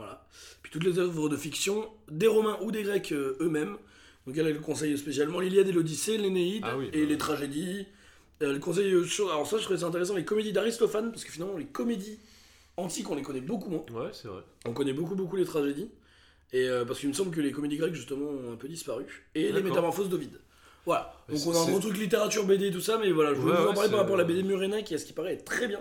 Voilà. 0.00 0.26
Puis 0.62 0.72
toutes 0.72 0.84
les 0.84 0.98
œuvres 0.98 1.28
de 1.28 1.36
fiction, 1.36 1.86
des 2.10 2.26
Romains 2.26 2.56
ou 2.62 2.70
des 2.72 2.82
Grecs 2.82 3.12
euh, 3.12 3.36
eux-mêmes. 3.40 3.76
Donc 4.26 4.36
elle, 4.38 4.46
elle 4.46 4.60
conseille 4.60 4.96
spécialement 4.96 5.40
l'Iliade 5.40 5.68
et 5.68 5.72
l'Odyssée, 5.72 6.16
l'Énéide 6.16 6.62
Ah 6.66 6.76
oui, 6.78 6.86
et 6.86 6.90
bah 7.02 7.06
les 7.06 7.06
oui. 7.06 7.18
tragédies. 7.18 7.86
Elle 8.40 8.58
conseille, 8.60 8.92
euh, 8.92 9.04
sur- 9.04 9.30
alors 9.30 9.46
ça 9.46 9.58
je 9.58 9.64
trouvais 9.64 9.78
ça 9.78 9.86
intéressant, 9.86 10.14
les 10.14 10.24
comédies 10.24 10.52
d'Aristophane, 10.52 11.10
parce 11.10 11.24
que 11.24 11.30
finalement 11.32 11.58
les 11.58 11.66
comédies 11.66 12.18
antiques 12.78 13.10
on 13.10 13.14
les 13.14 13.22
connaît 13.22 13.42
beaucoup 13.42 13.68
moins. 13.68 13.84
Ouais, 13.92 14.08
c'est 14.12 14.28
vrai. 14.28 14.40
On 14.64 14.72
connaît 14.72 14.94
beaucoup 14.94 15.14
beaucoup 15.14 15.36
les 15.36 15.44
tragédies. 15.44 15.90
Et 16.52 16.66
euh, 16.68 16.84
parce 16.84 16.98
qu'il 16.98 17.08
me 17.08 17.14
semble 17.14 17.30
que 17.34 17.40
les 17.40 17.52
comédies 17.52 17.76
grecques 17.76 17.94
justement 17.94 18.26
ont 18.30 18.52
un 18.54 18.56
peu 18.56 18.68
disparu. 18.68 19.04
Et 19.34 19.52
les 19.52 19.62
métamorphoses 19.62 20.08
d'Ovide. 20.08 20.38
Voilà. 20.86 21.14
Mais 21.28 21.36
Donc 21.38 21.46
on 21.46 21.54
a 21.54 21.60
un 21.62 21.66
gros 21.70 21.78
truc 21.78 21.96
littérature 21.98 22.44
BD 22.46 22.68
et 22.68 22.72
tout 22.72 22.80
ça, 22.80 22.98
mais 22.98 23.10
voilà, 23.12 23.34
je 23.34 23.38
voulais 23.40 23.54
vous 23.54 23.68
en 23.68 23.74
parler 23.74 23.90
par 23.90 24.00
rapport 24.00 24.14
à 24.16 24.18
la 24.18 24.24
BD 24.24 24.42
Murena 24.42 24.80
qui, 24.82 24.94
à 24.94 24.98
ce 24.98 25.04
qui 25.04 25.12
paraît, 25.12 25.34
est 25.34 25.44
très 25.44 25.68
bien. 25.68 25.80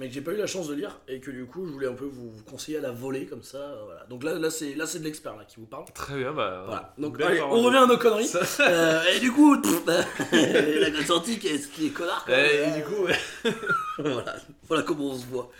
Mais 0.00 0.08
que 0.08 0.14
j'ai 0.14 0.22
pas 0.22 0.32
eu 0.32 0.36
la 0.38 0.46
chance 0.46 0.66
de 0.66 0.72
lire 0.74 0.98
et 1.08 1.20
que 1.20 1.30
du 1.30 1.44
coup 1.44 1.66
je 1.66 1.72
voulais 1.72 1.86
un 1.86 1.92
peu 1.92 2.06
vous, 2.06 2.30
vous 2.30 2.42
conseiller 2.44 2.78
à 2.78 2.80
la 2.80 2.90
volée 2.90 3.26
comme 3.26 3.42
ça. 3.42 3.58
euh, 3.58 3.82
Voilà. 3.84 4.06
Donc 4.06 4.24
là, 4.24 4.38
là 4.38 4.48
c'est 4.50 4.74
là 4.74 4.86
c'est 4.86 4.98
de 5.00 5.04
l'expert 5.04 5.36
là 5.36 5.44
qui 5.44 5.56
vous 5.60 5.66
parle. 5.66 5.84
Très 5.92 6.16
bien, 6.16 6.32
bah. 6.32 6.62
Voilà. 6.64 6.94
Donc 6.96 7.18
belle 7.18 7.26
allez, 7.26 7.38
parole. 7.40 7.58
on 7.58 7.62
revient 7.62 7.76
à 7.76 7.86
nos 7.86 7.98
conneries. 7.98 8.26
Ça- 8.26 8.40
Euh, 8.66 9.02
et 9.14 9.20
du 9.20 9.30
coup, 9.30 9.60
pff, 9.60 9.84
la 10.86 10.90
Grèce 10.90 11.10
antique, 11.10 11.44
est-ce 11.44 11.68
qu'il 11.68 11.84
est 11.88 11.90
connard 11.90 12.24
quoi. 12.24 12.34
Eh, 12.34 12.68
et 12.70 12.76
du 12.78 12.82
coup, 12.82 13.02
ouais. 13.04 13.18
voilà, 13.98 14.36
voilà 14.68 14.82
comment 14.84 15.10
on 15.10 15.18
se 15.18 15.26
voit. 15.26 15.50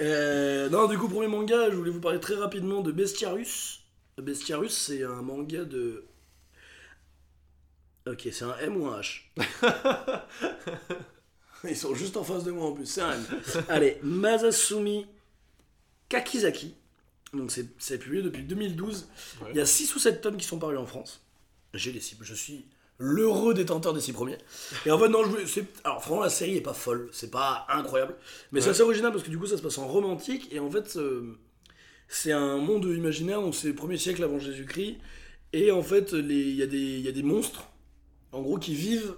Euh, 0.00 0.70
non, 0.70 0.86
du 0.88 0.96
coup, 0.96 1.08
premier 1.10 1.28
manga, 1.28 1.70
je 1.70 1.76
voulais 1.76 1.90
vous 1.90 2.00
parler 2.00 2.18
très 2.18 2.36
rapidement 2.36 2.80
de 2.80 2.92
Bestiarus. 2.92 3.82
Bestiarus, 4.16 4.72
c'est 4.72 5.02
un 5.02 5.20
manga 5.20 5.64
de. 5.64 6.06
Ok, 8.08 8.26
c'est 8.32 8.44
un 8.44 8.56
M 8.62 8.78
ou 8.80 8.86
un 8.86 9.00
H? 9.02 9.24
Ils 11.64 11.76
sont 11.76 11.94
juste 11.94 12.16
en 12.16 12.24
face 12.24 12.44
de 12.44 12.50
moi 12.50 12.66
en 12.66 12.72
plus, 12.72 12.86
c'est. 12.86 13.02
Allez, 13.68 13.98
Masasumi 14.02 15.06
Kakizaki. 16.08 16.74
Donc, 17.32 17.52
c'est 17.78 17.98
publié 17.98 18.22
depuis 18.22 18.42
2012. 18.42 19.06
Ouais. 19.42 19.48
Il 19.52 19.56
y 19.56 19.60
a 19.60 19.66
6 19.66 19.94
ou 19.94 19.98
7 19.98 20.20
tomes 20.20 20.36
qui 20.36 20.46
sont 20.46 20.58
parus 20.58 20.78
en 20.78 20.86
France. 20.86 21.24
J'ai 21.74 21.92
les 21.92 22.00
6, 22.00 22.16
je 22.22 22.34
suis 22.34 22.66
l'heureux 22.98 23.54
détenteur 23.54 23.94
des 23.94 24.00
6 24.00 24.12
premiers. 24.12 24.38
Et 24.84 24.90
en 24.90 24.98
fait, 24.98 25.08
non, 25.08 25.22
je 25.24 25.60
Alors, 25.84 26.02
franchement, 26.02 26.22
la 26.22 26.30
série 26.30 26.56
est 26.56 26.60
pas 26.62 26.74
folle, 26.74 27.08
c'est 27.12 27.30
pas 27.30 27.66
incroyable. 27.68 28.16
Mais 28.52 28.60
c'est 28.60 28.70
assez 28.70 28.82
original 28.82 29.12
parce 29.12 29.24
que 29.24 29.30
du 29.30 29.38
coup, 29.38 29.46
ça 29.46 29.56
se 29.56 29.62
passe 29.62 29.78
en 29.78 29.86
romantique. 29.86 30.48
Et 30.50 30.58
en 30.58 30.70
fait, 30.70 30.96
euh, 30.96 31.38
c'est 32.08 32.32
un 32.32 32.58
monde 32.58 32.84
imaginaire, 32.84 33.40
donc 33.40 33.54
c'est 33.54 33.68
le 33.68 33.74
premier 33.74 33.96
siècle 33.96 34.24
avant 34.24 34.38
Jésus-Christ. 34.38 34.98
Et 35.52 35.70
en 35.70 35.82
fait, 35.82 36.12
il 36.12 36.30
y, 36.30 36.56
y 36.56 37.08
a 37.08 37.12
des 37.12 37.22
monstres, 37.22 37.68
en 38.32 38.42
gros, 38.42 38.58
qui 38.58 38.74
vivent 38.74 39.14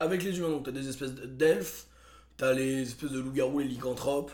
avec 0.00 0.22
les 0.22 0.36
humains. 0.38 0.50
Donc, 0.50 0.64
t'as 0.64 0.70
des 0.72 0.88
espèces 0.88 1.12
d'elfes, 1.14 1.86
t'as 2.36 2.52
les 2.52 2.82
espèces 2.82 3.10
de 3.10 3.20
loups-garous, 3.20 3.58
les 3.60 3.64
lycanthropes, 3.66 4.32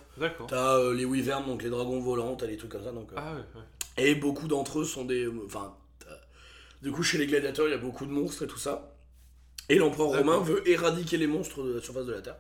t'as 0.49 0.77
euh, 0.79 0.95
les 0.95 1.05
wyverns, 1.05 1.47
donc 1.47 1.63
les 1.63 1.71
dragons 1.71 2.01
volants, 2.01 2.37
t'as 2.37 2.47
les 2.47 2.57
trucs 2.57 2.71
comme 2.71 2.85
ça. 2.85 2.93
Donc, 2.93 3.11
euh, 3.13 3.17
Ah 3.19 3.35
ouais, 3.35 3.41
ouais. 3.41 4.05
et 4.11 4.15
beaucoup 4.15 4.49
d'entre 4.49 4.81
eux 4.81 4.85
sont 4.85 5.05
des. 5.05 5.27
Enfin. 5.47 5.75
t'as 6.01 6.07
Du 6.83 6.91
coup, 6.93 7.03
chez 7.03 7.19
les 7.19 7.27
gladiateurs, 7.27 7.67
il 7.69 7.71
y 7.71 7.75
a 7.75 7.79
beaucoup 7.79 8.07
de 8.07 8.11
monstres 8.13 8.43
et 8.45 8.47
tout 8.47 8.59
ça. 8.59 8.91
Et 9.71 9.77
l'empereur 9.77 10.09
romain 10.09 10.39
veut 10.41 10.69
éradiquer 10.69 11.17
les 11.17 11.27
monstres 11.27 11.63
de 11.63 11.75
la 11.75 11.81
surface 11.81 12.05
de 12.05 12.13
la 12.13 12.21
Terre. 12.21 12.37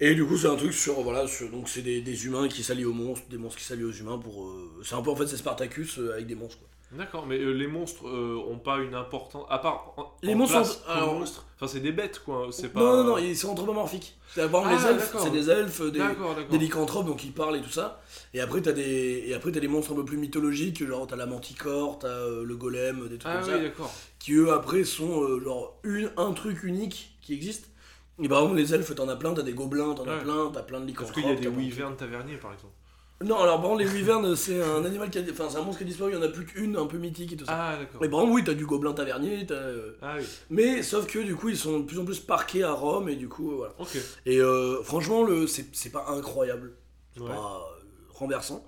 Et 0.00 0.14
du 0.14 0.24
coup, 0.24 0.38
c'est 0.38 0.46
un 0.46 0.56
truc 0.56 0.72
sur. 0.72 1.00
Voilà, 1.02 1.26
sur- 1.26 1.50
donc 1.50 1.68
c'est 1.68 1.82
des, 1.82 2.00
des 2.00 2.24
humains 2.24 2.48
qui 2.48 2.62
s'allient 2.62 2.84
aux 2.86 2.92
monstres, 2.94 3.28
des 3.28 3.36
monstres 3.36 3.58
qui 3.58 3.64
s'allient 3.64 3.84
aux 3.84 3.92
humains 3.92 4.16
pour. 4.18 4.46
euh, 4.46 4.80
c'est 4.84 4.94
un 4.94 5.02
peu 5.02 5.10
en 5.10 5.16
fait, 5.16 5.26
c'est 5.26 5.36
Spartacus 5.36 5.98
euh, 5.98 6.12
avec 6.14 6.26
des 6.26 6.34
monstres. 6.36 6.58
quoi. 6.60 6.68
D'accord, 6.90 7.26
mais 7.26 7.38
euh, 7.38 7.52
les 7.52 7.66
monstres 7.66 8.08
euh, 8.08 8.42
ont 8.48 8.58
pas 8.58 8.78
une 8.78 8.94
importance. 8.94 9.44
À 9.50 9.58
part. 9.58 9.92
en- 9.98 10.10
Les 10.22 10.32
en 10.32 10.38
monstres 10.38 10.54
place 10.56 10.72
sont- 10.82 10.90
alors- 10.90 11.14
monstres. 11.18 11.44
Enfin, 11.56 11.66
c'est 11.66 11.80
des 11.80 11.92
bêtes, 11.92 12.20
quoi. 12.24 12.48
C'est 12.50 12.70
pas. 12.72 12.80
Non, 12.80 12.96
non, 12.98 13.04
non, 13.04 13.18
ils 13.18 13.36
sont 13.36 13.50
anthropomorphiques. 13.50 14.16
Exemple, 14.36 14.68
Ah, 14.70 14.74
les 14.76 14.86
elfes, 14.86 15.14
c'est 15.18 15.30
des 15.30 15.50
elfes, 15.50 15.82
des, 15.92 16.00
des 16.50 16.58
lycanthropes, 16.58 17.04
donc 17.06 17.24
ils 17.24 17.32
parlent 17.32 17.56
et 17.56 17.60
tout 17.60 17.68
ça. 17.70 18.00
Et 18.32 18.40
après, 18.40 18.62
t'as 18.62 18.72
des, 18.72 19.24
et 19.26 19.34
après, 19.34 19.52
t'as 19.52 19.60
des 19.60 19.68
monstres 19.68 19.92
un 19.92 19.96
peu 19.96 20.04
plus 20.04 20.16
mythologiques, 20.16 20.82
genre 20.86 21.06
t'as 21.06 21.16
la 21.16 21.26
manticore, 21.26 21.98
t'as 21.98 22.08
euh, 22.08 22.42
le 22.44 22.56
golem, 22.56 23.08
des 23.08 23.18
trucs 23.18 23.32
Ah 23.34 23.40
comme 23.40 23.48
oui, 23.52 23.56
ça. 23.58 23.62
d'accord. 23.62 23.92
qui 24.18 24.32
eux 24.34 24.52
après 24.52 24.84
sont 24.84 25.22
euh, 25.24 25.40
genre 25.44 25.78
une, 25.82 26.10
un 26.16 26.32
truc 26.32 26.62
unique 26.62 27.18
qui 27.20 27.34
existe. 27.34 27.68
Et 28.22 28.28
par 28.28 28.38
exemple 28.40 28.56
les 28.58 28.74
elfes 28.74 28.94
t'en 28.94 29.08
as 29.08 29.16
plein, 29.16 29.32
t'as 29.34 29.42
des 29.42 29.52
gobelins, 29.52 29.94
t'en 29.94 30.04
as 30.06 30.16
Ouais. 30.16 30.22
plein, 30.22 30.50
t'as 30.52 30.62
plein 30.62 30.80
de 30.80 30.84
Parce 30.92 31.10
lycanthropes. 31.10 31.14
qu'il 31.22 31.26
y 31.26 31.32
a 31.32 31.34
des 31.36 31.48
wyverns 31.48 31.96
taverniers, 31.96 32.36
par 32.36 32.52
exemple. 32.52 32.72
Non 33.24 33.40
alors 33.40 33.60
contre 33.60 33.78
les 33.80 33.86
wyverns 33.86 34.36
c'est 34.36 34.62
un 34.62 34.84
animal 34.84 35.10
qui 35.10 35.18
a, 35.18 35.22
enfin 35.30 35.48
c'est 35.50 35.56
un 35.58 35.62
monstre 35.62 35.78
qui 35.78 35.84
a 35.84 35.86
disparu, 35.88 36.12
il 36.12 36.14
y 36.14 36.18
en 36.18 36.22
a 36.22 36.28
plus 36.28 36.44
qu'une 36.46 36.76
un 36.76 36.86
peu 36.86 36.98
mythique 36.98 37.32
et 37.32 37.36
tout 37.36 37.44
ça. 37.44 37.52
Ah, 37.52 37.76
d'accord. 37.76 38.04
Et 38.04 38.08
par 38.08 38.20
exemple 38.20 38.34
oui 38.34 38.44
t'as 38.44 38.54
du 38.54 38.64
gobelin 38.64 38.92
tavernier, 38.92 39.44
t'as, 39.44 39.54
euh, 39.54 39.96
Ah 40.00 40.14
oui, 40.18 40.24
mais 40.50 40.82
sauf 40.84 41.06
que 41.06 41.18
du 41.18 41.34
coup 41.34 41.48
ils 41.48 41.56
sont 41.56 41.80
de 41.80 41.84
plus 41.84 41.98
en 41.98 42.04
plus 42.04 42.20
parqués 42.20 42.62
à 42.62 42.72
Rome 42.72 43.08
et 43.08 43.16
du 43.16 43.28
coup 43.28 43.50
euh, 43.52 43.56
voilà. 43.56 43.74
Et 44.24 44.40
euh, 44.40 44.82
franchement 44.84 45.24
le 45.24 45.46
c'est, 45.48 45.66
c'est 45.72 45.90
pas 45.90 46.06
incroyable, 46.10 46.74
c'est 47.14 47.20
Ouais. 47.22 47.28
pas 47.28 47.60
renversant. 48.14 48.64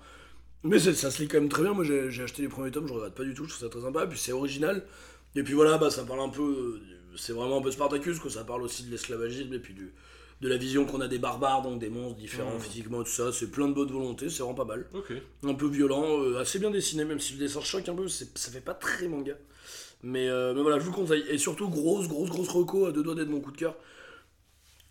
Mais 0.63 0.77
ça 0.79 0.93
se 1.09 1.21
lit 1.21 1.27
quand 1.27 1.39
même 1.39 1.49
très 1.49 1.63
bien. 1.63 1.73
Moi, 1.73 1.83
j'ai 1.83 2.21
acheté 2.21 2.43
les 2.43 2.47
premiers 2.47 2.69
tomes, 2.69 2.87
je 2.87 2.93
regrette 2.93 3.15
pas 3.15 3.23
du 3.23 3.33
tout, 3.33 3.45
je 3.45 3.49
trouve 3.55 3.61
ça 3.67 3.69
très 3.69 3.81
sympa. 3.81 4.05
Puis 4.05 4.19
c'est 4.19 4.31
original. 4.31 4.85
Et 5.35 5.41
puis 5.41 5.53
voilà, 5.55 5.79
bah, 5.79 5.89
ça 5.89 6.03
parle 6.03 6.19
un 6.19 6.29
peu. 6.29 6.79
C'est 7.17 7.33
vraiment 7.33 7.57
un 7.57 7.61
peu 7.63 7.71
Spartacus, 7.71 8.19
quoi. 8.19 8.29
Ça 8.29 8.43
parle 8.43 8.61
aussi 8.61 8.83
de 8.83 8.91
l'esclavagisme 8.91 9.51
et 9.55 9.59
puis 9.59 9.73
du, 9.73 9.91
de 10.41 10.49
la 10.49 10.57
vision 10.57 10.85
qu'on 10.85 11.01
a 11.01 11.07
des 11.07 11.19
barbares, 11.19 11.61
donc 11.61 11.79
des 11.79 11.89
monstres 11.89 12.17
différents 12.17 12.55
Mhm. 12.55 12.59
physiquement, 12.59 13.03
tout 13.03 13.11
ça. 13.11 13.31
C'est 13.31 13.51
plein 13.51 13.67
de 13.67 13.73
bonne 13.73 13.91
volonté, 13.91 14.29
c'est 14.29 14.39
vraiment 14.41 14.55
pas 14.55 14.65
mal. 14.65 14.87
Un 15.43 15.53
peu 15.53 15.67
violent, 15.67 16.19
euh, 16.23 16.39
assez 16.39 16.57
bien 16.59 16.71
dessiné, 16.71 17.05
même 17.05 17.19
si 17.19 17.33
le 17.33 17.39
dessin 17.39 17.61
choque 17.61 17.87
un 17.89 17.95
peu, 17.95 18.07
c'est- 18.07 18.35
ça 18.37 18.51
fait 18.51 18.61
pas 18.61 18.73
très 18.73 19.07
manga. 19.07 19.35
Mais, 20.03 20.27
euh, 20.29 20.53
mais 20.55 20.61
voilà, 20.63 20.79
je 20.79 20.83
vous 20.85 20.89
le 20.91 20.95
conseille. 20.95 21.23
Et 21.29 21.37
surtout, 21.37 21.69
grosse, 21.69 22.07
grosse, 22.07 22.29
grosse 22.29 22.49
reco 22.49 22.87
à 22.87 22.91
deux 22.91 23.03
doigts 23.03 23.13
d'être 23.13 23.29
mon 23.29 23.39
coup 23.39 23.51
de 23.51 23.57
cœur. 23.57 23.75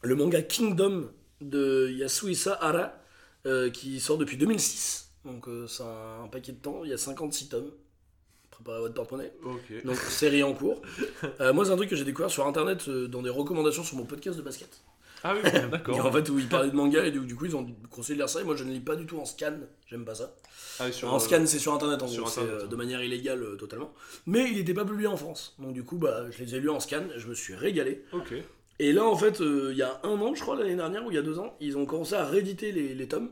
Le 0.03 0.15
manga 0.15 0.41
Kingdom 0.41 1.11
de 1.41 1.91
Yasuhisa 1.91 2.55
Hara, 2.61 2.93
euh, 3.47 3.71
qui 3.71 3.99
sort 4.01 4.19
depuis 4.19 4.37
2006. 4.37 5.11
Donc 5.25 5.49
euh, 5.49 5.67
c'est 5.67 5.83
un, 5.83 6.25
un 6.25 6.29
paquet 6.29 6.53
de 6.53 6.59
temps, 6.59 6.83
il 6.85 6.91
y 6.91 6.93
a 6.93 6.97
56 6.99 7.49
tomes. 7.49 7.71
Préparez 8.51 8.81
votre 8.81 8.95
porte-monnaie. 8.95 9.33
Donc 9.85 9.97
série 9.97 10.43
en 10.43 10.55
cours. 10.55 10.81
Euh, 11.41 11.53
moi 11.53 11.65
c'est 11.65 11.71
un 11.73 11.77
truc 11.77 11.89
que 11.91 11.97
j'ai 11.97 12.05
découvert 12.05 12.31
sur 12.31 12.47
internet 12.47 12.87
euh, 12.89 13.09
dans 13.09 13.23
des 13.23 13.31
recommandations 13.31 13.83
sur 13.83 13.97
mon 13.97 14.05
podcast 14.05 14.37
de 14.39 14.43
basket. 14.43 14.69
Ah 15.22 15.35
oui, 15.35 15.40
d'accord. 15.70 16.04
en 16.06 16.12
fait 16.12 16.28
où 16.30 16.38
ils 16.38 16.48
parlaient 16.48 16.70
de 16.70 16.76
manga 16.76 17.04
et 17.04 17.11
du, 17.11 17.20
du 17.20 17.37
coup 17.37 17.44
ils 17.46 17.54
ont 17.56 17.66
conseillé 17.90 18.14
de 18.16 18.20
lire 18.20 18.28
ça 18.28 18.40
et 18.40 18.44
moi 18.44 18.56
je 18.56 18.64
ne 18.64 18.72
lis 18.72 18.80
pas 18.80 18.96
du 18.96 19.06
tout 19.06 19.18
en 19.18 19.24
scan, 19.24 19.54
j'aime 19.87 20.04
pas 20.04 20.14
ça. 20.14 20.35
Ah, 20.78 20.90
sur, 20.90 21.12
en 21.12 21.16
euh, 21.16 21.18
scan 21.18 21.42
c'est 21.46 21.59
sur 21.59 21.72
internet 21.74 22.02
en 22.02 22.09
sur 22.09 22.22
gros, 22.22 22.30
c'est 22.30 22.40
Internet, 22.40 22.62
euh, 22.64 22.66
de 22.66 22.76
manière 22.76 23.02
illégale 23.04 23.42
euh, 23.42 23.56
totalement. 23.56 23.92
Mais 24.26 24.48
il 24.50 24.56
n'était 24.56 24.74
pas 24.74 24.85
publié 24.85 25.06
en 25.09 25.16
France. 25.16 25.54
Donc 25.59 25.74
du 25.74 25.85
coup 25.85 25.98
bah, 25.98 26.30
je 26.30 26.42
les 26.42 26.54
ai 26.54 26.61
lus 26.61 26.70
en 26.70 26.80
scan, 26.80 27.02
je 27.16 27.26
me 27.28 27.35
suis 27.35 27.54
régalé. 27.54 28.04
Ok. 28.12 28.35
Et 28.83 28.94
là, 28.94 29.04
en 29.04 29.14
fait, 29.14 29.42
euh, 29.42 29.68
il 29.72 29.76
y 29.76 29.83
a 29.83 30.00
un 30.04 30.18
an, 30.22 30.35
je 30.35 30.40
crois, 30.40 30.56
l'année 30.56 30.74
dernière, 30.74 31.04
ou 31.04 31.11
il 31.11 31.14
y 31.14 31.18
a 31.18 31.22
deux 31.22 31.38
ans, 31.38 31.54
ils 31.61 31.76
ont 31.76 31.85
commencé 31.85 32.14
à 32.14 32.24
rééditer 32.24 32.72
les, 32.72 32.94
les 32.94 33.09
tomes. 33.09 33.28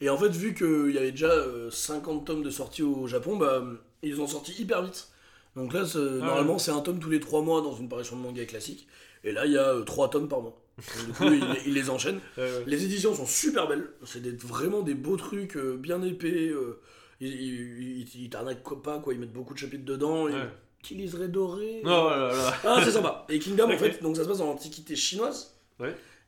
Et 0.00 0.08
en 0.08 0.16
fait, 0.16 0.28
vu 0.28 0.54
qu'il 0.54 0.92
y 0.94 0.98
avait 0.98 1.10
déjà 1.10 1.30
euh, 1.32 1.68
50 1.68 2.24
tomes 2.24 2.44
de 2.44 2.50
sortie 2.50 2.84
au 2.84 3.08
Japon, 3.08 3.36
bah, 3.36 3.60
ils 4.04 4.20
ont 4.20 4.28
sorti 4.28 4.52
hyper 4.62 4.82
vite. 4.84 5.08
Donc 5.56 5.72
là, 5.72 5.84
c'est- 5.84 5.98
normalement, 5.98 6.58
c'est 6.60 6.70
un 6.70 6.80
tome 6.80 7.00
tous 7.00 7.10
les 7.10 7.18
trois 7.18 7.42
mois 7.42 7.60
dans 7.60 7.74
une 7.74 7.88
parution 7.88 8.14
de 8.16 8.20
manga 8.22 8.44
classique. 8.44 8.86
Et 9.24 9.32
là, 9.32 9.46
il 9.46 9.52
y 9.52 9.58
a 9.58 9.74
trois 9.84 10.08
tomes 10.10 10.28
par 10.28 10.42
mois. 10.42 10.62
Donc, 10.78 11.06
du 11.06 11.12
coup, 11.12 11.24
ils 11.66 11.72
les. 11.74 11.90
Ouais, 12.36 12.42
ouais. 12.42 12.64
Les 12.66 12.84
éditions 12.84 13.14
sont 13.14 13.26
super 13.26 13.68
belles. 13.68 13.88
C'est 14.04 14.20
des- 14.22 14.32
vraiment 14.32 14.82
des 14.82 14.94
beaux 14.94 15.16
trucs 15.16 15.56
euh, 15.56 15.76
bien 15.76 16.02
épais. 16.02 16.48
euh, 16.48 16.80
ils, 17.20 17.28
ils, 17.32 18.08
ils- 18.24 18.30
t'arnaquent 18.30 18.82
pas, 18.82 18.98
quoi. 18.98 19.14
Ils 19.14 19.20
mettent 19.20 19.32
beaucoup 19.32 19.54
de 19.54 19.58
chapitres 19.58 19.84
dedans. 19.84 20.24
Ouais. 20.24 20.32
Qui 20.82 20.96
liserait 20.96 21.28
doré 21.28 21.80
Non, 21.84 22.02
voilà, 22.02 22.28
voilà. 22.34 22.56
ah, 22.64 22.82
c'est 22.84 22.90
sympa. 22.90 23.24
Et 23.30 23.38
Kingdom, 23.38 23.70
en 23.72 23.78
fait, 23.78 24.02
donc 24.02 24.16
ça 24.16 24.24
se 24.24 24.28
passe 24.28 24.38
dans 24.38 24.46
l'Antiquité 24.46 24.94
chinoise. 24.96 25.54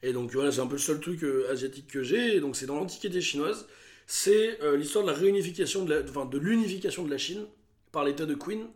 Et 0.02 0.12
donc 0.12 0.32
voilà, 0.32 0.50
c'est 0.52 0.60
un 0.60 0.66
peu 0.66 0.74
le 0.76 0.78
seul 0.80 1.00
truc 1.00 1.24
euh, 1.24 1.50
asiatique 1.50 1.88
que 1.88 2.02
j'ai. 2.02 2.36
Et 2.36 2.40
donc 2.40 2.56
c'est 2.56 2.64
dans 2.66 2.76
l'Antiquité 2.76 3.20
chinoise. 3.20 3.66
C'est 4.06 4.62
euh, 4.62 4.76
l'histoire 4.76 5.04
de 5.04 5.10
la 5.10 5.16
réunification, 5.16 5.84
de 5.84 5.92
la- 5.94 6.02
enfin 6.08 6.24
de 6.24 6.38
l'unification 6.38 7.04
de 7.04 7.10
la 7.10 7.18
Chine 7.18 7.44
par 7.92 8.04
l'État 8.04 8.24
de 8.24 8.34
Qin. 8.34 8.68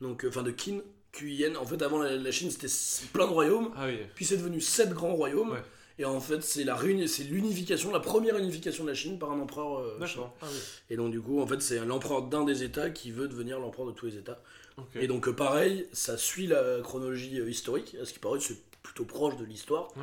Donc, 0.00 0.26
enfin 0.28 0.42
de 0.42 0.50
Qin, 0.50 0.80
Q-I-N. 1.14 1.56
En 1.56 1.64
fait, 1.64 1.80
avant 1.82 2.02
la, 2.02 2.16
la 2.16 2.30
Chine, 2.30 2.50
c'était 2.50 2.72
plein 3.12 3.26
de 3.26 3.32
royaumes. 3.32 3.70
Ah 3.76 3.86
oui. 3.86 3.98
Puis 4.14 4.24
c'est 4.24 4.36
devenu 4.36 4.60
sept 4.60 4.90
grands 4.90 5.14
royaumes. 5.14 5.52
Ouais. 5.52 5.62
Et 5.98 6.04
en 6.04 6.20
fait, 6.20 6.42
c'est 6.42 6.64
la 6.64 6.76
c'est 7.06 7.22
l'unification, 7.24 7.92
la 7.92 8.00
première 8.00 8.36
unification 8.36 8.84
de 8.84 8.88
la 8.88 8.94
Chine 8.94 9.18
par 9.18 9.30
un 9.30 9.38
empereur 9.38 9.78
euh. 9.78 9.98
D'accord. 10.00 10.34
Ah 10.42 10.46
oui. 10.50 10.58
Et 10.90 10.96
donc 10.96 11.12
du 11.12 11.20
coup, 11.20 11.40
en 11.40 11.46
fait, 11.46 11.62
c'est 11.62 11.78
l'empereur 11.84 12.22
d'un 12.22 12.44
des 12.44 12.64
États 12.64 12.90
qui 12.90 13.12
veut 13.12 13.28
devenir 13.28 13.60
l'empereur 13.60 13.86
de 13.86 13.92
tous 13.92 14.06
les 14.06 14.16
États. 14.16 14.42
Et 14.96 15.06
donc 15.06 15.28
euh, 15.28 15.32
pareil, 15.32 15.86
ça 15.92 16.16
suit 16.16 16.48
la 16.48 16.80
chronologie 16.82 17.38
euh, 17.38 17.48
historique, 17.48 17.96
à 18.00 18.04
ce 18.04 18.12
qui 18.12 18.18
paraît 18.18 18.40
c'est 18.40 18.58
plutôt 18.82 19.04
proche 19.04 19.36
de 19.36 19.44
l'histoire. 19.44 19.96
Ouais. 19.96 20.02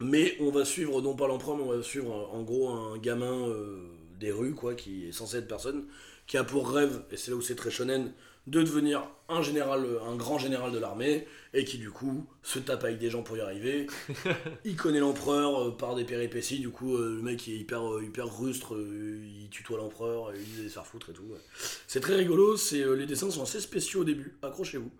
Mais 0.00 0.36
on 0.40 0.50
va 0.50 0.64
suivre 0.64 1.02
non 1.02 1.16
pas 1.16 1.26
l'empereur, 1.26 1.56
mais 1.56 1.64
on 1.64 1.76
va 1.76 1.82
suivre 1.82 2.12
en 2.12 2.38
en 2.38 2.42
gros 2.42 2.68
un 2.68 2.98
gamin 2.98 3.48
euh, 3.48 3.88
des 4.20 4.30
rues, 4.30 4.54
quoi, 4.54 4.74
qui 4.74 5.08
est 5.08 5.12
censé 5.12 5.38
être 5.38 5.48
personne, 5.48 5.86
qui 6.28 6.36
a 6.36 6.44
pour 6.44 6.70
rêve, 6.70 7.02
et 7.10 7.16
c'est 7.16 7.32
là 7.32 7.36
où 7.36 7.42
c'est 7.42 7.56
très 7.56 7.70
shonen, 7.70 8.12
de 8.46 8.62
devenir 8.62 9.06
un 9.28 9.42
général, 9.42 9.84
euh, 9.84 10.02
un 10.04 10.16
grand 10.16 10.38
général 10.38 10.72
de 10.72 10.78
l'armée, 10.78 11.26
et 11.54 11.64
qui 11.64 11.78
du 11.78 11.90
coup 11.90 12.26
se 12.42 12.58
tape 12.58 12.84
avec 12.84 12.98
des 12.98 13.10
gens 13.10 13.22
pour 13.22 13.36
y 13.36 13.40
arriver. 13.40 13.86
il 14.64 14.76
connaît 14.76 14.98
l'empereur 14.98 15.68
euh, 15.68 15.70
par 15.70 15.94
des 15.94 16.04
péripéties, 16.04 16.58
du 16.58 16.70
coup 16.70 16.96
euh, 16.96 17.16
le 17.16 17.22
mec 17.22 17.48
est 17.48 17.52
hyper, 17.52 17.94
euh, 17.94 18.04
hyper 18.04 18.26
rustre, 18.36 18.76
il 18.76 19.48
tutoie 19.50 19.78
l'empereur, 19.78 20.32
il 20.34 20.68
se 20.68 20.74
faire 20.74 20.86
foutre 20.86 21.10
et 21.10 21.12
tout. 21.12 21.22
ouais. 21.22 21.38
C'est 21.86 22.00
très 22.00 22.16
rigolo, 22.16 22.56
c'est, 22.56 22.84
les 22.96 23.06
dessins 23.06 23.30
sont 23.30 23.42
assez 23.42 23.60
spéciaux 23.60 24.00
au 24.00 24.04
début, 24.04 24.36
accrochez-vous. 24.42 24.90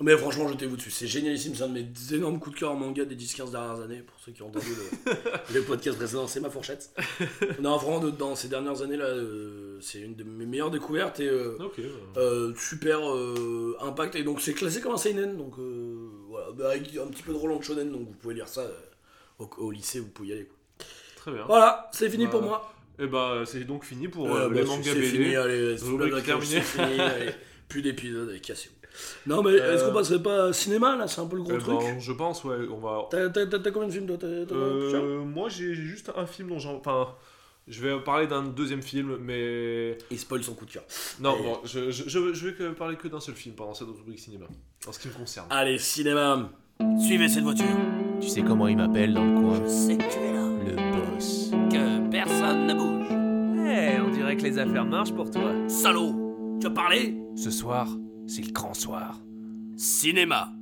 Mais 0.00 0.16
franchement, 0.16 0.48
jetez-vous 0.48 0.76
dessus. 0.76 0.90
C'est 0.90 1.06
génialissime. 1.06 1.54
C'est 1.54 1.62
un 1.64 1.68
de 1.68 1.72
mes 1.74 1.86
énormes 2.12 2.38
coups 2.38 2.54
de 2.56 2.60
cœur 2.60 2.72
en 2.72 2.76
manga 2.76 3.04
des 3.04 3.16
10-15 3.16 3.50
dernières 3.50 3.80
années. 3.80 4.02
Pour 4.02 4.18
ceux 4.20 4.32
qui 4.32 4.42
ont 4.42 4.48
entendu 4.48 4.66
le, 5.06 5.12
le 5.54 5.62
podcast 5.62 5.96
précédent, 5.98 6.26
c'est 6.26 6.40
ma 6.40 6.50
fourchette. 6.50 6.90
Non, 7.60 7.76
vraiment, 7.76 8.00
dans 8.08 8.34
ces 8.36 8.48
dernières 8.48 8.82
années-là, 8.82 9.04
euh, 9.06 9.78
c'est 9.80 10.00
une 10.00 10.14
de 10.14 10.24
mes 10.24 10.46
meilleures 10.46 10.70
découvertes 10.70 11.20
et 11.20 11.28
euh, 11.28 11.56
ouais. 11.58 11.84
euh, 12.16 12.54
super 12.56 13.00
impact. 13.80 14.14
Et 14.16 14.22
donc, 14.24 14.40
c'est 14.40 14.54
classé 14.54 14.80
comme 14.80 14.92
un 14.92 14.98
seinen. 14.98 15.36
Donc, 15.36 15.58
euh, 15.58 16.08
voilà. 16.28 16.52
Bah, 16.52 16.70
avec 16.70 16.96
un 16.96 17.06
petit 17.08 17.22
peu 17.22 17.32
de 17.32 17.38
Roland 17.38 17.60
Shonen. 17.60 17.90
Donc, 17.90 18.06
vous 18.08 18.14
pouvez 18.14 18.34
lire 18.34 18.48
ça 18.48 18.66
au, 19.38 19.48
au 19.58 19.70
lycée. 19.70 20.00
Vous 20.00 20.08
pouvez 20.08 20.28
y 20.28 20.32
aller. 20.32 20.44
quoi. 20.46 20.56
Très 21.16 21.32
bien. 21.32 21.44
Voilà, 21.46 21.90
c'est 21.92 22.08
fini 22.10 22.26
pour 22.26 22.40
Voilà. 22.40 22.46
moi. 22.58 22.74
Et 23.00 23.06
bah, 23.06 23.42
c'est 23.46 23.62
donc 23.64 23.84
fini 23.84 24.08
pour 24.08 24.28
bah, 24.28 24.48
les 24.52 24.60
c'est- 24.60 24.64
mangas 24.66 24.82
c'est 24.92 24.94
BD. 25.00 25.06
fini. 25.08 25.36
Allez, 25.36 25.76
c'est 25.78 25.84
c'est 26.44 26.60
fini. 26.62 27.00
allez. 27.00 27.30
Plus 27.68 27.82
d'épisodes. 27.82 28.28
Allez, 28.30 28.40
cassez-vous. 28.40 28.74
Non, 29.26 29.42
mais 29.42 29.52
est-ce 29.54 29.84
qu'on 29.84 29.92
passerait 29.94 30.22
pas 30.22 30.44
à 30.46 30.52
cinéma 30.52 30.96
là 30.96 31.06
C'est 31.06 31.20
un 31.20 31.26
peu 31.26 31.36
le 31.36 31.42
gros 31.42 31.54
Eh 31.56 31.58
truc. 31.58 31.78
ben, 31.78 31.98
je 32.00 32.12
pense, 32.12 32.44
ouais, 32.44 32.56
on 32.72 32.78
va. 32.78 33.06
T'as 33.10 33.28
t'as- 33.28 33.46
t'as- 33.46 33.58
t'as 33.58 33.70
combien 33.70 33.88
de 33.88 33.92
films 33.92 34.06
toi 34.06 34.16
T'as- 34.18 34.26
t'as- 34.46 34.54
plusieurs 34.54 35.04
Euh, 35.04 35.18
moi, 35.24 35.48
j'ai 35.48 35.74
j'ai 35.74 35.82
juste 35.82 36.10
un 36.16 36.26
film 36.26 36.48
dont 36.48 36.58
j'en. 36.58 36.76
Enfin, 36.76 37.08
je 37.66 37.80
vais 37.82 37.98
parler 38.00 38.26
d'un 38.26 38.42
deuxième 38.44 38.82
film, 38.82 39.16
mais. 39.20 39.98
Il 40.10 40.18
spoil 40.18 40.42
son 40.42 40.54
coup 40.54 40.64
de 40.66 40.70
cœur. 40.72 40.84
Non, 41.20 41.36
bon, 41.42 41.58
je, 41.64 41.90
je, 41.90 42.04
je, 42.08 42.32
je 42.34 42.46
vais 42.48 42.54
que 42.54 42.70
parler 42.72 42.96
que 42.96 43.08
d'un 43.08 43.20
seul 43.20 43.34
film 43.34 43.54
pendant 43.54 43.74
cette 43.74 43.88
rubrique 43.88 44.18
cinéma, 44.18 44.46
en 44.86 44.92
ce 44.92 44.98
qui 44.98 45.08
me 45.08 45.12
concerne. 45.12 45.46
Allez, 45.50 45.78
cinéma 45.78 46.48
Suivez 47.04 47.28
cette 47.28 47.42
voiture. 47.42 47.66
Tu 48.20 48.28
sais 48.28 48.42
comment 48.42 48.68
il 48.68 48.76
m'appelle 48.76 49.12
dans 49.14 49.24
le 49.24 49.40
coin 49.40 49.60
Je 49.64 49.68
sais 49.68 49.96
que 49.96 50.02
tu 50.12 50.18
es 50.18 50.32
là. 50.32 50.48
Le 50.64 51.14
boss. 51.16 51.50
Que 51.70 52.08
personne 52.10 52.66
ne 52.66 52.74
bouge. 52.74 53.06
Eh, 53.70 54.00
on 54.00 54.10
dirait 54.10 54.36
que 54.36 54.42
les 54.42 54.58
affaires 54.58 54.84
marchent 54.84 55.12
pour 55.12 55.28
toi. 55.30 55.52
Salaud 55.68 56.56
Tu 56.60 56.66
as 56.66 56.70
parlé? 56.70 57.16
Ce 57.36 57.50
soir, 57.50 57.88
c'est 58.28 58.42
le 58.44 58.52
grand 58.52 58.74
soir. 58.74 59.18
Cinéma. 59.76 60.52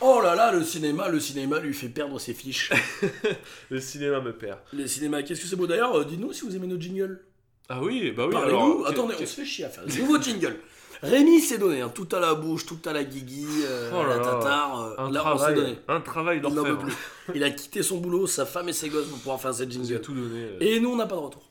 Oh 0.00 0.20
là 0.20 0.34
là, 0.34 0.50
le 0.52 0.64
cinéma, 0.64 1.08
le 1.08 1.20
cinéma 1.20 1.60
lui 1.60 1.72
fait 1.72 1.88
perdre 1.88 2.18
ses 2.18 2.34
fiches. 2.34 2.72
Le 3.70 3.78
cinéma 3.78 4.20
me 4.20 4.32
perd. 4.32 4.58
le 4.72 4.84
cinéma, 4.88 5.22
qu'est-ce 5.22 5.42
que 5.42 5.46
c'est 5.46 5.54
beau 5.54 5.68
D'ailleurs, 5.68 5.94
euh, 5.94 6.04
dites-nous 6.04 6.32
si 6.32 6.44
vous 6.44 6.56
aimez 6.56 6.66
nos 6.66 6.80
jingles. 6.80 7.20
Ah 7.68 7.80
oui, 7.80 8.10
bah 8.10 8.24
oui, 8.26 8.32
Parlez-nous. 8.32 8.58
alors. 8.58 8.86
Attendez, 8.88 9.14
on 9.20 9.26
se 9.26 9.34
fait 9.40 9.44
chier 9.44 9.64
à 9.66 9.68
faire 9.68 9.84
des 9.86 9.96
nouveaux 10.00 10.20
jingles. 10.20 10.56
Rémi 11.02 11.40
s'est 11.40 11.58
donné, 11.58 11.82
hein, 11.82 11.92
tout 11.94 12.08
à 12.12 12.18
la 12.18 12.34
bouche, 12.34 12.66
tout 12.66 12.80
à 12.84 12.92
la 12.92 13.04
guigui, 13.04 13.46
euh, 13.64 13.90
Oh 13.94 14.00
à 14.00 14.06
la 14.08 14.16
là. 14.16 14.24
tatar. 14.24 14.80
euh, 14.80 14.94
Un 14.98 15.10
là, 15.12 15.22
on 15.24 15.38
s'est 15.38 15.44
travail, 15.44 15.54
donné. 15.54 15.78
un 15.88 16.00
travail 16.00 16.42
Il 16.44 16.76
plus. 16.78 16.92
Il 17.36 17.44
a 17.44 17.50
quitté 17.50 17.82
son 17.84 17.98
boulot, 17.98 18.26
sa 18.26 18.44
femme 18.46 18.68
et 18.68 18.72
ses 18.72 18.88
gosses 18.88 19.06
pour 19.06 19.18
pouvoir 19.18 19.40
faire 19.40 19.54
cette 19.54 19.70
jingle. 19.70 20.00
tout 20.00 20.14
donné. 20.14 20.42
euh. 20.42 20.56
Et 20.60 20.80
nous, 20.80 20.90
on 20.90 20.96
n'a 20.96 21.06
pas 21.06 21.14
de 21.14 21.20
retour. 21.20 21.48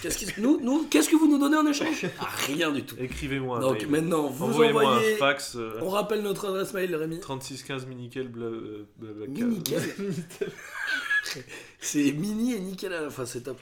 Qu'est-ce 0.00 0.40
nous, 0.40 0.60
nous, 0.60 0.86
qu'est-ce 0.88 1.08
que 1.08 1.16
vous 1.16 1.26
nous 1.28 1.38
donnez 1.38 1.56
en 1.56 1.66
échange? 1.66 2.06
Ah, 2.20 2.28
Rien 2.46 2.70
du 2.70 2.84
tout. 2.84 2.94
Écrivez-moi 3.00 3.58
un 3.58 3.60
Donc 3.60 3.78
mail. 3.82 3.88
maintenant, 3.90 4.28
vous 4.28 4.44
Envoyez-moi 4.44 4.84
envoyez. 4.84 5.14
un 5.14 5.18
fax. 5.18 5.56
euh, 5.56 5.78
On 5.82 5.88
rappelle 5.88 6.22
notre 6.22 6.46
adresse 6.48 6.72
mail, 6.72 6.94
Rémi. 6.94 7.18
3615 7.20 7.86
minikel 7.86 8.28
bla, 8.28 8.48
bla- 8.98 9.26
Minikel. 9.26 9.82
C'est 11.80 12.12
mini 12.12 12.54
et 12.54 12.60
nickel 12.60 12.92
à 12.92 13.00
la 13.02 13.10
fin, 13.10 13.26
c'est 13.26 13.40
top. 13.42 13.58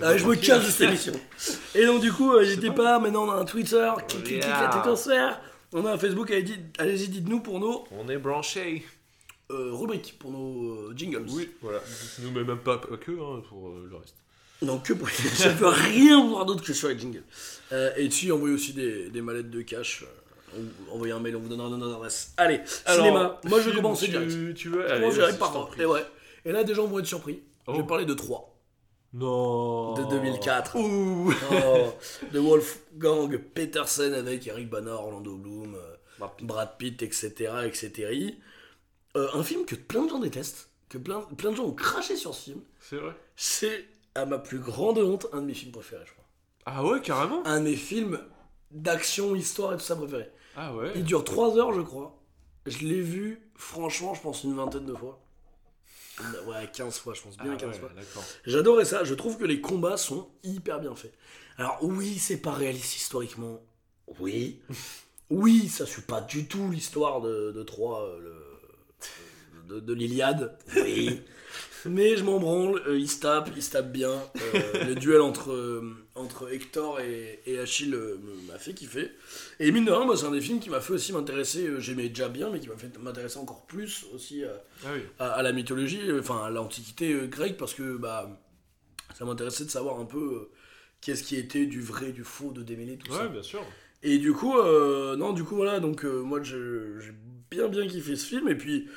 Ah, 0.00 0.16
je 0.16 0.24
me 0.26 0.34
casse 0.36 0.64
de 0.64 0.70
cette 0.70 0.88
émission. 0.88 1.12
Et 1.74 1.84
donc, 1.86 2.00
du 2.00 2.12
coup, 2.12 2.32
euh, 2.34 2.42
n'hésitez 2.42 2.68
C'est 2.68 2.74
pas, 2.74 2.98
maintenant 3.00 3.26
on 3.26 3.30
a 3.30 3.34
un 3.34 3.44
Twitter, 3.44 3.76
la 3.78 4.30
Yeah. 4.30 4.88
en 4.88 4.96
serre. 4.96 5.40
On 5.72 5.84
a 5.86 5.92
un 5.92 5.98
Facebook, 5.98 6.30
allez, 6.30 6.44
allez-y, 6.78 7.08
dites-nous 7.08 7.40
pour 7.40 7.58
nos 7.58 7.84
On 7.90 8.08
est 8.08 8.18
branché. 8.18 8.84
euh, 9.50 9.70
rubriques, 9.72 10.16
pour 10.18 10.30
nos 10.30 10.88
euh, 10.90 10.92
jingles. 10.96 11.26
Oui, 11.30 11.50
voilà. 11.60 11.80
Nous, 12.20 12.30
mais 12.30 12.44
même 12.44 12.58
pas, 12.58 12.78
pas 12.78 12.96
que 12.96 13.10
hein, 13.12 13.42
pour 13.48 13.68
euh, 13.70 13.88
le 13.90 13.96
reste. 13.96 14.14
Non, 14.62 14.78
que 14.78 14.92
pour 14.92 15.08
Je 15.08 15.48
ne 15.48 15.54
peux 15.54 15.66
rien 15.66 16.24
voir 16.28 16.46
d'autre 16.46 16.62
que 16.62 16.72
sur 16.72 16.88
les 16.88 16.98
jingles. 16.98 17.24
Euh, 17.72 17.90
et 17.96 18.06
dessus, 18.08 18.30
envoyez 18.30 18.54
aussi 18.54 18.72
des, 18.72 19.10
des 19.10 19.20
mallettes 19.20 19.50
de 19.50 19.62
cash. 19.62 20.04
Envoyez 20.92 21.12
un 21.12 21.18
mail, 21.20 21.36
on 21.36 21.40
vous 21.40 21.48
donnera 21.48 21.68
notre 21.68 21.94
adresse. 21.96 22.32
Allez, 22.36 22.60
cinéma. 22.86 23.40
Moi, 23.44 23.60
je 23.60 23.70
commencer 23.70 24.06
tu, 24.06 24.10
direct. 24.12 24.54
Tu 24.56 24.68
veux 24.68 24.82
Je 24.86 24.92
Allez, 24.92 25.00
commence 25.00 25.14
direct 25.14 25.38
par. 25.38 25.68
Et 25.78 25.84
ouais. 25.86 26.04
Et 26.44 26.52
là, 26.52 26.64
des 26.64 26.74
gens 26.74 26.86
vont 26.86 26.98
être 26.98 27.06
surpris. 27.06 27.42
Je 27.68 27.72
vais 27.72 27.78
Oh. 27.80 27.84
parler 27.84 28.04
de 28.04 28.14
3. 28.14 28.48
Non. 29.14 29.94
De 29.94 30.04
2004. 30.10 30.76
Ouh. 30.78 31.32
Oh, 31.52 31.92
de 32.32 32.38
Wolfgang 32.38 33.36
Petersen 33.38 34.14
avec 34.14 34.46
Eric 34.46 34.68
Bana, 34.70 34.94
Orlando 34.94 35.36
Bloom, 35.36 35.76
Brad 36.18 36.30
Pitt. 36.36 36.46
Brad 36.46 36.76
Pitt, 36.78 37.02
etc. 37.02 37.52
etc. 37.66 38.34
Euh, 39.16 39.28
un 39.34 39.42
film 39.42 39.64
que 39.66 39.74
plein 39.74 40.04
de 40.04 40.08
gens 40.10 40.18
détestent, 40.18 40.70
que 40.88 40.96
plein, 40.98 41.20
plein 41.36 41.50
de 41.50 41.56
gens 41.56 41.64
ont 41.64 41.72
craché 41.74 42.16
sur 42.16 42.34
ce 42.34 42.44
film. 42.44 42.60
C'est 42.80 42.96
vrai. 42.96 43.12
C'est, 43.36 43.84
à 44.14 44.24
ma 44.24 44.38
plus 44.38 44.58
grande 44.58 44.98
honte, 44.98 45.26
un 45.32 45.42
de 45.42 45.46
mes 45.46 45.54
films 45.54 45.72
préférés, 45.72 46.04
je 46.06 46.12
crois. 46.12 46.24
Ah 46.64 46.84
ouais, 46.84 47.00
carrément 47.02 47.42
Un 47.44 47.60
de 47.60 47.64
mes 47.64 47.76
films 47.76 48.18
d'action, 48.70 49.34
histoire 49.34 49.74
et 49.74 49.76
tout 49.76 49.82
ça 49.82 49.96
préférés. 49.96 50.30
Ah 50.56 50.74
ouais. 50.74 50.92
Il 50.96 51.04
dure 51.04 51.24
3 51.24 51.56
heures, 51.58 51.72
je 51.72 51.80
crois. 51.80 52.18
Je 52.66 52.78
l'ai 52.86 53.00
vu, 53.00 53.40
franchement, 53.56 54.14
je 54.14 54.20
pense 54.20 54.44
une 54.44 54.54
vingtaine 54.54 54.86
de 54.86 54.94
fois. 54.94 55.18
Ouais, 56.46 56.68
15 56.72 56.98
fois, 56.98 57.14
je 57.14 57.22
pense 57.22 57.34
Ah 57.38 57.42
bien 57.44 57.52
ouais, 57.52 57.58
15 57.58 57.78
fois. 57.78 57.90
J'adorais 58.44 58.84
ça, 58.84 59.02
je 59.02 59.14
trouve 59.14 59.38
que 59.38 59.44
les 59.44 59.60
combats 59.60 59.96
sont 59.96 60.28
hyper 60.44 60.78
bien 60.80 60.94
faits. 60.94 61.12
Alors 61.58 61.78
oui, 61.82 62.18
c'est 62.18 62.36
pas 62.36 62.52
réaliste 62.52 62.96
historiquement. 62.96 63.60
Oui. 64.20 64.60
Oui, 65.30 65.68
ça 65.70 65.86
suit 65.86 66.02
pas 66.02 66.20
du 66.20 66.46
tout 66.46 66.68
l'histoire 66.70 67.22
de, 67.22 67.52
de 67.52 67.62
Troie, 67.62 68.02
euh, 68.02 68.18
le- 68.20 69.74
de, 69.76 69.80
de 69.80 69.94
l'Iliade. 69.94 70.58
Oui. 70.76 71.22
Mais 71.86 72.18
je 72.18 72.24
m'en 72.24 72.38
branle, 72.38 72.82
euh, 72.86 72.98
il 72.98 73.08
se 73.08 73.20
tape, 73.20 73.48
il 73.56 73.62
se 73.62 73.70
tape 73.70 73.90
bien. 73.90 74.10
Euh, 74.36 74.84
le 74.84 74.94
duel 74.94 75.22
entre, 75.22 75.50
euh, 75.52 76.01
entre 76.14 76.52
Hector 76.52 77.00
et, 77.00 77.40
et 77.46 77.58
Achille 77.58 77.94
euh, 77.94 78.18
m'a 78.46 78.58
fait 78.58 78.74
kiffer. 78.74 79.10
Et 79.60 79.72
mine 79.72 79.84
de 79.86 79.90
rien, 79.90 80.14
c'est 80.16 80.26
un 80.26 80.30
des 80.30 80.40
films 80.42 80.60
qui 80.60 80.68
m'a 80.70 80.80
fait 80.80 80.92
aussi 80.92 81.12
m'intéresser, 81.12 81.66
euh, 81.66 81.80
j'aimais 81.80 82.08
déjà 82.10 82.28
bien, 82.28 82.50
mais 82.50 82.60
qui 82.60 82.68
m'a 82.68 82.76
fait 82.76 82.96
m'intéresser 82.98 83.38
encore 83.38 83.64
plus 83.66 84.04
aussi 84.14 84.44
à, 84.44 84.62
Ah 84.84 84.88
oui. 84.94 85.00
à, 85.18 85.30
à 85.32 85.42
la 85.42 85.52
mythologie, 85.52 86.00
enfin 86.18 86.44
à 86.44 86.50
l'antiquité 86.50 87.12
euh, 87.14 87.26
grecque, 87.26 87.56
parce 87.56 87.72
que 87.74 87.96
bah, 87.96 88.28
ça 89.16 89.24
m'intéressait 89.24 89.64
de 89.64 89.70
savoir 89.70 90.00
un 90.00 90.04
peu 90.04 90.50
qu'est-ce 91.00 91.22
qui 91.22 91.36
était 91.36 91.66
du 91.66 91.80
vrai, 91.80 92.12
du 92.12 92.24
faux, 92.24 92.52
de 92.52 92.62
démêler 92.62 92.96
tout 92.98 93.10
Ouais, 93.10 93.18
ça. 93.18 93.28
bien 93.28 93.42
sûr. 93.42 93.64
Et 94.02 94.18
du 94.18 94.32
coup, 94.32 94.58
euh, 94.58 95.16
non, 95.16 95.32
du 95.32 95.44
coup 95.44 95.56
voilà, 95.56 95.80
donc 95.80 96.04
euh, 96.04 96.20
moi 96.22 96.42
j'ai 96.42 96.58
bien 97.50 97.68
bien 97.68 97.86
kiffé 97.86 98.16
ce 98.16 98.26
film, 98.26 98.48
et 98.48 98.54
puis 98.56 98.88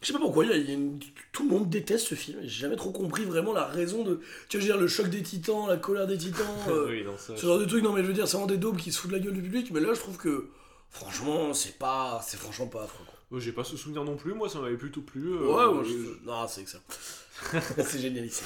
je 0.00 0.06
sais 0.06 0.12
pas 0.12 0.18
pourquoi, 0.18 0.44
y 0.46 0.50
a- 0.52 0.56
il 0.56 0.68
y 0.68 0.70
a 0.70 0.74
une- 0.74 0.98
tout 1.32 1.42
le 1.44 1.50
monde 1.50 1.68
déteste 1.70 2.06
ce 2.08 2.14
film, 2.14 2.38
j'ai 2.42 2.48
jamais 2.48 2.76
trop 2.76 2.90
compris 2.90 3.24
vraiment 3.24 3.52
la 3.52 3.66
raison 3.66 4.02
de, 4.04 4.20
tu 4.48 4.56
vois, 4.56 4.66
je 4.66 4.66
veux 4.66 4.72
dire, 4.72 4.76
le 4.80 4.88
choc 4.88 5.08
des 5.08 5.22
titans, 5.22 5.66
la 5.68 5.76
colère 5.76 6.06
des 6.06 6.16
titans, 6.18 6.46
euh, 6.68 6.86
oui, 6.88 7.04
non, 7.04 7.16
ça. 7.18 7.36
ce 7.36 7.46
genre 7.46 7.58
de 7.58 7.64
truc, 7.66 7.82
non 7.84 7.92
mais 7.92 8.02
je 8.02 8.06
veux 8.08 8.12
dire, 8.14 8.26
c'est 8.26 8.36
vraiment 8.36 8.46
des 8.46 8.56
daubes 8.58 8.76
qui 8.78 8.92
se 8.92 8.98
foutent 9.00 9.10
de 9.10 9.16
la 9.16 9.22
gueule 9.22 9.34
du 9.34 9.42
public, 9.42 9.70
mais 9.72 9.80
là 9.80 9.92
je 9.94 10.00
trouve 10.00 10.16
que 10.16 10.48
franchement, 10.88 11.52
c'est 11.54 11.78
pas, 11.78 12.20
c'est 12.26 12.36
franchement 12.38 12.66
pas 12.66 12.84
affreux 12.84 13.04
quoi. 13.06 13.14
Oh, 13.32 13.38
J'ai 13.38 13.52
pas 13.52 13.62
ce 13.62 13.76
souvenir 13.76 14.02
non 14.04 14.16
plus, 14.16 14.34
moi 14.34 14.48
ça 14.48 14.58
m'avait 14.60 14.76
plutôt 14.76 15.02
plu. 15.02 15.28
euh, 15.28 15.40
Ouais, 15.46 15.72
moi, 15.74 15.82
euh, 15.82 15.84
je... 15.84 16.26
Non, 16.26 16.48
c'est 16.48 16.62
excellent. 16.62 16.82
c'est 17.84 18.00
génial 18.00 18.26
ici. 18.26 18.42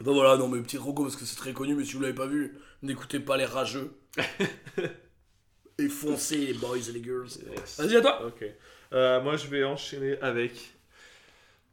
Bah 0.00 0.12
voilà, 0.12 0.36
non, 0.36 0.46
mais 0.48 0.60
petit 0.62 0.76
roco 0.78 1.02
parce 1.02 1.16
que 1.16 1.24
c'est 1.24 1.34
très 1.34 1.52
connu, 1.52 1.74
mais 1.74 1.84
si 1.84 1.94
vous 1.94 2.00
l'avez 2.00 2.14
pas 2.14 2.26
vu, 2.28 2.56
n'écoutez 2.82 3.18
pas 3.18 3.36
les 3.36 3.44
rageux. 3.46 3.90
et 5.78 5.88
foncez 5.88 6.36
les 6.46 6.54
boys 6.54 6.76
et 6.78 6.92
les 6.92 7.02
girls. 7.02 7.28
yes. 7.56 7.80
Vas-y, 7.80 7.96
à 7.96 8.00
toi 8.00 8.26
Ok. 8.26 8.44
Euh, 8.92 9.20
moi, 9.20 9.36
je 9.36 9.46
vais 9.48 9.64
enchaîner 9.64 10.18
avec. 10.20 10.52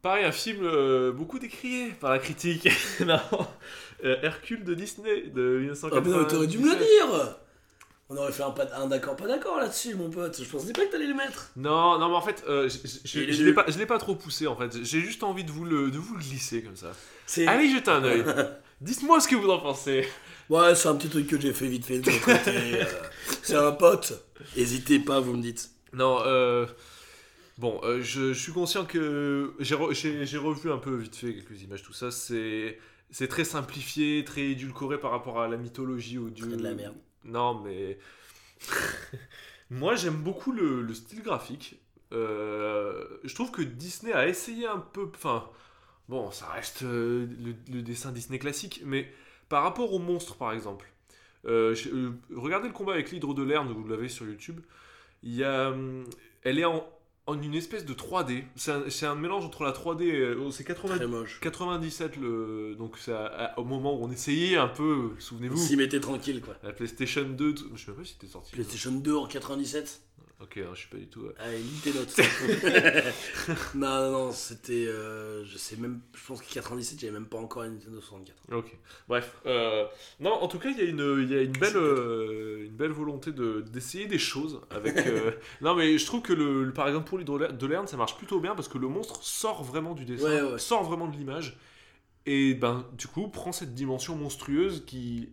Pareil, 0.02 0.24
un 0.24 0.32
film 0.32 0.60
euh, 0.62 1.12
beaucoup 1.12 1.38
décrié 1.38 1.88
par 2.00 2.10
la 2.10 2.18
critique. 2.18 2.68
non. 3.00 3.18
Euh, 4.04 4.16
Hercule 4.22 4.62
de 4.62 4.74
Disney 4.74 5.22
de 5.28 5.72
Ah, 5.84 6.00
mais 6.04 6.26
t'aurais 6.26 6.46
dû 6.46 6.58
me 6.58 6.64
le 6.70 6.76
1997. 6.76 6.78
dire 6.78 7.36
On 8.10 8.16
aurait 8.16 8.30
fait 8.30 8.42
un, 8.42 8.50
pas- 8.50 8.68
un 8.76 8.86
d'accord, 8.86 9.16
pas 9.16 9.26
d'accord 9.26 9.58
là-dessus, 9.58 9.94
mon 9.94 10.10
pote. 10.10 10.38
Je 10.38 10.48
pensais 10.48 10.72
pas 10.72 10.84
que 10.84 10.92
t'allais 10.92 11.06
le 11.06 11.14
mettre. 11.14 11.50
Non, 11.56 11.98
non, 11.98 12.08
mais 12.10 12.14
en 12.14 12.20
fait, 12.20 12.44
euh, 12.46 12.68
je- 13.04 13.42
l'ai 13.42 13.52
pas, 13.54 13.64
je 13.68 13.78
l'ai 13.78 13.86
pas 13.86 13.98
trop 13.98 14.14
poussé 14.14 14.46
en 14.46 14.54
fait. 14.54 14.84
J'ai 14.84 15.00
juste 15.00 15.22
envie 15.24 15.44
de 15.44 15.50
vous 15.50 15.64
le, 15.64 15.90
de 15.90 15.98
vous 15.98 16.14
le 16.14 16.20
glisser 16.20 16.62
comme 16.62 16.76
ça. 16.76 16.92
Allez, 17.48 17.70
jetez 17.70 17.90
un 17.90 18.04
œil. 18.04 18.22
Dites-moi 18.82 19.18
ce 19.20 19.26
que 19.28 19.34
vous 19.34 19.48
en 19.48 19.58
pensez. 19.58 20.06
Ouais, 20.50 20.74
c'est 20.76 20.88
un 20.88 20.94
petit 20.94 21.08
truc 21.08 21.26
que 21.26 21.40
j'ai 21.40 21.52
fait 21.54 21.66
vite 21.66 21.86
fait 21.86 21.98
de 21.98 22.10
côté. 22.22 22.50
euh, 22.80 22.84
c'est 23.42 23.56
un 23.56 23.72
pote. 23.72 24.12
Hésitez 24.56 24.98
pas, 25.00 25.18
vous 25.18 25.32
me 25.32 25.42
dites. 25.42 25.70
Non, 25.94 26.18
euh, 26.26 26.66
bon, 27.58 27.80
euh, 27.84 28.00
je, 28.02 28.32
je 28.32 28.40
suis 28.40 28.52
conscient 28.52 28.84
que 28.84 29.54
j'ai 29.58 29.74
re- 29.74 29.92
j'ai 29.94 30.26
j'ai 30.26 30.38
revu 30.38 30.70
un 30.70 30.78
peu 30.78 30.94
vite 30.96 31.16
fait 31.16 31.34
quelques 31.34 31.62
images, 31.62 31.82
tout 31.82 31.92
ça. 31.92 32.10
C'est 32.10 32.78
c'est 33.10 33.28
très 33.28 33.44
simplifié, 33.44 34.24
très 34.24 34.42
édulcoré 34.50 34.98
par 34.98 35.10
rapport 35.10 35.40
à 35.40 35.48
la 35.48 35.56
mythologie 35.56 36.18
dieux. 36.30 36.48
Très 36.48 36.56
de 36.56 36.62
la 36.62 36.74
merde. 36.74 36.96
Non, 37.24 37.60
mais 37.62 37.98
moi 39.70 39.94
j'aime 39.96 40.16
beaucoup 40.22 40.52
le, 40.52 40.82
le 40.82 40.94
style 40.94 41.22
graphique. 41.22 41.76
Euh, 42.12 43.04
je 43.24 43.34
trouve 43.34 43.50
que 43.50 43.62
Disney 43.62 44.12
a 44.12 44.28
essayé 44.28 44.66
un 44.66 44.78
peu. 44.78 45.10
Enfin, 45.14 45.50
bon, 46.08 46.30
ça 46.30 46.46
reste 46.48 46.82
euh, 46.84 47.26
le, 47.40 47.54
le 47.74 47.82
dessin 47.82 48.12
Disney 48.12 48.38
classique, 48.38 48.82
mais 48.84 49.10
par 49.48 49.62
rapport 49.64 49.92
aux 49.92 49.98
monstres, 49.98 50.36
par 50.36 50.52
exemple. 50.52 50.86
regardez 51.44 52.68
le 52.68 52.74
combat 52.74 52.94
avec 52.94 53.10
l'hydre 53.10 53.34
de 53.34 53.42
Lerne, 53.42 53.72
vous 53.72 53.86
l'avez 53.88 54.08
sur 54.08 54.26
YouTube. 54.26 54.60
Il 55.22 55.34
y 55.34 55.44
a, 55.44 55.74
elle 56.42 56.58
est 56.58 56.64
en, 56.64 56.86
en 57.26 57.40
une 57.42 57.54
espèce 57.54 57.84
de 57.84 57.92
3D. 57.92 58.44
C'est 58.54 58.70
un, 58.72 58.82
c'est 58.88 59.06
un 59.06 59.14
mélange 59.16 59.44
entre 59.44 59.64
la 59.64 59.72
3D, 59.72 60.02
et, 60.04 60.20
euh, 60.20 60.50
c'est 60.50 60.64
80 60.64 60.96
Très 60.96 61.06
moche. 61.06 61.40
97, 61.40 62.16
le, 62.16 62.74
donc 62.78 62.96
à- 63.08 63.58
au 63.58 63.64
moment 63.64 63.98
où 63.98 64.04
on 64.04 64.10
essayait 64.12 64.56
un 64.56 64.68
peu, 64.68 64.92
Vous 65.14 65.20
souvenez-vous, 65.20 65.56
s'y 65.56 65.76
mettez 65.76 66.00
tranquille, 66.00 66.40
quoi. 66.40 66.54
la 66.62 66.72
PlayStation 66.72 67.24
2, 67.28 67.54
tout- 67.54 67.68
je 67.74 67.80
sais 67.84 67.90
même 67.90 67.98
pas 68.00 68.04
si 68.04 68.12
c'était 68.12 68.26
sorti. 68.32 68.52
PlayStation 68.52 68.92
2 68.92 69.16
en 69.16 69.26
97 69.26 70.02
Ok, 70.38 70.58
hein, 70.58 70.68
je 70.74 70.80
suis 70.80 70.88
pas 70.88 70.98
du 70.98 71.06
tout. 71.08 71.20
ouais. 71.20 71.32
Allez, 71.38 71.58
lis 71.58 71.80
tes 71.82 71.92
notes. 71.94 72.14
non, 73.74 73.88
non, 73.88 74.10
non, 74.12 74.32
c'était. 74.32 74.86
euh, 74.86 75.44
je 75.46 75.56
sais 75.56 75.76
même. 75.76 76.00
Je 76.14 76.26
pense 76.26 76.42
que 76.42 76.52
97, 76.52 77.00
j'avais 77.00 77.12
même 77.12 77.24
pas 77.26 77.38
encore 77.38 77.62
une 77.62 77.74
Nintendo 77.74 78.00
64. 78.02 78.36
Ok. 78.52 78.76
Bref. 79.08 79.34
euh, 79.46 79.86
non, 80.20 80.32
en 80.34 80.46
tout 80.48 80.58
cas, 80.58 80.68
il 80.68 80.76
y 80.78 80.82
a 80.82 80.84
une, 80.84 81.20
il 81.22 81.30
y 81.32 81.38
a 81.38 81.40
une 81.40 81.52
belle, 81.52 81.76
euh, 81.76 82.66
une 82.66 82.76
belle 82.76 82.90
volonté 82.92 83.32
de 83.32 83.62
d'essayer 83.62 84.06
des 84.06 84.18
choses 84.18 84.60
avec. 84.70 84.98
euh, 85.06 85.30
non, 85.62 85.74
mais 85.74 85.96
je 85.96 86.04
trouve 86.04 86.20
que 86.20 86.34
le, 86.34 86.64
le- 86.64 86.72
par 86.74 86.86
exemple 86.88 87.08
pour 87.08 87.16
l'hydre 87.16 87.52
de 87.52 87.66
Lerne, 87.66 87.86
ça 87.86 87.96
marche 87.96 88.16
plutôt 88.18 88.38
bien 88.38 88.54
parce 88.54 88.68
que 88.68 88.76
le 88.76 88.88
monstre 88.88 89.22
sort 89.22 89.64
vraiment 89.64 89.94
du 89.94 90.04
dessin, 90.04 90.26
Ouais, 90.26 90.52
ouais. 90.52 90.58
sort 90.58 90.84
vraiment 90.84 91.08
de 91.08 91.16
l'image, 91.16 91.56
et 92.26 92.54
ben 92.54 92.86
du 92.98 93.06
coup 93.06 93.28
prend 93.28 93.52
cette 93.52 93.74
dimension 93.74 94.16
monstrueuse 94.16 94.84
qui 94.86 95.30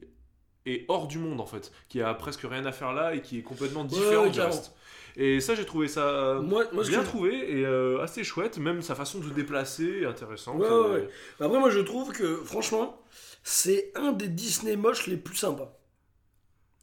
est 0.66 0.86
hors 0.88 1.08
du 1.08 1.18
monde 1.20 1.42
en 1.42 1.46
fait, 1.46 1.72
qui 1.90 2.02
a 2.02 2.14
presque 2.14 2.42
rien 2.44 2.66
à 2.66 2.72
faire 2.72 2.94
là 2.94 3.16
et 3.16 3.22
qui 3.22 3.38
est 3.38 3.42
complètement 3.44 3.84
différent 3.84 4.24
ouais, 4.26 4.30
du 4.32 4.40
reste. 4.40 4.74
Et 5.16 5.40
ça, 5.42 5.54
j'ai 5.56 5.66
trouvé 5.66 5.88
ça 5.88 6.40
Moi, 6.44 6.66
moi 6.74 6.84
bien 6.84 7.04
trouvé 7.04 7.60
et 7.60 7.66
euh, 7.66 8.02
assez 8.02 8.24
chouette, 8.24 8.58
même 8.58 8.82
sa 8.82 8.96
façon 8.96 9.20
de 9.20 9.26
se 9.26 9.34
déplacer 9.34 10.02
est 10.02 10.06
intéressante. 10.06 10.60
Ouais, 10.60 10.66
euh, 10.66 10.84
ouais, 10.84 11.02
ouais. 11.02 11.10
Après, 11.40 11.60
moi, 11.60 11.70
je 11.70 11.80
trouve 11.80 12.12
que, 12.12 12.38
franchement, 12.38 13.00
c'est 13.44 13.92
un 13.96 14.12
des 14.12 14.28
Disney 14.28 14.76
moches 14.76 15.08
les 15.08 15.18
plus 15.18 15.36
sympas. 15.36 15.80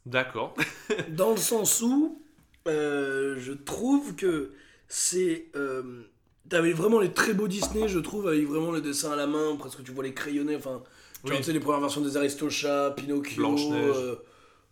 D'accord. 0.07 0.55
Dans 1.09 1.33
le 1.33 1.37
sens 1.37 1.83
où 1.83 2.23
euh, 2.69 3.37
je 3.39 3.53
trouve 3.53 4.15
que 4.15 4.53
c'est. 4.89 5.47
Euh, 5.57 6.03
T'avais 6.49 6.73
vraiment 6.73 6.99
les 6.99 7.13
très 7.13 7.33
beaux 7.33 7.47
Disney, 7.47 7.87
je 7.87 8.01
trouve, 8.01 8.27
avec 8.27 8.45
vraiment 8.47 8.73
les 8.73 8.81
dessins 8.81 9.13
à 9.13 9.17
la 9.17 9.29
main, 9.29 9.55
presque 9.57 9.85
tu 9.85 9.93
vois 9.93 10.03
les 10.03 10.15
crayonnés, 10.15 10.57
enfin. 10.57 10.83
Tu 11.25 11.33
Oui. 11.33 11.39
vois, 11.41 11.53
les 11.53 11.61
premières 11.61 11.81
versions 11.81 12.01
des 12.01 12.17
Aristochats, 12.17 12.93
Pinocchio. 12.97 13.37
Blanche-Neige. 13.43 14.17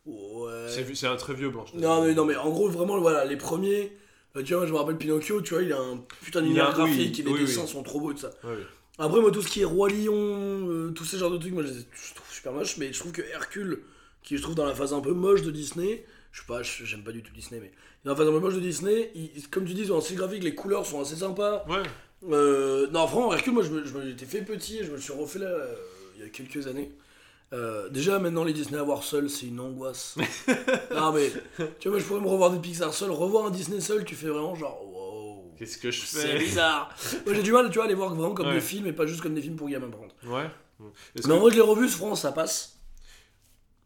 Ouais. 0.08 0.94
C'est 0.94 1.06
un 1.06 1.16
très 1.16 1.34
vieux 1.34 1.50
blanche. 1.50 1.70
Non, 1.74 2.04
mais, 2.04 2.14
non, 2.14 2.24
mais 2.24 2.36
en 2.36 2.50
gros, 2.50 2.68
vraiment, 2.68 2.98
voilà, 3.00 3.24
les 3.24 3.36
premiers. 3.36 3.92
euh, 4.36 4.42
tu 4.42 4.52
vois, 4.52 4.58
moi, 4.58 4.66
je 4.66 4.72
me 4.72 4.78
rappelle 4.78 4.96
Pinocchio, 4.96 5.40
tu 5.42 5.54
vois, 5.54 5.62
il 5.62 5.72
a 5.72 5.78
un 5.78 5.98
putain 6.22 6.42
d'univers 6.42 6.68
oui, 6.70 6.74
graphique, 6.74 7.20
et 7.20 7.22
les 7.22 7.30
oui, 7.32 7.40
dessins 7.40 7.62
oui. 7.62 7.68
sont 7.68 7.82
trop 7.82 8.00
beaux 8.00 8.12
tout 8.12 8.20
ça. 8.20 8.30
Après, 8.98 9.20
moi, 9.20 9.30
tout 9.30 9.42
ce 9.42 9.48
qui 9.48 9.60
est 9.60 9.64
Roi 9.64 9.88
Lion, 9.90 10.14
euh, 10.68 10.90
tous 10.90 11.04
ces 11.04 11.18
genres 11.18 11.30
de 11.30 11.38
trucs, 11.38 11.52
moi, 11.52 11.62
je, 11.62 11.70
trouve 12.14 12.30
super 12.32 12.52
moche, 12.52 12.76
mais 12.78 12.92
je 12.92 12.98
trouve 12.98 13.12
que 13.12 13.22
Hercule, 13.22 13.82
qui 14.22 14.36
je 14.36 14.42
trouve 14.42 14.54
dans 14.56 14.66
la 14.66 14.74
phase 14.74 14.92
un 14.92 15.00
peu 15.00 15.12
moche 15.12 15.42
de 15.42 15.50
Disney, 15.50 16.04
je 16.32 16.40
sais 16.40 16.46
pas, 16.46 16.62
j'aime 16.62 17.02
pas 17.04 17.12
du 17.12 17.22
tout 17.22 17.32
Disney, 17.32 17.60
mais 17.60 17.70
dans 18.04 18.10
la 18.12 18.16
phase 18.16 18.28
un 18.28 18.32
peu 18.32 18.40
moche 18.40 18.54
de 18.54 18.60
Disney, 18.60 19.10
il- 19.14 19.48
comme 19.50 19.64
tu 19.64 19.74
dis, 19.74 19.86
dans 19.86 19.96
le 19.96 20.00
style 20.00 20.16
graphique, 20.16 20.42
les 20.42 20.54
couleurs 20.54 20.84
sont 20.86 21.00
assez 21.00 21.16
sympas, 21.16 21.64
Ouais. 21.68 21.82
Euh, 22.32 22.88
non, 22.90 23.06
franchement, 23.06 23.32
Hercule, 23.32 23.52
moi, 23.52 23.62
je 23.62 23.70
me, 23.70 23.84
je 23.86 23.96
me 23.96 24.16
fait 24.16 24.42
petit 24.42 24.78
et 24.78 24.84
je 24.84 24.90
me 24.90 24.98
suis 24.98 25.12
refait 25.12 25.38
là, 25.38 25.46
euh, 25.46 25.74
il 26.16 26.22
y 26.22 26.26
a 26.26 26.28
quelques 26.28 26.66
années. 26.66 26.90
Euh, 27.54 27.88
déjà, 27.88 28.18
maintenant, 28.18 28.44
les 28.44 28.52
Disney 28.52 28.78
à 28.78 28.82
voir 28.82 29.02
seul, 29.02 29.30
c'est 29.30 29.46
une 29.46 29.58
angoisse. 29.60 30.16
non, 30.94 31.12
mais, 31.12 31.32
tu 31.80 31.88
vois, 31.88 31.92
moi, 31.92 31.98
je 31.98 32.04
pourrais 32.04 32.20
me 32.20 32.28
revoir 32.28 32.50
des 32.50 32.58
Pixar 32.58 32.92
seul. 32.92 33.10
Revoir 33.10 33.46
un 33.46 33.50
Disney 33.50 33.80
seul, 33.80 34.04
tu 34.04 34.14
fais 34.14 34.28
vraiment 34.28 34.54
genre, 34.54 34.84
wow. 34.84 35.54
Qu'est-ce 35.58 35.78
que 35.78 35.90
je 35.90 36.04
C'est 36.04 36.28
fais? 36.32 36.38
bizarre. 36.38 36.94
Moi, 37.24 37.34
j'ai 37.34 37.42
du 37.42 37.50
mal, 37.52 37.68
tu 37.70 37.76
vois, 37.76 37.84
à 37.84 37.88
les 37.88 37.94
voir 37.94 38.14
vraiment 38.14 38.34
comme 38.34 38.48
Ouais. 38.48 38.54
des 38.54 38.60
films 38.60 38.86
et 38.86 38.92
pas 38.92 39.06
juste 39.06 39.22
comme 39.22 39.34
des 39.34 39.42
films 39.42 39.56
pour 39.56 39.68
gamins, 39.68 39.88
par 39.88 40.00
contre. 40.00 40.14
Ouais. 40.26 40.48
Mais 41.26 41.32
en 41.32 41.38
vrai, 41.40 41.50
je 41.50 41.56
l'ai 41.56 41.62
revu, 41.62 41.88
ce 41.88 41.96
France, 41.96 42.20
ça 42.22 42.32
passe. 42.32 42.78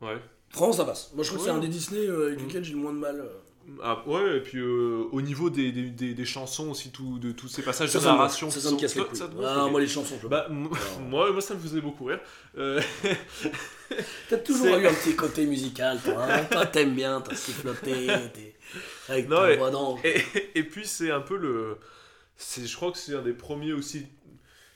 Ouais. 0.00 0.18
France, 0.50 0.76
ça 0.78 0.84
passe. 0.84 1.10
Moi, 1.14 1.22
je 1.24 1.28
trouve 1.30 1.40
que 1.40 1.46
c'est 1.46 1.50
un 1.56 1.58
des 1.60 1.68
Disney 1.68 2.00
euh, 2.06 2.26
avec 2.26 2.40
Mm. 2.40 2.42
lesquels 2.46 2.64
j'ai 2.64 2.72
le 2.72 2.78
moins 2.78 2.92
de 2.92 2.98
mal. 2.98 3.20
euh. 3.20 3.38
Ah, 3.82 4.02
ouais, 4.06 4.36
et 4.38 4.40
puis 4.40 4.58
euh, 4.58 5.04
au 5.12 5.20
niveau 5.22 5.50
des, 5.50 5.72
des, 5.72 5.84
des, 5.90 6.14
des 6.14 6.24
chansons 6.24 6.70
aussi, 6.70 6.90
tout, 6.90 7.18
de 7.18 7.32
tous 7.32 7.48
ces 7.48 7.62
passages 7.62 7.88
Ça, 7.90 7.98
de 7.98 8.04
ça 8.04 8.10
narration. 8.12 8.50
ça, 8.50 8.60
ça 8.60 8.70
me 8.70 8.76
casse 8.76 8.94
les 8.96 9.04
couilles. 9.04 9.16
ça 9.18 9.28
te 9.28 9.34
Ah, 9.44 9.66
moi, 9.70 9.80
les 9.80 9.88
chansons, 9.88 10.16
je 10.22 10.26
Bah, 10.28 10.46
moi, 10.50 11.30
moi, 11.32 11.40
ça 11.40 11.54
me 11.54 11.60
faisait 11.60 11.80
beaucoup 11.80 12.04
rire. 12.06 12.20
Euh, 12.58 12.80
T'as 14.28 14.38
toujours 14.38 14.76
eu 14.78 14.86
un 14.86 14.92
petit 14.94 15.14
côté 15.14 15.44
musical, 15.46 16.00
toi. 16.02 16.24
hein. 16.28 16.44
toi, 16.50 16.66
t'aimes 16.66 16.94
bien, 16.94 17.20
t'as 17.20 17.34
siffloté, 17.34 18.06
t'es- 18.32 18.54
avec 19.08 19.28
Non, 19.28 19.36
ta 19.36 19.46
mais- 19.48 19.56
voix 19.56 19.70
d'ange. 19.70 20.00
et, 20.04 20.22
et 20.54 20.62
puis, 20.64 20.86
c'est 20.86 21.10
un 21.10 21.20
peu 21.20 21.36
le. 21.36 21.76
Je 22.56 22.74
crois 22.74 22.90
que 22.90 22.98
c'est 22.98 23.14
un 23.14 23.22
des 23.22 23.34
premiers 23.34 23.72
aussi. 23.72 24.06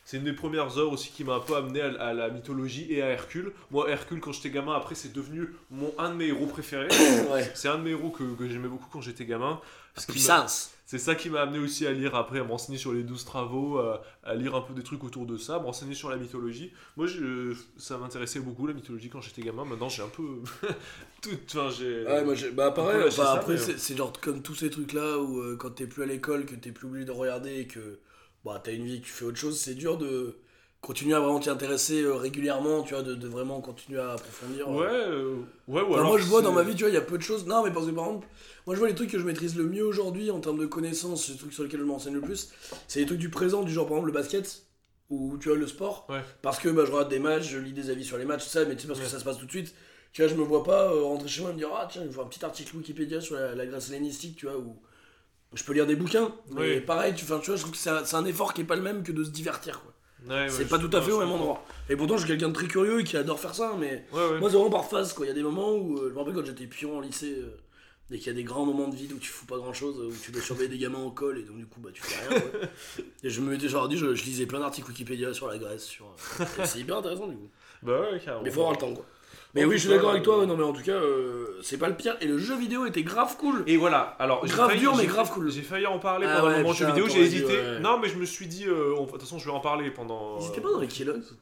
C'est 0.07 0.19
une 0.19 0.25
des 0.25 0.33
premières 0.33 0.79
œuvres 0.79 0.93
aussi 0.93 1.11
qui 1.11 1.25
m'a 1.25 1.35
un 1.35 1.41
peu 1.41 1.57
amené 1.57 1.81
à, 1.81 1.89
à 2.01 2.15
la 2.15 2.31
mythologie 2.31 2.87
et 2.91 3.03
à 3.03 3.09
Hercule. 3.09 3.53
Moi, 3.73 3.91
Hercule, 3.91 4.21
quand 4.21 4.31
j'étais 4.31 4.51
gamin, 4.51 4.73
après, 4.75 4.95
c'est 4.95 5.13
devenu 5.13 5.49
mon, 5.69 5.93
un 5.99 6.11
de 6.11 6.15
mes 6.15 6.29
héros 6.29 6.47
préférés. 6.47 6.87
Ouais. 7.33 7.51
C'est 7.55 7.67
un 7.69 7.77
de 7.77 7.83
mes 7.83 7.91
héros 7.91 8.11
que, 8.11 8.23
que 8.37 8.49
j'aimais 8.49 8.69
beaucoup 8.69 8.87
quand 8.91 9.01
j'étais 9.01 9.25
gamin. 9.27 9.61
Puissance. 10.09 10.71
C'est 10.85 10.99
ça 10.99 11.17
qui 11.17 11.29
m'a 11.31 11.41
amené 11.41 11.59
aussi 11.59 11.85
à 11.89 11.91
lire 11.93 12.15
après, 12.15 12.39
à 12.39 12.45
me 12.45 12.51
renseigner 12.51 12.79
sur 12.79 12.93
les 12.93 13.03
12 13.03 13.25
travaux, 13.25 13.79
à, 13.79 14.03
à 14.23 14.37
lire 14.37 14.55
un 14.55 14.61
peu 14.61 14.73
des 14.75 14.85
trucs 14.85 15.03
autour 15.03 15.27
de 15.27 15.37
ça, 15.37 15.57
à 15.57 15.59
me 15.59 15.65
renseigner 15.65 15.95
sur 15.95 16.09
la 16.11 16.17
mythologie. 16.17 16.71
Moi, 16.97 17.09
je- 17.09 17.55
ça 17.77 17.99
m'intéressait 17.99 18.39
beaucoup 18.39 18.69
la 18.69 18.75
mythologie 18.75 19.09
quand 19.09 19.21
j'étais 19.21 19.43
gamin. 19.43 19.65
Maintenant, 19.65 19.89
j'ai 19.89 20.03
un 20.03 20.09
peu. 20.09 20.23
tout. 21.23 21.31
Enfin, 21.49 21.71
j'ai. 21.77 22.05
Ouais, 22.05 22.23
moi, 22.25 22.35
j'ai- 22.37 22.51
bah 22.53 22.71
pareil, 22.71 23.01
enfin, 23.01 23.11
ça, 23.11 23.33
après, 23.33 23.55
mais- 23.55 23.59
c'est 23.59 23.79
c'est 23.81 23.97
genre 23.97 24.13
comme 24.21 24.43
tous 24.43 24.55
ces 24.55 24.71
trucs-là 24.71 25.19
où 25.19 25.41
euh, 25.41 25.57
quand 25.57 25.71
t'es 25.71 25.87
plus 25.89 26.05
à 26.05 26.07
l'école, 26.07 26.47
que 26.47 26.55
t'es 26.55 26.71
plus 26.71 26.87
obligé 26.87 27.05
de 27.07 27.11
regarder 27.11 27.61
et 27.61 27.67
que 27.67 27.99
bah, 28.47 28.61
t'as 28.65 28.73
une 28.73 28.85
vie, 28.87 29.01
tu 29.03 29.11
fais 29.11 29.25
autre 29.25 29.39
chose, 29.39 29.59
c'est 29.61 29.75
dur 29.75 29.99
de 29.99 30.37
continuer 30.81 31.15
à 31.15 31.21
vraiment 31.21 31.41
t'y 31.41 31.51
intéresser 31.51 32.03
euh, 32.03 32.15
régulièrement, 32.15 32.83
tu 32.83 32.95
vois, 32.95 33.03
de, 33.03 33.15
de 33.15 33.29
vraiment 33.29 33.61
continuer 33.61 34.01
à 34.01 34.13
approfondir. 34.13 34.69
Ouais, 34.69 34.87
euh, 34.87 35.37
ouais, 35.69 35.83
ou 35.83 35.95
Enfin, 35.95 35.95
alors 35.97 36.09
moi, 36.09 36.19
je 36.19 36.25
vois 36.25 36.43
dans 36.43 36.53
ma 36.53 36.63
vie, 36.63 36.75
tu 36.75 36.83
vois, 36.85 36.91
il 36.91 36.95
y 36.95 36.99
a 36.99 37.01
peu 37.03 37.19
de 37.19 37.23
choses. 37.23 37.47
Non, 37.47 37.65
mais 37.65 37.73
parce 37.73 37.87
que 37.87 37.91
par 37.93 38.07
exemple, 38.07 38.29
moi, 38.67 38.75
je 38.75 38.81
vois 38.81 38.89
les 38.89 38.95
trucs 38.95 39.11
que 39.11 39.19
je 39.19 39.25
maîtrise 39.25 39.57
le 39.57 39.65
mieux 39.65 39.85
aujourd'hui 39.85 40.31
en 40.31 40.41
termes 40.41 40.59
de 40.59 40.67
connaissances, 40.67 41.29
les 41.29 41.37
trucs 41.37 41.53
sur 41.53 41.65
lesquels 41.65 41.81
je 41.81 41.85
m'enseigne 41.85 42.15
le 42.15 42.21
plus, 42.21 42.51
c'est 42.89 43.01
les 43.01 43.07
trucs 43.07 43.19
du 43.19 43.31
présent, 43.31 43.63
du 43.65 43.73
genre 43.73 43.87
par 43.87 43.97
exemple 43.97 44.09
le 44.09 44.13
basket 44.15 44.65
ou 45.11 45.39
tu 45.39 45.49
vois 45.49 45.57
le 45.59 45.67
sport. 45.67 46.07
Ouais. 46.09 46.21
Parce 46.43 46.59
que 46.59 46.69
bah, 46.69 46.85
je 46.85 46.91
regarde 46.93 47.11
des 47.11 47.19
matchs, 47.21 47.49
je 47.49 47.59
lis 47.59 47.73
des 47.73 47.91
avis 47.91 48.05
sur 48.05 48.19
les 48.19 48.25
matchs, 48.25 48.45
tout 48.45 48.51
ça, 48.51 48.65
mais 48.65 48.75
tu 48.77 48.83
sais, 48.83 48.89
parce 48.89 48.99
Ouais. 49.01 49.05
que 49.07 49.11
ça 49.11 49.19
se 49.21 49.25
passe 49.25 49.39
tout 49.39 49.47
de 49.47 49.51
suite. 49.51 49.75
Tu 50.13 50.23
vois, 50.23 50.31
je 50.31 50.37
me 50.37 50.43
vois 50.45 50.65
pas 50.65 50.91
euh, 50.93 51.03
rentrer 51.03 51.29
chez 51.29 51.41
moi 51.43 51.51
et 51.51 51.53
me 51.55 51.59
dire, 51.59 51.69
ah 51.75 51.89
tiens, 51.91 52.03
je 52.05 52.11
vois 52.15 52.25
un 52.25 52.29
petit 52.29 52.45
article 52.45 52.77
Wikipédia 52.77 53.21
sur 53.21 53.35
la, 53.37 53.55
la 53.55 53.67
grâce 53.67 53.89
hellénistique, 53.91 54.37
tu 54.37 54.47
vois, 54.47 54.57
ou 54.59 54.77
je 55.55 55.65
peux 55.65 55.73
lire 55.73 55.87
des 55.87 55.97
bouquins. 55.97 56.33
Mais 56.51 56.61
Oui. 56.77 56.81
pareil, 56.81 57.15
tu, 57.15 57.25
enfin, 57.25 57.39
tu 57.39 57.47
vois, 57.47 57.57
je 57.57 57.63
trouve 57.63 57.73
que 57.73 57.79
c'est 57.79 57.91
un, 57.91 58.05
c'est 58.05 58.17
un 58.17 58.25
effort 58.25 58.53
qui 58.55 58.63
est 58.63 58.65
pas 58.65 58.77
le 58.77 58.83
même 58.83 59.03
que 59.03 59.13
de 59.13 59.25
se 59.25 59.31
divertir, 59.31 59.81
quoi. 59.81 59.93
Ouais, 60.29 60.49
c'est 60.49 60.67
pas 60.69 60.79
tout 60.79 60.91
à 60.93 61.01
fait 61.01 61.13
au 61.13 61.21
même 61.21 61.31
endroit. 61.31 61.65
Et 61.89 61.95
pourtant, 61.95 62.15
je 62.17 62.21
suis 62.23 62.29
quelqu'un 62.31 62.49
de 62.49 62.55
très 62.55 62.67
curieux 62.67 63.01
et 63.01 63.05
qui 63.05 63.17
adore 63.17 63.39
faire 63.39 63.55
ça, 63.55 63.75
mais. 63.79 64.05
Ouais. 64.13 64.41
Moi, 64.41 64.51
c'est 64.51 64.57
vraiment 64.57 64.71
par 64.71 64.89
phase, 64.89 65.13
quoi. 65.13 65.25
Il 65.25 65.29
y 65.29 65.33
a 65.33 65.35
des 65.35 65.43
moments 65.43 65.73
où, 65.75 65.99
euh, 65.99 66.09
je 66.09 66.15
me 66.15 66.19
rappelle 66.19 66.35
quand 66.35 66.45
j'étais 66.45 66.67
pion 66.67 66.97
en 66.99 67.01
lycée, 67.01 67.37
euh, 67.39 67.57
et 68.11 68.19
qu'il 68.19 68.27
y 68.29 68.31
a 68.31 68.33
des 68.35 68.43
grands 68.45 68.65
moments 68.65 68.89
de 68.89 68.97
vide 68.97 69.13
où 69.13 69.19
tu 69.19 69.29
fous 69.31 69.47
pas 69.47 69.57
grand 69.57 69.73
chose, 69.73 69.99
où 70.01 70.13
tu 70.21 70.33
dois 70.33 70.43
surveiller 70.43 70.69
des 70.69 70.79
gamins 70.79 70.99
en 70.99 71.11
col, 71.11 71.39
et 71.39 71.43
donc 71.43 71.59
du 71.59 71.67
coup, 71.67 71.81
bah, 71.81 71.91
tu 71.93 72.03
fais 72.03 72.29
rien. 72.29 72.43
et 73.23 73.31
je 73.31 73.41
me 73.41 73.51
mettais, 73.51 73.69
genre, 73.69 73.89
dit, 73.89 73.97
je, 73.99 74.15
je 74.15 74.25
lisais 74.25 74.47
plein 74.47 74.59
d'articles 74.61 74.89
Wikipédia 74.89 75.33
sur 75.33 75.47
la 75.49 75.59
Grèce, 75.59 75.85
sur. 75.85 76.07
euh, 76.41 76.45
c'est 76.65 76.81
hyper 76.81 76.97
intéressant, 76.99 77.29
du 77.29 77.37
coup. 77.37 77.51
Bah 77.83 78.01
ouais, 78.01 78.19
carrément. 78.19 78.43
Mais 78.43 78.51
faut 78.51 78.61
avoir 78.61 78.73
le 78.73 78.79
temps, 78.79 78.95
quoi. 78.95 79.07
Mais 79.57 79.65
oui, 79.65 79.75
je 79.77 79.81
suis 79.81 79.89
d'accord 79.91 80.11
avec 80.11 80.23
toi, 80.23 80.39
ouais, 80.39 80.47
non, 80.47 80.57
mais 80.57 80.63
en 80.65 80.73
tout 80.73 80.83
cas, 80.83 80.93
euh, 80.93 81.59
c'est 81.63 81.79
pas 81.79 81.89
le 81.89 81.95
pire. 81.97 82.17
Et 82.21 82.27
le 82.27 82.39
jeu 82.39 82.57
vidéo 82.57 82.87
était 82.87 83.03
grave 83.03 83.37
cool. 83.39 83.65
Et 83.67 83.77
voilà, 83.77 84.15
alors 84.19 84.47
j'ai 84.47 84.53
Grave 84.53 84.71
failli- 84.71 84.81
dur, 84.81 84.95
mais 84.95 85.03
j'ai- 85.03 85.09
grave 85.09 85.31
cool. 85.33 85.51
J'ai 85.51 85.63
failli 85.63 85.87
en 85.87 85.99
parler 85.99 86.27
Ah 86.29 86.37
pendant 86.37 86.47
ouais, 86.49 86.57
le 86.59 86.63
moment 86.63 86.73
jeu 86.75 86.85
putain, 86.87 86.95
vidéo, 86.97 87.07
j'ai 87.09 87.15
t'aurais 87.15 87.29
dû, 87.29 87.37
hésité. 87.37 87.53
ouais. 87.59 87.81
Non, 87.81 87.99
mais 87.99 88.09
je 88.09 88.17
me 88.17 88.25
suis 88.25 88.47
dit, 88.47 88.67
euh, 88.67 88.95
on- 88.99 89.05
de 89.07 89.11
toute 89.11 89.21
façon, 89.23 89.39
je 89.39 89.47
vais 89.47 89.51
en 89.53 89.61
parler 89.61 89.91
pendant. 89.91 90.39
Ils 90.41 90.47
étaient 90.49 90.61
euh, 90.61 90.63
pas 90.63 90.71
dans 90.73 90.81
les 90.81 90.87
Kellogg's 90.89 91.35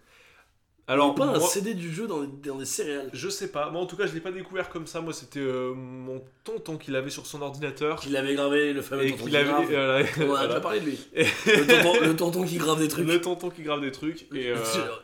Alors, 0.87 1.15
pas 1.15 1.25
un 1.25 1.41
CD 1.41 1.73
du 1.73 1.93
jeu 1.93 2.07
dans 2.07 2.23
des, 2.23 2.49
dans 2.49 2.63
céréales. 2.65 3.09
Je 3.15 3.29
sais 3.31 3.49
pas, 3.49 3.71
moi 3.71 3.81
en 3.81 3.87
tout 3.87 3.97
cas 3.97 4.07
je 4.07 4.13
l'ai 4.13 4.21
pas 4.21 4.33
découvert 4.33 4.69
comme 4.69 4.87
ça, 4.87 5.01
moi 5.01 5.15
c'était 5.15 5.41
euh, 5.41 5.73
mon 5.75 6.23
tonton 6.45 6.77
qui 6.77 6.91
l'avait 6.91 7.09
sur 7.09 7.27
son 7.27 7.41
ordinateur 7.41 8.01
Qu'il 8.01 8.15
avait 8.17 8.35
gravé, 8.35 8.75
le 8.75 8.83
fameux 8.83 9.07
et 9.07 9.13
tonton 9.13 9.25
qui 9.25 9.37
avait... 9.37 9.49
grave. 9.49 9.65
voilà, 9.67 10.05
On 10.19 10.23
a 10.23 10.25
voilà. 10.27 10.47
déjà 10.49 10.61
parlé 10.61 10.81
de 10.81 10.85
lui. 10.87 11.01
Le 11.15 11.67
tonton, 11.67 12.01
le 12.03 12.17
tonton 12.17 12.45
qui 12.45 12.57
grave 12.57 12.79
des 12.81 12.89
trucs. 12.89 13.07
Le 13.07 13.21
tonton 13.21 13.49
qui 13.49 13.63
grave 13.63 13.81
des 13.81 13.93
trucs 13.93 14.23
et 14.35 14.51
euh, 14.53 14.57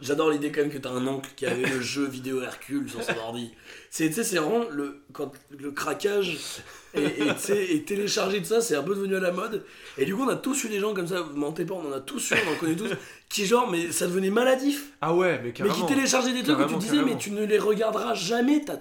J'adore 0.03 0.31
l'idée 0.31 0.53
quand 0.53 0.61
même 0.61 0.71
que 0.71 0.79
t'as 0.79 0.91
un 0.91 1.07
oncle 1.07 1.31
qui 1.35 1.47
avait 1.47 1.67
le 1.67 1.81
jeu 1.81 2.07
vidéo 2.07 2.43
Hercule 2.43 2.91
sur 2.91 3.03
son 3.03 3.17
ordi. 3.17 3.51
C'est, 3.89 4.13
c'est 4.13 4.37
vraiment 4.37 4.67
le, 4.71 5.03
quand, 5.13 5.33
le 5.51 5.71
craquage 5.71 6.37
et, 6.95 7.83
télécharger 7.83 8.41
de 8.41 8.47
ça, 8.47 8.61
c'est 8.61 8.75
un 8.77 8.83
peu 8.83 8.95
devenu 8.95 9.17
à 9.17 9.21
la 9.21 9.33
mode. 9.33 9.65
Et 9.99 10.05
du 10.05 10.15
coup, 10.15 10.23
on 10.25 10.29
a 10.29 10.37
tous 10.37 10.65
eu 10.65 10.69
des 10.69 10.81
gens 10.81 10.95
comme 10.95 11.07
ça, 11.07 11.21
vous 11.23 11.37
mentez 11.37 11.65
pas, 11.65 11.75
on 11.75 11.89
en 11.89 11.93
a 11.93 12.01
tous 12.01 12.31
eu, 12.33 12.35
on 12.49 12.53
en 12.53 12.57
connaît 12.57 12.77
tous, 12.77 12.91
qui 13.29 13.47
genre, 13.47 13.71
mais 13.71 13.93
ça 13.93 14.07
devenait 14.07 14.31
maladif. 14.31 14.93
Ah 15.01 15.15
ouais, 15.15 15.39
mais 15.39 15.49
Mais 15.49 15.53
carrément. 15.53 15.75
qui 15.75 15.87
téléchargeaient 15.87 16.33
des 16.33 16.43
trucs 16.43 16.59
où 16.59 16.65
tu 16.65 16.75
disais, 16.77 16.97
carrément. 16.97 17.07
mais 17.13 17.19
tu 17.19 17.31
ne 17.31 17.45
les 17.45 17.59
regarderas 17.59 18.15
jamais. 18.15 18.63
T'as... 18.65 18.77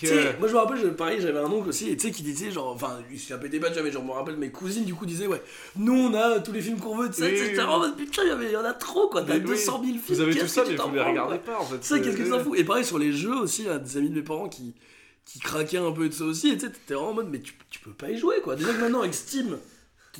Que- 0.00 0.38
moi 0.38 0.48
je 0.48 0.54
me 0.54 0.58
rappelle, 0.58 0.78
je- 0.80 0.86
pareil, 0.88 1.18
j'avais 1.20 1.38
un 1.38 1.50
oncle 1.50 1.68
aussi, 1.68 1.90
et 1.90 1.96
tu 1.98 2.06
sais, 2.06 2.12
qui 2.14 2.22
disait, 2.22 2.50
genre, 2.50 2.68
enfin, 2.74 2.98
il 3.12 3.20
s'est 3.20 3.38
pété 3.38 3.60
pas, 3.60 3.66
tu 3.68 3.74
vois, 3.74 3.82
mais 3.82 3.90
genre, 3.92 4.00
je 4.02 4.08
me 4.08 4.12
rappelle, 4.12 4.36
mes 4.38 4.48
cousines, 4.50 4.84
du 4.84 4.94
coup, 4.94 5.04
disaient, 5.04 5.26
ouais, 5.26 5.42
nous 5.76 5.92
on 5.92 6.14
a 6.14 6.40
tous 6.40 6.52
les 6.52 6.62
films 6.62 6.78
qu'on 6.78 6.96
veut, 6.96 7.08
tu 7.10 7.16
sais, 7.16 7.30
Oui, 7.30 7.38
oui, 7.42 7.54
vraiment, 7.54 7.92
putain, 7.94 8.22
il 8.24 8.50
y 8.50 8.56
en 8.56 8.64
a 8.64 8.72
trop, 8.72 9.08
quoi, 9.08 9.20
t'as 9.20 9.34
Mais 9.34 9.40
oui, 9.40 9.48
200 9.48 9.82
000 9.84 9.98
films. 9.98 10.00
Vous 10.08 10.20
avez 10.22 10.34
tout 10.34 10.46
ça, 10.48 10.64
mais 10.66 10.76
vous 10.76 10.94
les 10.94 11.00
regardez 11.02 11.38
pas 11.38 11.58
en 11.60 11.64
fait. 11.66 11.84
Ça, 11.84 11.98
qu'est-ce 12.00 12.16
que 12.16 12.26
ça 12.26 12.38
fout 12.40 12.58
Et 12.58 12.64
pareil, 12.64 12.86
sur 12.86 12.98
les 12.98 13.12
jeux 13.12 13.36
aussi, 13.36 13.68
a 13.68 13.78
des 13.78 13.98
amis 13.98 14.08
de 14.08 14.14
mes 14.14 14.22
parents 14.22 14.48
qui, 14.48 14.72
qui 15.24 15.38
craquaient 15.38 15.78
un 15.78 15.92
peu 15.92 16.08
de 16.08 16.14
ça 16.14 16.24
aussi, 16.24 16.48
et 16.48 16.54
tu 16.54 16.60
sais, 16.60 16.72
t'étais 16.72 16.94
en 16.94 17.14
mode, 17.14 17.28
mais 17.30 17.40
tu, 17.40 17.54
tu 17.70 17.80
peux 17.80 17.92
pas 17.92 18.10
y 18.10 18.18
jouer, 18.18 18.40
quoi. 18.42 18.56
Déjà 18.56 18.72
que 18.72 18.80
maintenant, 18.80 19.00
avec 19.00 19.14
Steam, 19.14 19.58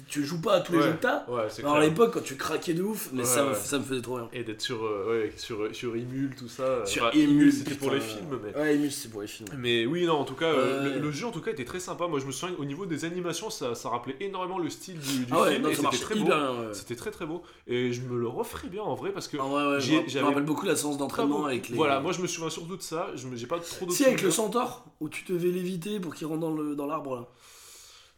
tu, 0.08 0.24
joues 0.24 0.40
pas 0.40 0.54
à 0.54 0.60
tous 0.60 0.72
les 0.72 0.78
Ouais. 0.78 0.84
jeux 0.84 0.92
que 0.94 1.02
t'as. 1.02 1.24
Ouais, 1.28 1.44
c'est 1.50 1.62
Alors 1.62 1.76
à 1.76 1.80
l'époque, 1.80 2.12
quand 2.14 2.22
tu 2.22 2.36
craquais 2.36 2.72
de 2.72 2.82
ouf, 2.82 3.10
mais 3.12 3.20
Ouais, 3.20 3.24
ça, 3.26 3.54
ça 3.54 3.78
me 3.78 3.84
faisait 3.84 4.00
trop 4.00 4.14
rien. 4.14 4.28
Et 4.32 4.42
d'être 4.42 4.62
sur, 4.62 4.84
euh, 4.84 5.28
sur, 5.36 5.74
sur 5.74 5.94
Emule, 5.96 6.34
tout 6.34 6.48
ça. 6.48 6.86
Sur 6.86 7.04
Enfin, 7.06 7.18
Emule, 7.18 7.52
c'était 7.52 7.74
pour 7.74 7.90
les 7.90 8.00
films, 8.00 8.38
mais. 8.42 8.56
Ouais, 8.58 8.74
Emule, 8.76 8.90
c'est 8.90 9.10
pour 9.10 9.20
les 9.20 9.26
films. 9.28 9.48
Mais 9.58 9.84
oui, 9.84 10.06
non, 10.06 10.14
en 10.14 10.24
tout 10.24 10.34
cas, 10.34 10.46
euh, 10.46 10.94
le, 10.94 10.98
le 11.00 11.10
jeu 11.12 11.26
en 11.26 11.30
tout 11.30 11.40
cas 11.42 11.50
était 11.50 11.64
très 11.66 11.80
sympa. 11.80 12.06
Moi, 12.06 12.20
je 12.20 12.26
me 12.26 12.32
souviens, 12.32 12.56
au 12.58 12.64
niveau 12.64 12.86
des 12.86 13.04
animations, 13.04 13.50
ça, 13.50 13.74
ça 13.74 13.90
rappelait 13.90 14.16
énormément 14.20 14.58
le 14.58 14.70
style 14.70 14.98
du, 14.98 15.26
du 15.26 15.32
Ah 15.32 15.42
ouais, 15.42 15.54
film 15.54 15.68
c'était 15.74 15.98
très 15.98 16.14
beau. 16.14 16.30
C'était 16.72 16.96
très 16.96 17.10
très 17.10 17.26
beau. 17.26 17.42
Et 17.66 17.92
je 17.92 18.00
me 18.00 18.18
le 18.18 18.28
referais 18.28 18.68
bien 18.68 18.82
en 18.82 18.94
vrai 18.94 19.12
parce 19.12 19.28
que. 19.28 19.36
Ah 19.40 19.46
ouais, 19.46 19.74
ouais, 19.74 19.80
je 19.80 20.18
me- 20.18 20.24
rappelle 20.24 20.44
beaucoup 20.44 20.64
la 20.66 20.76
séance 20.76 20.96
d'entraînement 20.96 21.44
avec 21.46 21.68
les. 21.68 21.76
Voilà, 21.76 22.00
moi 22.00 22.12
je 22.12 22.22
me 22.22 22.26
souviens 22.26 22.50
surtout 22.50 22.76
de 22.76 22.82
ça. 22.82 23.08
J'ai 23.34 23.46
pas 23.46 23.58
trop 23.58 23.84
d'autres. 23.84 23.96
Si, 23.96 24.04
avec 24.04 24.22
le 24.22 24.30
centaure, 24.30 24.84
où 25.00 25.08
tu 25.08 25.24
devais 25.30 25.48
l'éviter 25.50 26.00
pour 26.00 26.14
qu'il 26.14 26.26
rentre 26.26 26.40
dans 26.74 26.86
l'arbre 26.86 27.16
là. 27.16 27.28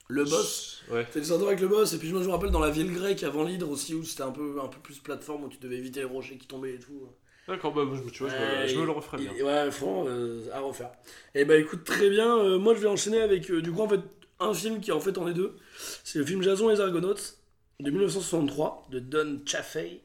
Le 0.09 0.25
boss. 0.25 0.83
Ouais. 0.91 1.07
Centaure 1.23 1.49
avec 1.49 1.61
le 1.61 1.69
boss, 1.69 1.93
et 1.95 1.99
puis 1.99 2.09
je 2.09 2.15
me 2.15 2.27
rappelle 2.29 2.51
dans 2.51 2.61
la 2.61 2.71
ville 2.71 2.93
grecque 2.93 3.23
avant 3.23 3.43
l'hydre 3.45 3.71
aussi, 3.71 3.95
où 3.95 4.05
c'était 4.05 4.23
un 4.23 4.31
peu, 4.33 4.57
un 4.63 4.69
peu 4.69 4.79
plus 4.83 4.99
plateforme, 4.99 5.45
où 5.45 5.49
tu 5.49 5.59
devais 5.59 5.77
éviter 5.77 6.01
les 6.01 6.07
rochers 6.07 6.37
qui 6.37 6.47
tombaient 6.47 6.75
et 6.75 6.79
tout. 6.79 7.09
D'accord, 7.49 7.73
bah 7.75 7.83
je, 7.93 8.11
tu 8.11 8.23
vois, 8.23 8.33
je, 8.33 8.37
me- 8.37 8.41
Ouais, 8.41 8.69
je 8.69 8.75
me 8.77 8.81
il- 8.81 8.85
le 8.87 8.91
referais 8.93 9.19
bien. 9.19 9.31
Ouais, 9.45 9.71
franchement, 9.71 10.05
euh, 10.09 10.43
à 10.53 10.61
refaire. 10.61 10.91
Et 11.35 11.45
bah 11.45 11.57
écoute, 11.57 11.85
très 11.85 12.09
bien. 12.11 12.39
euh, 12.39 12.59
moi 12.59 12.75
je 12.75 12.81
vais 12.81 12.89
enchaîner 12.89 13.21
avec 13.21 13.51
euh, 13.51 13.61
du 13.61 13.71
coup 13.73 13.83
en 13.83 13.89
fait 13.89 14.01
un 14.41 14.55
film 14.55 14.81
qui 14.81 14.93
en 14.93 15.01
fait 15.01 15.17
en 15.19 15.29
est 15.29 15.35
deux. 15.35 15.55
C'est 16.05 16.19
le 16.19 16.25
film 16.25 16.43
Jason 16.43 16.71
et 16.71 16.75
les 16.75 16.81
Argonautes 16.81 17.37
de 17.81 17.91
1963 17.91 18.87
de 18.91 18.99
Don 18.99 19.41
Chaffee. 19.47 20.01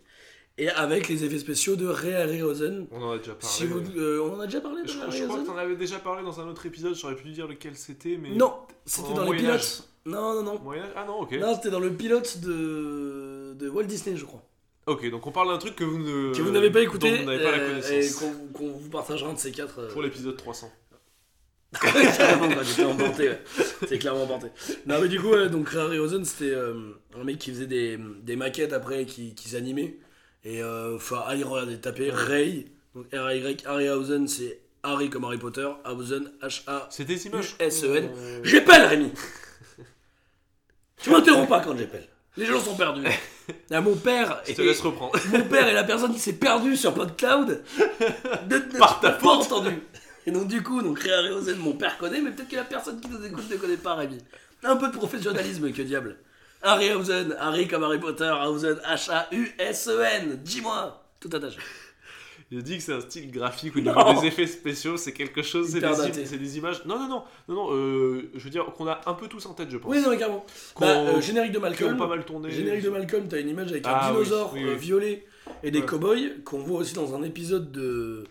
Et 0.58 0.68
avec 0.70 1.08
les 1.08 1.24
effets 1.24 1.39
spéciaux 1.39 1.78
de 1.78 1.88
Ray 1.88 2.14
Harryhausen. 2.14 2.88
On 2.91 3.02
en 3.02 3.12
a 3.12 3.18
déjà 3.18 3.34
parlé. 3.34 3.56
Si 3.56 3.66
vous, 3.66 3.80
euh, 3.97 4.20
on 4.30 4.36
en 4.36 4.39
a 4.41 4.45
déjà 4.45 4.60
parlé 4.60 4.82
Je, 4.86 5.24
crois 5.24 5.39
que 5.39 5.45
t'en 5.45 5.56
avais 5.56 5.78
déjà 5.78 6.00
parlé 6.00 6.22
dans 6.22 6.41
un 6.41 6.47
autre 6.50 6.66
épisode, 6.66 6.93
j'aurais 6.95 7.16
pu 7.16 7.30
dire 7.30 7.47
lequel 7.47 7.78
c'était, 7.78 8.18
mais. 8.22 8.32
Non, 8.32 8.56
c'était 8.86 9.14
dans 9.14 9.32
les 9.32 9.38
pilotes. 9.38 9.89
Non, 10.06 10.34
non, 10.36 10.43
non. 10.43 10.60
Moyen- 10.60 10.89
Ah 10.95 11.06
non, 11.06 11.20
ok. 11.22 11.34
Non, 11.34 11.56
c'était 11.56 11.70
dans 11.70 11.80
le 11.80 11.91
pilote 11.91 12.39
de, 12.39 13.54
de 13.56 13.70
Walt 13.70 13.84
Disney, 13.84 14.16
je 14.18 14.26
crois. 14.26 14.43
Ok, 14.88 15.08
donc 15.12 15.28
on 15.28 15.32
parle 15.32 15.50
d'un 15.50 15.58
truc 15.58 15.76
que 15.76 15.84
vous 15.84 16.00
ne. 16.00 16.34
que 16.36 16.41
vous 16.41 16.52
n'avez 16.52 16.72
pas 16.72 16.82
écouté 16.82 17.12
dont 17.12 17.18
vous 17.18 17.24
n'avez 17.26 17.43
pas 17.43 17.52
la 17.52 17.58
euh, 17.64 17.68
connaissance. 17.82 18.22
et 18.22 18.26
qu'on 18.26 18.47
qu'on 18.54 18.72
vous 18.72 18.89
partagera 18.89 19.30
un 19.30 19.34
de 19.34 19.39
ces 19.39 19.52
quatre. 19.52 19.80
euh, 19.80 19.91
Pour 19.91 20.02
l'épisode 20.02 20.36
300. 20.38 20.72
Carrément, 22.18 22.50
quoi, 22.52 22.64
j'étais 22.64 22.84
emporté, 22.86 23.30
ouais. 23.30 23.41
C'est 23.88 24.00
clairement 24.00 24.24
emporté. 24.24 24.47
Non, 24.88 25.00
mais 25.02 25.08
du 25.08 25.20
coup, 25.20 25.28
ouais, 25.30 25.50
donc 25.50 25.70
Ray 25.70 25.82
Harryhausen, 25.82 26.26
c'était 26.26 26.52
euh, 26.56 26.74
un 27.16 27.24
mec 27.24 27.38
qui 27.38 27.52
faisait 27.52 27.68
des, 27.68 28.00
des 28.24 28.36
maquettes 28.36 28.74
après, 28.74 29.06
qui, 29.06 29.36
qui 29.36 29.50
s'animait. 29.50 30.00
Et 30.43 30.64
euh, 30.64 30.95
enfin, 30.95 31.22
allez, 31.28 31.43
regardez, 31.43 31.78
tapez 31.80 32.10
Ray, 32.10 32.72
donc 32.95 33.06
R-A-Y, 33.14 33.66
Harryhausen, 33.68 34.28
c'est 34.28 34.62
Harry 34.82 35.12
comme 35.12 35.26
Harry 35.26 35.38
Potter, 35.38 35.68
Hausen, 35.86 36.32
H-A. 36.41 36.88
C'est 36.89 37.06
des 37.06 37.28
images. 37.28 37.56
U-S-E-N. 37.60 38.10
Euh, 38.16 38.39
J'épelle, 38.43 38.86
Rémi 38.86 39.12
Tu 41.02 41.10
m'interromps 41.10 41.47
pas 41.50 41.62
quand 41.62 41.78
j'épelle. 41.78 42.08
Les 42.38 42.45
gens 42.45 42.60
sont 42.60 42.76
perdus. 42.76 43.04
Ah, 43.72 43.82
mon 43.82 43.95
père 43.95 44.41
Je 44.47 44.54
te 44.54 44.62
est- 44.62 44.66
laisse 44.66 44.80
reprendre. 44.82 45.14
mon 45.32 45.41
père 45.41 45.68
est 45.68 45.74
la 45.74 45.84
personne 45.84 46.14
qui 46.14 46.20
s'est 46.20 46.34
perdue 46.34 46.76
sur 46.78 46.93
PodCloud. 46.93 47.64
De, 48.47 48.58
de, 48.60 48.78
Par 48.78 49.00
ta 49.00 49.10
pas 49.14 49.30
entendu. 49.30 49.82
Et 50.28 50.32
donc 50.32 50.47
du 50.47 50.62
coup, 50.62 50.84
donc 50.84 51.00
Ray 51.00 51.12
Harryhausen, 51.12 51.58
mon 51.58 51.74
père 51.74 51.97
connaît, 51.97 52.22
mais 52.22 52.30
peut-être 52.30 52.47
que 52.50 52.56
la 52.56 52.64
personne 52.64 53.02
qui 53.02 53.10
nous 53.10 53.26
écoute 53.26 53.50
ne 53.50 53.58
connaît 53.58 53.76
pas 53.78 53.95
Rémi. 53.95 54.20
Un 54.64 54.76
peu 54.76 54.89
de 54.89 54.93
professionnalisme, 54.95 55.72
que 55.72 55.82
diable. 55.82 56.18
Harryhausen, 56.62 57.36
Harry 57.39 57.68
comme 57.68 57.84
Harry 57.84 58.00
Potter, 58.00 58.32
Hausen, 58.45 58.80
H-A-U-S-E-N, 58.86 60.39
dis-moi, 60.43 61.04
tout 61.20 61.30
attaché. 61.34 61.58
Je 62.52 62.60
dis 62.60 62.78
que 62.78 62.84
c'est 62.84 62.93
un 62.93 63.02
style 63.02 63.30
graphique 63.30 63.76
au 63.76 63.80
niveau 63.80 64.14
des 64.20 64.26
effets 64.28 64.47
spéciaux, 64.47 64.97
c'est 64.97 65.12
quelque 65.14 65.43
chose, 65.43 65.68
c'est 65.68 65.76
des, 65.76 65.82
daté. 65.82 66.26
c'est 66.26 66.38
des 66.38 66.58
images. 66.58 66.84
Non, 66.86 66.97
non, 66.97 67.08
non, 67.08 67.24
non, 67.47 67.56
non 67.56 67.74
euh, 67.76 68.32
je 68.34 68.43
veux 68.43 68.50
dire 68.50 68.66
qu'on 68.76 68.88
a 68.88 69.00
un 69.06 69.14
peu 69.14 69.28
tous 69.28 69.45
en 69.45 69.54
tête, 69.54 69.70
je 69.70 69.78
pense. 69.78 69.91
Oui, 69.91 70.02
non, 70.02 70.10
mais 70.10 70.18
carrément. 70.18 70.43
Bah, 70.80 70.88
euh, 70.88 71.22
générique 71.22 71.52
de 71.52 71.60
Malcolm. 71.60 71.95
pas 71.95 72.08
mal 72.08 72.26
tourné. 72.26 72.50
Générique 72.50 72.84
de 72.84 72.89
Malcolm, 72.89 73.28
t'as 73.28 73.39
une 73.39 73.50
image 73.50 73.70
avec 73.72 73.84
Ah 73.86 74.08
un 74.10 74.12
oui, 74.12 74.24
dinosaure 74.24 74.52
oui, 74.56 74.64
euh, 74.64 74.72
oui. 74.74 74.78
violet 74.80 75.26
et 75.62 75.70
des 75.70 75.80
Ouais. 75.82 75.86
cow-boys 75.86 76.41
qu'on 76.43 76.58
voit 76.60 76.80
aussi 76.80 76.95
dans 76.95 77.14
un 77.14 77.22
épisode 77.22 77.72
de, 77.72 78.24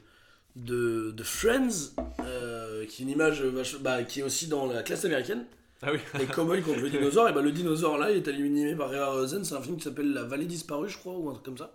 de, 0.56 1.12
de 1.12 1.22
Friends, 1.22 1.92
euh, 2.24 2.84
qui 2.86 3.02
est 3.02 3.04
une 3.04 3.10
image 3.12 3.44
bah, 3.80 4.02
qui 4.02 4.18
est 4.18 4.24
aussi 4.24 4.48
dans 4.48 4.66
la 4.66 4.82
classe 4.82 5.04
américaine. 5.04 5.44
Ah 5.80 5.90
oui. 5.92 6.00
Les 6.18 6.26
cow-boys 6.34 6.60
contre 6.62 6.80
le 6.80 6.90
dinosaure, 6.90 7.28
et 7.28 7.32
bah 7.32 7.40
le 7.40 7.52
dinosaure 7.52 7.98
là 7.98 8.10
il 8.10 8.16
est 8.16 8.26
animé 8.28 8.74
par 8.74 8.90
Ray 8.90 8.98
Harryhausen, 8.98 9.44
c'est 9.44 9.54
un 9.54 9.62
film 9.62 9.76
qui 9.76 9.84
s'appelle 9.84 10.12
La 10.12 10.24
vallée 10.24 10.46
disparue, 10.46 10.88
je 10.88 10.98
crois, 10.98 11.12
ou 11.12 11.28
un 11.28 11.34
truc 11.34 11.44
comme 11.44 11.58
ça. 11.58 11.72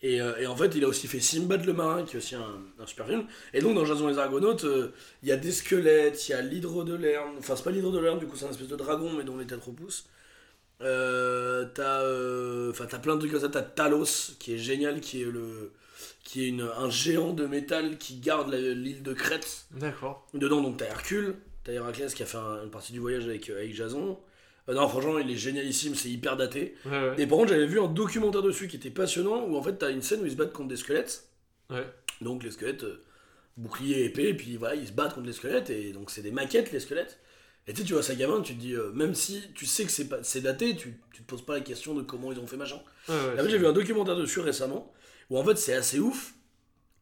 Et, 0.00 0.20
euh, 0.20 0.36
et 0.38 0.46
en 0.46 0.54
fait, 0.56 0.74
il 0.76 0.84
a 0.84 0.88
aussi 0.88 1.08
fait 1.08 1.18
Simbad 1.20 1.64
le 1.64 1.72
marin, 1.72 2.04
qui 2.04 2.14
est 2.14 2.18
aussi 2.18 2.36
un, 2.36 2.62
un 2.78 2.86
super 2.86 3.06
film. 3.08 3.24
Et 3.52 3.60
donc, 3.60 3.74
dans 3.74 3.84
Jason 3.84 4.08
et 4.08 4.12
les 4.12 4.18
Argonautes, 4.18 4.62
euh, 4.64 4.92
il 5.24 5.28
y 5.28 5.32
a 5.32 5.36
des 5.36 5.50
squelettes, 5.50 6.28
il 6.28 6.32
y 6.32 6.34
a 6.34 6.40
l'hydre 6.40 6.84
de 6.84 6.94
Lerne. 6.94 7.34
Enfin, 7.38 7.56
c'est 7.56 7.64
pas 7.64 7.72
l'hydre 7.72 7.90
de 7.90 7.98
Lerne, 7.98 8.18
du 8.20 8.26
coup, 8.26 8.36
c'est 8.36 8.44
un 8.46 8.50
espèce 8.50 8.68
de 8.68 8.76
dragon, 8.76 9.10
mais 9.12 9.24
dont 9.24 9.36
les 9.36 9.46
têtes 9.46 9.64
repoussent. 9.64 10.06
Euh, 10.80 11.64
t'as 11.74 12.02
euh, 12.02 12.72
t'as 12.72 12.98
plein 13.00 13.14
de 13.16 13.20
trucs 13.20 13.32
comme 13.32 13.40
ça. 13.40 13.48
T'as 13.48 13.62
Talos, 13.62 14.34
qui 14.38 14.54
est 14.54 14.58
génial, 14.58 15.00
qui 15.00 15.22
est, 15.22 15.24
le, 15.24 15.72
qui 16.22 16.44
est 16.44 16.48
une, 16.48 16.60
un 16.76 16.88
géant 16.88 17.32
de 17.32 17.46
métal 17.46 17.98
qui 17.98 18.18
garde 18.20 18.50
la- 18.52 18.60
l'île 18.60 19.02
de 19.02 19.12
Crète. 19.12 19.66
D'accord. 19.72 20.28
Dedans, 20.34 20.60
donc, 20.60 20.76
t'as 20.76 20.86
Hercule, 20.86 21.34
t'as 21.64 21.72
Héraclès 21.72 22.14
qui 22.14 22.22
a 22.22 22.26
fait 22.26 22.38
un- 22.38 22.62
une 22.62 22.70
partie 22.70 22.92
du 22.92 23.00
voyage 23.00 23.24
avec, 23.24 23.50
avec 23.50 23.74
Jason. 23.74 24.16
Euh, 24.68 24.74
non, 24.74 24.88
franchement, 24.88 25.18
il 25.18 25.30
est 25.30 25.36
génialissime, 25.36 25.94
c'est 25.94 26.10
hyper 26.10 26.36
daté. 26.36 26.74
Ouais, 26.84 26.90
ouais. 26.90 27.14
Et 27.18 27.26
par 27.26 27.38
contre, 27.38 27.50
j'avais 27.50 27.66
vu 27.66 27.80
un 27.80 27.86
documentaire 27.88 28.42
dessus 28.42 28.68
qui 28.68 28.76
était 28.76 28.90
passionnant, 28.90 29.44
où 29.46 29.56
en 29.56 29.62
fait, 29.62 29.74
t'as 29.78 29.90
une 29.90 30.02
scène 30.02 30.20
où 30.22 30.26
ils 30.26 30.32
se 30.32 30.36
battent 30.36 30.52
contre 30.52 30.68
des 30.68 30.76
squelettes. 30.76 31.28
Ouais. 31.70 31.86
Donc, 32.20 32.42
les 32.42 32.50
squelettes, 32.50 32.84
euh, 32.84 33.02
bouclier, 33.56 34.04
épée, 34.04 34.28
et 34.28 34.34
puis 34.34 34.56
voilà, 34.56 34.74
ils 34.74 34.86
se 34.86 34.92
battent 34.92 35.14
contre 35.14 35.26
les 35.26 35.32
squelettes, 35.32 35.70
et 35.70 35.92
donc 35.92 36.10
c'est 36.10 36.22
des 36.22 36.30
maquettes, 36.30 36.70
les 36.72 36.80
squelettes. 36.80 37.18
Et 37.66 37.72
tu 37.72 37.80
sais, 37.80 37.86
tu 37.86 37.92
vois 37.92 38.02
ça 38.02 38.14
gamin, 38.14 38.40
tu 38.40 38.54
te 38.54 38.60
dis, 38.60 38.74
euh, 38.74 38.92
même 38.92 39.14
si 39.14 39.42
tu 39.54 39.66
sais 39.66 39.84
que 39.84 39.90
c'est 39.90 40.08
pas- 40.08 40.22
c'est 40.22 40.40
daté, 40.40 40.74
tu, 40.76 40.98
tu 41.12 41.22
te 41.22 41.26
poses 41.26 41.44
pas 41.44 41.54
la 41.54 41.60
question 41.60 41.94
de 41.94 42.02
comment 42.02 42.32
ils 42.32 42.38
ont 42.38 42.46
fait 42.46 42.56
machin. 42.56 42.80
Ouais, 43.08 43.14
après, 43.34 43.50
j'ai 43.50 43.58
vu 43.58 43.66
un 43.66 43.72
documentaire 43.72 44.16
dessus 44.16 44.40
récemment, 44.40 44.92
où 45.28 45.38
en 45.38 45.44
fait, 45.44 45.56
c'est 45.56 45.74
assez 45.74 45.98
ouf. 45.98 46.34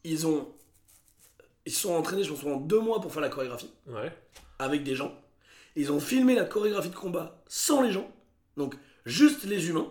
Ils 0.04 0.26
ont. 0.26 0.48
Ils 1.66 1.72
sont 1.72 1.92
entraînés, 1.94 2.22
je 2.24 2.30
pense, 2.30 2.40
pendant 2.42 2.60
deux 2.60 2.78
mois 2.80 3.00
pour 3.00 3.12
faire 3.12 3.22
la 3.22 3.28
chorégraphie 3.28 3.70
Ouais. 3.86 4.12
avec 4.58 4.82
des 4.84 4.94
gens. 4.94 5.20
Ils 5.76 5.92
ont 5.92 6.00
filmé 6.00 6.34
la 6.34 6.44
chorégraphie 6.44 6.88
de 6.90 6.94
combat 6.94 7.42
sans 7.46 7.82
les 7.82 7.92
gens, 7.92 8.10
donc 8.56 8.74
juste 9.04 9.44
les 9.44 9.68
humains, 9.68 9.88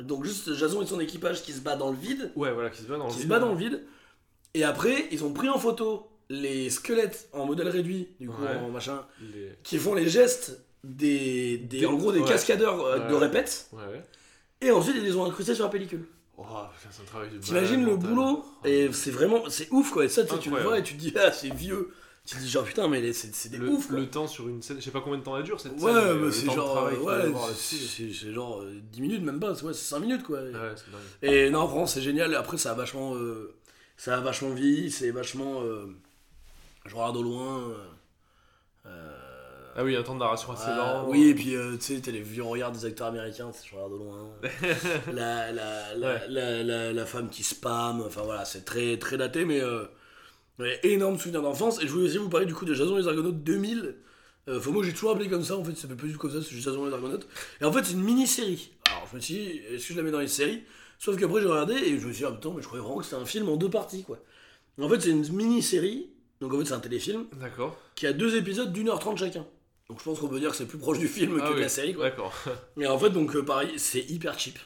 donc 0.00 0.24
juste 0.24 0.52
Jason 0.54 0.82
et 0.82 0.86
son 0.86 1.00
équipage 1.00 1.42
qui 1.42 1.52
se 1.52 1.60
bat 1.60 1.76
dans 1.76 1.90
le 1.90 1.96
vide, 1.96 2.32
Ouais, 2.36 2.52
voilà, 2.52 2.70
qui 2.70 2.82
se 2.82 2.86
bat 2.88 2.96
dans 2.98 3.04
le 3.06 3.10
qui 3.10 3.16
se 3.16 3.20
vide. 3.22 3.28
bat 3.30 3.38
dans 3.38 3.52
le 3.52 3.56
vide. 3.58 3.84
Et 4.54 4.64
après, 4.64 5.06
ils 5.12 5.24
ont 5.24 5.32
pris 5.32 5.48
en 5.48 5.58
photo 5.58 6.08
les 6.30 6.68
squelettes 6.70 7.28
en 7.32 7.46
modèle 7.46 7.68
réduit, 7.68 8.08
du 8.20 8.28
coup 8.28 8.42
Ouais. 8.42 8.56
en 8.56 8.68
machin, 8.70 9.06
Les- 9.20 9.52
qui 9.62 9.78
font 9.78 9.94
les 9.94 10.08
gestes 10.08 10.60
des, 10.84 11.58
des- 11.58 11.80
Des- 11.80 11.86
en 11.86 11.94
gros 11.94 12.12
des 12.12 12.20
ouais. 12.20 12.28
cascadeurs 12.28 12.84
euh, 12.84 13.08
de 13.08 13.14
Ouais. 13.14 13.20
répète. 13.20 13.68
Ouais, 13.72 13.78
ouais. 13.84 14.02
Et 14.60 14.70
ensuite, 14.70 14.96
ils 14.96 15.04
les 15.04 15.14
ont 15.16 15.24
incrustés 15.24 15.54
sur 15.54 15.64
la 15.64 15.70
pellicule. 15.70 16.04
Oh, 16.36 16.42
putain, 16.42 16.88
c'est 16.90 17.02
un 17.02 17.06
travail 17.06 17.30
de 17.30 17.38
T'imagines 17.38 17.84
le 17.84 17.92
mental. 17.96 18.10
boulot? 18.10 18.44
Et 18.64 18.92
c'est 18.92 19.10
vraiment, 19.10 19.48
c'est 19.48 19.68
ouf 19.72 19.90
quoi. 19.90 20.04
Et 20.04 20.08
ça, 20.08 20.24
tu 20.24 20.38
tu 20.38 20.50
le 20.50 20.60
vois 20.62 20.78
et 20.78 20.82
tu 20.82 20.94
te 20.94 21.00
dis, 21.00 21.12
ah, 21.16 21.32
c'est 21.32 21.52
vieux. 21.52 21.92
Tu 22.28 22.34
te 22.36 22.40
dis, 22.42 22.50
genre, 22.50 22.64
putain, 22.64 22.88
mais 22.88 23.12
c'est 23.14 23.48
des 23.48 23.56
le, 23.56 23.70
ouf 23.70 23.86
quoi. 23.88 23.96
le 23.96 24.06
temps 24.06 24.26
sur 24.26 24.46
une 24.50 24.60
scène, 24.60 24.76
je 24.78 24.84
sais 24.84 24.90
pas 24.90 25.00
combien 25.00 25.18
de 25.18 25.24
temps 25.24 25.34
elle 25.38 25.44
dure 25.44 25.58
cette 25.58 25.72
Ouais, 25.72 25.78
scène. 25.80 25.94
mais, 25.94 26.00
bah, 26.02 26.14
le 26.26 26.30
c'est 26.30 26.44
genre, 26.50 26.84
ouais, 26.84 27.32
c'est 27.56 28.32
genre 28.34 28.60
euh, 28.60 28.80
10 28.92 29.00
minutes 29.00 29.22
même 29.22 29.40
pas, 29.40 29.52
ouais, 29.52 29.72
c'est 29.72 29.88
5 29.88 30.00
minutes 30.00 30.24
quoi. 30.24 30.40
Ouais. 30.42 30.74
Et 31.22 31.48
non, 31.48 31.64
vraiment, 31.64 31.86
c'est 31.86 32.02
génial. 32.02 32.34
Après, 32.34 32.58
ça 32.58 32.72
a 32.72 32.74
vachement, 32.74 33.14
euh, 33.14 33.54
ça 33.96 34.18
a 34.18 34.20
vachement 34.20 34.50
vieilli, 34.50 34.90
c'est 34.90 35.10
vachement. 35.10 35.62
euh, 35.62 35.86
je 36.84 36.94
regarde 36.94 37.16
au 37.16 37.22
loin. 37.22 37.60
euh, 37.70 37.74
euh, 38.86 39.70
Ah 39.76 39.84
oui, 39.84 39.96
un 39.96 40.02
temps 40.02 40.14
de 40.14 40.20
narration 40.20 40.52
assez 40.52 40.70
lent. 40.70 41.08
oui, 41.08 41.28
et 41.28 41.34
puis 41.34 41.54
euh, 41.56 41.76
tu 41.78 41.94
sais, 41.94 42.00
t'as 42.00 42.10
les 42.10 42.20
vieux 42.20 42.42
regards 42.42 42.72
des 42.72 42.84
acteurs 42.84 43.06
américains, 43.08 43.50
je 43.64 43.74
regarde 43.74 43.92
au 43.92 43.98
loin. 43.98 44.28
la, 45.12 45.50
la, 45.52 45.94
la, 45.94 46.08
Ouais. 46.28 46.92
la, 46.92 47.06
femme 47.06 47.30
qui 47.30 47.42
spam, 47.42 48.02
enfin 48.06 48.22
voilà, 48.22 48.44
c'est 48.44 48.64
très, 48.66 48.98
très 48.98 49.16
daté, 49.16 49.44
mais 49.44 49.60
euh, 49.60 49.82
ouais, 49.82 49.88
énorme 50.82 51.18
souvenir 51.18 51.42
d'enfance. 51.42 51.82
Et 51.82 51.86
je 51.86 51.92
voulais 51.92 52.06
aussi 52.06 52.18
vous 52.18 52.28
parler 52.28 52.46
du 52.46 52.54
coup 52.54 52.64
de 52.64 52.74
Jason 52.74 52.96
et 52.98 53.02
les 53.02 53.08
Argonautes 53.08 53.42
2000. 53.42 53.96
Euh, 54.48 54.60
moi 54.68 54.82
j'ai 54.82 54.92
toujours 54.92 55.10
appelé 55.10 55.28
comme 55.28 55.44
ça, 55.44 55.56
en 55.56 55.64
fait, 55.64 55.74
ça 55.74 55.88
s'appelle 55.88 56.10
tout 56.10 56.18
comme 56.18 56.30
ça, 56.30 56.38
c'est 56.42 56.50
juste 56.54 56.64
Jason 56.64 56.86
et 56.86 56.88
les 56.88 56.94
Argonautes. 56.94 57.28
Et 57.60 57.64
en 57.64 57.72
fait, 57.72 57.84
c'est 57.84 57.92
une 57.92 58.02
mini-série. 58.02 58.72
Alors 58.86 59.06
je 59.10 59.16
me 59.16 59.20
suis 59.20 59.34
dit, 59.34 59.60
est-ce 59.70 59.88
que 59.88 59.92
je 59.92 59.98
la 59.98 60.02
mets 60.02 60.10
dans 60.10 60.20
les 60.20 60.28
séries? 60.28 60.62
Sauf 60.98 61.18
qu'après 61.18 61.40
j'ai 61.42 61.46
regardé 61.46 61.74
et 61.74 61.98
je 61.98 62.06
me 62.06 62.12
suis 62.12 62.24
dit, 62.24 62.24
ah 62.24 62.32
putain, 62.32 62.52
mais 62.56 62.62
je 62.62 62.66
croyais 62.66 62.82
vraiment 62.82 62.98
que 62.98 63.04
c'était 63.04 63.16
un 63.16 63.26
film 63.26 63.48
en 63.48 63.56
deux 63.56 63.70
parties 63.70 64.04
quoi. 64.04 64.18
En 64.80 64.88
fait, 64.88 65.00
c'est 65.00 65.10
une 65.10 65.28
mini-série, 65.32 66.10
donc 66.40 66.54
en 66.54 66.58
fait, 66.60 66.66
c'est 66.66 66.72
un 66.72 66.80
téléfilm 66.80 67.26
D'accord. 67.40 67.76
qui 67.94 68.06
a 68.06 68.12
deux 68.12 68.36
épisodes 68.36 68.72
d'une 68.72 68.88
heure 68.88 68.98
trente 68.98 69.18
chacun. 69.18 69.46
Donc 69.88 69.98
je 70.00 70.04
pense 70.04 70.18
qu'on 70.18 70.28
peut 70.28 70.40
dire 70.40 70.50
que 70.50 70.56
c'est 70.56 70.66
plus 70.66 70.78
proche 70.78 70.98
du 70.98 71.08
film 71.08 71.40
Ah 71.42 71.48
que 71.48 71.54
de 71.54 71.60
la 71.60 71.68
série 71.68 71.94
quoi. 71.94 72.04
D'accord. 72.04 72.32
Mais 72.76 72.86
en 72.86 72.98
fait, 72.98 73.10
donc 73.10 73.34
euh, 73.34 73.42
pareil, 73.44 73.72
c'est 73.76 74.00
hyper 74.10 74.38
cheap. 74.38 74.58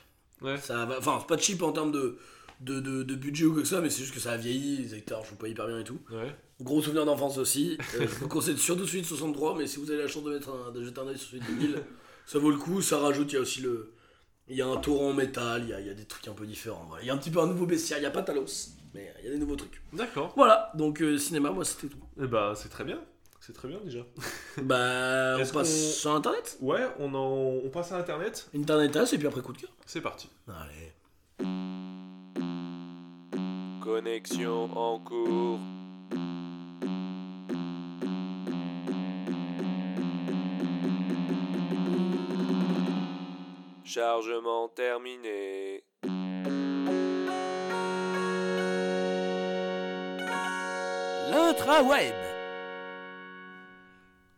Ouais. 0.43 0.59
Ça 0.59 0.85
va, 0.85 0.99
enfin, 0.99 1.19
c'est 1.21 1.29
pas 1.29 1.39
cheap 1.39 1.63
en 1.63 1.73
termes 1.73 1.93
de, 1.93 2.19
de, 2.63 2.81
de, 2.81 3.03
de 3.03 3.15
budget 3.15 3.45
ou 3.47 3.53
quoi 3.53 3.63
que 3.63 3.69
ça, 3.69 3.81
mais 3.81 3.91
c'est 3.91 4.03
juste 4.03 4.15
que 4.15 4.21
ça 4.21 4.33
a 4.33 4.37
vieilli, 4.37 4.79
les 4.79 4.95
acteurs 4.95 5.25
jouent 5.25 5.37
pas 5.37 5.49
hyper 5.49 5.67
bien 5.67 5.79
et 5.81 5.85
tout. 5.85 5.99
Ouais. 6.11 6.35
Gros 6.61 6.81
souvenir 6.81 7.05
d'enfance 7.05 7.39
aussi. 7.39 7.77
Euh, 7.95 8.01
je 8.01 8.15
vous 8.21 8.29
conseille 8.29 8.57
surtout 8.59 8.87
celui 8.87 9.03
de 9.03 9.07
63, 9.07 9.57
mais 9.59 9.67
si 9.67 9.79
vous 9.79 9.91
avez 9.91 10.03
la 10.03 10.09
chance 10.09 10.25
de, 10.25 10.33
mettre 10.33 10.51
un, 10.51 10.71
de 10.73 10.83
jeter 10.85 11.01
un 11.01 11.07
œil 11.09 11.19
sur 11.19 11.29
celui 11.31 11.41
de 11.41 11.47
2000, 11.47 11.83
ça 12.27 12.39
vaut 12.39 12.51
le 12.51 12.57
coup. 12.57 12.81
Ça 12.81 12.99
rajoute, 12.99 13.33
il 13.33 13.35
y 13.35 13.39
a 13.39 13.41
aussi 13.43 13.61
le. 13.61 13.93
Il 14.49 14.57
y 14.57 14.63
a 14.63 14.67
un 14.67 14.77
torrent 14.77 15.11
en 15.11 15.13
métal, 15.13 15.63
il 15.65 15.69
y 15.71 15.73
a, 15.73 15.81
y 15.81 15.89
a 15.91 15.95
des 15.95 16.05
trucs 16.05 16.27
un 16.29 16.33
peu 16.35 16.47
différents. 16.47 16.89
Il 17.01 17.07
y 17.07 17.11
a 17.11 17.15
un 17.15 17.19
petit 17.19 17.31
peu 17.31 17.41
un 17.41 17.47
nouveau 17.47 17.65
bestiaire, 17.67 17.99
il 17.99 18.03
y 18.03 18.07
a 18.07 18.11
pas 18.11 18.23
Talos, 18.23 18.71
mais 18.93 19.13
il 19.21 19.27
y 19.27 19.29
a 19.29 19.33
des 19.33 19.39
nouveaux 19.39 19.57
trucs. 19.57 19.81
D'accord. 19.93 20.33
Voilà, 20.37 20.73
donc 20.75 21.01
euh, 21.01 21.17
cinéma, 21.17 21.51
moi 21.53 21.65
c'était 21.65 21.87
tout. 21.89 22.03
Eh 22.21 22.27
bah, 22.27 22.53
c'est 22.57 22.69
très 22.69 22.85
bien. 22.85 23.01
C'est 23.41 23.53
très 23.55 23.69
bien 23.69 23.79
déjà. 23.85 24.01
Bah, 24.63 25.37
on 25.37 25.39
passe 25.39 25.53
qu'on- 25.53 25.65
sur 25.65 26.13
internet? 26.13 26.59
Ouais, 26.61 26.87
on, 26.99 27.15
en... 27.15 27.61
on 27.65 27.69
passe 27.71 27.93
à 27.93 27.99
internet. 27.99 28.49
Internetas 28.55 29.11
et 29.13 29.19
puis 29.19 29.27
après 29.27 29.41
coup 29.43 29.53
de 29.53 29.59
cœur. 29.59 29.71
C'est 29.87 30.01
parti. 30.01 30.29
Allez. 30.49 30.93
Connexion 33.83 34.71
en 34.77 35.01
cours. 35.01 35.59
Chargement 43.85 44.69
terminé. 44.69 45.83
L'intraweb. 51.31 52.32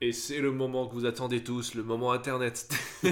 Et 0.01 0.13
c'est 0.13 0.41
le 0.41 0.51
moment 0.51 0.87
que 0.87 0.93
vous 0.95 1.07
attendez 1.07 1.43
tous, 1.43 1.75
le 1.75 1.83
moment 1.83 2.13
internet. 2.13 2.69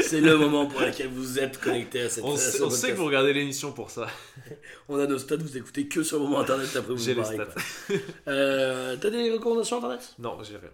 C'est 0.00 0.20
le 0.20 0.36
moment 0.36 0.66
pour 0.66 0.80
lequel 0.80 1.08
vous 1.08 1.38
êtes 1.38 1.60
connecté 1.60 2.00
à 2.00 2.08
cette 2.08 2.24
on 2.24 2.34
à 2.34 2.36
sait, 2.36 2.58
ce 2.58 2.62
on 2.62 2.70
sait 2.70 2.90
que 2.92 2.96
vous 2.96 3.04
regardez 3.04 3.32
l'émission 3.32 3.72
pour 3.72 3.90
ça. 3.90 4.08
On 4.88 4.98
a 4.98 5.06
nos 5.06 5.18
stats, 5.18 5.36
vous 5.36 5.56
écoutez 5.56 5.86
que 5.88 6.02
sur 6.02 6.18
le 6.18 6.24
moment 6.24 6.40
internet, 6.40 6.74
après 6.74 6.92
vous 6.94 6.98
J'ai 6.98 7.14
les 7.14 7.24
stats. 7.24 7.54
Euh, 8.28 8.96
T'as 9.00 9.10
des 9.10 9.30
recommandations 9.30 9.76
internet? 9.76 10.14
Non, 10.18 10.42
j'ai 10.42 10.56
rien. 10.56 10.70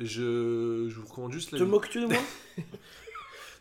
Je... 0.00 0.88
je 0.88 0.94
vous 1.00 1.06
recommande 1.06 1.32
juste 1.32 1.52
la. 1.52 1.58
Te 1.58 1.64
moques-tu 1.64 2.00
de 2.00 2.06
moi? 2.06 2.18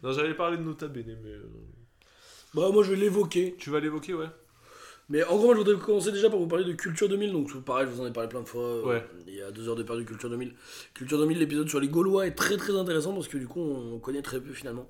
Non, 0.01 0.11
j'allais 0.13 0.33
parler 0.33 0.57
de 0.57 0.63
Nota 0.63 0.87
Bene, 0.87 1.17
mais. 1.23 1.29
euh, 1.29 1.43
Bah 2.53 2.69
moi 2.73 2.83
je 2.83 2.91
vais 2.91 2.97
l'évoquer. 2.97 3.55
Tu 3.59 3.69
vas 3.69 3.79
l'évoquer, 3.79 4.13
ouais 4.13 4.27
Mais 5.09 5.23
en 5.25 5.37
gros, 5.37 5.53
je 5.53 5.57
voudrais 5.59 5.75
commencer 5.77 6.11
déjà 6.11 6.29
par 6.29 6.39
vous 6.39 6.47
parler 6.47 6.63
de 6.65 6.73
Culture 6.73 7.09
2000. 7.09 7.31
Donc 7.33 7.63
pareil, 7.63 7.87
je 7.87 7.91
vous 7.93 8.01
en 8.01 8.07
ai 8.07 8.13
parlé 8.13 8.29
plein 8.29 8.41
de 8.41 8.47
fois. 8.47 8.63
euh, 8.63 8.83
Ouais. 8.83 9.05
Il 9.27 9.33
y 9.35 9.41
a 9.41 9.51
deux 9.51 9.67
heures 9.67 9.75
de 9.75 9.83
perdu 9.83 10.05
Culture 10.05 10.29
2000. 10.29 10.53
Culture 10.93 11.17
2000, 11.17 11.37
l'épisode 11.39 11.67
sur 11.69 11.79
les 11.79 11.89
Gaulois 11.89 12.25
est 12.27 12.35
très 12.35 12.57
très 12.57 12.75
intéressant 12.75 13.13
parce 13.13 13.27
que 13.27 13.37
du 13.37 13.47
coup 13.47 13.59
on 13.61 13.99
connaît 13.99 14.21
très 14.21 14.39
peu 14.39 14.53
finalement. 14.53 14.87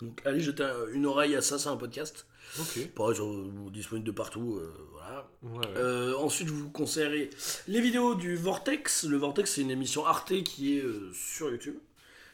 Donc 0.00 0.20
allez 0.26 0.40
jeter 0.40 0.68
une 0.92 1.06
oreille 1.06 1.34
à 1.36 1.40
ça, 1.42 1.58
c'est 1.58 1.68
un 1.68 1.76
podcast. 1.76 2.26
Ok. 2.60 2.88
Pareil, 2.94 3.16
sur- 3.16 3.70
disponible 3.72 4.06
de 4.06 4.12
partout. 4.12 4.58
euh, 4.60 4.72
voilà. 4.92 5.28
Ouais, 5.42 5.58
ouais. 5.58 5.64
Euh, 5.78 6.14
ensuite, 6.18 6.48
je 6.48 6.52
vous 6.52 6.70
conseillerai 6.70 7.30
les 7.66 7.80
vidéos 7.80 8.14
du 8.14 8.36
Vortex. 8.36 9.04
Le 9.04 9.16
Vortex, 9.16 9.50
c'est 9.54 9.62
une 9.62 9.70
émission 9.70 10.06
Arte 10.06 10.32
qui 10.44 10.78
est 10.78 10.82
euh, 10.82 11.10
sur 11.12 11.50
YouTube. 11.50 11.76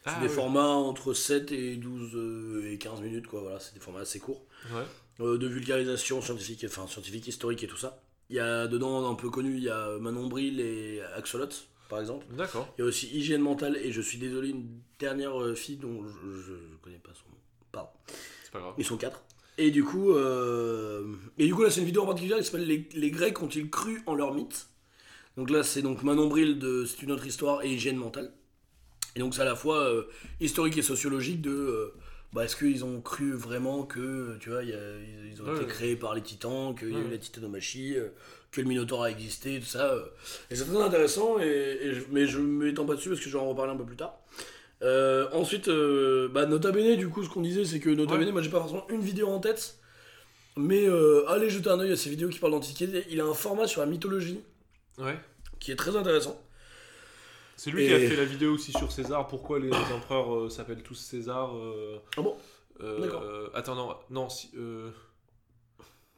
C'est 0.04 0.10
Ah, 0.16 0.20
des 0.20 0.28
formats 0.28 0.66
entre 0.74 1.14
7 1.14 1.52
et 1.52 1.76
12 1.76 2.10
euh, 2.16 2.68
et 2.70 2.76
15 2.78 3.00
minutes, 3.00 3.28
quoi. 3.28 3.40
Voilà, 3.40 3.60
c'est 3.60 3.72
des 3.74 3.80
formats 3.80 4.00
assez 4.00 4.18
courts. 4.18 4.44
Ouais. 4.74 4.82
Euh, 5.22 5.38
de 5.38 5.46
vulgarisation 5.46 6.20
scientifique, 6.20 6.64
enfin 6.66 6.86
scientifique, 6.88 7.28
historique 7.28 7.62
et 7.62 7.68
tout 7.68 7.76
ça. 7.76 8.02
Il 8.28 8.36
y 8.36 8.40
a 8.40 8.66
dedans, 8.66 9.08
un 9.08 9.14
peu 9.14 9.30
connu, 9.30 9.56
il 9.56 9.62
y 9.62 9.68
a 9.68 9.98
Manon 10.00 10.26
Bril 10.26 10.58
et 10.60 11.00
Axolot, 11.16 11.48
par 11.88 12.00
exemple. 12.00 12.26
D'accord. 12.36 12.72
Il 12.76 12.80
y 12.80 12.84
a 12.84 12.86
aussi 12.88 13.06
Hygiène 13.06 13.42
Mentale, 13.42 13.76
et 13.76 13.92
je 13.92 14.00
suis 14.00 14.18
désolé, 14.18 14.48
une 14.48 14.66
dernière 14.98 15.40
euh, 15.40 15.54
fille 15.54 15.76
dont 15.76 16.02
je, 16.02 16.36
je, 16.36 16.52
je 16.52 16.76
connais 16.82 16.98
pas 16.98 17.12
son 17.14 17.28
nom. 17.30 17.36
Pardon. 17.70 17.90
C'est 18.42 18.52
pas 18.52 18.60
grave. 18.60 18.74
Ils 18.78 18.84
sont 18.84 18.96
quatre. 18.96 19.22
Et 19.58 19.70
du 19.70 19.84
coup, 19.84 20.12
euh, 20.12 21.14
et 21.38 21.46
du 21.46 21.54
coup 21.54 21.62
là 21.62 21.70
c'est 21.70 21.80
une 21.80 21.86
vidéo 21.86 22.02
en 22.02 22.06
particulier 22.06 22.34
qui 22.38 22.44
s'appelle 22.44 22.66
les, 22.66 22.88
les 22.94 23.10
Grecs 23.10 23.40
ont-ils 23.42 23.68
cru 23.68 24.02
en 24.06 24.14
leur 24.14 24.32
mythe? 24.32 24.66
Donc 25.36 25.50
là 25.50 25.62
c'est 25.62 25.82
donc 25.82 26.02
Manon 26.02 26.28
Bril 26.28 26.58
de 26.58 26.86
C'est 26.86 27.02
une 27.02 27.12
autre 27.12 27.26
histoire 27.26 27.62
et 27.62 27.70
hygiène 27.70 27.96
mentale. 27.96 28.32
Et 29.14 29.20
donc 29.20 29.34
c'est 29.34 29.42
à 29.42 29.44
la 29.44 29.54
fois 29.54 29.80
euh, 29.80 30.04
historique 30.40 30.78
et 30.78 30.82
sociologique 30.82 31.42
de, 31.42 31.50
euh, 31.50 31.94
bah, 32.32 32.44
est-ce 32.44 32.56
qu'ils 32.56 32.84
ont 32.84 33.00
cru 33.00 33.32
vraiment 33.34 33.82
que, 33.84 34.36
tu 34.40 34.50
vois, 34.50 34.62
il 34.62 34.70
y 34.70 34.72
a- 34.72 34.76
ils, 34.98 35.32
ils 35.32 35.42
ont 35.42 35.46
Ouais, 35.46 35.52
été 35.56 35.60
ouais. 35.64 35.66
créés 35.70 35.96
par 35.96 36.14
les 36.14 36.22
titans, 36.22 36.74
qu'il 36.74 36.92
y 36.92 36.96
a 36.96 36.98
eu 36.98 37.10
la 37.10 37.18
titanomachie, 37.18 37.96
euh, 37.96 38.08
que 38.50 38.60
le 38.60 38.68
Minotaure 38.68 39.02
a 39.02 39.10
existé, 39.10 39.58
tout 39.60 39.66
ça. 39.66 39.92
euh. 39.92 40.04
Et 40.50 40.56
c'est 40.56 40.64
très 40.64 40.80
intéressant, 40.82 41.38
et, 41.38 41.44
et 41.82 41.94
je- 41.94 42.02
mais 42.10 42.26
je 42.26 42.38
ne 42.38 42.44
m'étends 42.44 42.84
pas 42.86 42.94
dessus 42.94 43.08
parce 43.10 43.20
que 43.20 43.28
je 43.28 43.32
vais 43.36 43.42
en 43.42 43.48
reparler 43.48 43.72
un 43.72 43.76
peu 43.76 43.84
plus 43.84 43.96
tard. 43.96 44.18
Euh, 44.82 45.28
ensuite, 45.32 45.68
euh, 45.68 46.28
bah, 46.28 46.44
Nota 46.46 46.72
Bene, 46.72 46.96
du 46.96 47.08
coup, 47.08 47.22
ce 47.22 47.28
qu'on 47.28 47.42
disait, 47.42 47.64
c'est 47.64 47.78
que 47.80 47.88
Nota. 47.90 48.16
Bene, 48.16 48.30
moi 48.32 48.42
j'ai 48.42 48.50
pas 48.50 48.58
forcément 48.60 48.84
une 48.90 49.00
vidéo 49.00 49.28
en 49.28 49.38
tête, 49.38 49.76
mais 50.56 50.86
euh, 50.88 51.24
allez 51.28 51.48
jeter 51.50 51.70
un 51.70 51.78
oeil 51.78 51.92
à 51.92 51.96
ces 51.96 52.10
vidéos 52.10 52.28
qui 52.28 52.38
parlent 52.40 52.52
d'antiquité. 52.52 53.04
Il 53.10 53.20
a 53.20 53.24
un 53.24 53.32
format 53.34 53.66
sur 53.68 53.80
la 53.80 53.86
mythologie 53.86 54.40
Ouais. 54.98 55.18
qui 55.60 55.70
est 55.72 55.76
très 55.76 55.94
intéressant. 55.96 56.38
C'est 57.56 57.70
lui 57.70 57.86
qui 57.86 57.92
a 57.94 57.98
fait 57.98 58.16
la 58.16 58.24
vidéo 58.24 58.54
aussi 58.54 58.72
sur 58.72 58.90
César. 58.90 59.28
Pourquoi 59.28 59.58
les, 59.58 59.68
les 59.70 59.76
empereurs 59.94 60.34
euh, 60.34 60.48
s'appellent 60.50 60.82
tous 60.82 60.94
César 60.94 61.54
euh, 61.56 61.98
Ah 62.16 62.22
bon 62.22 62.36
euh, 62.80 63.00
D'accord. 63.00 63.22
Attends, 63.54 63.74
non, 63.74 63.94
non, 64.10 64.28
si. 64.28 64.50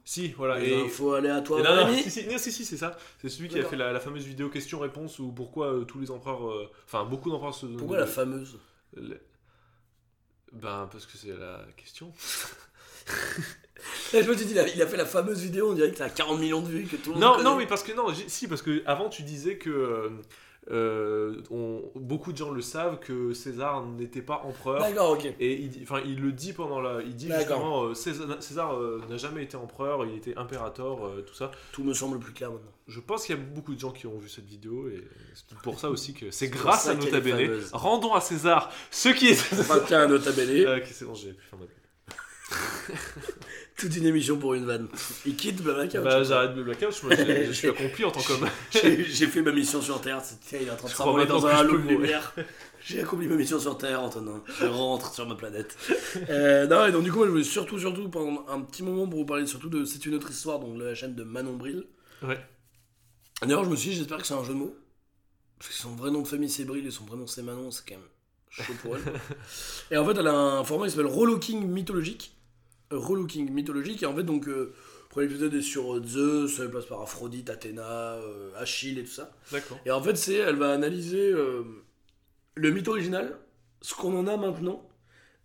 Si, 0.06 0.28
voilà. 0.32 0.58
Les 0.58 0.68
et- 0.70 0.82
infos 0.84 1.14
aléatoires. 1.14 1.60
Et 1.60 1.62
non, 1.62 1.86
non, 1.86 1.94
si, 2.02 2.10
si, 2.10 2.38
si, 2.38 2.52
si, 2.52 2.64
c'est 2.64 2.76
ça. 2.76 2.96
C'est 3.22 3.28
celui 3.30 3.48
qui 3.48 3.58
a 3.58 3.64
fait 3.64 3.76
la, 3.76 3.90
la 3.92 4.00
fameuse 4.00 4.24
vidéo 4.24 4.50
question-réponse 4.50 5.18
où 5.18 5.32
pourquoi 5.32 5.72
euh, 5.72 5.84
tous 5.84 5.98
les 6.00 6.10
empereurs. 6.10 6.50
euh, 6.50 6.70
Enfin, 6.86 7.04
beaucoup 7.04 7.30
d'empereurs 7.30 7.54
se. 7.54 7.64
Pourquoi 7.66 7.98
la 7.98 8.06
fameuse 8.06 8.58
le- 8.96 9.20
Ben, 10.52 10.88
parce 10.92 11.06
que 11.06 11.16
c'est 11.16 11.36
la 11.36 11.64
question. 11.76 12.12
Je 14.12 14.18
me 14.30 14.36
suis 14.36 14.46
dit, 14.46 14.52
il 14.52 14.58
a, 14.58 14.68
il 14.68 14.80
a 14.80 14.86
fait 14.86 14.96
la 14.96 15.04
fameuse 15.06 15.40
vidéo, 15.40 15.70
on 15.70 15.74
dirait 15.74 15.90
que 15.90 15.96
ça 15.98 16.04
a 16.04 16.10
40 16.10 16.38
millions 16.40 16.62
de 16.62 16.68
vues, 16.68 16.84
que 16.84 16.96
tout 16.96 17.10
le 17.12 17.18
monde 17.18 17.20
Non, 17.22 17.42
non, 17.42 17.56
mais 17.56 17.66
parce 17.66 17.82
que 17.82 17.92
non, 17.92 18.06
si, 18.28 18.46
parce 18.48 18.62
que 18.62 18.82
avant 18.86 19.08
tu 19.08 19.22
disais 19.24 19.58
que 19.58 20.10
euh, 20.70 21.42
on- 21.50 21.82
beaucoup 21.94 22.32
de 22.32 22.38
gens 22.38 22.50
le 22.50 22.62
savent 22.62 22.98
que 22.98 23.32
César 23.34 23.84
n'était 23.84 24.22
pas 24.22 24.42
empereur. 24.44 24.80
D'accord, 24.80 25.10
ok. 25.12 25.26
Et 25.38 25.54
il, 25.60 25.82
enfin, 25.82 26.00
il 26.04 26.20
le 26.20 26.32
dit 26.32 26.52
pendant 26.52 26.80
la. 26.80 27.02
Il 27.02 27.14
dit 27.14 27.30
justement 27.30 27.84
euh, 27.84 27.94
César, 27.94 28.42
César, 28.42 28.74
euh, 28.74 29.02
n'a 29.08 29.16
jamais 29.18 29.42
été 29.42 29.56
empereur, 29.56 30.04
il 30.06 30.16
était 30.16 30.36
impérator, 30.38 31.10
tout 31.26 31.34
ça. 31.34 31.50
Tout 31.72 31.84
me 31.84 31.92
semble 31.92 32.18
plus 32.18 32.32
clair 32.32 32.50
maintenant. 32.50 32.70
Je 32.86 33.00
pense 33.00 33.24
qu'il 33.26 33.34
y 33.34 33.38
a 33.38 33.42
beaucoup 33.42 33.74
de 33.74 33.80
gens 33.80 33.92
qui 33.92 34.06
ont 34.06 34.18
vu 34.18 34.28
cette 34.28 34.44
vidéo 34.46 34.88
et 34.88 35.02
c'est 35.34 35.56
pour 35.58 35.78
ça 35.80 35.88
aussi 35.90 36.12
que 36.14 36.30
c'est 36.30 36.48
grâce 36.50 36.86
à 36.88 36.94
Nota 36.94 37.20
Bene. 37.20 37.58
Rendons 37.72 38.14
à 38.14 38.20
César 38.20 38.70
ce 38.90 39.08
qui 39.10 39.28
est. 39.28 39.52
Enfin, 39.58 39.80
tiens, 39.86 40.06
Nota 40.06 40.32
Bene, 40.32 40.66
ok, 40.78 40.84
c'est 40.92 41.04
bon, 41.04 41.14
j'ai 41.14 41.32
pu 41.32 41.42
faire 41.44 41.58
ma 41.58 41.64
blague. 41.66 41.74
toute 43.76 43.96
une 43.96 44.06
émission 44.06 44.36
pour 44.38 44.54
une 44.54 44.64
vanne. 44.64 44.88
Il 45.26 45.36
quitte 45.36 45.62
Blablacar. 45.62 46.02
Bah, 46.04 46.22
j'arrête 46.22 46.54
moi, 46.56 47.14
j'ai- 47.16 47.46
je 47.46 47.52
suis 47.52 47.68
accompli 47.68 48.04
en 48.04 48.10
tant 48.10 48.20
qu'homme. 48.22 48.48
J'ai 48.72 49.26
fait 49.26 49.42
ma 49.42 49.52
mission 49.52 49.80
sur 49.82 50.00
Terre, 50.00 50.20
c'est- 50.22 50.62
il 50.62 50.68
est 50.68 50.70
en 50.70 50.76
train 50.76 50.84
de 50.86 50.90
Je 50.90 50.94
crois 50.94 51.06
s'envoler 51.06 51.26
dans 51.26 51.46
un 51.46 51.50
je 51.50 51.56
halo 51.56 51.78
de 51.78 51.88
lumière. 51.88 52.34
J'ai 52.84 53.00
accompli 53.00 53.26
ma 53.26 53.36
mission 53.36 53.58
sur 53.58 53.78
Terre, 53.78 54.02
Antonin. 54.02 54.42
Je 54.60 54.66
rentre 54.66 55.12
sur 55.14 55.26
ma 55.26 55.34
planète. 55.34 55.76
Euh, 56.30 56.66
non, 56.68 56.86
et 56.86 56.92
donc 56.92 57.02
du 57.02 57.10
coup, 57.10 57.18
moi, 57.18 57.26
je 57.26 57.32
voulais 57.32 57.44
surtout, 57.44 57.78
surtout, 57.78 58.08
prendre 58.08 58.44
un 58.48 58.60
petit 58.60 58.82
moment 58.84 59.06
pour 59.08 59.18
vous 59.20 59.24
parler 59.26 59.46
surtout 59.46 59.68
de 59.68 59.84
C'est 59.84 60.06
une 60.06 60.14
autre 60.14 60.30
histoire, 60.30 60.60
donc 60.60 60.78
la 60.80 60.94
chaîne 60.94 61.14
de 61.14 61.24
Manon 61.24 61.54
Bril. 61.56 61.84
Ouais. 62.22 62.38
D'ailleurs, 63.42 63.64
je 63.64 63.70
me 63.70 63.76
suis 63.76 63.90
dit, 63.90 63.96
j'espère 63.96 64.18
que 64.18 64.26
c'est 64.26 64.34
un 64.34 64.44
jeu 64.44 64.52
de 64.54 64.58
mots. 64.58 64.76
Parce 65.58 65.70
que 65.70 65.74
son 65.76 65.90
vrai 65.96 66.10
nom 66.10 66.22
de 66.22 66.28
famille 66.28 66.48
c'est 66.50 66.64
Bril 66.64 66.86
et 66.86 66.90
son 66.90 67.04
prénom 67.04 67.26
c'est 67.26 67.42
Manon, 67.42 67.70
c'est 67.70 67.82
quand 67.88 67.96
même 67.96 68.08
chaud 68.50 68.72
pour 68.82 68.96
elle. 68.96 69.02
et 69.90 69.96
en 69.96 70.04
fait, 70.06 70.18
elle 70.18 70.26
a 70.28 70.32
un 70.34 70.64
format 70.64 70.86
qui 70.86 70.92
s'appelle 70.92 71.06
Relooking 71.06 71.66
mythologique. 71.66 72.36
Euh, 72.92 72.98
Relooking 72.98 73.50
mythologique, 73.50 74.02
et 74.02 74.06
en 74.06 74.14
fait, 74.14 74.22
donc, 74.24 74.46
euh, 74.46 74.72
le 74.74 75.08
premier 75.08 75.26
épisode 75.26 75.54
est 75.54 75.62
sur 75.62 75.94
euh, 75.96 76.02
Zeus, 76.04 76.58
elle 76.60 76.70
passe 76.70 76.86
par 76.86 77.00
Aphrodite, 77.00 77.48
Athéna, 77.50 77.82
euh, 78.14 78.50
Achille 78.56 78.98
et 78.98 79.04
tout 79.04 79.10
ça. 79.12 79.32
D'accord. 79.52 79.78
Et 79.86 79.90
en 79.90 80.02
fait, 80.02 80.16
c'est, 80.16 80.34
elle 80.34 80.56
va 80.56 80.72
analyser 80.72 81.30
euh, 81.32 81.62
le 82.56 82.70
mythe 82.70 82.88
original, 82.88 83.38
ce 83.80 83.94
qu'on 83.94 84.16
en 84.18 84.26
a 84.26 84.36
maintenant, 84.36 84.86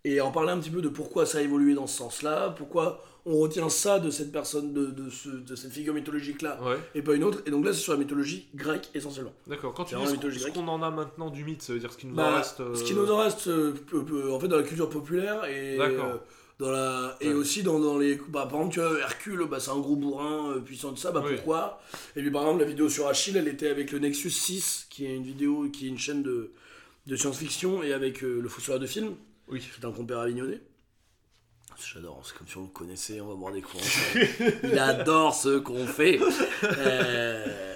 et 0.04 0.20
en 0.20 0.30
parler 0.32 0.50
un 0.50 0.58
petit 0.58 0.70
peu 0.70 0.80
de 0.82 0.88
pourquoi 0.88 1.24
ça 1.26 1.38
a 1.38 1.40
évolué 1.42 1.74
dans 1.74 1.86
ce 1.86 1.96
sens-là, 1.98 2.50
pourquoi 2.50 3.04
on 3.26 3.38
retient 3.38 3.68
ça 3.68 3.98
de 3.98 4.08
cette 4.10 4.32
personne, 4.32 4.72
de, 4.72 4.86
de, 4.86 5.10
ce- 5.10 5.28
de 5.28 5.54
cette 5.54 5.72
figure 5.72 5.92
mythologique-là, 5.92 6.58
Ouais, 6.62 6.78
et 6.94 7.02
pas 7.02 7.14
une 7.14 7.22
autre. 7.24 7.42
Et 7.46 7.50
donc 7.50 7.64
là, 7.66 7.72
c'est 7.74 7.80
sur 7.80 7.92
la 7.92 7.98
mythologie 7.98 8.48
grecque 8.54 8.88
essentiellement. 8.94 9.32
d'accord. 9.46 9.74
Quand 9.74 9.84
tu 9.84 9.94
dis 9.94 10.06
ce 10.06 10.12
mythologie 10.12 10.38
qu'on- 10.38 10.44
ce 10.46 10.50
grecque. 10.52 10.64
qu'on 10.66 10.68
en 10.70 10.82
a 10.82 10.90
maintenant 10.90 11.28
du 11.30 11.44
mythe, 11.44 11.60
ça 11.62 11.72
veut 11.74 11.78
dire 11.78 11.92
ce 11.92 11.98
qui 11.98 12.06
nous 12.06 12.14
en 12.14 12.16
Bah, 12.16 12.36
reste. 12.38 12.60
euh, 12.60 12.74
Ce 12.74 12.82
qui 12.84 12.94
nous 12.94 13.10
en 13.10 13.18
reste, 13.18 13.48
euh, 13.48 13.74
en 14.30 14.40
fait, 14.40 14.48
dans 14.48 14.56
la 14.56 14.62
culture 14.62 14.88
populaire 14.88 15.44
et 15.44 15.76
D'accord. 15.76 16.06
euh, 16.06 16.16
dans 16.60 16.70
la 16.70 17.16
et 17.20 17.28
Ouais. 17.28 17.34
aussi 17.34 17.62
dans, 17.64 17.78
dans 17.80 17.98
les 17.98 18.16
bah, 18.28 18.46
par 18.48 18.60
exemple 18.60 18.74
tu 18.74 18.80
vois 18.80 18.98
Hercule 19.00 19.46
bah, 19.50 19.58
c'est 19.58 19.70
un 19.72 19.78
gros 19.80 19.96
bourrin 19.96 20.52
euh, 20.52 20.60
puissant 20.60 20.92
de 20.92 20.98
ça 20.98 21.10
bah 21.10 21.22
Oui. 21.24 21.34
pourquoi? 21.34 21.80
Et 22.14 22.20
puis 22.20 22.30
par 22.30 22.42
exemple 22.42 22.60
la 22.60 22.66
vidéo 22.68 22.88
sur 22.88 23.08
Achille 23.08 23.36
elle 23.36 23.48
était 23.48 23.68
avec 23.70 23.90
le 23.90 23.98
Nexus 23.98 24.30
6 24.30 24.86
qui 24.90 25.06
est 25.06 25.16
une 25.16 25.24
vidéo 25.24 25.68
qui 25.70 25.86
est 25.86 25.88
une 25.88 25.98
chaîne 25.98 26.22
de, 26.22 26.52
de 27.06 27.16
science-fiction 27.16 27.82
et 27.82 27.92
avec 27.92 28.22
euh, 28.22 28.40
le 28.40 28.48
fossoyeur 28.48 28.78
de 28.78 28.86
film 28.86 29.14
Oui. 29.48 29.60
c'est 29.74 29.84
un 29.84 29.90
compère 29.92 30.20
avignonné 30.20 30.60
J'adore, 31.94 32.20
c'est 32.26 32.36
comme 32.36 32.46
si 32.46 32.58
on 32.58 32.62
le 32.64 32.66
connaissait, 32.68 33.22
on 33.22 33.28
va 33.28 33.34
boire 33.36 33.54
des 33.54 33.62
coups 33.62 33.82
ensemble. 33.82 34.54
Il 34.72 34.78
adore 34.78 35.34
ce 35.34 35.58
qu'on 35.58 35.86
fait. 35.86 36.20
Euh, 36.64 37.74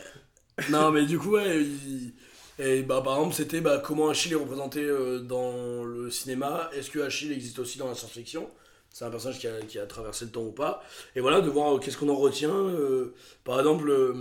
Non, 0.68 0.91
mais 0.91 1.07
du 1.07 1.18
coup, 1.18 1.30
ouais, 1.30 1.62
il- 1.62 2.12
et 2.59 2.82
bah, 2.82 3.01
par 3.03 3.16
exemple, 3.16 3.35
c'était 3.35 3.62
bah, 3.62 3.82
comment 3.85 4.11
Achille 4.11 4.32
est 4.32 4.37
représenté 4.37 4.80
euh, 4.80 5.20
dans 5.20 5.85
le 5.85 6.11
cinéma. 6.11 6.68
Est-ce 6.74 6.91
que 6.91 6.99
Achille 7.01 7.32
existe 7.32 7.59
aussi 7.59 7.78
dans 7.78 7.89
la 7.89 7.95
science-fiction? 7.95 8.47
C'est 8.95 9.05
un 9.05 9.11
personnage 9.11 9.40
qui 9.40 9.49
a, 9.49 9.61
qui 9.61 9.76
a 9.80 9.86
traversé 9.86 10.24
le 10.24 10.30
temps 10.30 10.45
ou 10.45 10.53
pas. 10.53 10.80
Et 11.16 11.20
voilà, 11.20 11.40
de 11.40 11.51
voir 11.51 11.74
euh, 11.74 11.78
qu'est-ce 11.80 11.99
qu'on 11.99 12.09
en 12.11 12.14
retient. 12.14 12.55
euh, 12.55 13.12
par 13.42 13.59
exemple, 13.59 13.90
euh, 13.90 14.14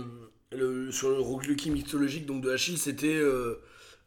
le, 0.50 0.90
sur 0.90 1.10
le 1.10 1.20
relooking 1.20 1.72
mythologique 1.72 2.26
donc 2.26 2.42
de 2.42 2.50
Achille, 2.50 2.76
c'était 2.76 3.14
euh, 3.14 3.60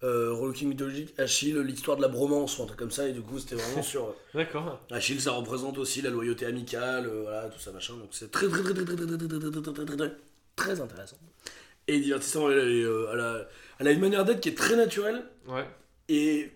euh, 0.04 0.52
mythologique, 0.64 1.14
Achille, 1.18 1.58
l'histoire 1.64 1.96
de 1.96 2.02
la 2.02 2.10
bromance 2.10 2.58
ou 2.60 2.64
un 2.64 2.66
truc 2.66 2.78
comme 2.80 2.92
ça. 2.92 3.08
Et 3.08 3.14
du 3.14 3.22
coup, 3.22 3.40
c'était 3.40 3.56
vraiment 3.56 3.82
sur. 3.82 4.14
D'accord. 4.34 4.82
Achille, 4.92 5.22
ça 5.22 5.32
représente 5.32 5.78
aussi 5.78 6.02
la 6.02 6.10
loyauté 6.10 6.46
amicale, 6.46 7.08
euh, 7.08 7.22
voilà, 7.24 7.44
tout 7.48 7.60
ça, 7.60 7.72
machin. 7.72 7.94
Donc 7.94 8.10
c'est 8.12 8.30
très, 8.30 8.50
très, 8.50 8.62
très, 8.62 8.74
très, 8.74 8.84
très, 8.84 8.96
très, 8.96 9.08
très, 9.08 9.18
très, 9.18 9.28
très, 9.40 9.62
très, 9.62 9.72
très, 9.72 9.86
très, 9.86 9.96
très, 9.98 10.12
très 10.58 10.82
intéressant. 10.82 11.18
Et 11.88 12.00
divertissant, 12.02 12.50
elle, 12.52 12.58
euh, 12.58 13.08
elle 13.14 13.20
a, 13.22 13.48
elle 13.80 13.88
a 13.88 13.92
une 13.92 14.02
manière 14.02 14.26
d'être 14.26 14.42
qui 14.42 14.50
est 14.50 14.58
très 14.58 14.76
naturelle 14.76 15.24
Ouais. 15.48 15.66
et 16.10 16.52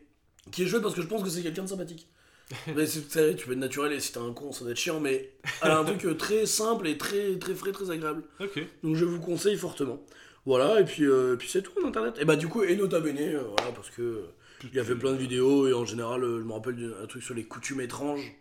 qui 0.52 0.64
est 0.64 0.68
chouette 0.68 0.82
parce 0.82 0.96
que 0.96 1.02
je 1.02 1.08
pense 1.08 1.24
que 1.24 1.30
c'est 1.30 1.42
quelqu'un 1.42 1.64
de 1.64 1.70
sympathique. 1.70 2.10
mais 2.76 2.86
c'est 2.86 3.20
vrai, 3.20 3.36
tu 3.36 3.46
peux 3.46 3.54
être 3.54 3.58
naturel 3.60 3.94
et 3.94 4.00
si 4.00 4.12
t'es 4.12 4.20
un 4.20 4.34
con, 4.34 4.52
ça 4.52 4.64
doit 4.64 4.72
être 4.72 4.78
chiant, 4.78 5.00
mais 5.00 5.34
elle 5.62 5.72
a 5.72 5.80
un 5.80 5.84
truc 5.84 6.06
euh, 6.06 6.16
très 6.16 6.46
simple 6.46 6.88
et 6.88 6.98
très, 6.98 7.38
très 7.38 7.56
frais, 7.56 7.72
très 7.72 7.92
agréable. 7.92 8.24
Ok. 8.40 8.60
Donc 8.84 8.96
je 8.96 9.06
vous 9.06 9.20
conseille 9.20 9.58
fortement. 9.58 10.04
Voilà, 10.46 10.80
et 10.80 10.86
puis, 10.86 11.06
euh, 11.06 11.36
puis 11.36 11.48
c'est 11.50 11.62
tout 11.62 11.72
en 11.82 11.88
internet. 11.88 12.16
Et 12.20 12.26
bah 12.26 12.36
du 12.36 12.48
coup, 12.48 12.64
et 12.64 12.76
Nota 12.76 13.00
Bene, 13.00 13.18
euh, 13.20 13.44
voilà, 13.58 13.72
parce 13.74 13.92
que 13.92 14.02
euh, 14.02 14.34
il 14.74 14.80
a 14.80 14.84
fait 14.84 14.96
plein 14.96 15.12
de 15.12 15.18
vidéos 15.18 15.68
et 15.68 15.74
en 15.74 15.86
général, 15.86 16.22
je 16.22 16.44
me 16.44 16.54
rappelle 16.54 16.76
d'un 16.76 17.06
truc 17.08 17.24
sur 17.24 17.36
les 17.36 17.44
coutumes 17.44 17.82
étranges 17.82 18.34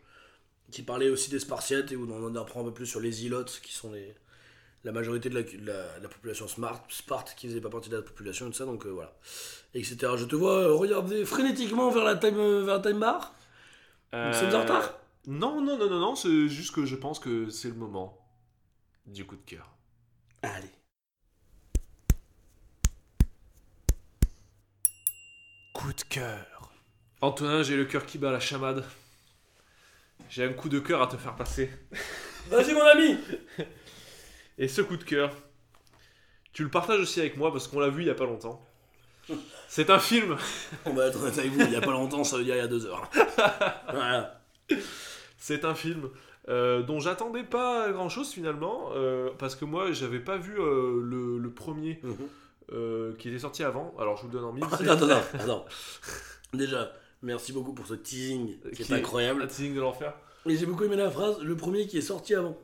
qui 0.70 0.82
parlait 0.82 1.10
aussi 1.10 1.30
des 1.30 1.40
Spartiates 1.40 1.92
et 1.92 1.96
où 1.96 2.10
on 2.10 2.26
en 2.26 2.36
apprend 2.36 2.60
un 2.60 2.64
peu 2.64 2.72
plus 2.72 2.86
sur 2.86 3.00
les 3.00 3.26
Ilotes 3.26 3.60
qui 3.62 3.72
sont 3.72 3.92
les, 3.92 4.14
la 4.84 4.92
majorité 4.92 5.28
de 5.28 5.34
la, 5.34 5.42
de 5.42 5.66
la, 5.66 5.98
de 5.98 6.02
la 6.02 6.08
population 6.08 6.48
smart, 6.48 6.82
Sparte 6.88 7.34
qui 7.36 7.48
faisait 7.48 7.60
pas 7.60 7.70
partie 7.70 7.90
de 7.90 7.96
la 7.96 8.02
population 8.02 8.46
et 8.46 8.50
tout 8.50 8.56
ça, 8.56 8.64
donc 8.64 8.86
voilà, 8.86 9.14
etc. 9.74 9.96
Je 10.16 10.24
te 10.24 10.36
vois 10.36 10.72
regarder 10.72 11.24
frénétiquement 11.24 11.90
vers 11.90 12.04
la 12.04 12.16
time, 12.16 12.64
vers 12.64 12.76
la 12.76 12.80
time 12.80 13.00
bar. 13.00 13.34
Nous 14.12 14.32
sommes 14.32 14.54
en 14.54 14.62
retard 14.62 14.94
Non, 15.26 15.60
non, 15.60 15.78
non, 15.78 15.88
non, 15.88 16.00
non, 16.00 16.14
c'est 16.16 16.48
juste 16.48 16.74
que 16.74 16.84
je 16.84 16.96
pense 16.96 17.18
que 17.18 17.48
c'est 17.48 17.68
le 17.68 17.74
moment 17.74 18.16
du 19.06 19.24
coup 19.24 19.36
de 19.36 19.42
cœur. 19.42 19.68
Allez. 20.42 20.70
Coup 25.74 25.92
de 25.92 26.02
cœur. 26.02 26.72
Antonin, 27.20 27.62
j'ai 27.62 27.76
le 27.76 27.84
cœur 27.84 28.06
qui 28.06 28.18
bat 28.18 28.30
à 28.30 28.32
la 28.32 28.40
chamade. 28.40 28.84
J'ai 30.28 30.44
un 30.44 30.52
coup 30.52 30.68
de 30.68 30.80
cœur 30.80 31.02
à 31.02 31.06
te 31.06 31.16
faire 31.16 31.36
passer. 31.36 31.70
Vas-y 32.48 32.72
mon 32.72 32.86
ami 32.86 33.18
Et 34.58 34.68
ce 34.68 34.80
coup 34.80 34.96
de 34.96 35.04
cœur, 35.04 35.34
tu 36.52 36.62
le 36.64 36.70
partages 36.70 37.00
aussi 37.00 37.20
avec 37.20 37.36
moi 37.36 37.52
parce 37.52 37.68
qu'on 37.68 37.80
l'a 37.80 37.88
vu 37.88 38.02
il 38.02 38.06
y 38.06 38.10
a 38.10 38.14
pas 38.14 38.24
longtemps. 38.26 38.64
C'est 39.68 39.90
un 39.90 39.98
film. 39.98 40.36
On 40.86 40.92
va 40.92 41.06
être 41.06 41.24
avec 41.24 41.50
vous, 41.52 41.60
il 41.60 41.70
y 41.72 41.76
a 41.76 41.80
pas 41.80 41.92
longtemps, 41.92 42.24
ça 42.24 42.36
veut 42.38 42.44
dire 42.44 42.54
il 42.56 42.58
y 42.58 42.62
a 42.62 42.66
deux 42.68 42.86
heures. 42.86 43.08
voilà. 43.92 44.40
C'est 45.38 45.64
un 45.64 45.74
film 45.74 46.08
euh, 46.48 46.82
dont 46.82 47.00
j'attendais 47.00 47.44
pas 47.44 47.90
grand 47.92 48.08
chose 48.08 48.30
finalement 48.32 48.90
euh, 48.94 49.30
parce 49.38 49.54
que 49.54 49.64
moi 49.64 49.92
j'avais 49.92 50.20
pas 50.20 50.36
vu 50.36 50.58
euh, 50.60 51.00
le, 51.02 51.38
le 51.38 51.50
premier 51.50 52.00
euh, 52.72 53.14
qui 53.18 53.28
était 53.28 53.38
sorti 53.38 53.62
avant. 53.64 53.94
Alors 53.98 54.16
je 54.16 54.22
vous 54.22 54.28
le 54.28 54.34
donne 54.34 54.44
en 54.44 54.52
mille. 54.52 54.64
Attends, 54.72 54.84
attends, 55.08 55.20
attends. 55.34 55.64
Déjà, 56.52 56.92
merci 57.22 57.52
beaucoup 57.52 57.72
pour 57.72 57.86
ce 57.86 57.94
teasing 57.94 58.58
qui, 58.60 58.70
Qui 58.76 58.82
est 58.82 58.90
est- 58.90 58.98
incroyable. 58.98 59.42
Un 59.42 59.46
teasing 59.46 59.74
de 59.74 59.80
l'enfer. 59.80 60.14
Et 60.46 60.56
j'ai 60.56 60.66
beaucoup 60.66 60.84
aimé 60.84 60.96
la 60.96 61.10
phrase, 61.10 61.38
le 61.42 61.54
premier 61.56 61.86
qui 61.86 61.98
est 61.98 62.02
sorti 62.02 62.34
avant. 62.34 62.56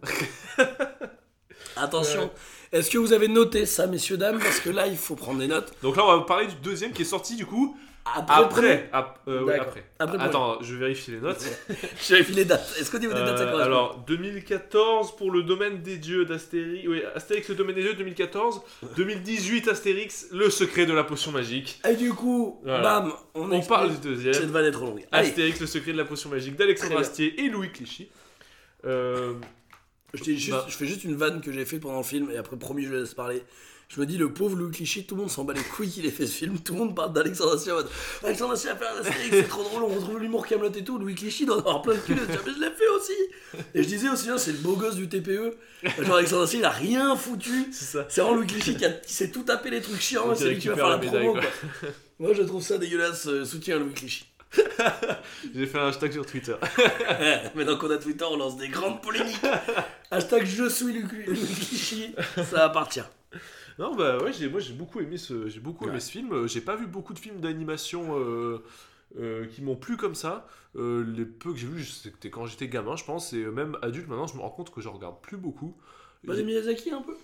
Attention, 1.77 2.31
est-ce 2.72 2.91
que 2.91 2.99
vous 2.99 3.12
avez 3.12 3.29
noté 3.29 3.66
ça, 3.66 3.87
messieurs, 3.87 4.16
dames? 4.16 4.39
Parce 4.39 4.61
que 4.61 4.70
là, 4.70 4.87
il 4.87 4.97
faut 4.97 5.14
prendre 5.16 5.39
des 5.41 5.47
notes. 5.47 5.72
Donc 5.83 5.97
là 5.97 6.05
on 6.05 6.16
va 6.16 6.22
parler 6.24 6.47
du 6.47 6.55
deuxième 6.57 6.93
qui 6.93 7.03
est 7.03 7.07
sorti 7.07 7.37
du 7.37 7.47
coup 7.47 7.77
Après, 8.05 8.89
ap- 8.93 9.18
euh, 9.29 9.43
ouais, 9.43 9.59
après. 9.59 9.85
Après, 9.99 10.18
Attends, 10.20 10.59
je 10.62 10.74
vérifie 10.77 11.11
les 11.11 11.18
notes. 11.20 11.45
Je 12.01 12.12
vérifie 12.14 12.35
les 12.35 12.45
dates. 12.45 12.77
Est-ce 12.79 12.89
qu'au 12.91 12.99
niveau 12.99 13.12
des 13.12 13.18
dates, 13.20 13.39
ça 13.39 13.43
Euh, 13.45 13.51
correspond? 13.51 13.64
alors, 13.72 14.05
2014 14.07 15.16
pour 15.16 15.33
le 15.33 15.43
domaine 15.43 15.83
des 15.83 15.97
dieux 15.97 16.24
d'Astérix. 16.24 16.87
Oui, 16.89 17.03
Astérix, 17.16 17.49
le 17.49 17.55
domaine 17.57 17.74
des 17.74 17.83
dieux, 17.83 17.95
2014. 17.95 18.61
2018, 18.97 19.66
Astérix, 19.68 20.27
le 20.33 20.51
secret 20.51 20.87
de 20.87 20.93
la 20.93 21.03
potion 21.03 21.33
magique. 21.33 21.81
Et 21.89 21.97
du 21.97 22.12
coup, 22.14 22.61
Voilà. 22.64 23.01
bam, 23.01 23.12
on, 23.35 23.51
On 23.51 23.61
parle 23.62 23.89
du 23.89 23.95
Cette 23.95 24.05
deuxième. 24.05 24.35
vanne 24.53 24.66
est 24.66 24.70
trop 24.70 24.87
longue. 24.87 25.05
Allez, 25.11 25.29
Astérix, 25.29 25.59
le 25.61 25.66
secret 25.66 25.93
de 25.93 25.99
la 25.99 26.05
potion 26.05 26.31
magique 26.31 26.55
d'Alexandre. 26.57 26.99
Astier 27.01 27.41
et 27.45 27.49
Louis 27.49 27.72
Clichy. 27.72 28.09
Euh, 28.85 29.33
je, 30.16 30.22
dis 30.24 30.38
juste- 30.38 30.50
Bah. 30.50 30.66
je 30.68 30.76
fais 30.76 30.86
juste 30.86 31.04
une 31.04 31.14
vanne 31.16 31.40
que 31.40 31.52
j'ai 31.52 31.64
faite 31.64 31.80
pendant 31.80 31.98
le 31.98 32.04
film 32.04 32.30
et 32.30 32.36
après, 32.36 32.56
promis, 32.56 32.84
je 32.84 32.92
laisse 32.94 33.14
parler. 33.14 33.42
Je 33.88 34.00
me 34.00 34.06
dis, 34.06 34.18
le 34.18 34.32
pauvre 34.32 34.56
Louis 34.56 34.72
Clichy, 34.72 35.06
tout 35.06 35.14
le 35.14 35.20
monde 35.20 35.30
s'en 35.30 35.44
bat 35.44 35.52
les 35.52 35.62
couilles 35.62 35.88
qu'il 35.88 36.04
ait 36.06 36.10
fait 36.10 36.26
ce 36.26 36.32
film. 36.32 36.58
Tout 36.58 36.72
le 36.72 36.80
monde 36.80 36.96
parle 36.96 37.12
d'Alexandre 37.12 37.54
Astier 37.54 37.70
en 37.70 37.76
mode 37.76 37.88
Alexandre 38.24 38.54
Astier 38.54 38.70
a 38.70 38.76
fait 38.76 38.84
un 38.84 38.96
Astérix, 39.00 39.28
c'est 39.30 39.46
trop 39.48 39.62
drôle, 39.62 39.84
on 39.84 39.86
retrouve 39.94 40.18
l'humour 40.18 40.44
Camelot 40.44 40.72
et 40.72 40.82
tout. 40.82 40.98
Louis 40.98 41.14
Clichy 41.14 41.46
doit 41.46 41.54
en 41.54 41.60
avoir 41.60 41.82
plein 41.82 41.94
de 41.94 42.00
cul. 42.00 42.14
Mais 42.14 42.52
je 42.52 42.60
l'ai 42.60 42.70
fait 42.70 42.88
aussi. 42.96 43.62
Et 43.76 43.84
je 43.84 43.88
disais 43.88 44.08
aussi, 44.08 44.28
hein, 44.28 44.38
c'est 44.38 44.50
le 44.50 44.58
beau 44.58 44.74
gosse 44.74 44.96
du 44.96 45.08
TPE. 45.08 45.54
Genre, 46.02 46.16
Alexandre 46.16 46.42
Astier, 46.42 46.58
il 46.58 46.64
a 46.64 46.70
rien 46.70 47.14
foutu. 47.14 47.68
c'est 47.70 47.84
ça. 47.84 48.06
C'est 48.08 48.22
vraiment 48.22 48.38
Louis 48.38 48.48
Clichy 48.48 48.76
qui, 48.76 48.84
a- 48.84 48.90
qui 48.90 49.12
s'est 49.12 49.30
tout 49.30 49.44
tapé 49.44 49.70
les 49.70 49.80
trucs 49.80 50.00
chiants, 50.00 50.34
c'est 50.34 50.48
lui 50.50 50.58
qui 50.58 50.66
va 50.66 50.74
faire 50.74 50.88
la 50.88 50.98
promo. 50.98 51.34
Quoi. 51.34 51.42
Moi 52.18 52.32
je 52.34 52.42
trouve 52.42 52.62
ça 52.64 52.78
dégueulasse, 52.78 53.28
euh, 53.28 53.44
soutien 53.44 53.76
à 53.76 53.78
Louis 53.78 53.92
Clichy. 53.94 54.24
J'ai 55.55 55.66
fait 55.66 55.78
un 55.78 55.88
hashtag 55.88 56.12
sur 56.12 56.26
Twitter. 56.26 56.55
Maintenant 57.55 57.76
qu'on 57.76 57.90
a 57.90 57.99
Twitter, 57.99 58.24
on 58.24 58.36
lance 58.36 58.57
des 58.57 58.68
grandes 58.68 59.03
polémiques. 59.03 59.40
Hashtag 60.11 60.44
je 60.44 60.68
suis 60.68 60.92
Louis 60.92 61.24
Clichy, 61.24 62.14
ça 62.44 62.64
appartient. 62.64 63.03
Non, 63.78 63.94
bah 63.94 64.18
ouais, 64.22 64.32
j'ai, 64.32 64.49
moi 64.49 64.61
j'ai 64.61 64.72
beaucoup 64.72 65.01
aimé 65.01 65.18
ce, 65.18 65.49
j'ai 65.49 65.61
beaucoup 65.61 65.88
aimé 65.88 66.01
ce 66.01 66.11
film. 66.11 66.32
Euh, 66.32 66.47
J'ai 66.47 66.61
pas 66.62 66.76
vu 66.76 66.86
beaucoup 66.86 67.12
de 67.12 67.18
films 67.18 67.40
d'animation 67.40 68.18
euh, 68.18 68.62
euh, 69.18 69.47
qui 69.47 69.62
m'ont 69.62 69.76
plu 69.76 69.97
comme 69.97 70.14
ça. 70.14 70.47
Euh, 70.76 71.05
les 71.16 71.24
peu 71.24 71.53
que 71.53 71.59
j'ai 71.59 71.66
vus, 71.66 71.84
c'était 71.84 72.30
quand 72.30 72.47
j'étais 72.47 72.68
gamin, 72.68 72.97
je 72.97 73.05
pense, 73.05 73.32
et 73.32 73.44
même 73.44 73.76
adulte, 73.82 74.09
maintenant, 74.09 74.26
je 74.26 74.34
me 74.36 74.40
rends 74.40 74.51
compte 74.51 74.70
que 74.70 74.80
je 74.80 74.88
regarde 74.88 75.20
plus 75.22 75.36
beaucoup. 75.36 75.76
Pas 76.26 76.34
des 76.34 76.42
Miyazaki 76.42 76.90
un 76.90 77.03
peu 77.03 77.16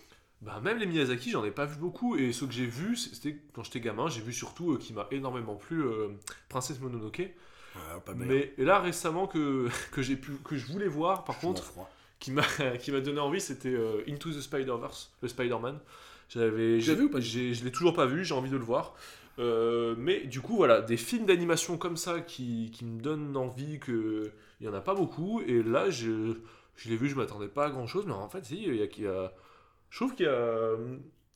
Bah, 0.42 0.60
même 0.60 0.78
les 0.78 0.86
Miyazaki, 0.86 1.30
j'en 1.30 1.44
ai 1.44 1.52
pas 1.52 1.66
vu 1.66 1.76
beaucoup, 1.76 2.16
et 2.16 2.32
ceux 2.32 2.46
que 2.46 2.52
j'ai 2.52 2.66
vus, 2.66 2.96
c'était 2.96 3.38
quand 3.52 3.62
j'étais 3.62 3.80
gamin, 3.80 4.08
j'ai 4.08 4.20
vu 4.20 4.32
surtout 4.32 4.72
euh, 4.72 4.78
qui 4.78 4.92
m'a 4.92 5.06
énormément 5.12 5.54
plu 5.54 5.82
euh, 5.84 6.08
Princesse 6.48 6.80
Mononoke. 6.80 7.22
pas 8.04 8.14
Mais 8.14 8.52
et 8.58 8.64
là 8.64 8.80
récemment 8.80 9.26
que, 9.26 9.68
que 9.92 10.02
j'ai 10.02 10.16
pu 10.16 10.32
que 10.44 10.56
je 10.56 10.66
voulais 10.66 10.88
voir, 10.88 11.24
par 11.24 11.38
contre, 11.38 11.72
qui 12.18 12.32
m'a 12.32 12.42
qui 12.80 12.90
m'a 12.92 13.00
donné 13.00 13.20
envie, 13.20 13.40
c'était 13.40 13.68
euh, 13.74 14.02
Into 14.08 14.30
the 14.32 14.40
Spider-Verse, 14.40 15.12
le 15.22 15.28
Spider-Man. 15.28 15.78
J'avais 16.28 16.80
j'ai- 16.80 16.94
vu 16.96 17.04
ou 17.04 17.10
pas 17.10 17.20
j'ai- 17.20 17.54
Je 17.54 17.64
l'ai 17.64 17.72
toujours 17.72 17.94
pas 17.94 18.06
vu, 18.06 18.24
j'ai 18.24 18.34
envie 18.34 18.50
de 18.50 18.56
le 18.56 18.64
voir. 18.64 18.94
Euh, 19.38 19.94
mais 19.98 20.20
du 20.26 20.40
coup, 20.40 20.56
voilà, 20.56 20.82
des 20.82 20.96
films 20.96 21.24
d'animation 21.26 21.78
comme 21.78 21.96
ça 21.96 22.20
qui, 22.20 22.70
qui 22.72 22.84
me 22.84 23.00
donnent 23.00 23.36
envie 23.36 23.78
que 23.78 24.30
il 24.60 24.66
y 24.66 24.68
en 24.68 24.74
a 24.74 24.80
pas 24.80 24.94
beaucoup. 24.94 25.40
Et 25.46 25.62
là, 25.62 25.88
je, 25.90 26.34
je 26.76 26.88
l'ai 26.90 26.96
vu, 26.96 27.08
je 27.08 27.14
m'attendais 27.16 27.48
pas 27.48 27.66
à 27.66 27.70
grand 27.70 27.86
chose, 27.86 28.04
mais 28.06 28.12
en 28.12 28.28
fait, 28.28 28.44
si, 28.44 28.62
il 28.64 28.76
y 28.76 28.82
a, 28.82 28.86
il 28.86 29.02
y 29.02 29.06
a- 29.06 29.32
je 29.92 29.96
trouve 29.98 30.16
qu'il 30.16 30.26
y 30.26 30.30
a, 30.30 30.76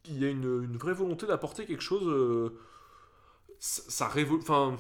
il 0.06 0.18
y 0.20 0.24
a 0.26 0.30
une, 0.30 0.64
une 0.64 0.78
vraie 0.78 0.94
volonté 0.94 1.26
d'apporter 1.26 1.66
quelque 1.66 1.82
chose. 1.82 2.08
euh, 2.08 2.58
ça, 3.58 4.10
enfin, 4.40 4.76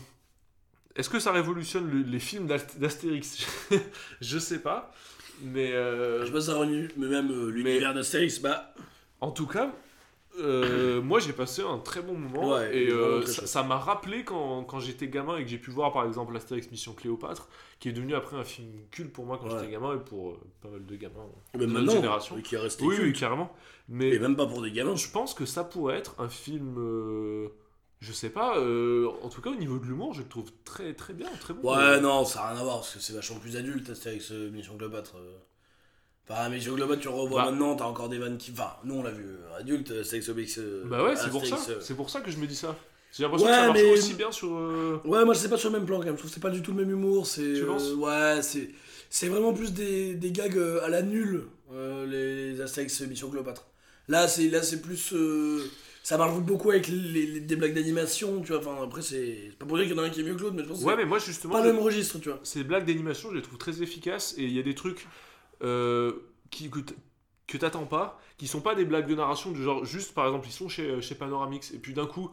est-ce 0.94 1.10
que 1.10 1.18
ça 1.20 1.32
révolutionne 1.32 1.90
le- 1.90 2.02
les 2.02 2.20
films 2.20 2.46
d'Ast- 2.46 2.78
d'Astérix? 2.78 3.46
Je 4.20 4.38
sais 4.38 4.60
pas. 4.60 4.92
Mais 5.42 5.72
euh, 5.72 6.20
Je 6.22 6.26
sais 6.26 6.32
pas 6.32 6.40
si 6.40 6.46
ça 6.46 6.54
revenu, 6.56 6.88
mais 6.96 7.08
même 7.08 7.30
euh, 7.30 7.50
l'univers 7.50 7.92
d'Astérix, 7.94 8.40
bah. 8.40 8.74
en 9.20 9.30
tout 9.30 9.46
cas, 9.46 9.72
euh, 10.40 11.00
moi 11.02 11.18
j'ai 11.20 11.32
passé 11.32 11.62
un 11.62 11.78
très 11.78 12.02
bon 12.02 12.14
moment 12.14 12.50
Ouais, 12.54 12.76
et 12.76 12.90
euh, 12.90 13.24
ça 13.26 13.62
m'a 13.62 13.78
rappelé 13.78 14.24
quand, 14.24 14.64
quand 14.64 14.80
j'étais 14.80 15.08
gamin 15.08 15.36
et 15.38 15.42
que 15.44 15.48
j'ai 15.48 15.58
pu 15.58 15.70
voir 15.70 15.92
par 15.92 16.04
exemple 16.06 16.36
Astérix 16.36 16.70
Mission 16.70 16.92
Cléopâtre, 16.92 17.48
qui 17.80 17.88
est 17.88 17.92
devenu 17.92 18.14
après 18.14 18.36
un 18.36 18.44
film 18.44 18.70
culte 18.90 19.12
pour 19.12 19.24
moi 19.26 19.38
quand 19.38 19.46
Ouais. 19.48 19.58
j'étais 19.60 19.72
gamin 19.72 19.94
et 19.96 19.98
pour 20.00 20.30
euh, 20.32 20.40
pas 20.62 20.68
mal 20.68 20.84
de 20.84 20.96
gamins 20.96 21.26
de 21.54 21.66
maintenant, 21.66 21.92
génération. 21.92 22.40
qui 22.40 22.54
est 22.54 22.58
resté 22.58 22.84
Oui, 22.84 23.12
carrément. 23.12 23.52
Et 23.88 23.92
Mais 23.92 24.18
même 24.18 24.36
pas 24.36 24.46
pour 24.46 24.62
des 24.62 24.72
gamins. 24.72 24.96
je 24.96 25.08
pense 25.10 25.32
que 25.34 25.46
ça 25.46 25.64
pourrait 25.64 25.96
être 25.98 26.14
un 26.18 26.28
film, 26.28 26.76
je 28.00 28.12
sais 28.12 28.30
pas, 28.30 28.58
euh, 28.58 29.08
en 29.22 29.28
tout 29.28 29.40
cas 29.40 29.50
au 29.50 29.54
niveau 29.54 29.78
de 29.78 29.84
l'humour, 29.86 30.12
je 30.14 30.22
le 30.22 30.28
trouve 30.28 30.50
très 30.64 30.92
très 30.94 31.14
bien, 31.14 31.28
très 31.40 31.54
bon. 31.54 31.74
Ouais, 31.74 32.00
non, 32.00 32.24
ça 32.24 32.40
n'a 32.40 32.48
rien 32.50 32.60
à 32.60 32.64
voir, 32.64 32.76
parce 32.76 32.94
que 32.94 33.00
c'est 33.00 33.14
vachement 33.14 33.38
plus 33.38 33.56
adulte, 33.56 33.88
Astérix 33.90 34.30
Mission 34.32 34.76
Cléopâtre. 34.76 35.14
Euh. 36.30 36.32
Enfin, 36.34 36.48
Mission 36.48 36.74
Cléopâtre, 36.74 37.00
tu 37.02 37.08
revois 37.08 37.44
Bah. 37.44 37.50
maintenant, 37.50 37.76
t'as 37.76 37.84
encore 37.84 38.08
des 38.08 38.18
vannes 38.18 38.38
qui. 38.38 38.50
Enfin, 38.52 38.72
nous 38.84 38.94
on 38.96 39.02
l'a 39.02 39.10
vu 39.10 39.24
euh, 39.24 39.58
adulte, 39.60 39.90
Astérix 40.00 40.28
Obélix. 40.28 40.58
euh, 40.58 40.84
Bah 40.86 41.04
ouais, 41.04 41.16
c'est 41.16 41.30
pour 41.30 41.44
ça. 41.46 41.56
Euh. 41.70 41.78
C'est 41.80 41.94
pour 41.94 42.10
ça 42.10 42.20
que 42.20 42.30
je 42.30 42.36
me 42.38 42.46
dis 42.46 42.56
ça. 42.56 42.76
J'ai 43.16 43.22
l'impression 43.22 43.46
Ouais, 43.46 43.52
que 43.54 43.58
ça 43.60 43.66
marche 43.68 43.80
mais- 43.82 43.92
aussi 43.92 44.14
bien 44.14 44.30
sur. 44.32 44.48
euh, 44.54 45.00
Ouais, 45.04 45.24
moi 45.24 45.34
c'est 45.34 45.48
pas 45.48 45.56
sur 45.56 45.70
le 45.70 45.78
même 45.78 45.86
plan 45.86 45.98
quand 45.98 46.04
même. 46.06 46.14
Je 46.14 46.18
trouve 46.18 46.30
que 46.30 46.34
c'est 46.34 46.40
pas 46.42 46.50
du 46.50 46.62
tout 46.62 46.72
le 46.72 46.78
même 46.84 46.90
humour. 46.90 47.26
C'est. 47.26 47.54
Tu 47.54 47.64
penses 47.64 47.88
euh, 47.90 47.94
Ouais, 48.36 48.42
c'est. 48.42 48.70
C'est 49.08 49.28
vraiment 49.28 49.52
plus 49.54 49.72
des, 49.72 50.14
des 50.14 50.32
gags 50.32 50.56
euh, 50.58 50.84
à 50.84 50.88
la 50.88 51.00
nulle, 51.00 51.44
euh, 51.72 52.04
les, 52.06 52.60
Astérix 52.60 53.00
Mission 53.02 53.30
Cléopâtre. 53.30 53.64
Là, 54.08 54.26
c'est 54.28 54.48
là 54.48 54.62
c'est 54.62 54.82
plus. 54.82 55.12
euh, 55.14 55.62
Ça 56.02 56.16
marche 56.18 56.38
beaucoup 56.40 56.70
avec 56.70 56.86
les, 56.88 57.26
les- 57.26 57.40
des 57.40 57.56
blagues 57.56 57.74
d'animation, 57.74 58.40
tu 58.42 58.52
vois. 58.52 58.58
Enfin, 58.58 58.76
après, 58.82 59.02
c'est 59.02 59.52
pas 59.58 59.64
pour 59.66 59.76
dire 59.76 59.86
qu'il 59.86 59.96
y 59.96 59.98
en 59.98 60.02
a 60.02 60.06
un 60.06 60.10
qui 60.10 60.20
est 60.20 60.24
mieux 60.24 60.34
que 60.34 60.42
l'autre, 60.42 60.54
mais 60.56 60.62
je 60.64 60.68
pense 60.68 60.80
que 60.80 60.84
Ouais, 60.84 60.92
c'est 60.92 60.96
mais 60.98 61.04
moi 61.04 61.18
justement. 61.18 61.52
pas 61.54 61.62
le 61.64 61.72
même 61.72 61.82
registre, 61.82 62.18
tu 62.18 62.28
vois. 62.28 62.38
ces 62.42 62.62
blagues 62.64 62.84
d'animation, 62.86 63.30
je 63.30 63.36
les 63.36 63.42
trouve 63.42 63.58
très 63.58 63.80
efficaces 63.82 64.34
et 64.38 64.42
il 64.44 64.52
y 64.52 64.58
a 64.58 64.62
des 64.62 64.74
trucs 64.74 65.00
euh, 65.00 65.06
qui, 66.50 66.70
que 66.70 66.78
que 67.46 67.56
t'attends 67.56 67.84
pas, 67.86 68.20
qui 68.38 68.46
sont 68.48 68.60
pas 68.60 68.74
des 68.74 68.84
blagues 68.84 69.06
de 69.08 69.14
narration 69.14 69.52
du 69.52 69.62
genre 69.62 69.84
juste 69.84 70.14
par 70.14 70.26
exemple 70.26 70.46
ils 70.48 70.52
sont 70.52 70.68
chez, 70.68 71.00
chez 71.00 71.14
Panoramix 71.14 71.72
et 71.72 71.78
puis 71.78 71.92
d'un 71.94 72.06
coup 72.06 72.30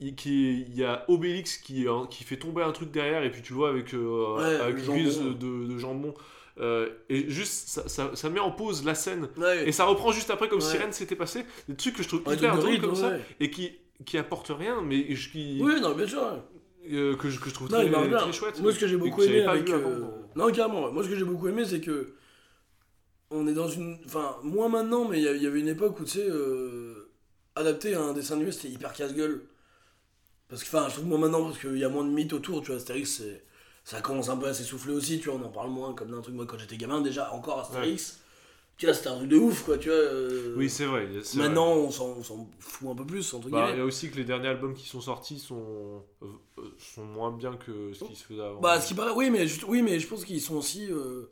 il 0.00 0.74
y 0.74 0.82
a 0.84 1.04
Obélix 1.08 1.56
qui, 1.58 1.86
euh, 1.86 2.04
qui 2.10 2.24
fait 2.24 2.36
tomber 2.36 2.62
un 2.62 2.72
truc 2.72 2.90
derrière 2.90 3.22
et 3.22 3.30
puis 3.30 3.42
tu 3.42 3.52
le 3.52 3.56
vois 3.58 3.68
avec, 3.68 3.94
euh, 3.94 4.36
Ouais, 4.36 4.60
avec 4.60 4.78
jambon. 4.78 5.30
de, 5.34 5.66
de 5.72 5.78
jambon 5.78 6.14
euh, 6.58 6.88
et 7.08 7.30
juste 7.30 7.68
ça, 7.68 7.88
ça, 7.88 8.10
ça 8.14 8.28
met 8.28 8.40
en 8.40 8.50
pause 8.50 8.84
la 8.84 8.94
scène 8.96 9.28
Ouais. 9.36 9.68
et 9.68 9.72
ça 9.72 9.84
reprend 9.84 10.10
juste 10.12 10.30
après 10.30 10.48
comme 10.48 10.60
si 10.60 10.72
Ouais. 10.72 10.78
rien 10.78 10.88
ne 10.88 10.92
s'était 10.92 11.14
passé 11.16 11.44
des 11.68 11.76
trucs 11.76 11.94
que 11.96 12.02
je 12.02 12.08
trouve 12.08 12.22
hyper 12.32 12.58
drôles 12.58 12.80
comme 12.80 12.96
ça 12.96 13.12
et 13.40 13.50
qui, 13.50 13.72
qui 14.04 14.18
apportent 14.18 14.50
rien 14.56 14.82
mais 14.82 15.14
je- 15.14 15.30
qui, 15.30 15.60
Oui, 15.62 15.80
non, 15.80 15.94
bien 15.94 16.06
sûr. 16.08 16.22
euh, 16.90 17.14
que, 17.16 17.30
je, 17.30 17.38
que 17.38 17.48
je 17.48 17.54
trouve 17.54 17.70
Non, 17.70 17.78
très, 17.78 18.32
chouette 18.32 18.60
Moi, 18.60 18.72
ce 18.72 18.80
que 18.80 18.88
j'ai 18.88 18.96
beaucoup 18.96 19.22
aimé 19.22 19.42
avec. 19.44 19.70
avant, 19.70 19.88
euh. 19.88 20.00
Non, 20.34 20.50
carrément. 20.50 20.90
Moi, 20.90 21.04
ce 21.04 21.08
que 21.08 21.14
j'ai 21.16 21.24
beaucoup 21.24 21.46
aimé, 21.46 21.64
c'est 21.64 21.80
que. 21.80 22.14
On 23.32 23.46
est 23.46 23.54
dans 23.54 23.68
une. 23.68 23.98
Enfin, 24.06 24.36
moins 24.42 24.68
maintenant, 24.68 25.06
mais 25.08 25.18
il 25.20 25.42
y 25.42 25.46
avait 25.46 25.60
une 25.60 25.68
époque 25.68 25.98
où, 26.00 26.04
tu 26.04 26.10
sais, 26.12 26.26
euh, 26.28 27.10
adapter 27.56 27.94
un 27.94 28.12
dessin 28.12 28.34
animé, 28.34 28.52
c'était 28.52 28.68
hyper 28.68 28.92
casse-gueule. 28.92 29.42
Parce 30.48 30.62
que, 30.64 30.68
enfin, 30.68 30.88
je 30.88 30.94
trouve 30.94 31.06
moins 31.06 31.18
maintenant, 31.18 31.44
parce 31.44 31.58
qu'il 31.58 31.78
y 31.78 31.84
a 31.84 31.88
moins 31.88 32.04
de 32.04 32.10
mythes 32.10 32.32
autour, 32.34 32.60
tu 32.60 32.68
vois. 32.68 32.76
Astérix, 32.76 33.10
c'est- 33.18 33.42
ça 33.84 34.00
commence 34.00 34.28
un 34.28 34.36
peu 34.36 34.46
à 34.46 34.54
s'essouffler 34.54 34.92
aussi, 34.92 35.18
tu 35.18 35.30
vois. 35.30 35.38
On 35.42 35.44
en 35.46 35.50
parle 35.50 35.70
moins 35.70 35.94
comme 35.94 36.10
d'un 36.10 36.20
truc. 36.20 36.34
Moi, 36.34 36.46
quand 36.46 36.58
j'étais 36.58 36.76
gamin, 36.76 37.00
déjà, 37.00 37.32
encore 37.32 37.60
Astérix, 37.60 38.20
tu 38.76 38.86
vois, 38.86 38.94
c'était 38.94 39.08
un 39.08 39.16
truc 39.16 39.28
de 39.28 39.36
ouf, 39.36 39.64
quoi, 39.64 39.78
tu 39.78 39.88
vois. 39.88 39.96
euh, 39.96 40.54
Oui, 40.58 40.68
c'est 40.68 40.84
vrai. 40.84 41.08
Maintenant, 41.36 41.72
on 41.72 41.90
s'en 41.90 42.20
fout 42.58 42.88
un 42.90 42.94
peu 42.94 43.06
plus, 43.06 43.32
entre 43.32 43.48
Bah, 43.48 43.70
il 43.72 43.78
y 43.78 43.80
a 43.80 43.84
aussi 43.84 44.10
que 44.10 44.16
les 44.16 44.24
derniers 44.24 44.48
albums 44.48 44.74
qui 44.74 44.86
sont 44.86 45.00
sortis 45.00 45.38
sont, 45.38 46.02
euh, 46.22 46.26
sont 46.94 47.04
moins 47.04 47.30
bien 47.32 47.56
que 47.56 47.92
ce 47.94 48.04
qui 48.04 48.14
se 48.14 48.24
faisait 48.24 48.42
avant. 48.42 48.60
Bah, 48.60 48.78
ce 48.80 48.88
qui 48.88 48.94
paraît, 48.94 49.12
oui, 49.14 49.30
mais, 49.30 49.46
oui, 49.68 49.80
mais 49.82 49.98
je 49.98 50.06
pense 50.06 50.24
qu'ils 50.24 50.40
sont 50.42 50.56
aussi 50.56 50.86
euh, 50.90 51.30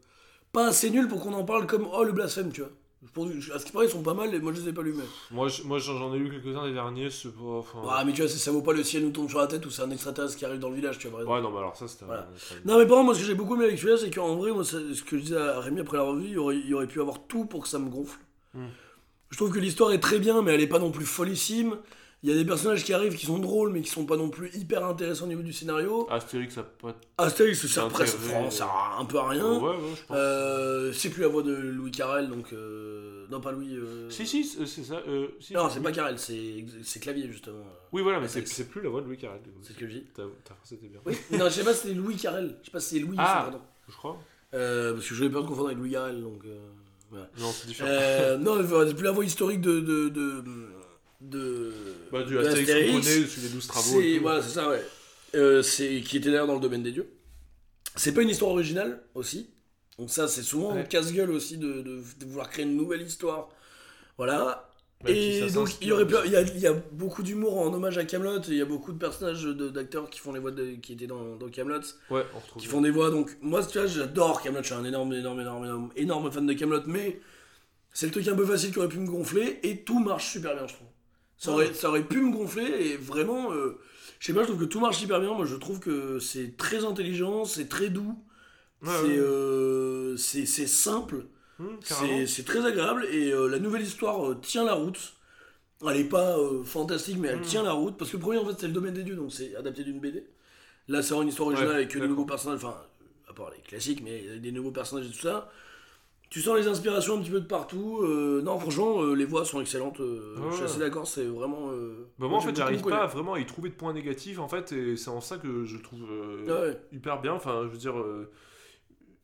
pas 0.53 0.67
assez 0.69 0.91
nuls 0.91 1.09
pour 1.09 1.21
qu'on 1.21 1.33
en 1.35 1.45
parle 1.45 1.67
comme 1.67 1.87
oh 1.93 2.05
le 2.05 2.13
blasphème, 2.13 2.53
tu 2.53 2.61
vois. 2.63 2.71
À 3.55 3.59
ce 3.59 3.65
qui 3.65 3.73
paraît, 3.73 3.87
ils 3.87 3.91
sont 3.91 4.03
pas 4.03 4.13
mal 4.13 4.35
et 4.35 4.39
moi 4.41 4.53
je 4.53 4.61
les 4.61 4.69
ai 4.69 4.73
pas 4.75 4.83
lus, 4.83 4.93
mais. 4.95 5.05
Moi, 5.31 5.49
je- 5.49 5.63
moi 5.63 5.79
j'en 5.79 6.13
ai 6.15 6.19
lu 6.19 6.31
quelques-uns 6.31 6.67
des 6.67 6.75
derniers, 6.75 7.09
c'est 7.09 7.31
pas. 7.35 7.59
Enfin... 7.59 7.79
Ah, 7.89 8.05
mais 8.05 8.13
tu 8.13 8.21
vois, 8.21 8.31
ça, 8.31 8.37
ça 8.37 8.51
vaut 8.53 8.61
pas 8.61 8.75
le 8.75 8.85
ciel 8.85 9.03
nous 9.05 9.11
tombe 9.11 9.29
sur 9.29 9.39
la 9.39 9.47
tête 9.47 9.65
ou 9.65 9.71
c'est 9.71 9.81
un 9.83 9.91
extraterrestre 9.91 10.37
qui 10.37 10.45
arrive 10.45 10.61
dans 10.61 10.69
le 10.69 10.77
village, 10.77 10.99
tu 10.99 11.09
vois, 11.09 11.25
par. 11.25 11.35
Ouais, 11.35 11.41
non, 11.41 11.51
mais 11.51 11.59
alors 11.59 11.75
ça, 11.77 11.89
c'était. 11.89 12.05
Voilà. 12.05 12.29
Non, 12.67 12.79
mais 12.79 12.87
par 12.87 12.97
contre, 12.97 13.05
moi 13.07 13.15
ce 13.15 13.21
que 13.21 13.27
j'ai 13.27 13.35
beaucoup 13.35 13.57
aimé 13.57 13.65
avec 13.65 13.79
celui-là, 13.79 13.97
c'est 13.97 14.11
qu'en 14.11 14.37
vrai, 14.37 14.53
moi, 14.53 14.65
ce 14.65 15.03
que 15.03 15.17
je 15.17 15.23
disais 15.23 15.37
à 15.39 15.61
Rémi 15.61 15.81
après 15.81 15.97
la 15.97 16.03
revue, 16.03 16.29
il 16.29 16.39
aurait, 16.39 16.59
il 16.59 16.75
aurait 16.75 16.87
pu 16.87 17.01
avoir 17.01 17.21
tout 17.27 17.47
pour 17.47 17.63
que 17.63 17.69
ça 17.69 17.79
me 17.79 17.89
gonfle. 17.89 18.19
Hmm. 18.53 18.67
Je 19.31 19.37
trouve 19.39 19.51
que 19.53 19.59
l'histoire 19.61 19.93
est 19.93 20.01
très 20.01 20.19
bien, 20.19 20.43
mais 20.43 20.53
elle 20.53 20.61
est 20.61 20.67
pas 20.67 20.79
non 20.79 20.91
plus 20.91 21.07
follissime. 21.07 21.77
Il 22.23 22.29
y 22.29 22.33
a 22.35 22.37
des 22.37 22.45
personnages 22.45 22.85
qui 22.85 22.93
arrivent 22.93 23.17
qui 23.17 23.25
sont 23.25 23.39
drôles, 23.39 23.73
mais 23.73 23.81
qui 23.81 23.89
sont 23.89 24.05
pas 24.05 24.19
non 24.19 24.29
plus 24.29 24.51
hyper 24.55 24.85
intéressants 24.85 25.25
au 25.25 25.29
niveau 25.29 25.41
du 25.43 25.55
scénario. 25.55 26.07
Astérix, 26.11 26.55
ça 26.55 26.63
peut 26.65 26.89
pas. 27.17 27.25
Astérix, 27.25 27.63
ça 27.63 27.69
sert 27.69 27.85
C'est 27.85 27.89
presque, 27.91 28.19
ça 28.51 28.69
un 28.99 29.05
peu 29.07 29.19
à 29.19 29.29
rien. 29.29 29.59
Ouais, 29.59 29.69
ouais, 29.71 29.77
je 29.97 30.05
pense. 30.07 30.17
Euh, 30.19 30.93
c'est 30.93 31.09
plus 31.09 31.23
la 31.23 31.29
voix 31.29 31.43
de 31.43 31.55
Louis 31.55 31.91
Carrel, 31.91 32.29
donc. 32.29 32.53
euh, 32.53 33.25
Non, 33.31 33.41
pas 33.41 33.53
Louis. 33.53 33.75
euh, 33.75 34.11
Si, 34.11 34.27
si, 34.27 34.45
c'est 34.45 34.67
c'est 34.67 34.83
ça. 34.85 35.01
euh, 35.09 35.29
si, 35.41 35.55
Non, 35.55 35.71
c'est 35.71 35.81
pas 35.81 35.93
Carrel, 35.93 36.19
c'est 36.19 36.67
c'est 36.83 37.01
Clavier, 37.01 37.27
justement. 37.33 37.65
Oui, 37.93 38.03
voilà, 38.03 38.21
mais 38.21 38.29
c'est 38.29 38.47
c'est 38.47 38.69
plus 38.69 38.83
la 38.83 38.91
voix 38.91 39.01
de 39.01 39.07
Louis 39.07 39.17
Carrel. 39.17 39.41
C'est 39.63 39.73
ce 39.73 39.79
que 39.79 39.87
je 39.89 39.93
dis. 39.93 40.05
Ta, 40.15 40.25
phrase 40.57 40.73
était 40.73 40.89
bien. 40.89 41.01
Oui, 41.07 41.17
non, 41.39 41.47
je 41.47 41.51
sais 41.51 41.65
pas 41.65 41.73
si 41.73 41.83
c'était 41.89 41.95
Louis 41.95 42.17
Carrel. 42.17 42.55
Je 42.61 42.67
sais 42.67 42.71
pas 42.73 42.81
si 42.81 42.97
c'est 42.97 43.01
Louis, 43.01 43.17
Ah. 43.19 43.45
pardon. 43.51 43.61
Je 43.89 43.97
crois. 43.97 44.19
Euh, 44.53 44.93
parce 44.93 45.09
que 45.09 45.15
j'avais 45.15 45.31
peur 45.31 45.43
de 45.45 45.49
confondre 45.49 45.69
avec 45.69 45.79
Louis 45.79 45.93
Carrel, 45.93 46.21
donc. 46.21 46.43
euh, 46.45 46.59
voilà. 47.09 47.31
Non, 47.39 47.51
c'est 47.51 47.67
différent. 47.67 47.89
Non, 48.41 48.59
c'est 48.87 48.95
plus 48.95 49.05
la 49.05 49.13
voix 49.13 49.25
historique 49.25 49.63
de. 49.63 49.81
de, 49.81 50.11
de, 50.11 50.45
de 51.21 51.73
bah, 52.13 52.23
du 52.23 52.35
de 52.35 52.39
Astérix, 52.39 53.07
sur 53.29 53.43
les 53.43 53.49
12 53.49 53.67
travaux. 53.67 54.01
C'est 54.01 54.19
voilà, 54.19 54.43
c'est 54.43 54.51
ça, 54.55 54.69
ouais. 54.71 54.83
Euh, 55.35 55.63
c'est 55.63 56.01
qui 56.01 56.17
était 56.17 56.31
d'ailleurs 56.31 56.47
dans 56.47 56.55
le 56.55 56.61
domaine 56.61 56.83
des 56.83 56.93
dieux. 56.93 57.09
C'est 57.97 58.13
pas 58.15 58.23
une 58.23 58.31
histoire 58.31 58.51
originale 58.53 59.03
aussi. 59.15 59.51
Donc 59.99 60.11
ça, 60.11 60.29
c'est 60.29 60.43
souvent 60.43 60.75
Ouais. 60.75 60.87
casse-gueule 60.89 61.31
aussi 61.31 61.59
de, 61.59 61.83
de, 61.83 62.03
de 62.21 62.25
vouloir 62.27 62.49
créer 62.49 62.65
une 62.65 62.77
nouvelle 62.77 63.03
histoire. 63.03 63.49
Voilà. 64.17 64.67
Même 65.05 65.15
Et 65.15 65.51
donc 65.51 65.71
il 65.81 65.89
y 65.89 65.93
aurait 65.93 66.07
pu- 66.07 66.15
il 66.27 66.33
y 66.33 66.37
a, 66.37 66.43
il 66.43 66.59
y 66.61 66.67
a 66.67 66.75
beaucoup 66.75 67.23
d'humour 67.23 67.57
en 67.59 67.73
hommage 67.73 67.97
à 67.97 68.05
Camelot 68.05 68.41
il 68.49 68.55
y 68.57 68.61
a 68.61 68.67
beaucoup 68.67 68.93
de 68.93 68.99
personnages 68.99 69.45
de- 69.45 69.71
d'acteurs 69.71 70.11
qui 70.11 70.19
font 70.21 70.31
les 70.35 70.41
voix 70.41 70.51
de, 70.51 70.73
qui 70.73 70.93
étaient 70.93 71.07
dans, 71.07 71.37
dans 71.37 71.49
Camelot 71.49 71.81
Ouais, 72.11 72.23
on 72.35 72.39
retrouve. 72.39 72.61
qui 72.61 72.69
font 72.69 72.83
des 72.83 72.91
voix 72.91 73.11
donc 73.11 73.35
moi 73.41 73.65
tu 73.65 73.79
vois 73.79 73.87
j'adore 73.87 74.43
Camelot 74.43 74.61
je 74.61 74.67
suis 74.67 74.75
un 74.75 74.85
énorme 74.85 75.15
énorme 75.15 75.41
énorme 75.41 75.65
énorme 75.65 75.91
énorme 75.97 76.31
fan 76.31 76.47
de 76.47 76.53
Camelot 76.53 76.83
mais 76.85 77.19
c'est 77.95 78.05
le 78.05 78.13
truc 78.13 78.29
un 78.29 78.37
peu 78.37 78.45
facile 78.45 78.73
qui 78.73 78.79
aurait 78.79 78.91
pu 78.91 78.99
me 78.99 79.07
gonfler 79.07 79.59
et 79.63 79.85
tout 79.85 80.01
marche 80.01 80.33
super 80.33 80.55
bien 80.55 80.67
je 80.67 80.75
trouve 80.75 80.89
ça 81.41 81.51
aurait, 81.53 81.75
ça 81.75 81.89
aurait 81.89 82.05
pu 82.05 82.21
me 82.23 82.33
gonfler 82.33 82.65
et 82.65 82.97
vraiment 82.97 83.53
euh, 83.53 83.79
je 84.21 84.27
sais 84.27 84.33
pas 84.35 84.43
je 84.43 84.49
trouve 84.49 84.61
que 84.61 84.65
tout 84.67 84.81
marche 84.81 85.03
hyper 85.03 85.21
bien 85.21 85.35
moi 85.35 85.47
je 85.47 85.57
trouve 85.57 85.81
que 85.81 86.19
c'est 86.21 86.57
très 86.57 86.85
intelligent 86.85 87.45
c'est 87.45 87.69
très 87.69 87.89
doux 87.91 88.17
Ouais, 88.83 88.89
c'est 89.03 89.09
ouais. 89.09 89.19
euh, 89.19 90.17
c'est 90.17 90.47
c'est 90.47 90.67
simple 90.67 91.27
carrément. 91.87 92.19
c'est 92.19 92.27
c'est 92.27 92.45
très 92.45 92.65
agréable 92.65 93.07
et 93.11 93.33
euh, 93.33 93.47
la 93.49 93.59
nouvelle 93.59 93.83
histoire 93.83 94.41
tient 94.41 94.65
la 94.65 94.75
route. 94.75 95.15
Elle 95.89 95.97
est 95.99 96.05
pas 96.05 96.37
fantastique, 96.65 97.17
mais 97.19 97.29
elle 97.29 97.39
Mm. 97.41 97.43
tient 97.43 97.63
la 97.63 97.73
route 97.73 97.97
parce 97.99 98.11
que 98.11 98.17
le 98.19 98.23
premier 98.23 98.39
en 98.39 98.47
fait 98.47 98.57
c'est 98.61 98.67
le 98.69 98.73
domaine 98.75 98.95
des 98.95 99.03
dieux, 99.03 99.17
donc 99.17 99.33
c'est 99.33 99.57
adapté 99.57 99.85
d'une 99.85 100.01
BD. 100.01 100.25
Là 100.89 101.03
c'est 101.03 101.11
vraiment 101.11 101.23
une 101.23 101.29
histoire 101.29 101.49
originale 101.49 101.71
Ouais, 101.73 101.77
avec 101.83 101.93
des 101.97 102.07
nouveaux 102.09 102.25
personnages, 102.27 102.59
enfin 102.65 102.77
à 103.29 103.33
part 103.35 103.51
les 103.51 103.63
classiques, 103.63 104.03
mais 104.03 104.25
avec 104.29 104.41
des 104.43 104.53
nouveaux 104.53 104.73
personnages 104.73 105.07
et 105.07 105.11
tout 105.11 105.21
ça. 105.21 105.51
Tu 106.31 106.41
sens 106.41 106.57
les 106.57 106.69
inspirations 106.69 107.19
un 107.19 107.23
petit 107.23 107.31
peu 107.31 107.41
de 107.41 107.47
partout. 107.47 107.99
euh, 108.03 108.41
non 108.43 108.59
franchement 108.59 109.03
euh, 109.03 109.15
les 109.15 109.25
voix 109.25 109.45
sont 109.45 109.61
excellentes. 109.61 109.99
euh, 110.01 110.37
Ouais, 110.39 110.47
je 110.51 110.55
suis 110.57 110.65
assez 110.65 110.79
d'accord, 110.79 111.07
c'est 111.07 111.25
vraiment. 111.25 111.71
Bah, 112.19 112.29
moi 112.29 112.39
en 112.39 112.41
fait 112.41 112.55
j'arrive 112.57 112.83
pas 112.83 113.03
à 113.03 113.07
vraiment 113.07 113.37
y 113.37 113.45
trouver 113.45 113.69
de 113.71 113.75
points 113.75 113.93
négatifs 113.93 114.39
en 114.39 114.47
fait 114.49 114.71
et 114.73 114.97
c'est 114.97 115.11
en 115.11 115.21
ça 115.21 115.37
que 115.39 115.65
je 115.65 115.77
trouve 115.77 116.03
Ah 116.49 116.61
ouais. 116.63 116.81
hyper 116.93 117.21
bien 117.21 117.33
enfin 117.35 117.63
je 117.65 117.69
veux 117.69 117.79
dire 117.79 117.95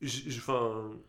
je 0.02 0.40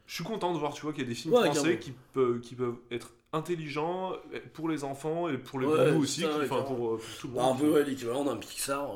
suis 0.07 0.23
content 0.23 0.53
de 0.53 0.59
voir 0.59 0.73
tu 0.73 0.81
vois 0.83 0.93
qu'il 0.93 1.03
y 1.03 1.05
a 1.05 1.09
des 1.09 1.15
films 1.15 1.33
Ouais, 1.33 1.45
français 1.45 1.61
carrément. 1.61 1.79
qui 1.81 1.93
peuvent 2.13 2.39
qui 2.41 2.55
peuvent 2.55 2.75
être 2.91 3.13
intelligents 3.33 4.13
euh, 4.33 4.39
pour 4.53 4.69
les 4.69 4.83
enfants 4.83 5.27
et 5.27 5.37
pour 5.37 5.59
les 5.59 5.67
nous 5.67 6.01
aussi 6.01 6.25
enfin 6.25 6.61
pour, 6.61 6.77
pour 6.77 6.99
tout 7.19 7.27
le 7.27 7.33
Bah, 7.33 7.41
monde 7.43 7.57
un 7.57 7.59
peu 7.59 7.81
l'équivalent 7.81 8.23
d'un 8.23 8.37
Pixar, 8.37 8.87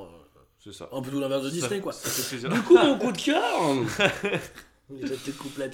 c'est 0.64 0.72
ça 0.74 0.88
un 0.92 1.02
peu 1.02 1.12
tout 1.12 1.20
l'inverse 1.20 1.44
de 1.44 1.50
Ça- 1.50 1.54
Disney 1.56 1.82
quoi. 1.82 1.92
ça 1.92 2.48
Du 2.48 2.62
coup 2.62 2.76
mon 2.78 2.98
coup 2.98 3.12
de 3.12 3.18
cœur. 3.18 3.42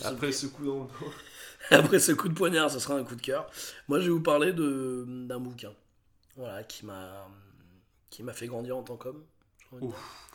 Après 0.07 0.32
ce 0.32 0.47
coup 0.47 0.65
dans 0.65 0.80
le 0.84 0.88
dos 0.88 1.13
Après 1.72 1.99
ce 1.99 2.11
coup 2.13 2.30
de 2.30 2.34
poignard, 2.34 2.72
ce 2.72 2.80
sera 2.80 2.95
un 2.95 3.03
coup 3.03 3.15
de 3.15 3.22
cœur. 3.22 3.49
Moi, 3.88 3.99
je 3.99 4.05
vais 4.05 4.11
vous 4.11 4.22
parler 4.22 4.53
de 4.53 5.03
d'un 5.07 5.39
bouquin, 5.39 5.72
voilà, 6.36 6.63
qui 6.63 6.86
m'a 6.86 7.28
qui 8.09 8.24
m'a 8.24 8.34
fait 8.34 8.47
grandir 8.47 8.78
en 8.78 8.84
tant 8.84 8.95
qu'homme. 8.95 9.24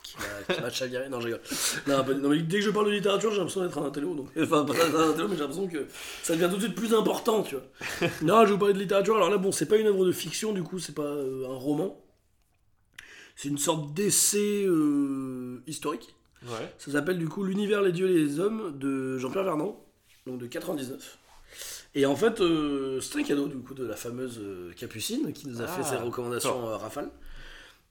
Qui 0.03 0.17
m'a- 0.19 0.55
qui 0.55 0.61
m'a 0.61 0.69
chaviré. 0.69 1.09
Non, 1.09 1.21
je 1.21 1.27
rigole. 1.27 1.41
Non, 1.87 2.29
mais 2.29 2.43
dès 2.43 2.59
que 2.59 2.65
je 2.65 2.71
parle 2.71 2.87
de 2.87 2.91
littérature, 2.91 3.31
j'ai 3.31 3.39
l'impression 3.39 3.63
d'être 3.63 3.79
un 3.79 3.87
intello. 3.87 4.15
Donc, 4.15 4.29
enfin, 4.37 4.65
pas 4.65 4.75
un 4.75 5.11
intello, 5.11 5.29
mais 5.29 5.37
j'ai 5.37 5.41
l'impression 5.43 5.69
que 5.69 5.87
ça 6.23 6.35
devient 6.35 6.49
tout 6.51 6.57
de 6.59 6.63
suite 6.65 6.75
plus 6.75 6.93
important, 6.93 7.43
tu 7.45 7.55
vois. 7.55 8.09
Non, 8.23 8.41
je 8.43 8.47
vais 8.49 8.53
vous 8.53 8.59
parler 8.59 8.75
de 8.75 8.81
littérature. 8.81 9.17
Alors 9.17 9.31
là, 9.31 9.39
bon, 9.39 9.53
c'est 9.53 9.67
pas 9.67 9.77
une 9.79 9.87
œuvre 9.87 10.05
de 10.05 10.13
fiction, 10.13 10.53
du 10.53 10.63
coup, 10.65 10.79
c'est 10.81 10.95
pas 10.95 11.03
euh, 11.03 11.47
un 11.49 11.55
roman. 11.57 11.99
C'est 13.37 13.49
une 13.49 13.59
sorte 13.59 13.95
d'essai 13.95 14.65
euh, 14.67 15.63
historique. 15.67 16.15
Ouais 16.47 16.73
Ça 16.79 16.93
s'appelle 16.93 17.19
du 17.19 17.29
coup 17.29 17.45
L'univers, 17.45 17.83
les 17.83 17.93
dieux 17.93 18.09
et 18.11 18.15
les 18.15 18.41
hommes 18.41 18.77
de 18.79 19.19
Jean-Pierre 19.19 19.45
Vernant, 19.45 19.85
donc 20.27 20.39
de 20.39 20.47
99. 20.47 21.19
Et 21.95 22.07
en 22.07 22.17
fait, 22.17 22.41
euh, 22.41 23.01
c'est 23.01 23.19
un 23.19 23.23
cadeau 23.23 23.49
du 23.49 23.59
coup 23.59 23.75
de 23.75 23.85
la 23.85 23.97
fameuse 23.97 24.39
euh, 24.43 24.73
Capucine 24.75 25.33
qui 25.35 25.47
nous 25.49 25.61
a 25.61 25.67
fait 25.67 25.83
Ah, 25.85 25.91
ses 25.91 25.97
recommandations 25.97 26.69
euh, 26.69 26.77
rafales. 26.77 27.11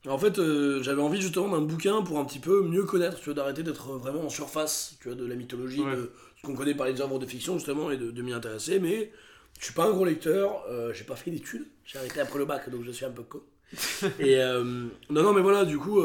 En 0.08 0.18
fait, 0.18 0.40
euh, 0.40 0.82
j'avais 0.82 1.02
envie 1.04 1.22
justement 1.22 1.50
d'un 1.50 1.62
bouquin 1.62 2.02
pour 2.02 2.18
un 2.18 2.26
petit 2.26 2.40
peu 2.40 2.64
mieux 2.64 2.84
connaître, 2.86 3.20
tu 3.20 3.26
vois, 3.26 3.36
d'arrêter 3.36 3.62
d'être 3.62 3.90
vraiment 4.00 4.22
en 4.22 4.30
surface, 4.30 4.96
tu 5.00 5.10
vois, 5.10 5.16
de 5.16 5.26
la 5.28 5.36
mythologie, 5.36 5.82
Ouais. 5.82 5.96
de 5.96 6.12
ce 6.38 6.48
qu'on 6.48 6.56
connaît 6.56 6.74
par 6.74 6.88
les 6.88 7.00
œuvres 7.02 7.20
de 7.20 7.28
fiction 7.28 7.54
justement, 7.60 7.92
et 7.92 7.98
de, 7.98 8.10
de 8.10 8.22
m'y 8.24 8.34
intéresser. 8.34 8.80
Mais 8.80 9.12
je 9.60 9.66
suis 9.66 9.74
pas 9.76 9.86
un 9.86 9.92
gros 9.92 10.06
lecteur, 10.06 10.64
euh, 10.68 10.92
j'ai 10.92 11.04
pas 11.04 11.16
fait 11.16 11.30
d'études, 11.30 11.68
j'ai 11.86 12.00
arrêté 12.00 12.20
après 12.20 12.40
le 12.40 12.46
bac, 12.46 12.68
donc 12.72 12.82
je 12.84 12.90
suis 12.90 13.06
un 13.06 13.12
peu 13.12 13.22
con. 13.22 13.42
et 14.20 14.38
non, 15.12 15.22
non, 15.24 15.34
mais 15.34 15.42
voilà, 15.42 15.64
du 15.66 15.78
coup, 15.78 16.02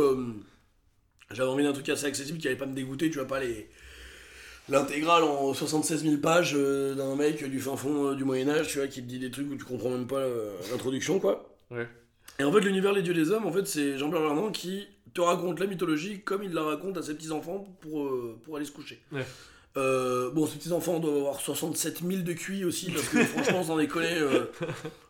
j'avais 1.33 1.49
envie 1.49 1.65
d'un 1.65 1.73
truc 1.73 1.89
assez 1.89 2.07
accessible 2.07 2.39
qui 2.39 2.47
allait 2.47 2.57
pas 2.57 2.67
me 2.67 2.75
dégoûter, 2.75 3.11
tu 3.11 3.19
vois, 3.19 3.27
pas 3.27 3.41
les 3.41 3.69
l'intégrale 4.69 5.23
en 5.23 5.55
76 5.55 6.03
000 6.03 6.17
pages 6.17 6.55
euh, 6.57 6.95
d'un 6.95 7.15
mec 7.17 7.45
du 7.49 7.61
fin 7.61 7.77
fond 7.77 8.09
euh, 8.09 8.15
du 8.15 8.25
Moyen-Âge, 8.25 8.69
tu 8.69 8.79
vois, 8.79 8.89
qui 8.89 9.03
te 9.03 9.07
dit 9.07 9.19
des 9.19 9.31
trucs 9.31 9.51
où 9.51 9.57
tu 9.57 9.65
comprends 9.65 9.91
même 9.91 10.07
pas 10.07 10.17
euh, 10.17 10.51
l'introduction, 10.71 11.19
quoi. 11.19 11.57
Ouais. 11.71 11.89
Et 12.39 12.45
en 12.45 12.53
fait, 12.53 12.61
l'univers 12.61 12.93
Les 12.93 13.03
Dieux 13.03 13.15
les 13.15 13.31
Hommes, 13.31 13.47
en 13.47 13.53
fait, 13.53 13.67
c'est 13.67 13.99
Jean-Pierre 13.99 14.23
Vernant 14.23 14.51
qui 14.51 14.89
te 15.15 15.21
raconte 15.21 15.61
la 15.61 15.67
mythologie 15.67 16.21
comme 16.21 16.43
il 16.43 16.53
la 16.53 16.63
raconte 16.63 16.99
à 16.99 17.03
ses 17.03 17.15
petits-enfants 17.15 17.67
pour, 17.81 18.13
pour 18.43 18.57
aller 18.57 18.67
se 18.67 18.73
coucher. 18.73 19.01
Ouais. 19.13 19.25
Bon, 19.75 20.47
ses 20.47 20.59
petits-enfants 20.59 20.99
doivent 20.99 21.17
avoir 21.17 21.41
67 21.41 22.01
000 22.03 22.23
de 22.23 22.33
QI 22.33 22.65
aussi, 22.65 22.91
parce 22.91 23.09
que 23.09 23.23
franchement, 23.25 23.63
sans 23.65 23.77
déconner, 23.77 24.19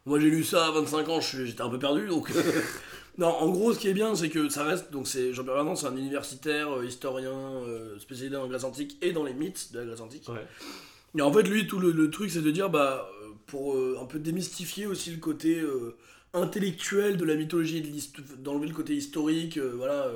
moi 0.04 0.20
j'ai 0.20 0.30
lu 0.30 0.44
ça 0.44 0.66
à 0.66 0.70
25 0.70 1.08
ans, 1.08 1.20
j'étais 1.20 1.62
un 1.62 1.68
peu 1.68 1.78
perdu, 1.78 2.06
donc... 2.06 2.30
non, 3.18 3.28
en 3.28 3.48
gros, 3.48 3.72
ce 3.72 3.78
qui 3.78 3.88
est 3.88 3.94
bien, 3.94 4.14
c'est 4.14 4.28
que 4.28 4.48
ça 4.48 4.64
reste... 4.64 4.92
Donc, 4.92 5.08
c'est 5.08 5.32
Jean-Pierre 5.32 5.54
Vernant, 5.54 5.74
c'est 5.74 5.86
un 5.86 5.96
universitaire, 5.96 6.76
euh, 6.76 6.84
historien, 6.84 7.32
euh, 7.32 7.98
spécialisé 7.98 8.36
en 8.36 8.46
Grèce 8.46 8.64
antique 8.64 8.98
et 9.00 9.12
dans 9.12 9.24
les 9.24 9.32
mythes 9.32 9.72
de 9.72 9.78
la 9.78 9.86
Grèce 9.86 10.00
antique. 10.00 10.28
Ouais. 10.28 10.46
Et 11.16 11.22
en 11.22 11.32
fait, 11.32 11.44
lui, 11.44 11.66
tout 11.66 11.78
le, 11.78 11.92
le 11.92 12.10
truc, 12.10 12.30
c'est 12.30 12.42
de 12.42 12.50
dire, 12.50 12.68
bah, 12.68 13.08
euh, 13.22 13.28
pour 13.46 13.74
euh, 13.74 13.98
un 14.02 14.04
peu 14.04 14.18
démystifier 14.18 14.86
aussi 14.86 15.10
le 15.10 15.16
côté 15.16 15.62
intellectuel 16.34 17.16
de 17.16 17.24
la 17.24 17.36
mythologie, 17.36 17.80
de 17.80 18.34
d'enlever 18.42 18.66
le 18.66 18.74
côté 18.74 18.94
historique, 18.94 19.58
voilà, 19.58 20.10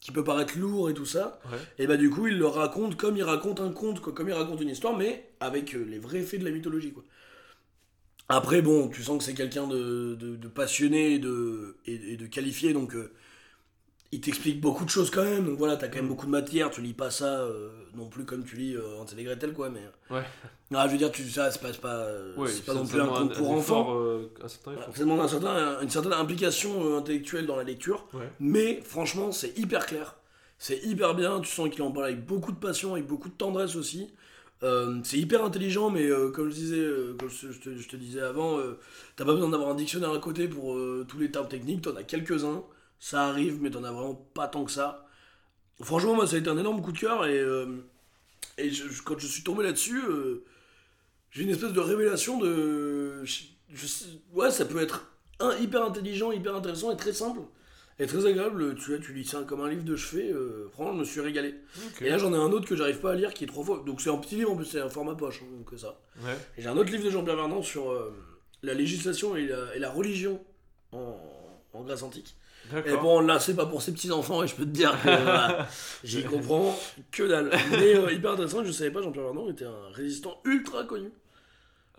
qui 0.00 0.10
peut 0.10 0.24
paraître 0.24 0.58
lourd 0.58 0.90
et 0.90 0.94
tout 0.94 1.06
ça. 1.06 1.40
Ouais. 1.50 1.58
Et 1.78 1.86
bah, 1.86 1.96
du 1.96 2.10
coup, 2.10 2.26
il 2.26 2.38
le 2.38 2.46
raconte 2.46 2.96
comme 2.96 3.16
il 3.16 3.22
raconte 3.22 3.60
un 3.60 3.70
conte, 3.70 4.00
quoi, 4.00 4.12
comme 4.12 4.28
il 4.28 4.34
raconte 4.34 4.60
une 4.60 4.70
histoire, 4.70 4.96
mais 4.96 5.30
avec 5.38 5.74
les 5.74 5.98
vrais 6.00 6.22
faits 6.22 6.40
de 6.40 6.44
la 6.44 6.50
mythologie, 6.50 6.92
quoi. 6.92 7.04
Après, 8.34 8.62
bon, 8.62 8.88
tu 8.88 9.02
sens 9.02 9.18
que 9.18 9.24
c'est 9.24 9.34
quelqu'un 9.34 9.66
de, 9.66 10.14
de- 10.18 10.36
de 10.36 10.48
passionné 10.48 11.14
et 11.14 11.18
de, 11.18 11.76
et, 11.86 12.12
et 12.12 12.16
de 12.16 12.26
qualifié, 12.26 12.72
donc 12.72 12.94
euh, 12.94 13.12
il 14.10 14.20
t'explique 14.20 14.60
beaucoup 14.60 14.84
de 14.84 14.90
choses 14.90 15.10
quand 15.10 15.24
même. 15.24 15.44
Donc 15.46 15.58
voilà, 15.58 15.76
t'as 15.76 15.88
quand 15.88 15.96
même 15.96 16.06
Mm. 16.06 16.08
beaucoup 16.08 16.26
de 16.26 16.30
matière, 16.30 16.70
tu 16.70 16.80
lis 16.80 16.94
pas 16.94 17.10
ça 17.10 17.40
euh, 17.42 17.68
non 17.94 18.08
plus 18.08 18.24
comme 18.24 18.44
tu 18.44 18.56
lis 18.56 18.74
euh, 18.74 18.98
Hansel 18.98 19.18
et 19.20 19.24
Gretel, 19.24 19.52
quoi, 19.52 19.68
mais. 19.70 19.82
Ouais. 20.10 20.22
Ah, 20.74 20.86
je 20.86 20.92
veux 20.92 20.98
dire, 20.98 21.12
tu, 21.12 21.28
ça, 21.28 21.50
c'est 21.50 21.60
pas, 21.60 21.72
pas, 21.72 21.96
euh, 22.04 22.34
Ouais, 22.36 22.50
pas 22.66 22.72
non 22.72 22.86
plus 22.86 23.00
un 23.00 23.06
conte 23.06 23.36
pour 23.36 23.50
enfants. 23.50 23.86
euh, 24.00 24.28
Voilà. 24.64 24.80
Ça 24.94 25.00
demande 25.00 25.20
un 25.20 25.28
certain- 25.28 25.80
une 25.82 25.90
certaine 25.90 26.14
implication 26.14 26.84
euh, 26.86 26.98
intellectuelle 26.98 27.46
dans 27.46 27.56
la 27.56 27.64
lecture, 27.64 28.06
Ouais. 28.14 28.30
mais 28.40 28.80
franchement, 28.82 29.30
c'est 29.32 29.58
hyper 29.58 29.84
clair. 29.84 30.16
C'est 30.58 30.78
hyper 30.84 31.14
bien, 31.14 31.40
tu 31.40 31.50
sens 31.50 31.68
qu'il 31.68 31.82
en 31.82 31.90
parle 31.90 32.06
avec 32.06 32.24
beaucoup 32.24 32.52
de 32.52 32.56
passion, 32.58 32.92
avec 32.94 33.06
beaucoup 33.06 33.28
de 33.28 33.34
tendresse 33.34 33.74
aussi. 33.76 34.10
Euh, 34.62 35.00
c'est 35.02 35.18
hyper 35.18 35.44
intelligent, 35.44 35.90
mais 35.90 36.06
euh, 36.06 36.30
comme 36.30 36.48
je 36.48 36.54
disais, 36.54 36.76
euh, 36.78 37.16
comme 37.18 37.28
je, 37.28 37.48
te, 37.58 37.96
disais 37.96 38.20
avant, 38.20 38.60
t'as 39.16 39.24
pas 39.24 39.32
besoin 39.32 39.48
d'avoir 39.48 39.70
un 39.70 39.74
dictionnaire 39.74 40.12
à 40.12 40.18
côté 40.18 40.46
pour 40.48 40.76
tous 41.08 41.18
les 41.18 41.30
termes 41.30 41.48
techniques, 41.48 41.82
t'en 41.82 41.96
as 41.96 42.04
quelques-uns, 42.04 42.64
ça 43.00 43.24
arrive, 43.24 43.60
mais 43.60 43.70
t'en 43.70 43.84
as 43.84 43.92
vraiment 43.92 44.14
pas 44.14 44.48
tant 44.48 44.64
que 44.64 44.70
ça. 44.70 45.06
Franchement, 45.82 46.14
moi, 46.14 46.26
ça 46.26 46.36
a 46.36 46.38
été 46.38 46.48
un 46.48 46.58
énorme 46.58 46.82
coup 46.82 46.92
de 46.92 46.98
cœur, 46.98 47.26
et, 47.26 47.44
quand 49.04 49.18
je 49.18 49.26
suis 49.26 49.42
tombé 49.42 49.64
là-dessus, 49.64 50.00
j'ai 51.30 51.42
une 51.42 51.50
espèce 51.50 51.72
de 51.72 51.80
révélation 51.80 52.38
de. 52.38 53.24
ouais, 54.32 54.50
ça 54.50 54.64
peut 54.64 54.80
être 54.80 55.08
hyper 55.60 55.84
intelligent, 55.84 56.30
hyper 56.30 56.54
intéressant 56.54 56.92
et 56.92 56.96
très 56.96 57.12
simple. 57.12 57.40
Et 57.98 58.06
très 58.06 58.26
agréable, 58.26 58.74
tu 58.76 58.90
vois, 58.90 58.98
tu 58.98 59.12
lis 59.12 59.24
ça 59.24 59.42
comme 59.46 59.60
un 59.60 59.68
livre 59.68 59.84
de 59.84 59.96
chevet, 59.96 60.32
euh, 60.32 60.68
franchement, 60.72 60.94
je 60.94 60.98
me 61.00 61.04
suis 61.04 61.20
régalé. 61.20 61.54
Et 62.00 62.08
là, 62.08 62.18
j'en 62.18 62.32
ai 62.32 62.36
un 62.36 62.50
autre 62.50 62.66
que 62.66 62.74
j'arrive 62.74 62.98
pas 62.98 63.12
à 63.12 63.14
lire 63.14 63.32
qui 63.34 63.44
est 63.44 63.46
trois 63.46 63.64
fois. 63.64 63.82
Donc, 63.86 64.00
c'est 64.00 64.10
un 64.10 64.16
petit 64.16 64.36
livre 64.36 64.50
en 64.52 64.56
plus, 64.56 64.64
c'est 64.64 64.80
un 64.80 64.88
format 64.88 65.14
poche, 65.14 65.42
hein, 65.42 65.46
donc 65.56 65.78
ça. 65.78 66.00
Ouais. 66.24 66.36
Et 66.56 66.62
j'ai 66.62 66.68
un 66.68 66.76
autre 66.76 66.90
livre 66.90 67.04
de 67.04 67.10
Jean-Pierre 67.10 67.36
Vernant 67.36 67.62
sur 67.62 67.90
euh, 67.90 68.12
la 68.62 68.74
législation 68.74 69.36
et 69.36 69.46
la, 69.46 69.76
et 69.76 69.78
la 69.78 69.90
religion 69.90 70.42
en, 70.92 71.16
en 71.74 71.82
Grèce 71.82 72.02
antique. 72.02 72.34
Et 72.86 72.96
bon, 72.96 73.20
là, 73.20 73.38
c'est 73.40 73.54
pas 73.56 73.66
pour 73.66 73.82
ses 73.82 73.92
petits-enfants, 73.92 74.42
et 74.42 74.46
je 74.46 74.54
peux 74.54 74.64
te 74.64 74.70
dire 74.70 74.92
que 75.02 75.08
voilà, 75.22 75.68
j'y 76.04 76.24
comprends 76.24 76.78
que 77.10 77.24
dalle. 77.24 77.50
Mais 77.72 77.94
euh, 77.96 78.12
hyper 78.12 78.32
intéressant, 78.32 78.64
je 78.64 78.72
savais 78.72 78.90
pas, 78.90 79.02
Jean-Pierre 79.02 79.24
Vernant 79.24 79.50
était 79.50 79.64
un 79.64 79.90
résistant 79.92 80.40
ultra 80.44 80.84
connu. 80.84 81.10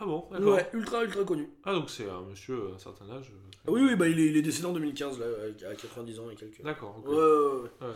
Ah 0.03 0.05
bon, 0.05 0.25
d'accord. 0.31 0.55
Ouais, 0.55 0.69
ultra, 0.73 1.03
ultra 1.05 1.23
connu. 1.23 1.47
Ah 1.63 1.71
donc 1.71 1.89
c'est 1.89 2.09
un 2.09 2.21
monsieur 2.29 2.71
à 2.71 2.75
un 2.75 2.77
certain 2.79 3.05
âge. 3.09 3.31
euh, 3.31 3.51
Ah 3.67 3.71
oui, 3.71 3.81
oui, 3.85 3.95
bah 3.95 4.09
il 4.09 4.19
est, 4.19 4.25
il 4.27 4.35
est 4.35 4.41
décédé 4.41 4.65
en 4.67 4.73
2015, 4.73 5.17
là, 5.19 5.25
à 5.71 5.75
90 5.75 6.19
ans 6.19 6.29
et 6.29 6.35
quelques. 6.35 6.61
D'accord. 6.61 6.97
ok. 6.99 7.07
Ouais, 7.07 7.15
ouais, 7.15 7.21
ouais. 7.21 7.87
Ouais. 7.87 7.93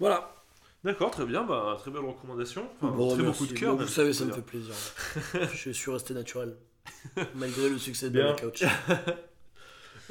Voilà. 0.00 0.34
D'accord, 0.82 1.10
très 1.12 1.24
bien, 1.26 1.44
bah, 1.44 1.76
très 1.78 1.92
belle 1.92 2.02
recommandation. 2.04 2.68
Enfin, 2.80 2.92
Bon, 2.94 3.14
très 3.14 3.22
merci. 3.22 3.40
beaucoup 3.42 3.52
de 3.54 3.58
cœur. 3.58 3.76
Même, 3.76 3.84
vous 3.84 3.88
savez, 3.92 4.12
ça 4.12 4.24
me 4.24 4.32
fait 4.32 4.42
plaisir. 4.42 4.74
je 5.54 5.70
suis 5.70 5.90
resté 5.92 6.12
naturel. 6.14 6.56
Malgré 7.36 7.68
le 7.68 7.78
succès 7.78 8.06
de 8.10 8.14
Bien. 8.14 8.26
la 8.26 8.32
couch. 8.34 8.64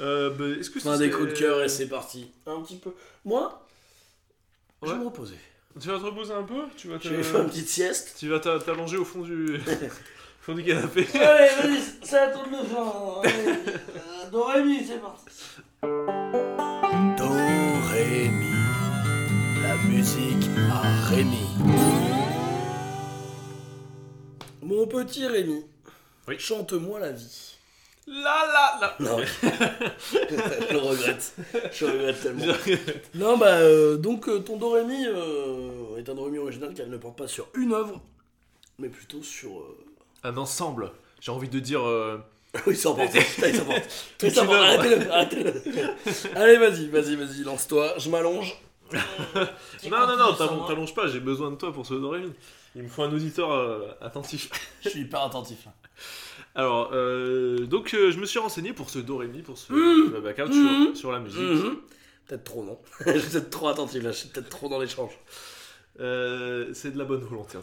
Euh, 0.00 0.30
bah, 0.30 0.46
est-ce 0.60 0.70
que 0.70 0.78
Fin 0.78 0.94
ce 0.94 1.00
des 1.02 1.10
coups 1.10 1.30
de 1.30 1.36
cœur 1.36 1.60
et 1.60 1.68
c'est 1.68 1.88
parti. 1.88 2.30
Un 2.46 2.60
petit 2.62 2.76
peu. 2.76 2.92
Moi, 3.24 3.66
je 4.82 4.86
vais 4.86 4.92
Ouais. 4.92 4.98
me 5.00 5.04
reposer. 5.06 5.34
Tu 5.80 5.88
vas 5.88 5.98
te 5.98 6.04
reposer 6.04 6.32
un 6.34 6.44
peu? 6.44 6.62
Tu 6.76 6.86
vas 6.86 6.98
te... 6.98 7.08
Je 7.08 7.14
vais 7.14 7.22
faire 7.24 7.40
une 7.42 7.48
petite 7.48 7.66
sieste. 7.68 8.14
Tu 8.16 8.28
vas 8.28 8.38
t'a- 8.38 8.60
t'allonger 8.60 8.96
au 8.96 9.04
fond 9.04 9.22
du... 9.22 9.58
fond 10.48 10.54
du 10.54 10.64
canapé. 10.64 11.06
Allez, 11.14 11.48
vas-y, 11.60 12.06
ça 12.06 12.22
attend 12.22 12.44
de 12.44 12.50
le 12.56 12.64
faire. 12.64 13.20
Allez, 13.22 13.48
euh, 13.48 14.30
Do, 14.32 14.44
Ré, 14.44 14.62
Mi, 14.64 14.84
c'est 14.86 14.98
parti. 14.98 15.24
Do, 17.18 17.28
Ré, 17.90 18.28
Mi. 18.30 18.46
La 19.62 19.76
musique 19.76 20.48
à 20.72 21.06
Rémi. 21.08 21.46
Mon 24.62 24.86
petit 24.86 25.26
Rémi, 25.26 25.64
Oui. 26.26 26.36
chante-moi 26.38 26.98
la 27.00 27.12
vie. 27.12 27.54
La 28.06 28.42
la 28.46 28.78
la. 28.80 28.96
Non, 29.00 29.18
je 29.42 30.72
le 30.72 30.78
regrette. 30.78 31.34
Je 31.72 31.84
le 31.84 31.92
regrette 31.92 32.22
tellement. 32.22 32.46
Non, 33.14 33.36
bah, 33.36 33.58
euh, 33.58 33.98
donc 33.98 34.28
euh, 34.30 34.38
ton 34.38 34.56
Dorémy 34.56 35.06
euh, 35.08 35.98
est 35.98 36.08
un 36.08 36.14
Dorémy 36.14 36.38
original 36.38 36.72
car 36.72 36.86
il 36.86 36.92
ne 36.92 36.96
porte 36.96 37.18
pas 37.18 37.26
sur 37.26 37.48
une 37.54 37.74
œuvre, 37.74 38.00
mais 38.78 38.88
plutôt 38.88 39.22
sur. 39.22 39.62
Un 40.24 40.36
ensemble. 40.36 40.90
J'ai 41.20 41.30
envie 41.32 41.48
de 41.48 41.58
dire. 41.60 41.86
euh, 41.86 42.18
Oui, 42.66 42.74
il 42.74 42.76
s'emporte. 42.76 43.12
Putain, 43.12 43.52
s'emporte. 43.54 44.38
œuvre. 44.38 44.54
Arrêtez-le, 44.54 45.10
arrêtez-le. 45.12 45.52
Allez, 46.36 46.56
vas-y, 46.58 46.88
vas-y, 46.88 47.16
vas-y, 47.16 47.42
lance-toi. 47.44 47.94
Je 47.98 48.10
m'allonge. 48.10 48.56
Non, 49.90 50.06
non, 50.06 50.16
non, 50.16 50.34
t'allonges 50.34 50.66
t'allonges 50.66 50.94
pas, 50.94 51.06
j'ai 51.08 51.20
besoin 51.20 51.50
de 51.50 51.56
toi 51.56 51.72
pour 51.72 51.84
ce 51.86 51.92
Dorémy. 51.94 52.32
Il 52.74 52.82
me 52.84 52.88
faut 52.88 53.02
un 53.02 53.12
auditeur 53.12 53.52
euh, 53.52 53.86
attentif. 54.00 54.50
Je 54.82 54.88
suis 54.88 55.00
hyper 55.00 55.22
attentif. 55.22 55.66
là. 55.66 55.72
Alors, 56.54 56.90
euh, 56.92 57.66
donc 57.66 57.92
euh, 57.94 58.10
je 58.10 58.18
me 58.18 58.24
suis 58.26 58.38
renseigné 58.38 58.72
pour 58.72 58.88
ce 58.90 58.98
Dorémy, 58.98 59.42
pour 59.42 59.56
ce 59.58 59.72
Mmh. 59.72 60.10
Babacar, 60.10 60.48
Mmh. 60.48 60.86
sur, 60.86 60.96
sur 60.96 61.12
la 61.12 61.20
musique. 61.20 61.38
Mhm. 61.38 61.76
Peut-être 62.26 62.44
trop, 62.44 62.64
non 62.64 62.78
Je 63.06 63.18
suis 63.18 63.30
peut-être 63.30 63.50
trop 63.50 63.68
attentif 63.68 64.02
là, 64.02 64.10
je 64.12 64.16
suis 64.16 64.28
peut-être 64.28 64.48
trop 64.48 64.68
dans 64.68 64.78
l'échange. 64.80 65.12
Euh, 66.00 66.70
c'est 66.74 66.90
de 66.92 66.98
la 66.98 67.04
bonne 67.04 67.20
volonté. 67.20 67.58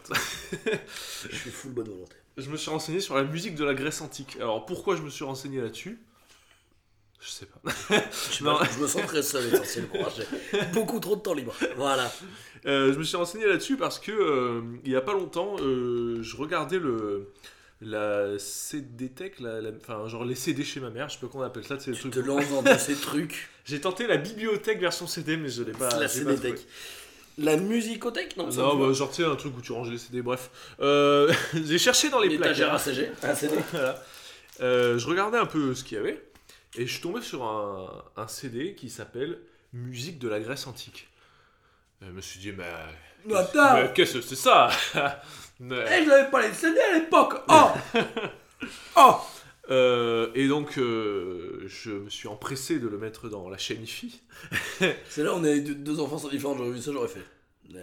Je 1.29 1.35
suis 1.35 1.49
full 1.51 1.71
bonne 1.71 1.87
volonté. 1.89 2.15
Je 2.37 2.49
me 2.49 2.57
suis 2.57 2.69
renseigné 2.69 2.99
sur 2.99 3.15
la 3.15 3.23
musique 3.23 3.55
de 3.55 3.63
la 3.63 3.73
Grèce 3.73 4.01
antique. 4.01 4.35
Alors, 4.39 4.65
pourquoi 4.65 4.95
je 4.95 5.01
me 5.01 5.09
suis 5.09 5.23
renseigné 5.23 5.61
là-dessus? 5.61 5.99
Je 7.21 7.29
sais 7.29 7.45
pas. 7.47 7.59
Je, 8.31 8.43
Non. 8.43 8.59
me, 8.59 8.65
je 8.65 8.79
me 8.79 8.87
sens 8.87 9.01
très 9.07 9.23
seul 9.23 9.51
essentiellement. 9.53 9.93
J'ai 10.15 10.61
beaucoup 10.73 10.99
trop 10.99 11.15
de 11.15 11.21
temps 11.21 11.33
libre. 11.33 11.55
Voilà. 11.75 12.11
Euh, 12.65 12.93
je 12.93 12.97
me 12.99 13.03
suis 13.03 13.17
renseigné 13.17 13.45
là-dessus 13.47 13.77
parce 13.77 13.99
que 13.99 14.11
euh, 14.11 14.61
il 14.83 14.91
y 14.91 14.95
a 14.95 15.01
pas 15.01 15.13
longtemps, 15.13 15.55
euh, 15.59 16.21
je 16.21 16.35
regardais 16.35 16.77
le 16.79 17.31
la 17.81 18.39
CD 18.39 19.09
Tech, 19.09 19.33
la, 19.39 19.59
la- 19.61 19.71
enfin 19.81 20.07
genre 20.07 20.23
les 20.23 20.33
CD 20.35 20.63
chez 20.63 20.79
ma 20.79 20.89
mère, 20.89 21.09
je 21.09 21.15
sais 21.15 21.19
pas 21.19 21.27
comment 21.29 21.43
on 21.43 21.47
appelle 21.47 21.65
ça, 21.65 21.77
c'est 21.79 21.91
Tu 21.91 21.99
truc. 21.99 22.13
te 22.13 22.19
lances 22.19 22.49
dans 22.63 22.77
ces 22.79 22.95
trucs. 22.95 23.49
J'ai 23.65 23.81
tenté 23.81 24.07
la 24.07 24.17
bibliothèque 24.17 24.79
version 24.79 25.07
CD, 25.07 25.35
mais 25.37 25.49
je 25.49 25.63
l'ai 25.63 25.73
pas. 25.73 25.89
la 25.99 26.07
trouvé. 26.07 26.35
Cédétech. 26.37 26.65
La 27.37 27.57
musicothèque 27.57 28.37
Non, 28.37 28.47
Non, 28.49 28.75
bah, 28.77 28.93
genre 28.93 29.09
tu 29.11 29.21
sais 29.23 29.27
un 29.27 29.35
truc 29.35 29.57
où 29.57 29.61
tu 29.61 29.71
ranges 29.73 29.89
les 29.91 29.97
CD, 29.97 30.21
bref. 30.21 30.49
Euh, 30.79 31.31
j'ai 31.53 31.77
cherché 31.77 32.09
dans 32.09 32.19
les 32.19 32.29
L'étagère 32.29 32.69
placards. 32.69 32.75
Un 33.23 33.35
CD. 33.35 33.55
Voilà. 33.71 34.03
Euh, 34.61 34.97
je 34.97 35.05
regardais 35.07 35.37
un 35.37 35.45
peu 35.45 35.75
ce 35.75 35.83
qu'il 35.83 35.97
y 35.97 35.99
avait 35.99 36.23
et 36.77 36.85
je 36.87 36.91
suis 36.93 37.01
tombé 37.01 37.21
sur 37.21 37.43
un, 37.43 38.03
un 38.15 38.27
CD 38.27 38.73
qui 38.73 38.89
s'appelle 38.89 39.39
Musique 39.73 40.17
de 40.19 40.29
la 40.29 40.39
Grèce 40.39 40.65
antique. 40.67 41.09
Euh, 42.01 42.05
je 42.07 42.11
me 42.13 42.21
suis 42.21 42.39
dit, 42.39 42.51
mais. 42.53 42.63
Mais 43.25 43.35
qu'est-ce 43.93 44.13
que 44.13 44.21
c'est 44.21 44.35
ça? 44.35 44.69
Mais- 45.59 45.85
Eh, 45.89 46.03
je 46.03 46.09
n'avais 46.09 46.29
pas 46.29 46.41
les 46.45 46.53
CD 46.53 46.79
à 46.79 46.93
l'époque. 46.93 47.33
Oh 47.49 47.71
Oh 48.97 49.17
Euh, 49.69 50.29
et 50.35 50.47
donc, 50.47 50.77
euh, 50.77 51.63
je 51.67 51.91
me 51.91 52.09
suis 52.09 52.27
empressé 52.27 52.79
de 52.79 52.87
le 52.87 52.97
mettre 52.97 53.29
dans 53.29 53.49
la 53.49 53.57
chaîne 53.57 53.83
IFI. 53.83 54.21
C'est 55.09 55.23
là, 55.23 55.33
on 55.33 55.43
est 55.43 55.61
deux, 55.61 55.75
deux 55.75 55.99
enfants 55.99 56.17
sont 56.17 56.29
différents. 56.29 56.55
J'aurais 56.55 56.71
vu 56.71 56.81
ça, 56.81 56.91
j'aurais 56.91 57.07
fait. 57.07 57.25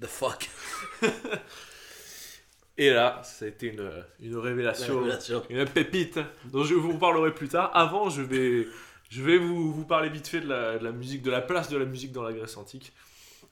The 0.00 0.06
fuck. 0.06 0.48
Et 2.78 2.90
là, 2.90 3.20
ça 3.24 3.44
a 3.44 3.48
été 3.48 3.66
une, 3.66 3.90
une 4.20 4.36
La 4.36 4.40
révélation, 4.40 4.98
révélation. 4.98 5.42
une 5.50 5.64
pépite 5.66 6.20
dont 6.52 6.62
je 6.62 6.74
vous 6.74 6.96
parlerai 6.96 7.34
plus 7.34 7.48
tard. 7.48 7.72
Avant, 7.74 8.08
je 8.08 8.22
vais, 8.22 8.68
je 9.10 9.22
vais 9.22 9.36
vous, 9.36 9.72
vous 9.72 9.84
parler 9.84 10.08
vite 10.08 10.28
fait 10.28 10.40
de 10.40 10.48
la, 10.48 10.78
de 10.78 10.84
la 10.84 10.92
musique, 10.92 11.22
de 11.22 11.30
la 11.30 11.40
place 11.40 11.68
de 11.68 11.76
la 11.76 11.84
musique 11.84 12.12
dans 12.12 12.22
la 12.22 12.32
Grèce 12.32 12.56
antique. 12.56 12.92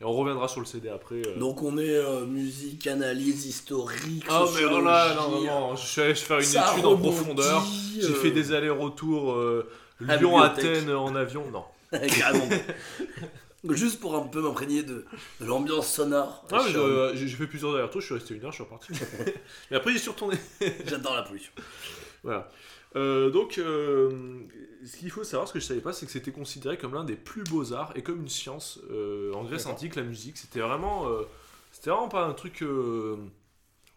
Et 0.01 0.05
on 0.05 0.13
reviendra 0.13 0.47
sur 0.47 0.61
le 0.61 0.67
CD 0.67 0.89
après. 0.91 1.23
euh. 1.27 1.39
Donc 1.39 1.63
on 1.63 1.79
est 1.79 1.89
euh, 1.97 2.27
musique, 2.27 2.87
analyse 2.87 3.47
historique. 3.47 4.25
Ah 4.29 4.41
mais 4.43 4.47
sociologie, 4.49 4.81
voilà, 4.83 5.15
non, 5.15 5.31
non, 5.31 5.45
non, 5.45 5.77
je 5.77 5.87
suis 5.87 6.01
allé 6.03 6.15
faire 6.15 6.37
une 6.39 6.45
ça 6.45 6.73
étude 6.73 6.85
en 6.85 6.97
profondeur. 6.99 7.65
J'ai 7.95 8.13
fait 8.15 8.31
des 8.31 8.53
allers-retours 8.53 9.33
euh, 9.33 9.67
Lyon-Athènes 10.01 10.91
en 10.91 11.15
avion. 11.15 11.51
Non. 11.51 11.65
Carrément. 12.19 12.47
Juste 13.71 13.99
pour 14.01 14.15
un 14.15 14.21
peu 14.27 14.43
m'imprégner 14.43 14.83
de, 14.83 15.07
de 15.41 15.47
l'ambiance 15.47 15.91
sonore. 15.91 16.45
Ah, 16.53 16.61
j'ai 16.69 17.27
j'ai 17.27 17.37
fait 17.37 17.47
plusieurs 17.47 17.75
allers-retours, 17.75 18.01
je 18.03 18.07
suis 18.07 18.15
resté 18.15 18.35
une 18.35 18.45
heure, 18.45 18.53
je 18.53 18.57
suis 18.57 18.65
reparti. 18.65 18.93
mais 19.71 19.77
après, 19.79 19.93
j'y 19.93 19.99
suis 19.99 20.11
retourné. 20.11 20.37
J'adore 20.87 21.17
la 21.17 21.23
pollution. 21.23 21.53
Voilà. 22.23 22.51
Euh, 22.95 23.31
donc, 23.31 23.59
euh, 23.59 24.11
ce 24.85 24.97
qu'il 24.97 25.11
faut 25.11 25.25
savoir, 25.25 25.49
ce 25.49 25.53
que 25.53 25.61
je 25.61 25.65
savais 25.65 25.81
pas, 25.81 25.93
c'est 25.93 26.07
que 26.07 26.13
c'était 26.13 26.31
considéré 26.31 26.79
comme 26.79 26.95
l'un 26.95 27.05
des 27.05 27.17
plus 27.17 27.43
beaux 27.45 27.73
arts 27.73 27.93
et 27.97 28.03
comme 28.03 28.21
une 28.23 28.29
science 28.29 28.79
euh, 28.91 29.33
en 29.35 29.45
Grèce 29.45 29.67
antique, 29.67 29.97
la 29.97 30.03
musique. 30.03 30.37
C'était 30.39 30.61
vraiment, 30.61 31.07
c'était 31.73 31.91
vraiment 31.91 32.09
pas 32.09 32.25
un 32.25 32.33
truc, 32.33 32.63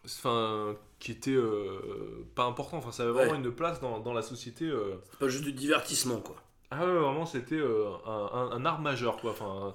enfin, 0.04 0.76
qui 0.98 1.12
était 1.12 1.36
pas 2.34 2.44
important. 2.44 2.78
Enfin, 2.78 2.92
ça 2.92 3.04
avait 3.04 3.12
vraiment 3.12 3.32
Ouais. 3.32 3.38
une 3.38 3.52
place 3.52 3.80
dans, 3.80 4.00
dans 4.00 4.12
la 4.12 4.22
société. 4.22 4.70
C'est 5.10 5.18
pas 5.18 5.28
juste 5.28 5.44
du 5.44 5.52
divertissement, 5.52 6.20
quoi. 6.20 6.36
Ah 6.70 6.84
ouais, 6.86 6.92
vraiment, 6.92 7.26
c'était 7.26 7.60
un, 7.60 8.10
un- 8.10 8.50
un 8.52 8.64
art 8.64 8.80
majeur, 8.80 9.16
quoi. 9.16 9.32
Enfin, 9.32 9.72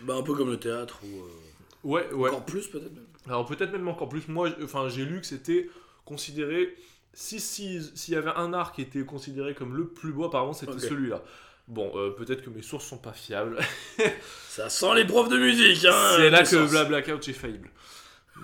Bah, 0.00 0.14
un 0.14 0.22
peu 0.22 0.34
comme 0.34 0.50
le 0.50 0.58
théâtre 0.58 1.00
ou. 1.04 1.88
ouais, 1.88 2.10
ouais. 2.12 2.30
Encore 2.30 2.44
plus, 2.46 2.66
peut-être 2.68 2.94
même. 2.94 3.04
Alors 3.26 3.46
peut-être 3.46 3.72
même 3.72 3.88
encore 3.88 4.08
plus. 4.08 4.28
Moi, 4.28 4.50
enfin, 4.62 4.88
j'ai 4.88 5.04
lu 5.04 5.20
que 5.20 5.26
c'était 5.26 5.68
considéré. 6.04 6.74
Si 7.14 7.40
si- 7.40 7.90
s'il 7.94 8.14
y 8.14 8.16
avait 8.16 8.32
un 8.36 8.52
art 8.52 8.72
qui 8.72 8.82
était 8.82 9.04
considéré 9.04 9.54
comme 9.54 9.76
le 9.76 9.86
plus 9.86 10.12
beau, 10.12 10.24
apparemment 10.24 10.52
c'était 10.52 10.78
celui-là. 10.78 11.22
Bon, 11.66 11.90
euh, 11.96 12.10
peut-être 12.10 12.42
que 12.42 12.50
mes 12.50 12.60
sources 12.60 12.84
sont 12.86 12.98
pas 12.98 13.12
fiables. 13.14 13.58
Ça 14.48 14.68
sent 14.68 14.94
les 14.96 15.06
profs 15.06 15.30
de 15.30 15.38
musique, 15.38 15.84
hein 15.86 16.12
C'est 16.16 16.28
là 16.28 16.40
que 16.42 16.48
sens. 16.48 16.70
Bla 16.70 16.84
Blackout 16.84 17.26
est 17.26 17.32
faillible. 17.32 17.70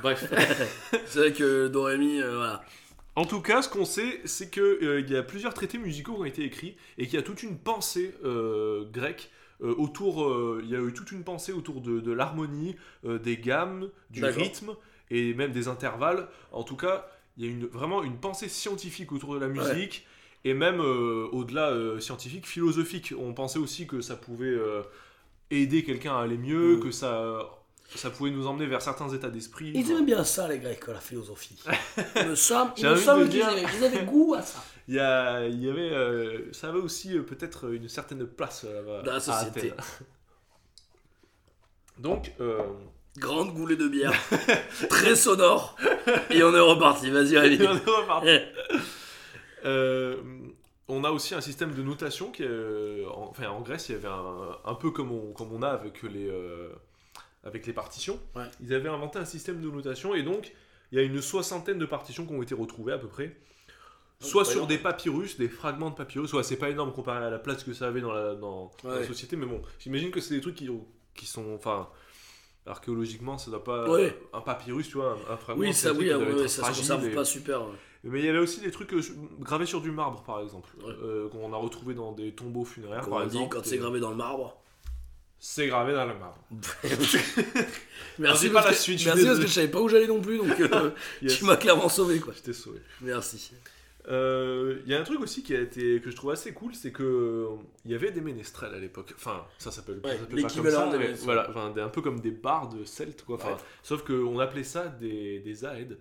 Bref. 0.02 0.24
C'est 1.06 1.18
vrai 1.18 1.32
que 1.34 1.68
Dorémy, 1.68 2.22
euh, 2.22 2.36
voilà. 2.36 2.64
en 3.16 3.26
tout 3.26 3.42
cas, 3.42 3.60
ce 3.60 3.68
qu'on 3.68 3.84
sait, 3.84 4.20
c'est 4.24 4.48
que 4.48 4.60
euh, 4.60 5.00
y 5.00 5.16
a 5.16 5.22
plusieurs 5.22 5.52
traités 5.52 5.76
musicaux 5.76 6.14
qui 6.14 6.20
ont 6.20 6.24
été 6.24 6.44
écrits 6.44 6.76
et 6.96 7.06
qu'il 7.06 7.14
y 7.16 7.18
a 7.18 7.22
toute 7.22 7.42
une 7.42 7.58
pensée 7.58 8.14
euh, 8.24 8.84
grecque. 8.90 9.30
autour, 9.60 10.32
il 10.62 10.70
y 10.70 10.74
a 10.74 10.78
eu 10.80 10.94
toute 10.94 11.12
une 11.12 11.22
pensée 11.22 11.52
autour 11.52 11.82
de, 11.82 12.00
de 12.00 12.12
l'harmonie, 12.12 12.76
des 13.04 13.36
gammes, 13.36 13.90
du 14.08 14.24
rythme 14.24 14.74
et 15.10 15.34
même 15.34 15.52
des 15.52 15.68
intervalles. 15.68 16.28
En 16.52 16.62
tout 16.62 16.76
cas, 16.76 17.06
il 17.40 17.46
y 17.46 17.48
a 17.48 17.52
une, 17.52 17.66
vraiment 17.66 18.02
une 18.02 18.18
pensée 18.18 18.50
scientifique 18.50 19.12
autour 19.12 19.32
de 19.34 19.40
la 19.40 19.48
musique 19.48 20.06
et 20.44 20.52
même 20.52 20.78
euh, 20.80 21.26
au-delà 21.32 21.70
euh, 21.70 21.98
scientifique, 21.98 22.46
philosophique. 22.46 23.14
On 23.18 23.32
pensait 23.32 23.58
aussi 23.58 23.86
que 23.86 24.02
ça 24.02 24.14
pouvait 24.14 24.44
euh, 24.44 24.82
aider 25.50 25.82
quelqu'un 25.82 26.14
à 26.18 26.20
aller 26.20 26.36
mieux, 26.36 26.76
Mm. 26.76 26.80
que 26.80 26.90
ça, 26.90 27.48
ça 27.94 28.10
pouvait 28.10 28.30
nous 28.30 28.46
emmener 28.46 28.66
vers 28.66 28.82
certains 28.82 29.08
états 29.08 29.30
d'esprit. 29.30 29.72
Ils 29.74 29.90
aimaient 29.90 30.02
bien 30.02 30.22
ça, 30.22 30.48
les 30.48 30.58
Grecs, 30.58 30.86
la 30.86 31.00
philosophie. 31.00 31.58
Il 32.16 32.28
me 32.28 32.34
semble, 32.34 32.72
il 32.76 32.86
me 32.86 32.96
semble 32.96 33.28
qu'ils 33.30 33.42
avaient, 33.42 33.64
ils 33.78 33.84
avaient 33.84 34.04
goût 34.04 34.34
à 34.34 34.42
ça. 34.42 34.62
Il 34.88 34.96
y, 34.96 34.98
a, 34.98 35.46
il 35.46 35.62
y 35.62 35.70
avait, 35.70 36.52
ça 36.52 36.68
avait 36.68 36.80
aussi 36.80 37.16
peut-être 37.20 37.72
une 37.72 37.88
certaine 37.88 38.26
place. 38.26 38.66
Dans 39.04 39.12
la 39.12 39.20
société. 39.20 39.72
Donc, 41.96 42.32
Grande 43.20 43.52
goulée 43.54 43.76
de 43.76 43.86
bière, 43.86 44.12
très 44.88 45.14
sonore, 45.14 45.76
et 46.30 46.42
on 46.42 46.54
est 46.54 46.58
reparti. 46.60 47.10
Vas-y, 47.10 47.36
on 47.38 47.40
Rémi. 47.42 47.62
est 47.62 47.66
reparti. 47.68 48.28
Euh, 49.64 50.16
on 50.88 51.04
a 51.04 51.10
aussi 51.10 51.34
un 51.34 51.40
système 51.40 51.74
de 51.74 51.82
notation 51.82 52.30
qui 52.32 52.42
est, 52.42 52.48
euh, 52.48 53.06
en, 53.10 53.26
enfin, 53.30 53.48
en 53.48 53.60
Grèce, 53.60 53.88
il 53.88 53.92
y 53.92 53.94
avait 53.94 54.08
un, 54.08 54.56
un 54.64 54.74
peu 54.74 54.90
comme 54.90 55.12
on, 55.12 55.32
comme 55.32 55.52
on 55.52 55.62
a 55.62 55.68
avec 55.68 56.02
les, 56.02 56.28
euh, 56.28 56.70
avec 57.44 57.66
les 57.66 57.72
partitions. 57.72 58.18
Ouais. 58.34 58.44
Ils 58.60 58.74
avaient 58.74 58.88
inventé 58.88 59.18
un 59.18 59.24
système 59.24 59.60
de 59.60 59.68
notation 59.70 60.14
et 60.14 60.22
donc 60.22 60.52
il 60.92 60.98
y 60.98 61.00
a 61.00 61.04
une 61.04 61.20
soixantaine 61.20 61.78
de 61.78 61.86
partitions 61.86 62.26
qui 62.26 62.32
ont 62.32 62.42
été 62.42 62.54
retrouvées 62.54 62.92
à 62.94 62.98
peu 62.98 63.06
près. 63.06 63.36
Soit 64.18 64.44
c'est 64.44 64.48
pas 64.48 64.52
sur 64.52 64.56
énorme. 64.60 64.68
des 64.68 64.78
papyrus, 64.78 65.38
des 65.38 65.48
fragments 65.48 65.90
de 65.90 65.94
papyrus, 65.94 66.28
soit 66.30 66.42
c'est 66.42 66.56
pas 66.56 66.68
énorme 66.70 66.92
comparé 66.92 67.24
à 67.24 67.30
la 67.30 67.38
place 67.38 67.62
que 67.64 67.72
ça 67.72 67.86
avait 67.86 68.00
dans 68.02 68.12
la, 68.12 68.34
dans, 68.34 68.70
dans 68.82 68.90
la 68.90 68.96
Ouais. 68.98 69.06
société, 69.06 69.36
mais 69.36 69.46
bon, 69.46 69.62
j'imagine 69.78 70.10
que 70.10 70.20
c'est 70.20 70.34
des 70.34 70.40
trucs 70.42 70.56
qui, 70.56 70.68
qui 71.14 71.24
sont, 71.26 71.54
enfin, 71.54 71.88
archéologiquement, 72.70 73.36
ça 73.38 73.50
doit 73.50 73.62
pas, 73.64 73.88
Ouais. 73.90 74.16
un 74.32 74.40
papyrus, 74.40 74.88
tu 74.88 74.94
vois, 74.96 75.16
un, 75.28 75.34
un 75.34 75.36
fragment. 75.36 75.60
Oui, 75.62 75.74
ça, 75.74 75.92
oui, 75.92 76.12
ouais, 76.12 76.48
ça 76.48 76.62
se 76.72 76.78
conserve 76.78 77.06
et- 77.06 77.10
pas 77.14 77.24
super. 77.24 77.62
ouais. 77.62 77.74
mais 78.04 78.20
il 78.20 78.24
y 78.24 78.28
avait 78.28 78.38
aussi 78.38 78.60
des 78.60 78.70
trucs 78.70 78.92
euh, 78.94 79.02
gravés 79.40 79.66
sur 79.66 79.80
du 79.80 79.90
marbre, 79.90 80.22
par 80.22 80.40
exemple, 80.40 80.70
euh, 80.86 81.28
qu'on 81.28 81.52
a 81.52 81.56
retrouvé 81.56 81.94
dans 81.94 82.12
des 82.12 82.32
tombeaux 82.32 82.64
funéraires, 82.64 83.02
Comme 83.02 83.10
par 83.12 83.22
on 83.22 83.26
dit, 83.26 83.36
exemple. 83.36 83.56
quand 83.56 83.64
c'est 83.66 83.78
gravé 83.78 84.00
dans 84.00 84.10
le 84.10 84.16
marbre. 84.16 84.56
C'est 85.42 85.66
gravé 85.68 85.94
dans 85.94 86.04
le 86.06 86.14
marbre. 86.18 86.38
Merci 88.18 88.48
dis 88.48 88.52
pas 88.52 88.62
parce 88.62 88.74
la 88.74 88.80
suite, 88.80 89.04
Merci 89.06 89.24
parce 89.24 89.38
que 89.38 89.46
je 89.46 89.52
savais 89.52 89.68
pas 89.68 89.80
où 89.80 89.88
j'allais 89.88 90.06
non 90.06 90.20
plus, 90.20 90.36
donc 90.38 90.58
euh, 90.60 90.90
Yes. 91.22 91.38
tu 91.38 91.44
m'as 91.44 91.56
clairement 91.56 91.88
sauvé, 91.88 92.20
quoi. 92.20 92.34
Je 92.36 92.42
t'ai 92.42 92.52
sauvé. 92.52 92.80
Merci. 93.00 93.52
Euh, 94.10 94.80
Il 94.86 94.90
y 94.90 94.94
a 94.94 95.00
un 95.00 95.04
truc 95.04 95.20
aussi 95.20 95.42
qui 95.42 95.54
a 95.54 95.60
été 95.60 96.00
que 96.00 96.10
je 96.10 96.16
trouve 96.16 96.30
assez 96.32 96.52
cool, 96.52 96.74
c'est 96.74 96.90
que 96.92 97.02
euh, 97.02 97.46
il 97.84 97.92
y 97.92 97.94
avait 97.94 98.10
des 98.10 98.20
ménestrels 98.20 98.74
à 98.74 98.78
l'époque. 98.78 99.12
Enfin, 99.16 99.44
ça 99.58 99.70
s'appelle, 99.70 100.00
Ouais, 100.04 100.18
l'équivalent 100.32 100.90
voilà, 101.22 101.48
enfin, 101.50 101.72
un 101.76 101.88
peu 101.88 102.02
comme 102.02 102.20
des 102.20 102.30
bardes 102.32 102.84
celtes 102.86 103.24
quoi. 103.24 103.36
Enfin, 103.36 103.52
Ouais. 103.52 103.56
sauf 103.82 104.02
qu'on 104.04 104.38
appelait 104.40 104.64
ça 104.64 104.88
des, 104.88 105.38
des 105.40 105.64
aèdes 105.64 105.98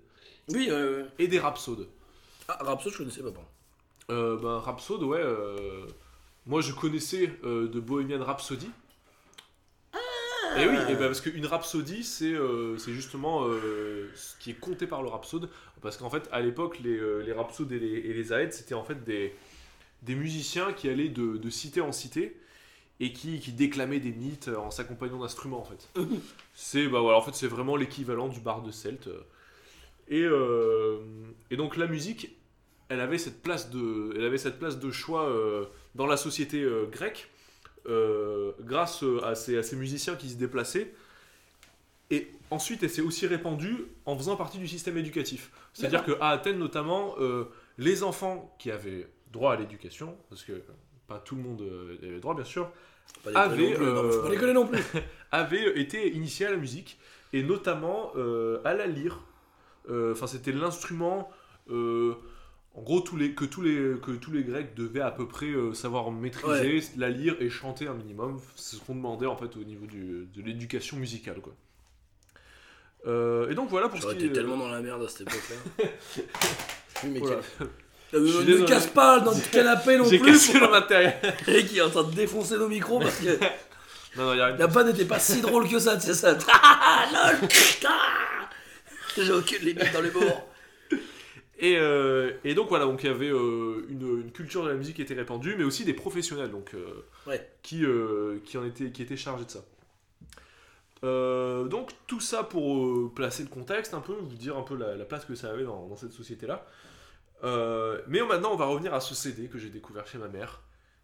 Oui, 0.49 0.67
euh, 0.71 1.05
et 1.19 1.27
des 1.27 1.39
rhapsodes. 1.39 1.87
ah, 2.47 2.57
Rhapsody, 2.63 2.93
je 2.93 2.97
connaissais 2.99 3.21
pas. 3.21 3.31
pardon. 3.31 3.47
Euh, 4.11 4.37
ben, 4.37 4.57
rhapsode, 4.57 5.03
ouais. 5.03 5.21
euh, 5.21 5.85
moi, 6.47 6.61
je 6.61 6.73
connaissais 6.73 7.31
euh, 7.43 7.67
de 7.67 7.79
Bohemian 7.79 8.23
Rhapsody. 8.23 8.71
Et 10.57 10.65
oui, 10.67 10.77
et 10.89 10.93
bah, 10.95 11.07
parce 11.07 11.21
qu'une 11.21 11.45
rhapsodie, 11.45 12.03
c'est 12.03 12.33
euh, 12.33 12.77
c'est 12.77 12.93
justement 12.93 13.45
euh, 13.45 14.09
ce 14.15 14.37
qui 14.39 14.51
est 14.51 14.59
compté 14.59 14.87
par 14.87 15.01
le 15.01 15.09
rhapsode. 15.09 15.49
Parce 15.81 15.97
qu'en 15.97 16.09
fait, 16.09 16.27
à 16.31 16.41
l'époque, 16.41 16.79
les, 16.79 16.97
euh, 16.97 17.21
les 17.21 17.31
rhapsodes 17.31 17.71
et 17.71 17.79
les, 17.79 17.87
et 17.87 18.13
les 18.13 18.33
aèdes, 18.33 18.53
c'était 18.53 18.73
en 18.75 18.83
fait 18.83 19.03
des, 19.03 19.33
des 20.01 20.15
musiciens 20.15 20.73
qui 20.73 20.89
allaient 20.89 21.09
de, 21.09 21.37
de 21.37 21.49
cité 21.49 21.81
en 21.81 21.91
cité 21.91 22.37
et 22.99 23.13
qui, 23.13 23.39
qui 23.39 23.53
déclamaient 23.53 23.99
des 23.99 24.11
mythes 24.11 24.49
en 24.49 24.71
s'accompagnant 24.71 25.19
d'instruments, 25.19 25.59
en 25.59 25.63
fait. 25.63 25.89
c'est 26.53 26.87
bah, 26.87 26.99
voilà, 26.99 27.17
en 27.17 27.21
fait, 27.21 27.35
c'est 27.35 27.47
vraiment 27.47 27.75
l'équivalent 27.75 28.27
du 28.27 28.39
bar 28.39 28.61
de 28.61 28.71
Celte. 28.71 29.09
Et, 30.09 30.25
et 31.51 31.55
donc, 31.55 31.77
la 31.77 31.85
musique, 31.85 32.35
elle 32.89 32.99
avait 32.99 33.19
cette 33.19 33.43
place 33.43 33.69
de, 33.69 34.11
elle 34.17 34.25
avait 34.25 34.39
cette 34.39 34.57
place 34.57 34.79
de 34.79 34.89
choix 34.89 35.31
dans 35.93 36.07
la 36.07 36.17
société 36.17 36.65
grecque 36.91 37.29
euh, 37.87 38.51
grâce 38.61 39.03
à 39.23 39.35
ces, 39.35 39.57
à 39.57 39.63
ces 39.63 39.75
musiciens 39.75 40.15
qui 40.15 40.29
se 40.29 40.35
déplaçaient. 40.35 40.93
Et 42.11 42.31
ensuite, 42.49 42.83
elle 42.83 42.89
s'est 42.89 43.01
aussi 43.01 43.27
répandue 43.27 43.85
en 44.05 44.17
faisant 44.17 44.35
partie 44.35 44.57
du 44.57 44.67
système 44.67 44.97
éducatif. 44.97 45.51
C'est-à-dire 45.73 46.03
qu'à 46.03 46.29
Athènes, 46.29 46.57
notamment, 46.57 47.15
euh, 47.19 47.45
les 47.77 48.03
enfants 48.03 48.55
qui 48.57 48.71
avaient 48.71 49.07
droit 49.31 49.53
à 49.53 49.55
l'éducation, 49.55 50.17
parce 50.29 50.43
que 50.43 50.53
pas 51.07 51.19
tout 51.19 51.35
le 51.35 51.41
monde 51.41 51.61
euh, 51.61 51.97
avait 52.01 52.19
droit, 52.19 52.35
bien 52.35 52.45
sûr, 52.45 52.71
plus. 54.65 54.83
avaient 55.31 55.79
été 55.79 56.11
initiés 56.15 56.47
à 56.47 56.51
la 56.51 56.57
musique, 56.57 56.99
et 57.33 57.43
notamment 57.43 58.11
à 58.63 58.73
la 58.73 58.87
lyre. 58.87 59.21
Enfin, 59.87 60.25
c'était 60.27 60.51
l'instrument. 60.51 61.29
Euh, 62.75 62.79
en 62.79 62.81
gros, 62.83 63.01
tous 63.01 63.17
les, 63.17 63.33
que, 63.33 63.45
tous 63.45 63.61
les, 63.61 63.99
que 64.01 64.11
tous 64.11 64.31
les 64.31 64.43
Grecs 64.43 64.73
devaient 64.75 65.01
à 65.01 65.11
peu 65.11 65.27
près 65.27 65.47
euh, 65.47 65.73
savoir 65.73 66.11
maîtriser 66.11 66.81
la 66.97 67.09
lyre 67.09 67.35
et 67.39 67.49
chanter 67.49 67.87
un 67.87 67.93
minimum. 67.93 68.39
C'est 68.55 68.75
ce 68.77 68.81
qu'on 68.81 68.95
demandait 68.95 69.25
en 69.25 69.35
fait 69.35 69.55
au 69.57 69.63
niveau 69.63 69.85
du- 69.85 70.27
de 70.33 70.41
l'éducation 70.41 70.97
musicale. 70.97 71.41
Quoi. 71.41 71.53
Euh, 73.07 73.49
et 73.49 73.55
donc 73.55 73.69
voilà 73.69 73.87
pour 73.89 74.01
ce 74.01 74.07
qui 74.07 74.25
été 74.25 74.31
tellement 74.33 74.57
dans 74.57 74.67
la 74.69 74.81
merde 74.81 75.03
à 75.03 75.07
cette 75.07 75.21
époque-là. 75.21 75.85
oui, 77.03 77.09
mais 77.13 77.19
Voilà. 77.19 77.37
quel- 77.59 77.67
Je 78.11 78.17
Euh, 78.17 78.41
suis 78.43 78.61
ne 78.61 78.65
casse 78.65 78.87
pas 78.87 79.19
dans 79.19 79.33
notre 79.35 79.51
canapé 79.51 79.95
non 79.97 80.07
plus. 80.09 80.19
cassé 80.19 80.59
le 80.59 80.67
matériel. 80.69 81.13
Et 81.47 81.63
qui 81.65 81.77
est 81.77 81.81
en 81.81 81.89
train 81.91 82.03
de 82.03 82.11
défoncer 82.13 82.57
nos 82.57 82.67
micros 82.67 82.99
parce 82.99 83.19
que 83.19 83.37
non, 84.17 84.25
non, 84.25 84.33
y 84.33 84.41
a 84.41 84.47
rien. 84.47 84.57
la 84.57 84.67
panne 84.67 84.87
n'était 84.87 85.05
pas 85.05 85.19
si 85.19 85.41
drôle 85.41 85.69
que 85.69 85.77
ça, 85.79 85.99
c'est 85.99 86.13
ça. 86.15 86.35
Ah, 86.51 87.05
lol. 87.39 87.47
Ah. 87.87 88.49
J'ai 89.15 89.31
aucune 89.31 89.59
limite 89.59 89.93
dans 89.93 90.01
l'humour. 90.01 90.47
Et, 91.61 91.75
euh, 91.77 92.31
et 92.45 92.53
donc 92.55 92.69
voilà, 92.69 92.85
donc 92.85 93.03
il 93.03 93.07
y 93.07 93.09
avait 93.09 93.29
euh, 93.29 93.85
une, 93.89 94.21
une 94.21 94.31
culture 94.31 94.63
de 94.63 94.69
la 94.69 94.75
musique 94.75 94.95
qui 94.95 95.01
était 95.01 95.13
répandue, 95.13 95.55
mais 95.57 95.65
aussi 95.65 95.83
des 95.83 95.93
professionnels 95.93 96.51
donc, 96.51 96.73
euh, 96.73 97.05
Ouais. 97.27 97.45
qui, 97.63 97.83
qui, 98.45 98.57
en 98.57 98.63
étaient, 98.63 98.91
qui 98.91 99.01
étaient 99.01 99.17
chargés 99.17 99.43
de 99.45 99.51
ça. 99.51 99.63
Donc 101.01 101.91
tout 102.07 102.19
ça 102.19 102.43
pour 102.43 103.13
placer 103.13 103.43
le 103.43 103.49
contexte 103.49 103.93
un 103.93 104.01
peu, 104.01 104.13
vous 104.13 104.35
dire 104.35 104.57
un 104.57 104.63
peu 104.63 104.75
la, 104.75 104.95
la 104.95 105.05
place 105.05 105.25
que 105.25 105.35
ça 105.35 105.49
avait 105.51 105.63
dans, 105.63 105.87
dans 105.87 105.95
cette 105.95 106.11
société-là. 106.13 106.65
Mais 107.43 108.21
maintenant 108.25 108.51
on 108.53 108.57
va 108.57 108.65
revenir 108.65 108.93
à 108.93 108.99
ce 109.01 109.15
CD 109.15 109.47
que 109.47 109.57
j'ai 109.57 109.69
découvert 109.69 110.07
chez 110.07 110.17
ma 110.17 110.27
mère, 110.27 110.61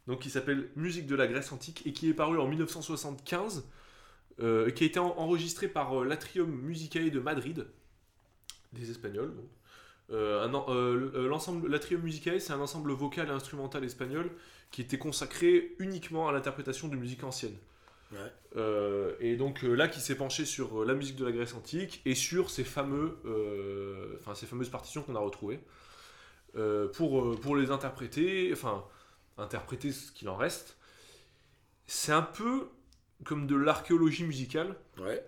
donc 0.07 0.19
qui 0.19 0.30
s'appelle 0.30 0.69
Musique 0.76 1.07
de 1.07 1.15
la 1.15 1.27
Grèce 1.27 1.52
antique 1.52 1.86
et 1.86 1.94
qui 1.94 2.10
est 2.10 2.14
paru 2.14 2.40
en 2.40 2.48
1975, 2.48 3.65
euh, 4.41 4.69
qui 4.69 4.84
a 4.84 4.88
été 4.88 4.99
en- 4.99 5.18
enregistré 5.18 5.68
par 5.69 6.03
l'Atrium 6.03 6.49
Musicae 6.49 7.10
de 7.10 7.19
Madrid, 7.19 7.65
des 8.73 8.91
Espagnols. 8.91 9.34
donc. 9.36 9.45
Euh, 10.11 10.48
euh, 10.48 11.11
euh, 11.15 11.27
l'ensemble, 11.27 11.68
l'Atrium 11.68 12.02
Musicae, 12.02 12.40
c'est 12.40 12.53
un 12.53 12.60
ensemble 12.60 12.91
vocal 12.91 13.27
et 13.27 13.32
instrumental 13.32 13.84
espagnol 13.84 14.30
qui 14.72 14.82
était 14.82 14.98
consacré 14.98 15.76
uniquement 15.80 16.27
à 16.27 16.32
l'interprétation 16.32 16.88
de 16.88 16.95
musique 16.95 17.23
ancienne. 17.23 17.56
Ouais. 18.11 18.32
Euh, 18.56 19.14
et 19.19 19.36
donc 19.36 19.64
là, 19.64 19.88
qui 19.88 19.99
s'est 19.99 20.15
penché 20.15 20.45
sur 20.45 20.86
la 20.86 20.94
musique 20.94 21.15
de 21.15 21.26
la 21.26 21.32
Grèce 21.32 21.56
antique 21.56 22.02
et 22.06 22.14
sur 22.14 22.49
ces 22.49 22.64
fameux, 22.64 23.18
ces 24.36 24.45
fameuses 24.45 24.69
partitions 24.69 25.02
qu'on 25.02 25.15
a 25.15 25.19
retrouvées 25.19 25.60
pour 26.94 27.40
pour 27.40 27.56
les 27.56 27.72
interpréter, 27.72 28.52
enfin 28.53 28.86
interpréter 29.38 29.91
ce 29.91 30.11
qu'il 30.11 30.30
en 30.30 30.38
reste. 30.38 30.77
C'est 31.88 32.11
un 32.11 32.22
peu 32.22 32.69
comme 33.23 33.48
de 33.48 33.56
l'archéologie 33.56 34.23
musicale. 34.23 34.76
Ouais. 34.99 35.23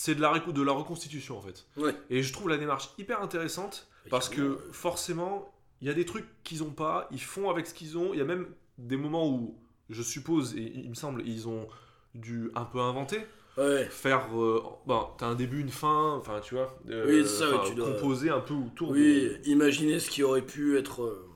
C'est 0.00 0.14
de 0.14 0.20
la, 0.20 0.38
de 0.38 0.62
la 0.62 0.70
reconstitution 0.70 1.36
en 1.38 1.40
fait. 1.42 1.66
Ouais. 1.76 1.92
Et 2.08 2.22
je 2.22 2.32
trouve 2.32 2.48
la 2.48 2.56
démarche 2.56 2.90
hyper 2.98 3.20
intéressante 3.20 3.88
parce 4.10 4.28
que 4.28 4.56
forcément, 4.70 5.52
il 5.80 5.88
y 5.88 5.90
a 5.90 5.92
des 5.94 6.04
trucs 6.04 6.24
qu'ils 6.44 6.62
ont 6.62 6.70
pas, 6.70 7.08
ils 7.10 7.20
font 7.20 7.50
avec 7.50 7.66
ce 7.66 7.74
qu'ils 7.74 7.98
ont. 7.98 8.12
Il 8.14 8.18
y 8.18 8.22
a 8.22 8.24
même 8.24 8.46
des 8.78 8.96
moments 8.96 9.28
où, 9.28 9.58
je 9.90 10.00
suppose, 10.00 10.54
et 10.54 10.72
il 10.72 10.88
me 10.88 10.94
semble, 10.94 11.26
ils 11.26 11.48
ont 11.48 11.66
dû 12.14 12.48
un 12.54 12.64
peu 12.64 12.78
inventer, 12.78 13.18
Ouais. 13.56 13.86
faire. 13.90 14.28
Euh, 14.40 14.62
ben, 14.86 15.04
t'as 15.18 15.26
un 15.26 15.34
début, 15.34 15.60
une 15.60 15.68
fin, 15.68 16.12
enfin, 16.12 16.38
tu 16.44 16.54
vois, 16.54 16.78
euh, 16.88 17.04
Oui, 17.08 17.22
c'est 17.28 17.38
ça, 17.40 17.52
enfin, 17.56 17.68
tu 17.68 17.74
dois- 17.74 17.90
composer 17.92 18.30
un 18.30 18.38
peu 18.38 18.54
autour. 18.54 18.90
Oui, 18.90 19.24
de- 19.24 19.40
imaginez 19.46 19.98
ce 19.98 20.10
qui 20.10 20.22
aurait 20.22 20.46
pu 20.46 20.78
être. 20.78 21.02
euh, 21.02 21.28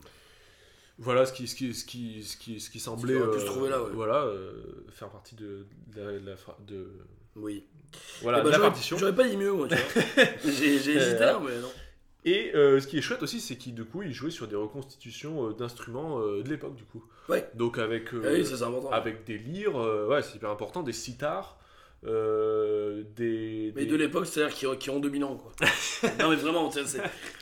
voilà 0.98 1.26
ce 1.26 1.32
qui, 1.32 1.48
ce 1.48 1.56
qui, 1.56 1.74
ce 1.74 1.84
qui, 1.84 2.22
ce 2.22 2.36
qui, 2.36 2.60
ce 2.60 2.70
qui 2.70 2.78
semblait. 2.78 3.16
aurait 3.16 3.34
pu 3.36 3.40
se 3.40 3.46
trouver 3.46 3.70
là, 3.70 3.82
ouais. 3.82 3.90
Voilà, 3.92 4.22
euh, 4.22 4.84
faire 4.92 5.08
partie 5.10 5.34
de, 5.34 5.66
de- 5.88 6.92
Oui. 7.34 7.64
Voilà, 8.22 8.38
Eh 8.40 8.44
ben, 8.44 8.50
la 8.50 8.58
partition. 8.58 8.96
J'aurais 8.98 9.14
pas 9.14 9.26
dit 9.28 9.36
mieux, 9.36 9.52
moi. 9.52 9.68
J'ai 10.44 10.78
j'ai 10.78 10.96
hésité, 10.96 11.22
Euh, 11.24 11.38
mais 11.40 11.58
non. 11.60 11.70
Et 12.24 12.52
euh, 12.54 12.78
ce 12.80 12.86
qui 12.86 12.98
est 12.98 13.02
chouette 13.02 13.22
aussi, 13.24 13.40
c'est 13.40 13.56
qu'il 13.56 13.74
du 13.74 13.84
coup, 13.84 14.02
il 14.02 14.12
jouait 14.12 14.30
sur 14.30 14.46
des 14.46 14.54
reconstitutions 14.54 15.48
euh, 15.48 15.52
d'instruments 15.54 16.20
euh, 16.20 16.42
de 16.44 16.48
l'époque, 16.48 16.76
du 16.76 16.84
coup. 16.84 17.04
Ouais. 17.28 17.48
Donc 17.54 17.78
avec, 17.78 18.14
euh, 18.14 18.22
Ah 18.24 18.30
oui, 18.32 18.88
avec 18.92 19.24
des 19.24 19.38
lyres, 19.38 19.76
euh, 19.80 20.06
ouais, 20.06 20.22
c'est 20.22 20.36
hyper 20.36 20.50
important, 20.50 20.82
des 20.84 20.92
sitars, 20.92 21.58
euh, 22.06 23.02
des, 23.16 23.72
Mais 23.74 23.84
des- 23.86 23.90
de 23.90 23.96
l'époque, 23.96 24.26
c'est-à-dire 24.26 24.54
qui, 24.54 24.66
qui 24.78 24.90
ont 24.90 25.00
2000 25.00 25.24
ans, 25.24 25.36
quoi. 25.36 25.52
non, 26.20 26.30
mais 26.30 26.36
vraiment, 26.36 26.70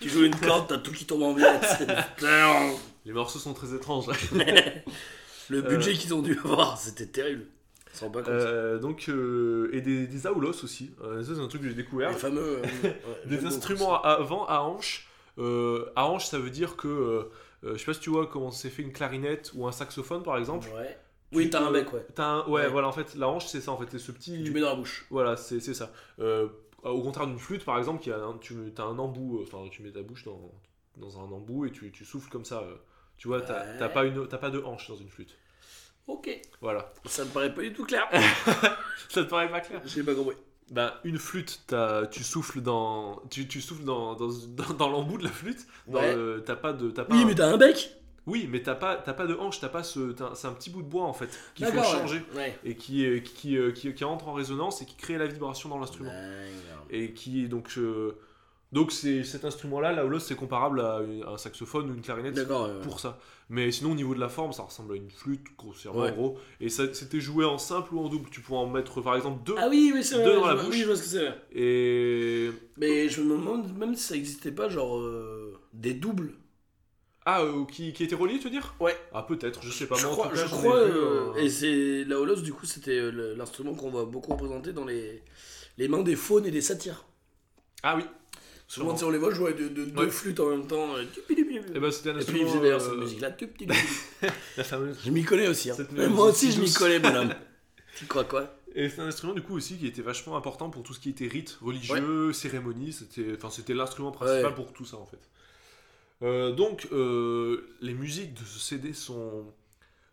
tu 0.01 0.09
joues 0.09 0.25
une 0.25 0.35
corde, 0.37 0.69
t'as 0.69 0.79
tout 0.79 0.93
qui 0.93 1.05
tombe 1.05 1.23
en 1.25 1.35
miettes. 1.35 1.83
les 3.05 3.13
morceaux 3.13 3.39
sont 3.39 3.53
très 3.55 3.75
étranges. 3.75 4.07
Le 5.51 5.63
budget 5.63 5.93
qu'ils 5.95 6.15
ont 6.15 6.23
dû 6.23 6.39
avoir, 6.45 6.79
c'était 6.79 7.07
terrible. 7.07 7.47
Rendent 8.01 8.13
pas 8.13 8.21
compte. 8.21 8.29
Euh, 8.31 8.79
donc 8.79 9.07
euh, 9.09 9.69
et 9.73 9.81
des, 9.81 10.07
des 10.07 10.27
aoulos 10.27 10.63
aussi. 10.65 10.93
Euh, 11.03 11.23
ça 11.25 11.35
c'est 11.35 11.41
un 11.41 11.49
truc 11.49 11.63
que 11.63 11.69
j'ai 11.69 11.75
découvert. 11.75 12.11
Les 12.11 12.17
fameux. 12.17 12.63
des 13.27 13.45
instruments 13.47 14.01
à, 14.03 14.11
à 14.11 14.23
vent 14.23 14.47
à 14.47 14.61
hanche. 14.61 15.09
À 15.39 16.07
hanche, 16.07 16.27
ça 16.27 16.39
veut 16.39 16.51
dire 16.51 16.77
que 16.77 17.29
je 17.63 17.77
sais 17.77 17.85
pas 17.87 17.95
si 17.95 18.01
tu 18.01 18.11
vois 18.11 18.27
comment 18.27 18.51
c'est 18.51 18.71
fait 18.71 18.83
une 18.83 18.93
clarinette 18.93 19.53
ou 19.55 19.67
un 19.67 19.73
saxophone 19.73 20.23
par 20.23 20.37
exemple. 20.39 20.69
Ouais. 20.75 20.99
Tu 21.33 21.37
Oui, 21.39 21.49
t'as 21.51 21.63
un 21.63 21.71
bec, 21.71 21.93
ouais. 21.93 22.05
T'as 22.15 22.25
un- 22.27 22.47
ouais, 22.47 22.63
Ouais. 22.63 22.69
voilà, 22.69 22.89
en 22.89 22.93
fait, 22.93 23.15
la 23.15 23.29
hanche, 23.29 23.47
c'est 23.47 23.61
ça, 23.61 23.71
en 23.71 23.77
fait, 23.77 23.87
c'est 23.89 24.01
ce 24.01 24.11
petit. 24.11 24.43
Tu 24.43 24.51
mets 24.51 24.61
dans 24.61 24.71
la 24.71 24.75
bouche. 24.75 25.07
Voilà, 25.11 25.37
c'est 25.37 25.61
c'est 25.61 25.75
ça. 25.75 25.93
Euh, 26.19 26.49
au 26.83 27.01
contraire 27.03 27.29
d'une 27.29 27.39
flûte, 27.39 27.65
par 27.65 27.79
exemple, 27.79 28.03
qui 28.03 28.11
a 28.11 28.17
un, 28.19 28.37
tu 28.39 28.55
as 28.77 28.83
un 28.83 28.99
embout, 28.99 29.41
enfin, 29.43 29.59
tu 29.71 29.83
mets 29.83 29.93
ta 29.93 30.03
bouche 30.03 30.25
dans, 30.25 30.51
dans 30.97 31.21
un 31.21 31.23
embout 31.31 31.67
et 31.67 31.71
tu, 31.71 31.93
tu 31.93 32.05
souffles 32.05 32.31
comme 32.31 32.45
ça. 32.45 32.65
tu 33.17 33.29
vois, 33.29 33.41
t'as 33.43 33.61
Ouais. 33.61 33.79
t'as 33.79 33.89
pas, 33.89 34.05
une- 34.07 34.27
t'as 34.27 34.39
pas 34.39 34.51
de 34.51 34.59
hanche 34.61 34.89
dans 34.89 34.97
une 34.97 35.09
flûte. 35.09 35.37
Ok. 36.13 36.41
Voilà. 36.61 36.93
Ça 37.07 37.25
me 37.25 37.31
paraît 37.31 37.55
pas 37.55 37.63
du 37.63 37.73
tout 37.73 37.85
clair. 37.85 38.09
Ça 39.09 39.25
te 39.25 39.29
paraît 39.31 39.51
pas 39.51 39.61
clair? 39.61 39.81
J'ai 39.85 40.03
pas 40.03 40.15
compris. 40.15 40.37
Ben, 40.71 40.93
une 41.05 41.19
flûte, 41.19 41.63
t'as- 41.67 42.07
tu 42.07 42.23
souffles 42.23 42.61
dans, 42.61 43.21
tu, 43.31 43.49
tu 43.49 43.61
souffles 43.61 43.85
dans, 43.85 44.15
dans, 44.15 44.29
dans, 44.29 44.75
dans 44.75 44.89
l'embout 44.89 45.19
de 45.19 45.25
la 45.25 45.31
flûte. 45.31 45.67
Dans 45.89 45.99
Ouais. 46.01 46.15
le- 46.15 46.43
T'as 46.47 46.55
pas 46.57 46.73
de, 46.73 46.91
t'as 46.91 47.05
pas 47.05 47.15
Oui, 47.15 47.23
un- 47.23 47.27
mais 47.27 47.35
t'as 47.35 47.49
un 47.49 47.57
bec 47.57 47.97
oui, 48.27 48.47
mais 48.49 48.63
t'as 48.63 48.75
pas, 48.75 48.97
t'as 48.97 49.15
pas 49.15 49.27
de 49.27 49.35
hanche, 49.35 49.59
t'as 49.61 49.71
pas 49.71 49.83
ce, 49.83 50.13
t'as- 50.13 50.35
c'est 50.35 50.47
un 50.47 50.53
petit 50.53 50.69
bout 50.71 50.83
de 50.83 50.87
bois 50.89 51.05
en 51.05 51.13
fait 51.15 51.29
qu'il 51.55 51.65
faut 51.67 51.73
D'accord, 51.73 51.91
ouais. 51.95 51.99
changer 52.01 52.23
Ouais. 52.37 52.57
et 52.65 52.77
qui, 52.77 53.05
euh, 53.07 53.19
qui, 53.21 53.57
euh, 53.57 53.73
qui, 53.73 53.93
qui 53.95 54.05
entre 54.05 54.29
en 54.29 54.35
résonance 54.35 54.83
et 54.83 54.85
qui 54.85 54.95
crée 54.95 55.17
la 55.17 55.27
vibration 55.27 55.69
dans 55.71 55.79
l'instrument. 55.79 56.13
D'accord. 56.13 56.87
et 56.91 57.13
qui 57.13 57.43
est 57.45 57.49
donc 57.49 57.73
euh, 57.79 58.17
donc 58.73 58.93
c'est 58.93 59.25
cet 59.25 59.45
instrument 59.45 59.81
là 59.81 59.93
la 59.93 60.05
houlos 60.05 60.21
c'est 60.21 60.37
comparable 60.37 60.81
à 60.81 61.01
un 61.27 61.37
saxophone 61.39 61.91
ou 61.91 61.95
une 61.95 62.03
clarinette 62.03 62.37
ouais. 62.37 62.81
pour 62.83 63.01
ça 63.01 63.19
mais 63.49 63.73
sinon 63.73 63.93
au 63.93 63.95
niveau 63.97 64.15
de 64.15 64.21
la 64.21 64.29
forme 64.29 64.53
ça 64.53 64.63
ressemble 64.63 64.93
à 64.93 64.97
une 64.97 65.11
flûte 65.11 65.45
grossièrement 65.59 66.03
Ouais. 66.03 66.11
en 66.11 66.15
gros 66.15 66.39
et 66.61 66.69
c'était 66.69 67.21
joué 67.21 67.45
en 67.45 67.59
simple 67.59 67.95
ou 67.95 68.01
en 68.01 68.09
double 68.09 68.31
tu 68.31 68.41
pouvais 68.41 68.59
en 68.59 68.69
mettre 68.69 69.01
par 69.01 69.17
exemple 69.17 69.43
deux 69.45 69.55
Ah 69.59 69.69
oui, 69.69 69.91
oui, 69.93 70.05
c'est 70.05 70.15
vrai. 70.17 70.25
Deux 70.25 70.35
dans 70.37 70.47
la 70.47 70.55
bouche. 70.55 70.67
Oui, 70.71 70.79
je 70.81 70.87
vois 70.87 70.95
ce 70.97 71.03
que 71.03 71.09
c'est. 71.09 71.35
et 71.61 72.51
Mais 72.77 73.09
je 73.09 73.23
me 73.23 73.31
demande 73.37 73.77
même 73.77 73.95
si 73.97 74.05
ça 74.05 74.15
existait 74.15 74.53
pas, 74.53 74.69
genre, 74.69 74.99
euh, 75.01 75.59
des 75.73 75.95
doubles. 75.95 76.35
ah 77.27 77.43
euh, 77.43 77.65
qui, 77.65 77.93
qui 77.93 78.05
était 78.05 78.15
relié 78.15 78.39
tu 78.39 78.45
veux 78.45 78.51
dire? 78.51 78.75
Ouais. 78.79 78.97
ah 79.13 79.25
peut-être 79.25 79.63
je 79.65 79.73
sais 79.73 79.87
pas 79.89 79.97
je 79.97 80.03
moi 80.07 80.13
en 80.13 80.17
crois, 80.17 80.29
tout 80.29 80.37
cas, 80.37 80.47
je 80.47 80.55
crois 80.55 80.85
vu, 80.87 80.93
euh, 80.93 81.33
euh, 81.35 81.35
et 81.43 81.49
c'est 81.51 82.05
la 82.05 82.21
holos 82.21 82.43
du 82.43 82.53
coup 82.53 82.67
c'était 82.67 83.11
l'instrument 83.37 83.75
qu'on 83.75 83.91
va 83.91 84.05
beaucoup 84.05 84.31
représenter 84.33 84.73
dans 84.73 84.85
les, 84.85 85.23
les 85.77 85.89
mains 85.89 86.03
des 86.03 86.15
faunes 86.17 86.47
et 86.47 86.51
des 86.53 86.61
satyres. 86.63 87.05
ah 87.83 87.97
oui 87.97 88.05
Souvent 88.73 88.97
sais, 88.97 89.05
on 89.05 89.11
les 89.11 89.19
voit 89.19 89.35
jouer 89.35 89.53
de, 89.55 89.69
de- 89.69 89.85
deux 89.87 90.05
Ouais. 90.05 90.11
flûtes 90.11 90.39
en 90.41 90.51
même 90.51 90.67
temps. 90.67 90.95
euh, 90.97 91.03
et 91.29 91.79
ben 91.81 91.91
c'était 91.91 92.11
un 92.11 92.19
Et 92.21 92.25
puis 92.25 92.43
instrument 92.43 92.63
d'ailleurs 92.63 92.81
cette 92.81 92.95
musique 92.97 93.21
là. 93.21 93.31
la 94.57 94.65
fameuse 94.65 94.99
Je 95.05 95.11
m'y 95.11 95.25
connais 95.25 95.49
aussi. 95.49 95.71
hein. 95.71 95.77
Moi 96.09 96.29
aussi 96.29 96.53
je 96.53 96.61
m'y 96.61 96.73
connais 96.73 97.01
bonhomme. 97.01 97.35
tu 97.99 98.07
crois 98.07 98.25
quoi? 98.25 98.55
Et 98.77 98.89
c'est 98.89 99.01
un 99.01 99.07
instrument 99.09 99.33
du 99.35 99.43
coup 99.43 99.57
aussi 99.57 99.77
qui 99.77 99.89
était 99.89 100.03
vachement 100.03 100.37
important 100.37 100.71
pour 100.71 100.85
tout 100.85 100.95
ce 100.95 101.01
qui 101.01 101.11
était 101.11 101.27
rite 101.27 101.59
religieux, 101.61 102.33
cérémonie, 102.33 102.93
c'était 102.93 103.33
enfin 103.37 103.51
c'était 103.51 103.75
l'instrument 103.75 104.13
principal 104.13 104.47
Ouais. 104.47 104.55
pour 104.55 104.73
tout 104.73 104.85
ça 104.85 104.97
en 104.99 105.07
fait. 105.07 105.19
Euh, 106.23 106.53
donc 106.53 106.87
euh, 106.93 107.67
les 107.81 107.95
musiques 107.95 108.35
de 108.35 108.45
ce 108.45 108.59
CD 108.61 108.93
sont 108.93 109.45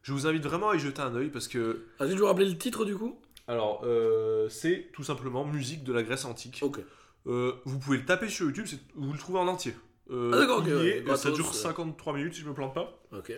je 0.01 0.13
vous 0.13 0.25
invite 0.25 0.43
vraiment 0.43 0.69
à 0.69 0.75
y 0.75 0.79
jeter 0.79 1.01
un 1.01 1.13
œil 1.15 1.29
parce 1.29 1.47
que 1.47 1.85
je 1.99 2.05
vous 2.15 2.25
rappeler 2.25 2.45
le 2.49 2.57
titre 2.57 2.85
du 2.85 2.95
coup? 2.95 3.19
Alors, 3.49 3.81
euh, 3.85 4.49
c'est 4.49 4.87
tout 4.93 5.03
simplement 5.03 5.45
musique 5.45 5.83
de 5.85 5.93
la 5.93 6.03
Grèce 6.03 6.25
antique. 6.25 6.59
Ok. 6.63 6.79
Euh, 7.27 7.53
vous 7.65 7.77
pouvez 7.79 7.97
le 7.97 8.05
taper 8.05 8.29
sur 8.29 8.45
YouTube, 8.45 8.65
c'est- 8.67 8.79
vous 8.95 9.11
le 9.11 9.19
trouvez 9.19 9.39
en 9.39 9.47
entier. 9.47 9.75
Euh, 10.09 10.31
Ah, 10.33 10.37
d'accord, 10.39 10.63
il 10.65 10.73
ok, 10.73 10.79
y 10.79 10.83
ouais, 10.83 10.97
est, 10.97 11.01
gratos, 11.01 11.21
ça 11.23 11.31
dure 11.31 11.49
euh. 11.49 11.53
53 11.53 12.13
minutes 12.13 12.33
si 12.35 12.41
je 12.41 12.47
me 12.47 12.53
plante 12.53 12.73
pas. 12.73 13.01
Ok. 13.11 13.33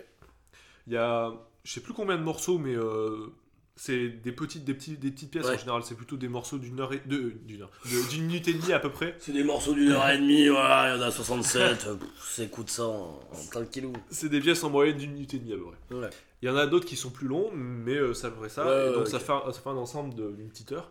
Il 0.86 0.92
y 0.92 0.96
a, 0.96 1.32
je 1.64 1.72
sais 1.72 1.80
plus 1.80 1.92
combien 1.92 2.16
de 2.16 2.22
morceaux, 2.22 2.58
mais 2.58 2.74
euh, 2.76 3.26
c'est 3.74 4.08
des 4.08 4.30
petites, 4.32 4.64
des 4.64 4.74
petits, 4.74 4.96
des 4.96 5.10
petites 5.10 5.30
pièces 5.32 5.46
Ouais. 5.46 5.54
en 5.56 5.58
général. 5.58 5.82
C'est 5.82 5.96
plutôt 5.96 6.16
des 6.16 6.28
morceaux 6.28 6.58
d'une 6.58 6.78
heure 6.78 6.92
et 6.92 7.02
de, 7.06 7.30
d'une 7.44 7.62
heure, 7.62 7.70
de- 7.86 8.08
d'une 8.10 8.26
minute 8.26 8.46
et 8.46 8.52
demie 8.54 8.72
à 8.72 8.78
peu 8.78 8.90
près. 8.90 9.16
C'est 9.18 9.32
des 9.32 9.42
morceaux 9.42 9.74
d'une 9.74 9.90
heure 9.90 10.08
et 10.08 10.18
demie, 10.18 10.46
voilà, 10.48 10.94
il 10.94 10.98
y 11.00 11.02
en 11.02 11.06
a 11.06 11.10
67. 11.10 11.86
euh, 11.88 11.96
pff, 11.96 12.08
S'écoute 12.22 12.70
ça 12.70 12.84
en, 12.86 13.18
en 13.32 13.46
tranquillou. 13.50 13.92
C'est 14.10 14.28
des 14.28 14.40
pièces 14.40 14.62
en 14.62 14.70
moyenne 14.70 14.96
d'une 14.98 15.12
minute 15.12 15.34
et 15.34 15.38
demie 15.40 15.54
à 15.54 15.56
peu 15.56 15.64
près. 15.88 15.96
Ouais. 15.96 16.10
Il 16.42 16.46
y 16.46 16.50
en 16.52 16.56
a 16.56 16.66
d'autres 16.66 16.86
qui 16.86 16.96
sont 16.96 17.10
plus 17.10 17.26
longs, 17.26 17.50
mais 17.52 17.96
euh, 17.96 18.14
ça 18.14 18.30
ferait 18.30 18.48
ça. 18.48 18.64
Ouais, 18.64 18.90
et 18.90 18.94
donc 18.94 19.08
ça, 19.08 19.16
ok. 19.16 19.22
fait 19.24 19.32
un, 19.32 19.52
ça 19.52 19.60
fait 19.60 19.68
un 19.70 19.76
ensemble 19.76 20.14
de- 20.14 20.30
d'une 20.30 20.48
petite 20.48 20.70
heure. 20.72 20.90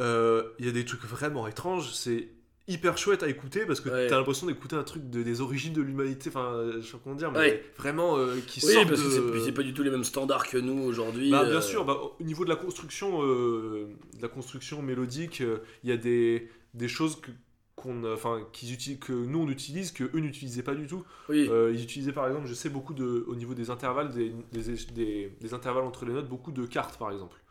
Euh, 0.00 0.44
Il 0.58 0.66
y 0.66 0.68
a 0.68 0.72
des 0.72 0.84
trucs 0.84 1.02
vraiment 1.04 1.46
étranges. 1.46 1.92
C'est 1.92 2.28
hyper 2.68 2.96
chouette 2.96 3.22
à 3.22 3.28
écouter 3.28 3.66
parce 3.66 3.80
que 3.80 3.88
Ouais. 3.90 4.06
t'as 4.06 4.16
l'impression 4.16 4.46
d'écouter 4.46 4.76
un 4.76 4.84
truc 4.84 5.10
de- 5.10 5.22
des 5.22 5.40
origines 5.40 5.72
de 5.72 5.82
l'humanité. 5.82 6.28
Enfin, 6.30 6.52
euh, 6.54 6.80
je 6.80 6.86
sais 6.86 6.92
pas 6.92 6.98
comment 7.04 7.16
dire, 7.16 7.30
mais 7.32 7.38
Ouais. 7.38 7.64
vraiment 7.76 8.16
euh, 8.16 8.36
qui 8.46 8.64
Oui, 8.64 8.72
sortent 8.72 8.88
parce 8.88 9.00
que 9.02 9.06
de- 9.06 9.10
c'est 9.10 9.30
puis 9.32 9.40
c'est 9.44 9.52
pas 9.52 9.62
du 9.64 9.74
tout 9.74 9.82
les 9.82 9.90
mêmes 9.90 10.04
standards 10.04 10.46
que 10.48 10.58
nous 10.58 10.80
aujourd'hui. 10.84 11.30
Bah, 11.30 11.44
bien 11.44 11.54
euh, 11.56 11.60
sûr, 11.60 11.84
bah, 11.84 11.98
au 12.18 12.22
niveau 12.22 12.44
de 12.44 12.48
la 12.50 12.56
construction, 12.56 13.22
euh, 13.24 13.88
de 14.16 14.22
la 14.22 14.28
construction 14.28 14.80
mélodique, 14.80 15.40
il 15.82 15.88
y 15.90 15.92
a 15.92 15.96
des, 15.96 16.48
des 16.74 16.88
choses 16.88 17.20
que 17.20 17.30
qu'on 17.74 18.04
enfin 18.12 18.46
qu'ils 18.52 18.72
utilisent 18.72 19.00
que 19.00 19.12
nous 19.14 19.40
on 19.40 19.48
utilise 19.48 19.92
que 19.92 20.04
eux 20.04 20.20
n'utilisaient 20.20 20.62
pas 20.62 20.74
du 20.74 20.86
tout 20.86 21.04
Oui. 21.30 21.48
Ils 21.72 21.82
utilisaient 21.82 22.12
par 22.12 22.28
exemple 22.28 22.46
je 22.46 22.54
sais 22.54 22.68
beaucoup 22.68 22.92
de 22.94 23.24
au 23.26 23.34
niveau 23.34 23.54
des 23.54 23.70
intervalles 23.70 24.10
des, 24.12 24.30
des, 24.52 24.74
des- 24.94 25.32
des 25.40 25.54
intervalles 25.54 25.82
entre 25.84 26.04
les 26.04 26.12
notes 26.12 26.28
beaucoup 26.28 26.52
de 26.52 26.64
cartes 26.66 26.96
par 26.98 27.10
exemple 27.10 27.42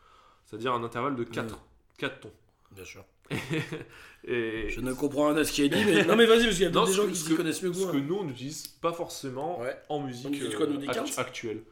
c'est 0.46 0.56
à 0.56 0.58
dire 0.60 0.72
un 0.72 0.82
intervalle 0.84 1.16
de 1.16 1.24
4 1.24 1.58
quatre 1.98 2.20
tons 2.20 2.32
Bien 2.72 2.84
sûr. 2.84 3.04
et 4.24 4.68
Je 4.70 4.80
ne 4.80 4.92
comprends 4.92 5.28
rien 5.28 5.36
à 5.36 5.44
ce 5.44 5.52
qui 5.52 5.62
est 5.62 5.68
dit, 5.68 5.84
mais. 5.84 6.04
Non, 6.06 6.16
mais 6.16 6.26
vas-y, 6.26 6.44
parce 6.44 6.54
qu'il 6.56 6.64
y 6.64 6.66
a 6.66 6.70
Non, 6.70 6.84
des 6.84 6.92
ce 6.92 6.96
gens 6.96 7.08
qui 7.08 7.16
ce 7.16 7.28
que- 7.30 7.34
connaissent 7.34 7.62
mieux 7.62 7.70
que 7.70 7.76
ce 7.76 7.82
moi. 7.84 7.92
que 7.92 7.96
nous 7.98 8.14
on 8.16 8.24
n'utilise 8.24 8.66
pas 8.66 8.92
forcément 8.92 9.60
Ouais. 9.60 9.76
en 9.88 10.00
musique 10.00 10.54
quoi, 10.56 10.66
euh, 10.66 10.86
quintes 10.86 11.18
actuelle 11.18 11.62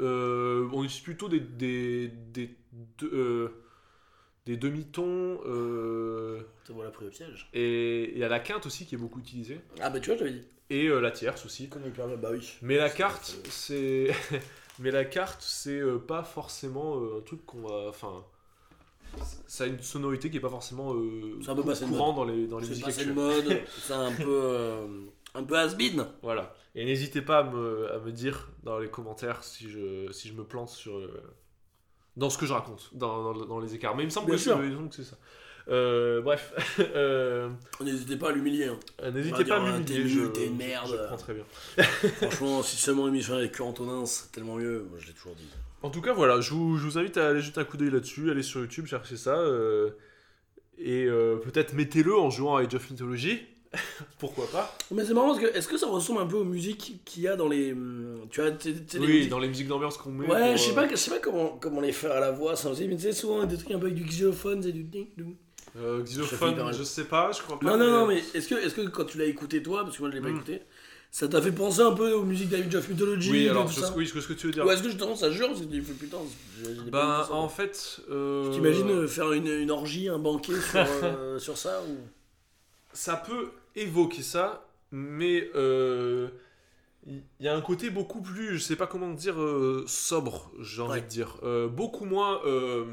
Euh, 0.00 0.68
on 0.72 0.84
utilise 0.84 1.02
plutôt 1.02 1.28
des 1.28 1.40
des, 1.40 2.08
des, 2.32 2.50
de- 2.98 3.10
euh, 3.12 3.48
des 4.46 4.56
demi-tons 4.56 5.40
euh, 5.46 6.40
Te 6.64 6.72
voilà 6.72 6.90
pris 6.90 7.06
au 7.06 7.10
piège. 7.10 7.48
et 7.52 8.10
il 8.12 8.18
y 8.18 8.24
a 8.24 8.28
la 8.28 8.40
quinte 8.40 8.64
aussi 8.66 8.86
qui 8.86 8.94
est 8.94 8.98
beaucoup 8.98 9.18
utilisée 9.20 9.60
Ah, 9.80 9.90
bah 9.90 10.00
tu 10.00 10.10
vois, 10.10 10.18
j'avais 10.18 10.32
dit. 10.32 10.44
et 10.70 10.86
euh, 10.86 11.00
la 11.00 11.10
tierce 11.10 11.44
aussi 11.46 11.68
parle 11.68 12.16
Bah 12.16 12.28
oui. 12.32 12.52
mais 12.62 12.76
la 12.76 12.90
carte 12.90 13.36
c'est 13.50 14.08
mais 14.78 14.90
la 14.92 15.04
carte 15.04 15.42
c'est 15.42 15.80
pas 16.08 16.22
forcément 16.24 16.96
un 17.18 17.20
truc 17.20 17.44
qu'on 17.44 17.62
va 17.62 17.88
enfin 17.88 18.24
ça 19.46 19.64
a 19.64 19.66
une 19.66 19.80
sonorité 19.80 20.30
qui 20.30 20.36
est 20.38 20.40
pas 20.40 20.48
forcément 20.48 20.94
euh, 20.94 21.38
C'est 21.42 21.50
un 21.50 21.54
peu 21.54 21.62
passé 21.64 21.84
de 21.84 21.90
courant 21.90 22.12
dans 22.12 22.24
les 22.24 22.46
dans 22.46 22.58
les 22.58 22.64
C'est 22.64 22.70
musiques 22.70 22.88
actuelles. 22.88 23.12
mode, 23.14 23.60
c'est 23.82 23.92
un 23.92 24.12
peu. 24.12 24.24
euh, 24.28 24.86
un 25.34 25.42
peu 25.44 25.56
has-been. 25.56 26.06
Voilà. 26.22 26.54
Et 26.74 26.84
n'hésitez 26.84 27.22
pas 27.22 27.38
à 27.38 27.42
me, 27.44 27.90
à 27.92 27.98
me 27.98 28.10
dire 28.12 28.50
dans 28.62 28.78
les 28.78 28.88
commentaires 28.88 29.42
si 29.44 29.68
je, 29.70 30.10
si 30.12 30.28
je 30.28 30.34
me 30.34 30.44
plante 30.44 30.68
sur 30.70 30.98
le- 30.98 31.22
dans 32.16 32.28
ce 32.30 32.36
que 32.38 32.44
je 32.46 32.52
raconte, 32.52 32.90
dans, 32.94 33.32
dans- 33.32 33.46
dans 33.46 33.58
les 33.60 33.74
écarts. 33.74 33.94
Mais 33.96 34.02
il 34.02 34.06
me 34.06 34.10
semble 34.10 34.26
Bien 34.26 34.34
que 34.36 34.40
c'est 34.42 34.50
que 35.02 35.02
ça. 35.04 35.16
Euh, 35.68 36.20
bref, 36.22 36.52
Euh, 36.94 37.48
N'hésitez 37.80 38.16
pas 38.16 38.30
à 38.30 38.32
l'humilier. 38.32 38.66
hein. 38.66 39.10
n'hésitez 39.10 39.44
pas 39.44 39.56
à 39.56 39.60
m'humilier. 39.60 39.84
t'es 40.02 40.08
je- 40.08 40.26
t'es 40.26 40.46
une 40.48 40.56
merde. 40.56 40.88
Je 40.90 41.06
prends 41.06 41.16
très 41.16 41.34
bien. 41.34 41.44
Franchement, 41.84 42.62
si 42.62 42.76
seulement 42.76 43.06
l'émission 43.06 43.34
avec 43.34 43.52
que 43.52 43.62
Antonin, 43.62 44.04
c'est 44.06 44.32
tellement 44.32 44.56
mieux. 44.56 44.86
Moi, 44.90 44.98
je 44.98 45.06
l'ai 45.06 45.12
toujours 45.14 45.34
dit. 45.34 45.48
En 45.82 45.90
tout 45.90 46.00
cas, 46.00 46.12
voilà, 46.12 46.40
je 46.40 46.50
vous, 46.52 46.76
je 46.78 46.84
vous 46.84 46.98
invite 46.98 47.16
à 47.16 47.28
aller 47.30 47.40
jeter 47.40 47.60
un 47.60 47.64
coup 47.64 47.76
d'œil 47.76 47.90
là-dessus, 47.90 48.30
aller 48.30 48.42
sur 48.42 48.60
YouTube, 48.60 48.86
chercher 48.86 49.16
ça. 49.16 49.36
euh, 49.36 49.90
et 50.78 51.04
euh, 51.04 51.36
peut-être 51.36 51.74
mettez-le 51.74 52.16
en 52.16 52.30
jouant 52.30 52.56
à 52.56 52.62
Age 52.62 52.74
of 52.74 52.90
Mythology. 52.90 53.40
Pourquoi 54.18 54.46
pas 54.48 54.76
Mais 54.90 55.04
c'est 55.04 55.14
marrant 55.14 55.28
parce 55.28 55.40
que 55.40 55.56
est-ce 55.56 55.66
que 55.66 55.78
ça 55.78 55.86
ressemble 55.86 56.20
un 56.20 56.26
peu 56.26 56.36
aux 56.36 56.44
musiques 56.44 57.00
qu'il 57.04 57.22
y 57.22 57.28
a 57.28 57.36
dans 57.36 57.48
les. 57.48 57.72
hum, 57.72 58.26
Tu 58.30 58.40
vois, 58.40 58.50
tu 58.52 58.74
sais, 58.86 58.98
les 58.98 59.06
Oui, 59.06 59.12
musiques- 59.14 59.30
dans 59.30 59.38
les 59.38 59.48
musiques 59.48 59.68
d'ambiance 59.68 59.96
qu'on 59.96 60.10
met. 60.10 60.26
Ouais, 60.26 60.38
pour, 60.48 60.56
je 60.56 60.62
sais 60.62 60.70
euh, 60.72 60.74
pas, 60.74 60.88
je 60.88 60.96
sais 60.96 61.10
pas 61.10 61.18
comment, 61.20 61.56
comment 61.60 61.80
les 61.80 61.92
faire 61.92 62.12
à 62.12 62.20
la 62.20 62.30
voix, 62.32 62.54
ça 62.54 62.70
aussi, 62.70 62.86
mais 62.86 62.96
tu 62.96 63.02
sais, 63.02 63.12
souvent 63.12 63.44
des 63.44 63.56
trucs 63.56 63.70
un 63.70 63.78
peu 63.78 63.86
avec 63.86 63.96
du 63.96 64.04
xylophone, 64.04 64.62
c'est 64.62 64.72
du 64.72 64.84
ding 64.84 65.06
euh, 65.78 65.98
Ça 66.00 66.04
xylophone, 66.04 66.38
fait 66.54 66.60
hyper- 66.60 66.72
je 66.74 66.82
sais 66.82 67.04
pas, 67.04 67.32
je 67.32 67.40
crois 67.42 67.58
pas. 67.58 67.64
Non, 67.66 67.78
non, 67.78 67.90
non, 67.90 68.06
mais 68.06 68.22
est-ce 68.34 68.46
que, 68.46 68.54
est 68.56 68.74
que 68.74 68.82
quand 68.88 69.04
tu 69.06 69.16
l'as 69.18 69.24
écouté 69.24 69.62
toi, 69.62 69.84
parce 69.84 69.96
que 69.96 70.02
moi 70.02 70.10
je 70.10 70.16
l'ai 70.16 70.22
pas 70.22 70.28
Hmm. 70.28 70.36
écouté, 70.36 70.60
ça 71.14 71.28
t'a 71.28 71.40
fait 71.42 71.52
penser 71.52 71.80
un 71.82 71.92
peu 71.92 72.12
aux 72.14 72.24
musiques 72.24 72.48
d'Age 72.48 72.74
of 72.74 72.88
Mythology 72.88 73.30
Oui, 73.30 73.48
alors, 73.48 73.66
tout 73.66 73.72
je, 73.72 73.80
ça 73.80 73.92
oui, 73.94 74.06
ce 74.08 74.14
que 74.14 74.20
ce 74.22 74.28
que 74.28 74.32
tu 74.32 74.46
veux 74.46 74.52
dire. 74.52 74.64
Ou 74.66 74.70
est-ce 74.70 74.82
que 74.82 74.88
justement 74.88 75.14
ça 75.14 75.30
jure 75.30 75.48
parce 75.48 75.60
que 75.60 75.66
tu 75.66 75.82
fais 75.82 75.92
putain, 75.92 76.16
j'ai- 76.58 76.74
j'ai 76.74 76.90
pas 76.90 77.02
Ben, 77.06 77.14
écouté 77.18 77.28
ça, 77.28 77.34
en 77.34 77.48
fait. 77.50 78.00
euh, 78.10 78.46
Tu 78.48 78.54
t'imagines 78.54 78.90
euh, 78.90 79.06
faire 79.06 79.30
une, 79.32 79.46
une 79.46 79.70
orgie, 79.70 80.08
un 80.08 80.18
banquet 80.18 80.54
sur, 80.58 80.80
euh, 81.04 81.38
sur 81.38 81.56
ça 81.58 81.82
ou... 81.82 81.96
Ça 82.94 83.16
peut 83.16 83.50
évoquer 83.76 84.22
ça, 84.22 84.66
mais 84.90 85.50
euh, 85.54 86.28
il 87.06 87.20
y 87.40 87.48
a 87.48 87.54
un 87.54 87.60
côté 87.60 87.90
beaucoup 87.90 88.22
plus, 88.22 88.58
je 88.58 88.62
sais 88.62 88.76
pas 88.76 88.86
comment 88.86 89.10
dire, 89.12 89.40
euh, 89.40 89.84
sobre, 89.86 90.50
j'ai 90.60 90.80
envie 90.82 90.92
Ouais. 90.92 91.00
de 91.02 91.06
dire. 91.06 91.36
Euh, 91.42 91.68
beaucoup 91.68 92.04
moins. 92.06 92.40
euh, 92.46 92.84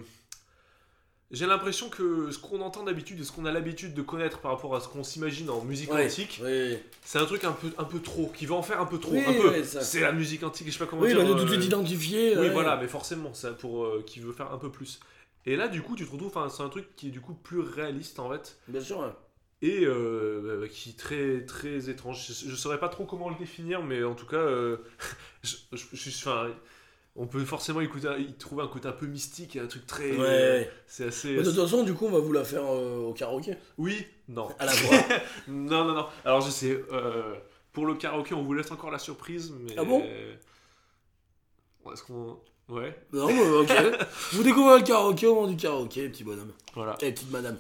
j'ai 1.32 1.46
l'impression 1.46 1.90
que 1.90 2.32
ce 2.32 2.40
qu'on 2.40 2.62
entend 2.62 2.84
d'habitude 2.84 3.20
et 3.20 3.24
ce 3.24 3.32
qu'on 3.32 3.46
a 3.46 3.52
l'habitude 3.52 3.94
de 3.94 4.02
connaître 4.02 4.40
par 4.40 4.52
rapport 4.52 4.76
à 4.76 4.80
ce 4.80 4.88
qu'on 4.88 5.04
s'imagine 5.04 5.50
en 5.50 5.62
musique 5.64 5.92
Ouais, 5.94 6.06
antique, 6.06 6.42
Oui, 6.44 6.78
c'est 7.04 7.20
un 7.20 7.26
truc 7.26 7.44
un 7.44 7.52
peu, 7.52 7.68
un 7.78 7.84
peu 7.84 8.00
trop, 8.00 8.32
qui 8.36 8.46
va 8.48 8.56
en 8.56 8.64
faire 8.64 8.82
un 8.82 8.86
peu 8.86 8.98
trop. 9.00 9.12
Oui, 9.14 9.24
un 9.28 9.34
peu. 9.34 9.50
ouais, 9.50 9.64
ça. 9.64 9.82
c'est 9.82 10.00
la 10.02 10.12
musique 10.12 10.44
antique, 10.44 10.68
je 10.68 10.72
sais 10.74 10.80
pas 10.80 10.86
comment 10.88 11.04
oui 11.04 11.10
dire. 11.10 11.18
bah, 11.20 11.26
de 11.26 11.34
tout 11.34 11.40
de 11.40 11.44
euh, 11.46 11.54
suite 11.54 11.66
identifié. 11.66 12.38
Oui, 12.38 12.50
voilà, 12.50 12.78
mais 12.78 12.88
forcément, 12.88 13.34
ça 13.34 13.52
pour 13.52 13.86
euh, 13.86 14.04
qui 14.06 14.20
veut 14.20 14.34
faire 14.34 14.52
un 14.52 14.58
peu 14.58 14.72
plus. 14.72 15.00
Et 15.46 15.56
là, 15.56 15.68
du 15.68 15.82
coup, 15.82 15.96
tu 15.96 16.06
te 16.06 16.12
retrouves, 16.12 16.34
c'est 16.50 16.64
un 16.64 16.70
truc 16.70 16.96
qui 16.96 17.08
est 17.08 17.12
du 17.12 17.22
coup 17.22 17.34
plus 17.34 17.60
réaliste 17.60 18.20
en 18.20 18.30
fait, 18.32 18.58
Bien 18.68 18.82
sûr, 18.82 19.16
et 19.62 19.86
euh, 19.86 20.62
bah, 20.62 20.68
qui 20.68 20.92
est 20.92 20.98
très 20.98 21.46
très 21.46 21.90
étrange. 21.90 22.26
Je, 22.28 22.50
je 22.50 22.56
saurais 22.56 22.80
pas 22.80 22.90
trop 22.90 23.06
comment 23.06 23.30
le 23.30 23.36
définir, 23.36 23.84
mais 23.84 24.04
en 24.04 24.16
tout 24.16 24.26
cas, 24.26 24.38
euh, 24.38 24.78
je, 25.44 25.56
je- 25.74 25.86
je 25.94 26.10
on 27.16 27.28
peut 27.28 27.44
forcément 27.44 27.82
écouter, 27.82 28.08
y 28.20 28.34
trouver 28.34 28.64
un 28.64 28.68
côté 28.68 28.88
un 28.88 28.92
peu 28.94 29.06
mystique, 29.08 29.56
et 29.56 29.60
un 29.60 29.68
truc 29.68 29.86
très, 29.86 30.16
Ouais. 30.16 30.72
c'est 30.88 31.06
assez. 31.06 31.32
Mais 31.32 31.40
de 31.44 31.50
toute 31.52 31.56
façon, 31.60 31.84
du 31.84 31.94
coup, 31.94 32.06
on 32.06 32.12
va 32.12 32.20
vous 32.20 32.32
la 32.32 32.44
faire 32.46 32.64
euh, 32.66 32.98
au 33.08 33.14
karaoké. 33.14 33.56
Oui, 33.78 34.06
non, 34.28 34.48
À 34.60 34.66
la 34.66 34.74
voix. 34.74 34.98
non, 35.48 35.86
non, 35.86 35.94
non. 35.96 36.06
Alors 36.24 36.42
je 36.42 36.50
sais, 36.52 36.82
euh, 36.92 37.36
pour 37.74 37.86
le 37.86 37.96
karaoké, 37.96 38.34
on 38.34 38.44
vous 38.44 38.54
laisse 38.54 38.72
encore 38.72 38.92
la 38.92 39.00
surprise, 39.00 39.54
mais. 39.62 39.74
Ah 39.78 39.84
bon? 39.84 40.04
Est-ce 41.92 42.04
qu'on, 42.04 42.38
ouais, 42.70 42.96
non, 43.14 43.28
ok. 43.62 43.72
vous 44.34 44.44
découvrez 44.44 44.80
le 44.80 44.86
karaoké 44.86 45.26
au 45.28 45.36
moment 45.36 45.48
du 45.48 45.56
karaoké, 45.58 46.08
petit 46.10 46.24
bonhomme. 46.24 46.52
voilà. 46.76 46.96
Et 47.02 47.12
petite 47.12 47.32
madame. 47.32 47.58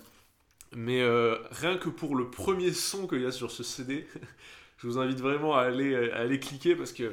Mais 0.76 1.01
euh, 1.01 1.35
rien 1.49 1.77
que 1.77 1.89
pour 1.89 2.15
le 2.15 2.30
premier 2.30 2.71
son 2.73 3.07
qu'il 3.07 3.21
y 3.21 3.26
a 3.26 3.31
sur 3.31 3.49
ce 3.49 3.63
CD, 3.63 4.07
je 4.77 4.85
vous 4.88 4.99
invite 4.99 5.19
vraiment 5.19 5.55
à 5.55 5.61
aller, 5.63 6.11
à 6.11 6.17
aller 6.17 6.39
cliquer 6.39 6.76
parce 6.76 6.93
que, 6.93 7.11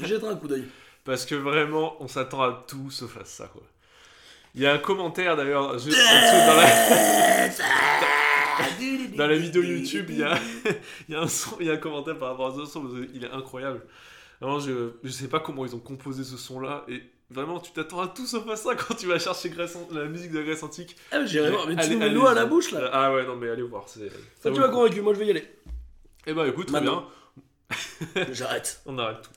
Je 0.00 0.06
jetterai 0.06 0.32
un 0.32 0.36
coup 0.36 0.48
d'œil. 0.48 0.64
Parce 1.04 1.26
que 1.26 1.34
vraiment, 1.34 1.96
on 2.00 2.08
s'attend 2.08 2.42
à 2.42 2.64
tout 2.66 2.90
sauf 2.90 3.16
à 3.18 3.24
ça. 3.24 3.46
Quoi. 3.52 3.62
Il 4.54 4.62
y 4.62 4.66
a 4.66 4.72
un 4.72 4.78
commentaire 4.78 5.36
d'ailleurs, 5.36 5.78
juste 5.78 5.98
en 5.98 6.20
dessous 6.22 6.46
dans 6.46 6.56
la, 6.56 7.48
dans 9.16 9.26
la 9.26 9.36
vidéo 9.36 9.62
YouTube, 9.62 10.06
il 10.10 10.18
y 10.18 10.22
a, 10.22 10.38
il 11.08 11.14
y 11.14 11.16
a 11.16 11.20
un 11.22 11.28
son, 11.28 11.56
il 11.60 11.66
y 11.66 11.70
a 11.70 11.74
un 11.74 11.78
commentaire 11.78 12.16
par 12.18 12.30
rapport 12.30 12.48
à 12.48 12.54
ce 12.56 12.64
son, 12.70 12.82
parce 12.82 12.94
qu'il 13.10 13.24
est 13.24 13.30
incroyable. 13.30 13.82
Vraiment, 14.40 14.60
je, 14.60 14.90
je 15.02 15.10
sais 15.10 15.28
pas 15.28 15.40
comment 15.40 15.64
ils 15.64 15.74
ont 15.74 15.80
composé 15.80 16.24
ce 16.24 16.36
son-là, 16.36 16.84
et 16.88 17.02
vraiment, 17.30 17.58
tu 17.60 17.72
t'attends 17.72 18.00
à 18.00 18.08
tout 18.08 18.26
sauf 18.26 18.48
à 18.48 18.56
ça 18.56 18.74
quand 18.74 18.94
tu 18.94 19.06
vas 19.06 19.18
chercher 19.18 19.48
Grèce 19.50 19.76
la 19.92 20.04
musique 20.04 20.30
de 20.32 20.42
Grèce 20.42 20.62
antique. 20.62 20.96
Ah, 21.10 21.20
mais 21.20 21.26
j'irai 21.26 21.50
voir, 21.50 21.66
mais 21.66 21.76
tu 21.76 21.96
mets 21.96 22.10
l'eau 22.10 22.26
à 22.26 22.34
la 22.34 22.44
bouche 22.46 22.70
là. 22.72 22.90
Ah 22.92 23.12
ouais, 23.12 23.24
non, 23.26 23.36
mais 23.36 23.48
allez 23.48 23.62
voir. 23.62 23.88
c'est- 23.88 24.10
ça 24.40 24.50
tu 24.50 24.60
m'as 24.60 24.68
convaincu, 24.68 25.00
moi 25.00 25.14
je 25.14 25.18
vais 25.20 25.26
y 25.26 25.30
aller. 25.30 25.48
Eh 26.26 26.32
bah 26.32 26.46
écoute, 26.48 26.68
très 26.68 26.80
bien. 26.80 27.04
J'arrête. 28.32 28.80
On 28.86 28.98
arrête 28.98 29.22
tout. 29.22 29.30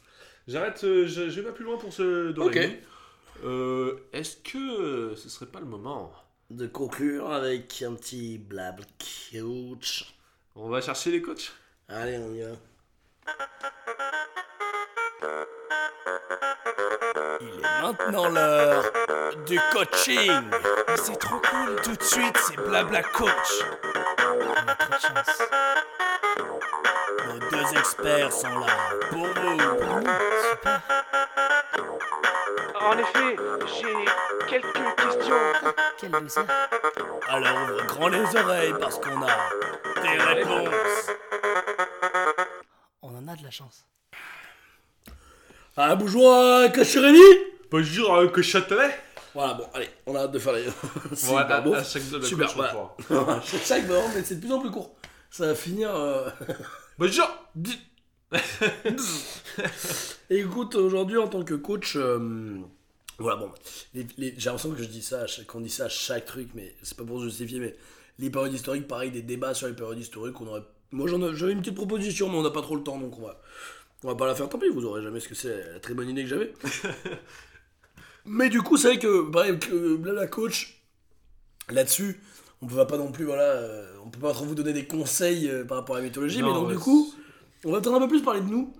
J'arrête, 0.47 0.83
euh, 0.83 1.05
je, 1.07 1.29
je 1.29 1.41
vais 1.41 1.47
pas 1.47 1.53
plus 1.53 1.65
loin 1.65 1.77
pour 1.77 1.91
ce 1.91 2.31
Doraemon. 2.31 2.75
Euh, 3.43 3.97
Est-ce 4.13 4.37
que 4.37 5.13
ce 5.15 5.29
serait 5.29 5.45
pas 5.45 5.59
le 5.59 5.65
moment 5.65 6.11
De 6.49 6.67
conclure 6.67 7.31
avec 7.31 7.81
un 7.85 7.93
petit 7.95 8.37
blabla 8.37 8.85
coach. 9.31 10.13
On 10.55 10.69
va 10.69 10.81
chercher 10.81 11.11
les 11.11 11.21
coachs? 11.21 11.51
Allez, 11.89 12.17
on 12.17 12.33
y 12.33 12.41
va. 12.41 12.55
Il 17.41 17.47
est 17.47 17.81
maintenant 17.81 18.29
l'heure 18.29 18.83
du 19.45 19.59
coaching. 19.71 20.31
C'est 20.95 21.19
trop 21.19 21.39
cool. 21.39 21.81
Tout 21.83 21.95
de 21.95 22.03
suite, 22.03 22.37
c'est 22.37 22.55
blabla 22.55 23.03
coach. 23.03 23.29
On 24.25 24.67
a 24.67 24.75
trop 24.75 24.89
de 24.89 24.99
chance. 24.99 25.41
Deux 27.57 27.77
experts 27.79 28.31
sont 28.31 28.59
là 28.59 28.67
pour 29.09 29.25
vous. 29.25 29.57
En 32.79 32.97
effet, 32.99 33.35
j'ai 33.79 33.95
quelques 34.47 34.95
questions. 34.95 35.35
Quel 35.99 36.11
loser. 36.11 36.41
Alors 37.27 37.55
ouvre 37.63 37.85
grand 37.87 38.07
les 38.09 38.35
oreilles 38.35 38.73
parce 38.79 38.99
qu'on 38.99 39.21
a 39.23 40.01
des 40.03 40.23
réponses. 40.23 41.09
On 43.01 43.15
en 43.17 43.27
a 43.27 43.35
de 43.35 43.43
la 43.43 43.49
chance. 43.51 43.85
Ah, 45.75 45.95
bonjour, 45.95 46.31
Cacherémy 46.73 47.19
Bonjour, 47.71 48.15
euh, 48.15 48.27
que 48.27 48.41
Châtelet 48.41 48.89
Voilà, 49.33 49.53
bon, 49.55 49.67
allez, 49.73 49.89
on 50.05 50.15
a 50.15 50.19
hâte 50.21 50.31
de 50.31 50.39
faire 50.39 50.53
les. 50.53 50.65
c'est 51.15 51.31
Ouais, 51.33 51.41
hyper 51.41 51.55
à, 51.57 51.61
beau. 51.61 51.73
à 51.73 51.83
chaque 51.83 52.03
Super, 52.23 52.51
voilà. 52.55 52.73
pourra. 53.07 53.41
C'est 53.45 53.57
ça 53.57 53.79
que 53.79 54.15
mais 54.15 54.23
c'est 54.23 54.35
de 54.35 54.41
plus 54.45 54.53
en 54.53 54.59
plus 54.59 54.71
court. 54.71 54.95
Ça 55.31 55.47
va 55.47 55.55
finir. 55.55 55.93
euh, 55.95 56.29
Bonjour 56.97 57.27
Et 60.29 60.39
écoute, 60.39 60.75
aujourd'hui, 60.75 61.17
en 61.17 61.27
tant 61.27 61.43
que 61.43 61.53
coach, 61.53 61.95
euh, 61.95 62.57
voilà, 63.19 63.37
bon, 63.39 63.51
les- 63.93 64.07
les- 64.17 64.33
j'ai 64.37 64.45
l'impression 64.49 64.71
que 64.71 64.81
je 64.83 64.87
dis 64.87 65.01
ça, 65.01 65.25
qu'on 65.47 65.61
dit 65.61 65.69
ça 65.69 65.85
à 65.85 65.89
chaque 65.89 66.25
truc, 66.25 66.49
mais 66.53 66.75
c'est 66.83 66.97
pas 66.97 67.03
pour 67.05 67.21
justifier, 67.23 67.59
mais 67.59 67.75
les 68.19 68.29
périodes 68.29 68.53
historiques, 68.53 68.87
pareil, 68.87 69.11
des 69.11 69.21
débats 69.21 69.53
sur 69.53 69.67
les 69.67 69.73
périodes 69.73 69.99
historiques, 69.99 70.39
on 70.41 70.47
aurait. 70.47 70.63
Moi, 70.91 71.07
j'en 71.07 71.21
ai- 71.21 71.35
j'avais 71.35 71.53
une 71.53 71.59
petite 71.61 71.75
proposition, 71.75 72.29
mais 72.29 72.37
on 72.37 72.43
n'a 72.43 72.49
pas 72.51 72.61
trop 72.61 72.75
le 72.75 72.83
temps, 72.83 72.97
donc 72.99 73.17
on 73.19 73.23
va, 73.23 73.41
on 74.03 74.07
va 74.09 74.15
pas 74.15 74.27
la 74.27 74.35
faire. 74.35 74.49
Tant 74.49 74.59
pis, 74.59 74.69
vous 74.69 74.85
aurez 74.85 75.03
jamais 75.03 75.19
ce 75.19 75.27
que 75.29 75.35
c'est 75.35 75.73
la 75.73 75.79
très 75.79 75.93
bonne 75.93 76.09
idée 76.09 76.23
que 76.23 76.29
j'avais. 76.29 76.53
mais 78.25 78.49
du 78.49 78.61
coup, 78.61 78.77
c'est 78.77 78.87
vrai 78.89 78.99
que, 78.99 79.29
pareil, 79.29 79.57
que 79.59 79.99
la 80.09 80.27
coach, 80.27 80.81
là-dessus, 81.69 82.21
on 82.61 82.67
peut 82.67 82.87
pas 82.87 82.97
non 82.97 83.11
plus, 83.11 83.25
voilà, 83.25 83.43
euh, 83.43 83.91
on 84.05 84.09
peut 84.09 84.19
pas 84.19 84.33
trop 84.33 84.45
vous 84.45 84.55
donner 84.55 84.73
des 84.73 84.85
conseils 84.85 85.49
euh, 85.49 85.63
par 85.65 85.77
rapport 85.77 85.95
à 85.95 85.99
la 85.99 86.05
mythologie, 86.05 86.41
mais 86.41 86.53
donc 86.53 86.67
ouais, 86.67 86.73
du 86.73 86.79
coup, 86.79 87.13
on 87.65 87.71
va 87.71 87.81
peut-être 87.81 87.95
un 87.95 87.99
peu 87.99 88.07
plus 88.07 88.21
parler 88.21 88.41
de 88.41 88.47
nous. 88.47 88.73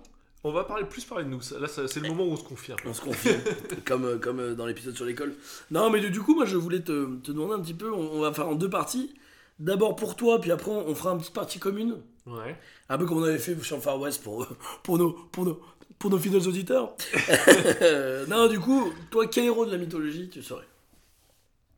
On 0.44 0.52
va 0.52 0.62
parler 0.64 0.84
plus 0.84 1.04
parler 1.04 1.24
de 1.24 1.30
nous. 1.30 1.40
Là, 1.60 1.66
c'est 1.68 2.00
le 2.00 2.08
moment 2.08 2.24
où 2.24 2.32
on 2.32 2.36
se 2.36 2.44
peu. 2.44 2.88
On 2.88 2.94
se 2.94 3.00
confirme, 3.00 3.40
comme, 3.84 4.04
euh, 4.04 4.18
comme 4.18 4.38
euh, 4.38 4.54
dans 4.54 4.66
l'épisode 4.66 4.94
sur 4.94 5.04
l'école. 5.04 5.34
Non, 5.70 5.90
mais 5.90 6.00
du 6.00 6.10
du 6.10 6.20
coup, 6.20 6.34
moi, 6.34 6.44
je 6.44 6.56
voulais 6.56 6.80
te, 6.80 7.16
te 7.16 7.32
demander 7.32 7.54
un 7.54 7.60
petit 7.60 7.74
peu, 7.74 7.92
on, 7.92 8.12
on 8.12 8.20
va 8.20 8.32
faire 8.32 8.48
en 8.48 8.54
deux 8.54 8.70
parties. 8.70 9.14
D'abord 9.58 9.96
pour 9.96 10.14
toi, 10.14 10.40
puis 10.40 10.52
après, 10.52 10.70
on 10.70 10.94
fera 10.94 11.10
une 11.10 11.18
petite 11.18 11.34
partie 11.34 11.58
commune. 11.58 11.96
Ouais. 12.26 12.56
Un 12.88 12.96
peu 12.96 13.06
comme 13.06 13.18
on 13.18 13.24
avait 13.24 13.38
fait 13.38 13.60
sur 13.62 13.76
le 13.76 13.82
Far 13.82 14.00
West 14.00 14.22
pour, 14.22 14.46
pour, 14.84 14.98
nos, 14.98 15.10
pour, 15.10 15.44
nos, 15.44 15.60
pour 15.98 16.10
nos 16.10 16.18
fidèles 16.18 16.46
auditeurs. 16.46 16.94
non, 18.28 18.46
du 18.46 18.60
coup, 18.60 18.92
toi, 19.10 19.26
quel 19.26 19.46
héros 19.46 19.66
de 19.66 19.72
la 19.72 19.78
mythologie 19.78 20.28
tu 20.30 20.42
serais? 20.44 20.66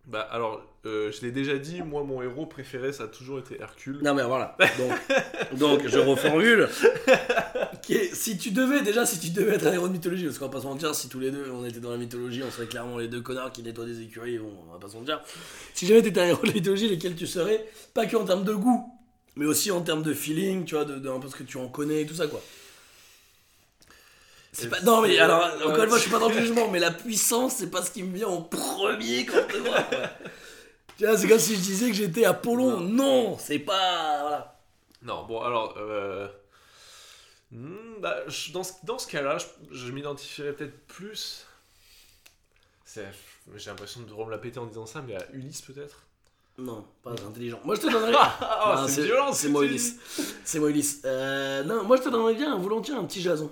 Bah 0.07 0.27
alors, 0.31 0.63
euh, 0.87 1.13
je 1.13 1.21
l'ai 1.25 1.31
déjà 1.31 1.57
dit, 1.59 1.83
moi 1.83 2.03
mon 2.03 2.21
héros 2.23 2.47
préféré 2.47 2.93
ça 2.93 3.05
a 3.05 3.07
toujours 3.07 3.39
été 3.39 3.61
Hercule. 3.61 3.99
Non, 4.03 4.15
mais 4.15 4.23
voilà. 4.25 4.57
Donc, 4.79 5.59
donc 5.59 5.87
je 5.87 5.99
reformule. 5.99 6.69
Qui 7.83 7.95
est- 7.95 8.15
si 8.15 8.37
tu 8.39 8.51
devais, 8.51 8.83
déjà, 8.83 9.05
si 9.07 9.21
tu 9.21 9.31
devais 9.31 9.55
être 9.55 9.67
un 9.67 9.73
héros 9.73 9.89
de 9.89 9.93
mythologie, 9.93 10.25
parce 10.25 10.39
qu'on 10.39 10.47
va 10.47 10.51
pas 10.53 10.61
se 10.61 10.67
mentir, 10.67 10.95
si 10.95 11.09
tous 11.09 11.21
les 11.21 11.31
deux 11.31 11.51
on 11.53 11.65
était 11.65 11.81
dans 11.81 11.91
la 11.91 11.97
mythologie, 11.97 12.43
on 12.47 12.51
serait 12.51 12.67
clairement 12.67 12.99
les 12.99 13.09
deux 13.09 13.21
connards 13.21 13.53
qui 13.53 13.63
nettoient 13.63 13.85
des 13.85 14.01
écuries, 14.03 14.39
bon, 14.39 14.51
on 14.69 14.73
va 14.73 14.79
pas 14.79 14.89
se 14.89 14.97
mentir. 14.97 15.21
Si 15.75 15.87
jamais 15.87 16.03
t'étais 16.03 16.21
un 16.21 16.27
héros 16.29 16.47
de 16.47 16.53
mythologie, 16.53 16.89
lesquels 16.89 17.15
tu 17.15 17.27
serais, 17.27 17.67
pas 17.95 18.07
que 18.07 18.17
en 18.17 18.25
termes 18.25 18.45
de 18.45 18.55
goût, 18.55 18.93
mais 19.37 19.47
aussi 19.47 19.71
en 19.71 19.81
termes 19.83 20.03
de 20.03 20.13
feeling, 20.15 20.65
tu 20.65 20.75
vois, 20.75 20.85
de, 20.85 20.97
de 20.99 21.09
un 21.09 21.21
peu 21.21 21.29
ce 21.29 21.37
que 21.37 21.45
tu 21.45 21.57
en 21.59 21.69
connais, 21.69 22.05
tout 22.05 22.15
ça, 22.15 22.27
quoi. 22.27 22.43
Pas... 24.69 24.81
Non, 24.83 25.03
mais 25.03 25.19
alors, 25.19 25.45
encore 25.65 25.85
une 25.85 25.89
fois, 25.89 25.97
je 25.99 26.03
suis 26.03 26.11
pas 26.11 26.19
dans 26.19 26.29
le 26.29 26.39
jugement, 26.39 26.69
mais 26.69 26.79
la 26.81 26.91
puissance, 26.91 27.57
c'est 27.57 27.71
pas 27.71 27.83
ce 27.83 27.91
qui 27.91 28.03
me 28.03 28.15
vient 28.15 28.29
en 28.29 28.43
premier 28.43 29.25
quand 29.27 29.39
je 29.49 29.55
te 29.55 29.59
vois, 29.59 29.83
quoi. 29.83 29.99
Tu 30.99 31.07
vois, 31.07 31.17
c'est 31.17 31.29
comme 31.29 31.39
si 31.39 31.55
je 31.57 31.61
disais 31.61 31.87
que 31.89 31.95
j'étais 31.97 32.25
Apollon. 32.25 32.81
Non, 32.81 33.39
c'est 33.39 33.61
pas. 33.61 34.21
Voilà. 34.21 34.61
Non, 35.03 35.25
bon 35.25 35.41
alors, 35.41 35.75
euh... 35.79 36.29
hmm, 37.53 38.01
bah, 38.01 38.17
je- 38.29 38.53
dans 38.53 38.63
ce, 38.65 38.73
dans 38.85 38.99
ce 38.99 39.07
cas-là, 39.09 39.39
je, 39.39 39.47
je 39.77 39.93
m'identifierais 39.93 40.53
peut-être 40.53 40.79
plus. 40.89 41.47
J'ai 42.95 43.71
l'impression 43.71 44.01
de 44.01 44.13
me 44.13 44.31
la 44.31 44.39
péter 44.39 44.59
en 44.59 44.67
disant 44.67 44.85
ça, 44.87 45.01
mais 45.01 45.15
à 45.15 45.25
Ulysse 45.33 45.63
peut-être? 45.63 46.03
Non, 46.59 46.85
pas 47.03 47.13
intelligent. 47.13 47.61
Moi, 47.65 47.77
je 47.77 47.81
te 47.83 47.87
donnerais. 47.91 48.13
Non, 48.77 48.87
c'est 48.89 49.05
violent, 49.05 49.33
C'est 49.33 49.49
moi, 49.49 49.65
Ulysse. 49.65 49.97
C'est 50.45 50.59
moi, 50.59 50.69
Ulysse. 50.71 51.01
Euh, 51.05 51.63
non, 51.63 51.85
moi, 51.85 51.97
je 51.97 52.03
te 52.03 52.09
donnerais 52.11 52.35
bien 52.35 52.57
volontiers 52.59 52.95
un 52.95 53.05
petit 53.05 53.23
Jason. 53.23 53.51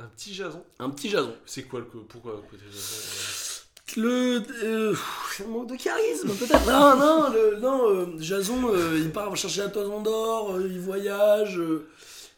Un 0.00 0.06
petit 0.16 0.34
Jason. 0.34 0.64
Un 0.78 0.90
petit 0.90 1.10
Jason. 1.10 1.34
C'est 1.46 1.64
quoi 1.64 1.80
le 1.80 1.84
co- 1.86 2.06
pourquoi 2.08 2.32
le 2.32 2.38
côté 2.50 2.62
Jason 2.72 3.62
Le. 3.96 4.42
Euh, 4.64 4.90
pff, 4.92 5.34
c'est 5.36 5.44
un 5.44 5.48
manque 5.48 5.68
de 5.68 5.76
charisme, 5.76 6.30
peut-être. 6.34 6.66
Non, 6.66 6.96
non, 6.96 7.30
le, 7.32 7.56
non 7.60 7.88
euh, 7.90 8.06
Jason, 8.18 8.72
euh, 8.72 8.98
il 8.98 9.10
part 9.10 9.36
chercher 9.36 9.60
la 9.62 9.68
toison 9.68 10.00
d'or, 10.00 10.54
euh, 10.56 10.68
il 10.70 10.80
voyage, 10.80 11.58
euh, 11.58 11.88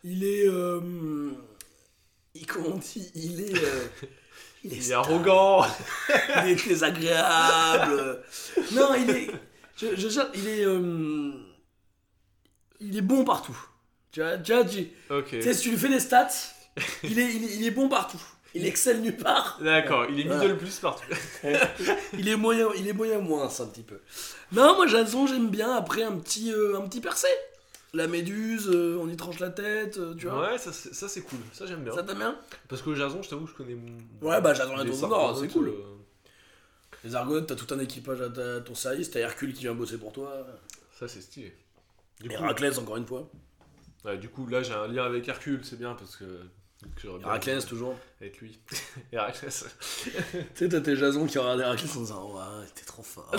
il 0.03 0.25
est. 0.25 0.47
Euh, 0.49 1.31
il, 2.35 2.47
comment 2.47 2.71
on 2.75 2.79
dit 2.79 3.11
Il 3.15 3.41
est. 3.43 3.57
euh, 3.57 3.85
Il 4.65 4.75
est 4.75 4.81
stable. 4.81 5.09
arrogant. 5.09 5.67
il 6.45 6.51
est 6.53 6.69
désagréable. 6.69 8.23
non, 8.73 8.95
il 8.95 9.11
est. 9.11 9.31
Je, 9.77 9.97
je 9.97 10.21
il 10.35 10.49
est. 10.49 10.65
euh, 10.65 11.33
il 12.81 12.97
est 12.97 13.01
bon 13.03 13.25
partout. 13.25 13.57
Tu 14.13 14.21
vois, 14.21 14.39
tu, 14.39 14.53
vois, 14.53 14.65
tu, 14.65 14.89
Ok. 15.11 15.31
tu 15.31 15.43
sais, 15.43 15.53
si 15.55 15.63
tu 15.63 15.71
lui 15.71 15.79
fais 15.79 15.89
des 15.89 15.99
stats, 16.01 16.29
il 17.05 17.19
est, 17.19 17.35
il 17.35 17.45
est, 17.45 17.55
il 17.57 17.67
est 17.67 17.71
bon 17.71 17.89
partout. 17.89 18.21
Il 18.55 18.67
excelle 18.67 19.01
nulle 19.01 19.17
part. 19.17 19.59
D'accord, 19.63 20.05
il 20.11 20.21
est 20.21 20.25
Voilà. 20.25 20.43
middle 20.45 20.59
plus 20.59 20.79
partout. 20.79 21.05
Il 22.13 22.29
est 22.29 22.37
moyen, 22.37 22.69
il 22.77 22.87
est 22.87 22.93
moyen 22.93 23.19
moins, 23.19 23.49
ça, 23.49 23.63
un 23.63 23.67
petit 23.67 23.83
peu. 23.83 23.99
Non, 24.53 24.75
moi, 24.77 24.87
Jason, 24.87 25.27
j'aime 25.27 25.49
bien. 25.49 25.73
Après, 25.75 26.03
un 26.03 26.17
petit, 26.19 26.53
euh, 26.53 26.77
un 26.79 26.83
petit 26.83 27.01
percé. 27.01 27.29
La 27.95 28.07
méduse, 28.07 28.69
euh, 28.73 28.99
on 29.01 29.09
y 29.09 29.17
tranche 29.17 29.39
la 29.39 29.51
tête, 29.51 29.99
euh, 29.99 30.15
tu 30.15 30.27
vois. 30.27 30.53
Ouais, 30.53 30.59
ça 30.59 30.73
c'est 30.73 30.95
ça, 30.95 31.09
c'est 31.09 31.21
cool. 31.23 31.39
Ça 31.53 31.67
j'aime 31.67 31.83
bien. 31.85 31.95
Ça 31.95 32.03
t'aime 32.03 32.19
bien? 32.19 32.37
Parce 32.69 32.81
que 32.81 32.95
Jason, 32.95 33.23
je 33.23 33.29
t'avoue, 33.29 33.47
je 33.47 33.53
connais. 33.53 33.77
Ouais, 34.23 34.41
bah, 34.41 34.55
Jason 34.55 34.75
la 34.77 34.85
d'Or, 34.85 35.13
Argonautes, 35.15 35.41
c'est 35.43 35.49
cool. 35.53 35.75
Les 37.05 37.15
Argonautes, 37.15 37.47
t'as 37.49 37.55
tout 37.55 37.73
un 37.75 37.79
équipage 37.81 38.21
à 38.23 38.31
ta- 38.31 38.61
ton 38.61 38.75
service. 38.75 39.11
T'as 39.11 39.21
Hercule 39.21 39.53
qui 39.53 39.63
vient 39.63 39.75
bosser 39.75 39.99
pour 39.99 40.13
toi. 40.13 40.47
Ça 40.99 41.09
c'est 41.09 41.21
stylé. 41.21 41.55
Du 42.21 42.29
coup, 42.29 42.35
Héraclès, 42.35 42.79
encore 42.79 42.97
une 42.97 43.07
fois. 43.07 43.29
ouais, 44.05 44.17
du 44.19 44.29
coup, 44.29 44.47
là 44.47 44.63
j'ai 44.63 44.73
un 44.73 44.87
lien 44.89 45.05
avec 45.05 45.27
Hercule, 45.29 45.61
c'est 45.65 45.79
bien 45.79 45.95
parce 45.95 46.17
que. 46.17 46.25
Héraclès, 47.23 47.65
toujours. 47.67 47.95
Avec 48.21 48.39
lui. 48.41 48.59
Héraclès. 49.13 49.65
Tu 50.05 50.11
sais, 50.55 50.69
t'as 50.69 50.81
tes 50.81 50.97
Jason 50.97 51.27
qui 51.27 51.39
regardent 51.39 51.61
Héraclès 51.61 51.97
en 51.97 52.01
disant 52.01 52.31
Ouais, 52.35 52.67
t'es 52.75 52.85
trop 52.85 53.03
fort. 53.03 53.31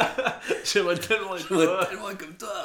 J'aimerais 0.64 0.98
tellement 0.98 1.36
être 1.36 1.46
J'aimerais 1.48 1.66
toi. 1.66 1.86
tellement 1.86 2.10
être 2.10 2.18
comme 2.18 2.36
toi. 2.36 2.64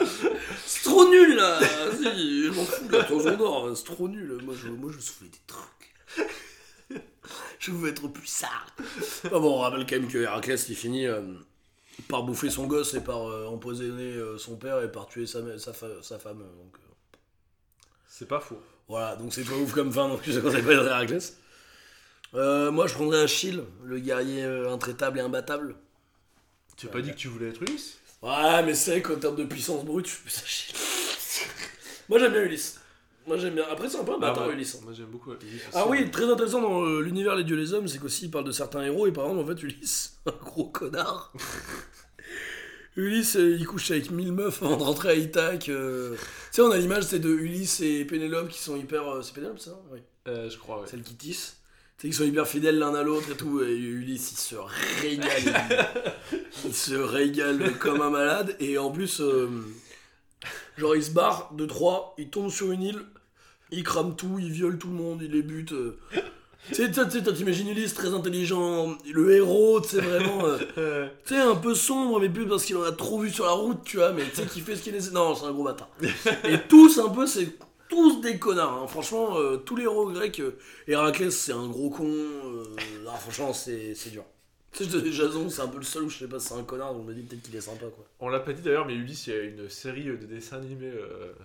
C'est 0.65 0.83
trop 0.83 1.07
nul 1.09 1.35
là. 1.35 1.59
Vas-y, 1.59 2.43
je 2.45 2.49
m'en 2.51 2.63
fous 2.65 2.89
la 2.89 3.03
toison 3.03 3.35
d'or. 3.37 3.77
C'est 3.77 3.83
trop 3.85 4.07
nul. 4.07 4.39
Moi, 4.43 4.55
je, 4.57 4.67
moi, 4.69 4.91
je 4.93 4.99
soufflais 4.99 5.27
des 5.29 5.39
trucs. 5.47 7.01
Je 7.59 7.71
veux 7.71 7.89
être 7.89 8.07
puissant. 8.07 8.47
Ah 9.25 9.29
bon, 9.29 9.57
on 9.57 9.59
rappelle 9.59 9.85
quand 9.85 9.95
même 9.99 10.07
que 10.07 10.17
Héraclès, 10.17 10.67
il 10.69 10.75
finit 10.75 11.05
euh, 11.05 11.21
par 12.07 12.23
bouffer 12.23 12.49
son 12.49 12.65
gosse 12.65 12.95
et 12.95 13.01
par 13.01 13.27
euh, 13.29 13.45
empoisonner 13.47 14.13
euh, 14.15 14.37
son 14.39 14.57
père 14.57 14.81
et 14.81 14.91
par 14.91 15.05
tuer 15.07 15.27
sa, 15.27 15.57
sa, 15.59 15.71
fa- 15.71 16.01
sa 16.01 16.17
femme. 16.17 16.39
Donc, 16.39 16.75
C'est 18.07 18.27
pas 18.27 18.39
faux. 18.39 18.59
Voilà, 18.87 19.15
donc 19.15 19.33
c'est 19.33 19.43
pas 19.43 19.55
ouf 19.55 19.73
comme 19.73 19.91
fin, 19.91 20.09
donc 20.09 20.19
je 20.25 20.39
conseille 20.39 20.63
pas 20.63 20.73
Héraclès. 20.73 21.37
Euh, 22.33 22.71
moi, 22.71 22.87
je 22.87 22.93
prendrais 22.93 23.21
Achille, 23.21 23.63
le 23.83 23.99
guerrier 23.99 24.43
euh, 24.43 24.71
intraitable 24.71 25.19
et 25.19 25.21
imbattable. 25.21 25.75
Tu 26.77 26.87
as 26.87 26.89
pas 26.89 27.01
dit 27.01 27.11
que 27.11 27.17
tu 27.17 27.27
voulais 27.27 27.49
être 27.49 27.61
Ulysse? 27.61 27.97
Ouais, 28.21 28.63
mais 28.63 28.73
c'est 28.73 28.91
vrai 28.91 29.01
qu'en 29.01 29.15
termes 29.15 29.35
de 29.35 29.43
puissance 29.43 29.83
brute, 29.83 30.07
je 30.07 30.29
ça 30.29 30.45
chier. 30.45 30.73
Moi 32.09 32.19
j'aime 32.19 32.31
bien 32.31 32.43
Ulysse. 32.43 32.79
Moi 33.27 33.37
j'aime 33.37 33.55
bien. 33.55 33.65
Après, 33.69 33.89
c'est 33.89 33.99
un 33.99 34.03
peu 34.03 34.13
un 34.13 34.19
bâtard 34.19 34.45
moi, 34.45 34.53
Ulysse. 34.53 34.79
Moi 34.81 34.93
j'aime 34.93 35.07
beaucoup 35.07 35.31
Ulysse. 35.33 35.63
Ah 35.73 35.87
oui, 35.87 36.09
très 36.09 36.29
intéressant 36.29 36.61
dans 36.61 36.83
euh, 36.83 37.01
l'univers 37.01 37.35
Les 37.35 37.43
Dieux 37.43 37.57
et 37.57 37.61
les 37.61 37.73
Hommes, 37.73 37.87
c'est 37.87 37.99
qu'aussi 37.99 38.25
il 38.25 38.31
parle 38.31 38.45
de 38.45 38.51
certains 38.51 38.83
héros 38.83 39.07
et 39.07 39.11
par 39.11 39.25
exemple, 39.25 39.43
en 39.43 39.55
fait, 39.55 39.63
Ulysse, 39.63 40.17
un 40.25 40.43
gros 40.43 40.69
connard. 40.69 41.33
Ulysse, 42.97 43.37
euh, 43.37 43.55
il 43.57 43.65
couche 43.65 43.91
avec 43.91 44.11
mille 44.11 44.33
meufs 44.33 44.61
avant 44.61 44.77
de 44.77 44.83
rentrer 44.83 45.09
à 45.09 45.15
Ithaque. 45.15 45.69
euh. 45.69 46.15
Tu 46.15 46.21
sais, 46.51 46.61
on 46.61 46.71
a 46.71 46.77
l'image, 46.77 47.03
c'est 47.03 47.19
de 47.19 47.29
Ulysse 47.29 47.79
et 47.81 48.03
Pénélope 48.05 48.49
qui 48.49 48.59
sont 48.59 48.75
hyper. 48.75 49.07
euh, 49.07 49.21
C'est 49.21 49.33
Pénélope, 49.33 49.59
ça 49.59 49.79
Oui. 49.91 49.99
Euh, 50.27 50.49
je 50.49 50.57
crois, 50.57 50.81
ouais. 50.81 50.87
Celle 50.87 51.03
qui 51.03 51.15
tisse. 51.15 51.57
Tu 51.97 52.01
sais, 52.01 52.07
qu'ils 52.09 52.17
sont 52.17 52.29
hyper 52.29 52.47
fidèles 52.47 52.77
l'un 52.79 52.93
à 52.93 53.03
l'autre 53.03 53.31
et 53.31 53.37
tout. 53.37 53.61
Et 53.63 53.77
Ulysse, 53.77 54.33
il 54.33 54.37
se 54.37 54.55
régale. 55.01 55.87
il, 56.65 56.73
se 56.73 56.95
régale 56.95 57.77
comme 57.77 58.01
un 58.01 58.09
malade. 58.09 58.55
Et 58.59 58.77
en 58.77 58.91
plus, 58.91 59.21
euh, 59.21 59.49
genre, 60.77 60.95
il 60.95 61.03
se 61.03 61.11
barre 61.11 61.53
de 61.53 61.65
Troie, 61.65 62.13
il 62.17 62.29
tombe 62.29 62.49
sur 62.49 62.71
une 62.71 62.81
île, 62.83 62.99
il 63.71 63.83
crame 63.83 64.17
tout, 64.17 64.37
il 64.37 64.51
viole 64.51 64.77
tout 64.77 64.89
le 64.89 64.95
monde, 64.95 65.21
il 65.21 65.31
les 65.31 65.43
bute. 65.43 65.73
Tu 66.69 66.75
sais, 66.75 66.91
toi, 66.91 67.05
t'imagines 67.05 67.67
Ulysse 67.69 67.93
très 67.93 68.13
intelligent, 68.13 68.95
le 69.11 69.31
héros, 69.35 69.81
tu 69.81 69.89
sais, 69.89 69.99
vraiment. 70.01 70.45
euh, 70.77 71.07
tu 71.25 71.33
sais, 71.33 71.39
un 71.41 71.55
peu 71.55 71.73
sombre, 71.75 72.19
mais 72.21 72.29
plus 72.29 72.47
parce 72.47 72.63
qu'il 72.63 72.77
en 72.77 72.83
a 72.83 72.91
trop 72.91 73.19
vu 73.19 73.29
sur 73.29 73.45
la 73.45 73.51
route, 73.51 73.79
tu 73.83 73.97
vois, 73.97 74.11
mais 74.13 74.23
tu 74.29 74.35
sais, 74.37 74.45
qui 74.45 74.61
fait 74.61 74.75
ce 74.75 74.83
qu'il 74.83 74.95
essaie. 74.95 75.11
Non, 75.11 75.35
c'est 75.35 75.45
un 75.45 75.51
gros 75.51 75.63
bâtard. 75.65 75.89
Et 76.45 76.57
tous, 76.69 76.99
un 76.99 77.09
peu, 77.09 77.25
c'est 77.27 77.49
tous 77.89 78.21
des 78.21 78.37
connards. 78.39 78.83
hein. 78.83 78.87
Franchement, 78.87 79.37
euh, 79.37 79.57
tous 79.57 79.75
les 79.75 79.83
héros 79.83 80.09
grecs, 80.11 80.39
euh, 80.39 80.55
Héraclès, 80.87 81.35
c'est 81.35 81.51
un 81.51 81.67
gros 81.67 81.89
con. 81.89 82.05
non, 82.05 83.11
franchement, 83.19 83.51
c'est 83.53 83.93
c'est 83.95 84.11
dur. 84.11 84.23
Tu 84.71 84.85
sais, 84.85 85.11
Jason, 85.11 85.49
c'est 85.49 85.61
un 85.63 85.67
peu 85.67 85.79
le 85.79 85.83
seul 85.83 86.03
où 86.03 86.09
je 86.09 86.19
sais 86.19 86.27
pas 86.27 86.39
si 86.39 86.47
c'est 86.47 86.53
un 86.53 86.63
connard, 86.63 86.93
donc 86.93 87.03
je 87.05 87.09
me 87.09 87.13
dis 87.13 87.23
peut-être 87.23 87.41
qu'il 87.41 87.55
est 87.57 87.59
sympa, 87.59 87.87
quoi. 87.93 88.05
on 88.21 88.29
l'a 88.29 88.39
pas 88.39 88.53
dit 88.53 88.61
d'ailleurs, 88.61 88.85
mais 88.85 88.93
Ulysse, 88.93 89.27
il 89.27 89.33
y 89.33 89.35
a 89.35 89.41
une 89.41 89.67
série 89.69 90.05
de 90.05 90.15
dessins 90.15 90.55
animés 90.57 90.93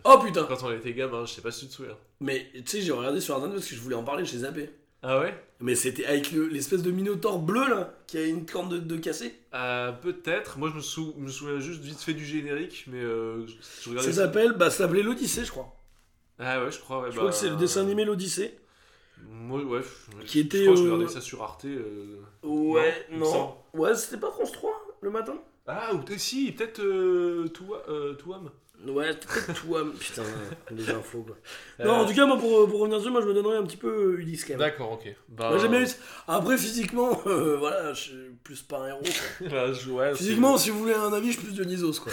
Oh 0.05 0.19
putain 0.25 0.45
quand 0.45 0.63
on 0.63 0.71
était 0.71 0.93
gamin, 0.93 1.25
je 1.25 1.33
sais 1.33 1.41
pas 1.41 1.51
si 1.51 1.63
tu 1.63 1.67
te 1.67 1.73
souviens. 1.73 1.97
Mais 2.21 2.47
tu 2.55 2.63
sais, 2.67 2.81
j'ai 2.83 2.93
regardé 2.93 3.21
sur 3.21 3.35
internet 3.35 3.57
parce 3.57 3.69
que 3.69 3.75
je 3.75 3.81
voulais 3.81 3.97
en 3.97 4.05
parler 4.05 4.25
chez 4.25 4.39
Zappé. 4.39 4.71
Ah 5.03 5.21
ouais? 5.21 5.35
Mais 5.61 5.75
c'était 5.75 6.05
avec 6.07 6.33
le- 6.33 6.49
l'espèce 6.49 6.83
de 6.83 6.91
minotaure 6.91 7.39
bleu, 7.39 7.69
là, 7.69 7.95
qui 8.07 8.19
a 8.19 8.25
une 8.25 8.45
corne 8.47 8.69
de, 8.69 8.79
de 8.79 8.97
cassé. 8.97 9.35
Euh, 9.55 9.93
Peut-être. 9.93 10.59
Moi 10.59 10.69
je 10.71 10.77
me, 10.77 10.81
sou- 10.81 11.15
me 11.17 11.29
souviens 11.29 11.59
juste 11.61 11.81
vite 11.83 12.01
fait 12.01 12.15
du 12.15 12.25
générique, 12.25 12.85
mais 12.89 12.99
euh, 13.03 13.47
je, 13.47 13.53
je 13.83 13.91
regardais 13.91 14.11
Ça 14.13 14.23
s'appelle, 14.25 14.53
bah, 14.53 14.71
ça 14.71 14.79
s'appelait 14.79 15.03
l'Odyssée, 15.03 15.45
je 15.45 15.51
crois. 15.51 15.75
Ah 16.39 16.63
ouais, 16.63 16.71
je 16.71 16.79
crois. 16.81 17.03
Ouais, 17.03 17.11
Je 17.11 17.17
crois 17.17 17.31
que 17.31 17.37
c'est 17.37 17.49
le 17.49 17.57
dessin 17.57 17.83
animé 17.83 18.05
l'Odyssée. 18.05 18.59
Moi, 19.31 19.63
ouais. 19.63 19.81
je- 20.21 20.27
Qui 20.27 20.41
je 20.41 20.45
était, 20.45 20.63
crois 20.65 20.75
que 20.75 20.81
je 20.81 20.87
euh, 20.87 20.93
regardais 20.95 21.13
ça 21.15 21.21
sur 21.21 21.43
Arte. 21.43 21.65
euh, 21.65 22.19
Ouais, 22.43 23.07
non. 23.13 23.57
Ouais, 23.73 23.95
c'était 23.95 24.19
pas 24.21 24.31
France 24.31 24.53
3 24.53 24.75
le 25.01 25.11
matin? 25.11 25.35
Ah, 25.67 25.95
ou 25.95 25.99
peut-être 25.99 26.21
si, 26.21 26.53
peut-être 26.53 26.81
euh, 26.81 27.49
Touam. 27.49 28.51
Euh. 28.87 28.91
Ouais, 28.93 29.15
peut-être 29.15 29.55
toi. 29.67 29.85
Putain, 29.99 30.23
les 30.71 30.91
infos 30.91 31.23
quoi. 31.23 31.37
Euh, 31.81 31.85
Non, 31.85 31.93
en 31.95 32.07
tout 32.07 32.15
cas, 32.15 32.27
moi 32.27 32.37
pour, 32.39 32.69
pour 32.69 32.81
revenir 32.81 32.99
dessus, 32.99 33.11
moi 33.11 33.21
je 33.23 33.27
me 33.27 33.35
donnerais 33.35 33.57
un 33.57 33.65
petit 33.65 33.77
peu 33.77 33.89
euh, 33.89 34.19
Ulysse 34.21 34.45
quand 34.45 34.51
même. 34.51 34.59
D'accord, 34.59 34.93
ok. 34.93 35.15
Bah, 35.29 35.49
Moi 35.51 35.59
j'aime 35.59 35.71
bien 35.71 35.81
Ulysse. 35.81 35.99
Après, 36.29 36.59
physiquement, 36.59 37.21
euh, 37.27 37.57
voilà, 37.57 37.93
je 37.95 38.01
suis 38.01 38.17
plus 38.45 38.63
pas 38.63 38.79
un 38.81 38.89
héros. 38.89 39.01
quoi. 39.03 39.49
Bah, 39.51 39.73
je- 39.73 39.91
ouais, 39.91 40.11
c'est- 40.13 40.19
Physiquement, 40.19 40.59
si 40.59 40.71
vous 40.71 40.79
voulez 40.81 40.95
un 40.95 41.13
avis, 41.13 41.33
je 41.33 41.39
suis 41.39 41.47
plus 41.47 41.55
Dionysos 41.55 42.01
quoi. 42.01 42.13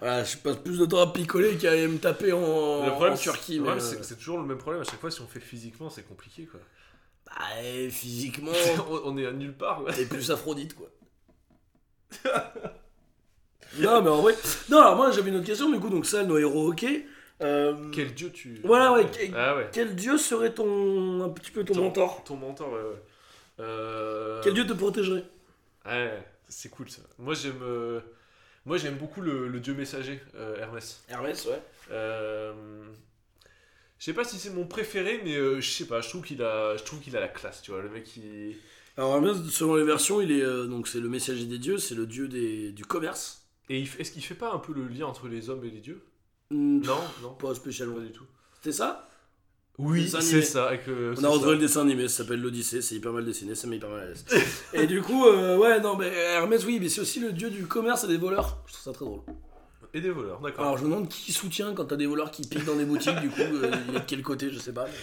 voilà, 0.00 0.24
je 0.24 0.36
passe 0.38 0.56
plus 0.56 0.78
de 0.78 0.86
temps 0.86 1.00
à 1.00 1.12
picoler 1.12 1.56
qu'à 1.56 1.70
aller 1.72 1.86
me 1.88 1.98
taper 1.98 2.32
en, 2.32 2.84
Le 2.84 2.90
problème, 2.92 3.14
en 3.14 3.16
Turquie. 3.16 3.54
le 3.56 3.60
Mais, 3.62 3.66
problème, 3.70 3.84
euh, 3.86 3.88
c'est 3.98 4.04
c'est 4.04 4.16
toujours 4.16 4.38
le 4.38 4.44
même 4.44 4.58
problème 4.58 4.82
à 4.82 4.84
chaque 4.84 5.00
fois 5.00 5.10
si 5.10 5.20
on 5.20 5.26
fait 5.26 5.40
physiquement, 5.40 5.88
c'est 5.88 6.06
compliqué 6.06 6.46
quoi. 6.46 6.60
bah, 7.26 7.62
et 7.62 7.88
physiquement, 7.90 8.52
on, 8.90 9.12
on 9.12 9.18
est 9.18 9.26
à 9.26 9.32
nulle 9.32 9.54
part. 9.56 9.82
ouais. 9.84 9.92
t'es 9.94 10.04
plus 10.04 10.30
Aphrodite 10.30 10.74
quoi. 10.74 10.88
Non, 13.78 14.02
mais 14.02 14.10
en 14.10 14.22
vrai. 14.22 14.34
Non, 14.70 14.78
alors 14.80 14.96
moi 14.96 15.10
j'avais 15.10 15.30
une 15.30 15.36
autre 15.36 15.46
question, 15.46 15.70
du 15.70 15.78
coup, 15.78 15.90
donc 15.90 16.06
ça, 16.06 16.22
nos 16.24 16.38
héros, 16.38 16.70
ok. 16.72 16.86
Euh, 17.42 17.90
Quel 17.92 18.14
dieu 18.14 18.30
tu. 18.30 18.60
Voilà, 18.64 18.92
ouais, 18.92 19.06
quel- 19.12 19.34
Ah 19.36 19.54
ouais. 19.56 19.68
Quel 19.72 19.94
dieu 19.94 20.16
serait 20.16 20.54
ton. 20.54 21.22
un 21.22 21.28
petit 21.28 21.50
peu 21.50 21.64
ton 21.64 21.74
Ton- 21.74 21.82
mentor? 21.84 22.24
Ton 22.24 22.36
mentor, 22.36 22.72
ouais, 22.72 22.78
ouais. 22.80 23.02
Euh... 23.60 24.40
Quel 24.42 24.54
dieu 24.54 24.66
te 24.66 24.72
protégerait? 24.72 25.24
Ouais, 25.84 26.22
c'est 26.48 26.70
cool 26.70 26.88
ça. 26.90 27.02
Moi 27.18 27.34
j'aime. 27.34 27.60
euh, 27.62 28.00
Moi 28.64 28.76
j'aime 28.78 28.96
beaucoup 28.96 29.20
le, 29.20 29.48
le 29.48 29.60
dieu 29.60 29.74
messager, 29.74 30.20
euh, 30.34 30.56
Hermès. 30.58 31.02
Hermès, 31.08 31.44
ouais. 31.46 31.60
Euh, 31.90 32.52
Je 33.98 34.04
sais 34.04 34.12
pas 34.14 34.24
si 34.24 34.38
c'est 34.38 34.50
mon 34.50 34.66
préféré, 34.66 35.20
mais 35.24 35.36
euh, 35.36 35.60
je 35.60 35.70
sais 35.70 35.86
pas, 35.86 36.00
je 36.00 36.08
trouve 36.08 36.22
qu'il 36.22 36.42
a, 36.42 36.76
je 36.76 36.82
trouve 36.84 37.00
qu'il 37.00 37.16
a 37.16 37.20
la 37.20 37.28
classe, 37.28 37.62
tu 37.62 37.70
vois, 37.70 37.82
le 37.82 37.88
mec 37.90 38.16
il... 38.16 38.56
Alors 38.98 39.14
Hermès, 39.14 39.36
selon 39.50 39.76
les 39.76 39.84
versions, 39.84 40.20
il 40.22 40.32
est 40.32 40.42
euh, 40.42 40.66
donc 40.66 40.88
c'est 40.88 41.00
le 41.00 41.08
messager 41.08 41.44
des 41.44 41.58
dieux, 41.58 41.76
c'est 41.78 41.94
le 41.94 42.06
dieu 42.06 42.28
des, 42.28 42.72
du 42.72 42.84
commerce. 42.84 43.45
Et 43.68 43.82
est-ce 43.98 44.10
qu'il 44.12 44.22
fait 44.22 44.34
pas 44.34 44.52
un 44.52 44.58
peu 44.58 44.72
le 44.72 44.86
lien 44.86 45.06
entre 45.06 45.28
les 45.28 45.50
hommes 45.50 45.64
et 45.64 45.70
les 45.70 45.80
dieux? 45.80 46.02
Hmm, 46.50 46.80
Non, 46.84 46.98
non, 47.22 47.34
Pas 47.34 47.54
spécialement. 47.54 47.96
pas 47.96 48.00
du 48.02 48.12
tout. 48.12 48.24
C'était 48.54 48.72
ça? 48.72 49.08
Oui, 49.78 50.04
Dessin 50.04 50.20
c'est 50.22 50.40
ça. 50.42 50.68
Avec, 50.68 50.88
euh, 50.88 51.12
On 51.16 51.20
c'est 51.20 51.26
a 51.26 51.28
retrouvé 51.28 51.52
le 51.52 51.58
dessin 51.58 51.82
animé, 51.82 52.08
ça 52.08 52.22
s'appelle 52.22 52.40
l'Odyssée, 52.40 52.80
c'est 52.80 52.94
hyper 52.94 53.12
mal 53.12 53.26
dessiné, 53.26 53.54
ça 53.54 53.66
met 53.66 53.76
hyper 53.76 53.90
mal 53.90 54.00
à 54.00 54.06
l'aise. 54.06 54.24
et 54.72 54.86
du 54.86 55.02
coup, 55.02 55.26
euh, 55.26 55.58
ouais, 55.58 55.80
non, 55.80 55.96
mais 55.96 56.06
Hermès, 56.08 56.64
oui, 56.64 56.78
mais 56.80 56.88
c'est 56.88 57.02
aussi 57.02 57.20
le 57.20 57.32
dieu 57.32 57.50
du 57.50 57.66
commerce 57.66 58.04
et 58.04 58.06
des 58.08 58.16
voleurs. 58.16 58.62
Je 58.66 58.72
trouve 58.72 58.84
ça 58.84 58.92
très 58.92 59.04
drôle. 59.04 59.20
Et 59.96 60.00
des 60.02 60.10
voleurs, 60.10 60.40
d'accord. 60.40 60.62
Alors 60.62 60.76
je 60.76 60.84
me 60.84 60.90
demande 60.90 61.08
qui 61.08 61.32
soutient 61.32 61.72
quand 61.72 61.86
t'as 61.86 61.96
des 61.96 62.04
voleurs 62.04 62.30
qui 62.30 62.46
piquent 62.46 62.66
dans 62.66 62.76
des 62.76 62.84
boutiques, 62.84 63.18
du 63.18 63.30
coup, 63.30 63.40
euh, 63.40 63.70
il 63.88 63.96
est 63.96 64.00
de 64.00 64.04
quel 64.06 64.20
côté, 64.20 64.50
je 64.50 64.58
sais 64.58 64.74
pas. 64.74 64.84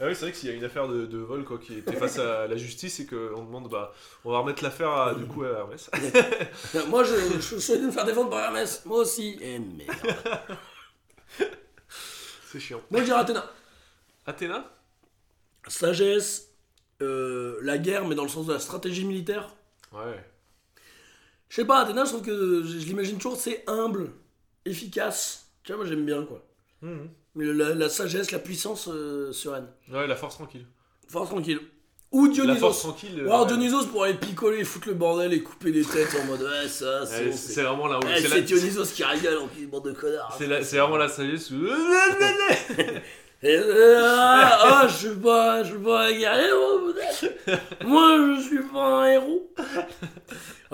Ah 0.00 0.06
oui, 0.06 0.14
c'est 0.14 0.22
vrai 0.22 0.32
que 0.32 0.38
s'il 0.38 0.48
y 0.48 0.52
a 0.52 0.54
une 0.54 0.64
affaire 0.64 0.88
de, 0.88 1.04
de 1.04 1.18
vol 1.18 1.44
quoi, 1.44 1.58
qui 1.58 1.74
était 1.78 1.94
face 1.96 2.18
à 2.18 2.46
la 2.46 2.56
justice 2.56 3.00
et 3.00 3.06
qu'on 3.06 3.44
demande, 3.44 3.68
bah, 3.70 3.92
on 4.24 4.32
va 4.32 4.38
remettre 4.38 4.62
l'affaire 4.62 4.90
à, 4.90 5.14
du 5.14 5.26
coup 5.26 5.44
à 5.44 5.48
Hermès. 5.50 5.90
Moi, 6.88 7.04
je, 7.04 7.14
je 7.40 7.58
souhaite 7.58 7.82
me 7.82 7.90
faire 7.90 8.06
défendre 8.06 8.30
par 8.30 8.40
Hermès, 8.40 8.82
moi 8.86 8.98
aussi. 8.98 9.38
Eh 9.40 9.58
merde. 9.58 9.90
c'est 12.50 12.60
chiant. 12.60 12.80
Moi, 12.90 13.00
je 13.00 13.06
dirais 13.06 13.20
Athéna. 13.20 13.50
Athéna? 14.26 14.70
Sagesse, 15.66 16.54
euh, 17.02 17.58
la 17.60 17.76
guerre, 17.76 18.06
mais 18.06 18.14
dans 18.14 18.24
le 18.24 18.30
sens 18.30 18.46
de 18.46 18.52
la 18.54 18.60
stratégie 18.60 19.04
militaire. 19.04 19.54
Ouais. 19.92 20.24
Je 21.48 21.56
sais 21.56 21.64
pas, 21.64 21.80
Athéna, 21.80 22.04
je 22.04 22.10
trouve 22.10 22.22
que 22.22 22.62
je, 22.64 22.78
je 22.80 22.86
l'imagine 22.86 23.16
toujours, 23.16 23.36
c'est 23.40 23.62
humble, 23.68 24.10
efficace. 24.64 25.46
Tu 25.62 25.72
vois, 25.72 25.82
moi 25.82 25.86
j'aime 25.90 26.04
bien 26.04 26.24
quoi. 26.24 26.42
Mhm. 26.82 27.08
Mais 27.36 27.46
la, 27.46 27.74
la 27.74 27.88
sagesse, 27.88 28.30
la 28.30 28.38
puissance 28.38 28.88
euh, 28.88 29.32
sereine. 29.32 29.66
Ouais, 29.90 30.06
la 30.06 30.16
force 30.16 30.34
tranquille. 30.36 30.66
Force 31.08 31.28
tranquille. 31.30 31.60
Ou 32.12 32.26
La 32.26 32.32
Dionysos. 32.32 32.60
force 32.60 32.78
tranquille. 32.80 33.22
Ou 33.24 33.26
alors 33.26 33.40
ouais. 33.42 33.46
Dionysos 33.48 33.86
pour 33.86 34.04
aller 34.04 34.14
picoler, 34.14 34.62
foutre 34.62 34.86
le 34.88 34.94
bordel 34.94 35.32
et 35.32 35.42
couper 35.42 35.72
des 35.72 35.82
têtes 35.84 36.14
en 36.22 36.24
mode 36.26 36.42
ouais, 36.42 36.68
ça, 36.68 37.00
Ouais, 37.00 37.06
c'est 37.06 37.24
bon, 37.26 37.32
c'est 37.36 37.62
vraiment 37.62 37.86
là 37.88 37.98
où. 37.98 38.06
Ouais, 38.06 38.20
c'est 38.20 38.28
la- 38.28 38.40
Dionysos 38.40 38.84
qui 38.94 39.02
rigole 39.02 39.38
en 39.38 39.48
plus, 39.48 39.66
bande 39.66 39.84
de 39.86 39.92
connards. 39.92 40.34
c'est 40.38 40.46
la- 40.46 40.62
c'est 40.62 40.78
vraiment 40.78 40.96
la 40.96 41.08
sagesse. 41.08 41.50
où- 41.50 41.66
Et, 43.46 43.56
euh, 43.58 43.98
ah, 44.00 44.86
je 44.88 44.94
suis 45.08 45.16
pas, 45.16 45.62
je 45.64 45.70
suis 45.74 45.78
pas 45.82 46.06
un 46.06 46.12
guerrier. 46.12 46.48
Moi, 47.84 48.36
je 48.36 48.40
suis 48.42 48.62
pas 48.62 49.02
un 49.02 49.06
héros. 49.10 49.52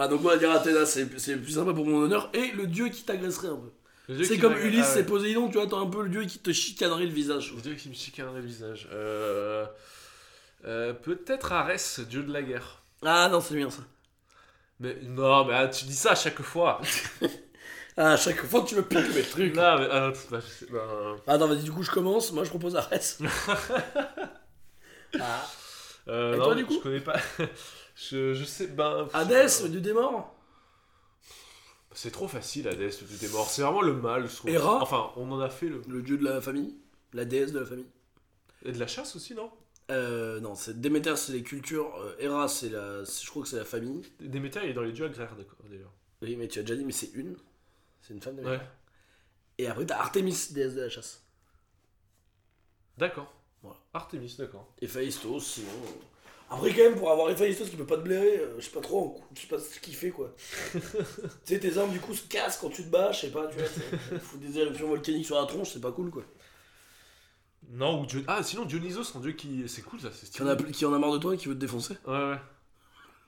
Ah, 0.02 0.08
donc, 0.08 0.22
moi, 0.22 0.38
dire 0.38 0.50
Athéna, 0.50 0.86
c'est 0.86 1.06
plus 1.06 1.50
sympa 1.50 1.74
pour 1.74 1.84
mon 1.84 2.04
honneur. 2.04 2.30
Et 2.32 2.52
le 2.52 2.66
dieu 2.66 2.88
qui 2.88 3.02
t'agresserait 3.02 3.48
un 3.48 3.56
peu. 3.56 4.24
C'est 4.24 4.38
comme 4.38 4.56
Ulysse, 4.56 4.80
ah 4.84 4.88
ouais. 4.88 4.94
c'est 4.94 5.04
Poséidon, 5.04 5.48
tu 5.48 5.58
vois, 5.58 5.66
t'as 5.66 5.76
un 5.76 5.86
peu 5.86 6.02
le 6.02 6.08
dieu 6.08 6.24
qui 6.24 6.38
te 6.38 6.52
chicanerait 6.52 7.04
le 7.04 7.12
visage. 7.12 7.52
Le 7.54 7.60
dieu 7.60 7.74
qui 7.74 7.90
me 7.90 7.94
chicanerait 7.94 8.40
le 8.40 8.46
visage. 8.46 8.88
Euh... 8.92 9.66
euh, 10.64 10.94
Peut-être 10.94 11.52
Arès, 11.52 12.00
dieu 12.00 12.22
de 12.22 12.32
la 12.32 12.42
guerre. 12.42 12.82
Ah 13.04 13.28
non, 13.30 13.40
c'est 13.40 13.54
bien 13.54 13.70
ça. 13.70 13.82
Mais 14.80 14.96
non, 15.02 15.44
mais 15.44 15.54
ah, 15.54 15.68
tu 15.68 15.84
dis 15.84 15.94
ça 15.94 16.12
à 16.12 16.14
chaque 16.14 16.40
fois. 16.42 16.80
Ah, 17.96 18.12
à 18.12 18.16
chaque 18.16 18.42
fois 18.46 18.62
que 18.62 18.68
tu 18.68 18.76
me 18.76 18.82
piques 18.82 19.14
mes 19.14 19.22
trucs. 19.22 19.54
non, 19.54 19.78
mais. 19.78 19.88
ah, 19.90 20.12
bah, 20.30 20.40
sais- 20.40 20.66
bah, 20.70 21.16
Attends, 21.26 21.48
vas-y, 21.48 21.64
du 21.64 21.72
coup, 21.72 21.82
je 21.82 21.90
commence. 21.90 22.32
Moi, 22.32 22.44
je 22.44 22.48
propose 22.48 22.76
Arès. 22.76 23.18
ah. 25.20 25.46
euh, 26.08 26.34
Et 26.34 26.38
non, 26.38 26.44
toi, 26.44 26.54
du 26.54 26.64
coup? 26.64 26.74
Je 26.74 26.78
connais 26.78 27.00
pas. 27.00 27.16
Je, 28.08 28.34
je 28.34 28.44
sais. 28.44 28.66
Ben. 28.68 29.08
Hadès, 29.12 29.62
le 29.62 29.68
dieu 29.68 29.80
des 29.80 29.92
morts. 29.92 30.34
C'est 31.92 32.10
trop 32.12 32.28
facile, 32.28 32.68
Hadès, 32.68 32.90
le 33.00 33.06
dieu 33.06 33.18
des 33.18 33.28
morts. 33.28 33.48
C'est 33.48 33.62
vraiment 33.62 33.82
le 33.82 33.94
mal, 33.94 34.28
je 34.28 34.36
trouve. 34.36 34.50
Héra 34.50 34.80
Enfin, 34.80 35.10
on 35.16 35.30
en 35.32 35.40
a 35.40 35.48
fait 35.50 35.68
le. 35.68 35.82
Le 35.88 36.02
dieu 36.02 36.16
de 36.18 36.24
la 36.24 36.40
famille? 36.40 36.76
La 37.12 37.24
déesse 37.24 37.52
de 37.52 37.58
la 37.58 37.66
famille? 37.66 37.86
Et 38.64 38.72
de 38.72 38.78
la 38.78 38.86
chasse 38.86 39.16
aussi, 39.16 39.34
non? 39.34 39.50
Euh, 39.90 40.38
non, 40.38 40.54
c'est 40.54 40.80
Déméter, 40.80 41.16
c'est 41.16 41.32
les 41.32 41.42
cultures. 41.42 41.92
Euh, 41.96 42.14
Héra, 42.20 42.46
c'est 42.46 42.68
la. 42.68 43.02
Je 43.02 43.28
crois 43.28 43.42
que 43.42 43.48
c'est 43.48 43.56
la 43.56 43.64
famille. 43.64 44.02
Déméter, 44.20 44.60
il 44.62 44.70
est 44.70 44.74
dans 44.74 44.82
les 44.82 44.92
dieux 44.92 45.06
agraires, 45.06 45.34
d'accord, 45.34 45.58
d'ailleurs. 45.68 45.92
Oui, 46.22 46.36
mais 46.36 46.46
tu 46.46 46.60
as 46.60 46.62
déjà 46.62 46.76
dit, 46.76 46.84
mais 46.84 46.92
c'est 46.92 47.10
une. 47.14 47.36
C'est 48.00 48.14
une 48.14 48.20
femme 48.22 48.36
de 48.36 48.44
Ouais. 48.44 48.60
Et 49.58 49.66
après, 49.66 49.84
t'as 49.84 49.98
Artemis, 49.98 50.48
déesse 50.52 50.74
de 50.74 50.82
la 50.82 50.88
chasse. 50.88 51.24
D'accord. 52.96 53.34
Voilà. 53.62 53.78
Artemis, 53.92 54.34
d'accord. 54.38 54.72
Héphaïstos, 54.80 55.40
sinon. 55.40 55.68
euh. 55.68 55.88
Après, 56.52 56.70
quand 56.74 56.82
même, 56.82 56.96
pour 56.96 57.10
avoir 57.12 57.30
Héphaïstos 57.30 57.70
qui 57.70 57.76
peut 57.76 57.86
pas 57.86 57.96
te 57.96 58.02
blairer, 58.02 58.38
euh, 58.38 58.54
je 58.58 58.64
sais 58.64 58.70
pas 58.72 58.80
trop, 58.80 59.20
je 59.34 59.40
sais 59.42 59.46
pas 59.46 59.58
ce 59.58 59.78
qu'il 59.78 59.94
fait 59.94 60.10
quoi. 60.10 60.34
tu 60.72 60.80
sais, 61.44 61.60
tes 61.60 61.78
armes 61.78 61.92
du 61.92 62.00
coup 62.00 62.12
se 62.12 62.26
cassent 62.26 62.58
quand 62.60 62.70
tu 62.70 62.82
te 62.82 62.88
bats, 62.88 63.12
je 63.12 63.20
sais 63.20 63.30
pas, 63.30 63.46
tu 63.46 63.56
vois. 63.58 64.18
Foutre 64.18 64.42
des 64.42 64.58
éruptions 64.58 64.88
volcaniques 64.88 65.26
sur 65.26 65.40
la 65.40 65.46
tronche, 65.46 65.70
c'est 65.72 65.80
pas 65.80 65.92
cool 65.92 66.10
quoi. 66.10 66.24
Non, 67.72 68.00
ou 68.02 68.06
Dieu... 68.06 68.24
Ah, 68.26 68.42
sinon 68.42 68.64
Dionysos, 68.64 69.12
un 69.16 69.20
dieu 69.20 69.32
qui. 69.32 69.62
C'est 69.68 69.82
cool 69.82 70.00
ça, 70.00 70.08
c'est 70.12 70.28
Qui 70.30 70.42
en, 70.42 70.48
a, 70.48 70.56
qui 70.56 70.84
en 70.84 70.92
a 70.92 70.98
marre 70.98 71.12
de 71.12 71.18
toi 71.18 71.34
et 71.34 71.36
qui 71.36 71.46
veut 71.46 71.54
te 71.54 71.60
défoncer 71.60 71.94
Ouais, 72.06 72.14
ouais. 72.30 72.36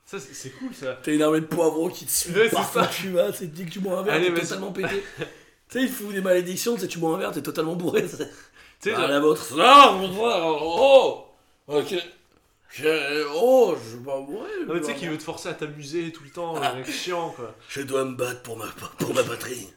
Ça, 0.04 0.18
c'est 0.18 0.34
c'est 0.34 0.50
cool 0.50 0.74
ça. 0.74 0.98
T'as 1.00 1.12
une 1.12 1.22
armée 1.22 1.40
de 1.40 1.46
poivrons 1.46 1.88
qui 1.90 2.06
te 2.06 2.10
suit 2.10 2.32
Ouais, 2.34 2.48
c'est 2.50 2.56
ça. 2.56 2.90
tu 2.92 3.10
vas, 3.10 3.32
c'est 3.32 3.46
dès 3.46 3.64
que 3.64 3.70
tu 3.70 3.78
bois 3.78 4.00
un 4.00 4.02
verre, 4.02 4.14
Allez, 4.14 4.26
t'es 4.26 4.32
mais 4.32 4.40
totalement 4.40 4.72
pété. 4.72 4.96
tu 5.18 5.24
sais, 5.68 5.82
il 5.82 5.88
fout 5.88 6.12
des 6.12 6.20
malédictions, 6.20 6.74
tu 6.74 6.80
sais, 6.80 6.88
tu 6.88 6.98
bois 6.98 7.14
un 7.14 7.18
verre, 7.18 7.30
t'es 7.30 7.40
totalement 7.42 7.76
bourré. 7.76 8.02
Tu 8.02 8.16
sais, 8.16 8.28
Ah, 8.96 9.00
genre- 9.02 9.08
la 9.08 9.20
vôtre. 9.20 9.54
Non, 9.56 9.98
mon 9.98 10.12
frère, 10.12 10.44
oh 10.44 11.26
Ok. 11.68 11.94
Je, 12.74 13.24
oh, 13.34 13.76
je. 13.76 13.96
Non, 13.98 14.46
mais 14.74 14.80
tu 14.80 14.86
sais 14.86 14.94
qu'il 14.94 15.10
veut 15.10 15.18
te 15.18 15.22
forcer 15.22 15.50
à 15.50 15.54
t'amuser 15.54 16.10
tout 16.12 16.24
le 16.24 16.30
temps, 16.30 16.54
Ah. 16.62 16.72
mec 16.74 16.90
chiant 16.90 17.30
quoi. 17.30 17.54
Je 17.68 17.82
dois 17.82 18.04
me 18.04 18.14
battre 18.16 18.40
pour 18.42 18.56
ma, 18.56 18.64
pour 18.98 19.14
ma 19.14 19.22
patrie. 19.22 19.68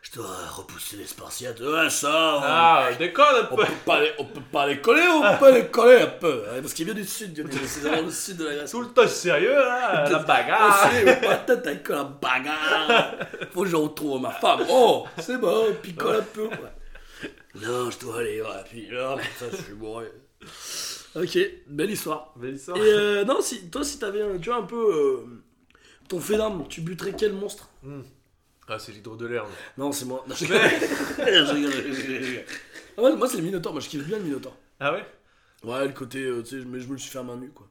Je 0.00 0.10
dois 0.18 0.26
repousser 0.50 0.96
les 0.96 1.06
Spartiates. 1.06 1.60
Ouais, 1.60 1.88
ça. 1.90 2.08
on- 2.38 2.40
Ah, 2.42 2.88
déconne 2.98 3.24
un 3.42 3.48
On 3.52 3.56
peu 3.56 3.64
peut, 3.64 3.72
pas 3.86 4.00
les, 4.00 4.12
on 4.18 4.24
peut 4.24 4.40
pas 4.50 4.66
les 4.66 4.80
coller, 4.80 5.06
on 5.06 5.36
peut 5.38 5.54
les 5.54 5.66
coller 5.68 6.00
un 6.02 6.06
peu. 6.08 6.42
hein, 6.50 6.60
Parce 6.60 6.72
qu'il 6.74 6.86
vient 6.86 6.94
du 6.94 7.04
sud, 7.04 7.34
Dionysos, 7.34 7.66
c'est 7.66 7.80
vraiment 7.88 8.02
le 8.06 8.10
sud 8.10 8.36
de 8.38 8.44
la 8.46 8.54
Grèce. 8.56 8.70
Tout 8.72 8.80
le 8.80 8.88
temps 8.88 9.06
sérieux 9.06 9.54
là, 9.54 10.08
la 10.10 10.18
bagarre 10.18 10.86
avec 10.86 11.88
la 11.88 12.04
bagarre. 12.04 13.14
Faut 13.52 13.62
que 13.62 13.68
je 13.68 13.76
retrouve 13.76 14.20
ma 14.22 14.30
femme. 14.32 14.64
Oh, 14.70 15.06
c'est 15.20 15.36
bon, 15.38 15.66
picole 15.82 16.16
un 16.16 16.22
peu. 16.22 16.48
quoi. 16.48 16.70
Non, 17.54 17.90
je 17.90 17.98
dois 18.00 18.18
aller, 18.20 18.40
ouais, 18.42 18.48
puis 18.68 18.88
là, 18.90 19.16
putain, 19.16 19.56
je 19.56 19.62
suis 19.62 19.74
bourré. 19.74 20.06
Ok, 21.14 21.38
belle 21.66 21.90
histoire. 21.90 22.32
Belle 22.36 22.54
histoire. 22.54 22.78
Et 22.78 22.80
euh, 22.92 23.24
non, 23.24 23.40
si, 23.42 23.68
toi, 23.68 23.84
si 23.84 23.98
t'avais, 23.98 24.22
un- 24.22 24.38
tu 24.38 24.48
vois, 24.48 24.58
un 24.58 24.62
peu 24.62 24.76
euh, 25.26 25.26
ton 26.08 26.20
fait 26.20 26.36
d'arme, 26.38 26.66
tu 26.68 26.80
buterais 26.80 27.14
quel 27.16 27.32
monstre? 27.34 27.68
Ah, 28.68 28.78
c'est 28.78 28.92
l'hydre 28.92 29.16
de 29.16 29.26
l'air. 29.26 29.44
Non, 29.76 29.92
c'est 29.92 30.06
moi. 30.06 30.24
Non, 30.26 30.34
je. 30.34 30.46
Ah, 32.96 33.00
moi, 33.00 33.16
moi, 33.16 33.28
c'est 33.28 33.38
le 33.38 33.42
Minotaure, 33.42 33.72
moi 33.72 33.80
je 33.80 33.88
kiffe 33.88 34.04
bien 34.06 34.18
le 34.18 34.24
Minotaure. 34.24 34.56
Ah 34.80 34.92
ouais? 34.92 35.04
Ouais, 35.64 35.86
le 35.86 35.92
côté, 35.92 36.22
euh, 36.22 36.42
tu 36.42 36.60
sais, 36.60 36.66
mais 36.66 36.80
je 36.80 36.86
me 36.86 36.92
le 36.92 36.98
suis 36.98 37.10
fait 37.10 37.18
à 37.18 37.22
main 37.22 37.36
nue, 37.36 37.50
quoi. 37.50 37.68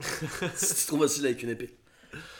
c'est 0.54 0.86
trop 0.86 0.98
facile 0.98 1.26
avec 1.26 1.42
une 1.42 1.50
épée. 1.50 1.76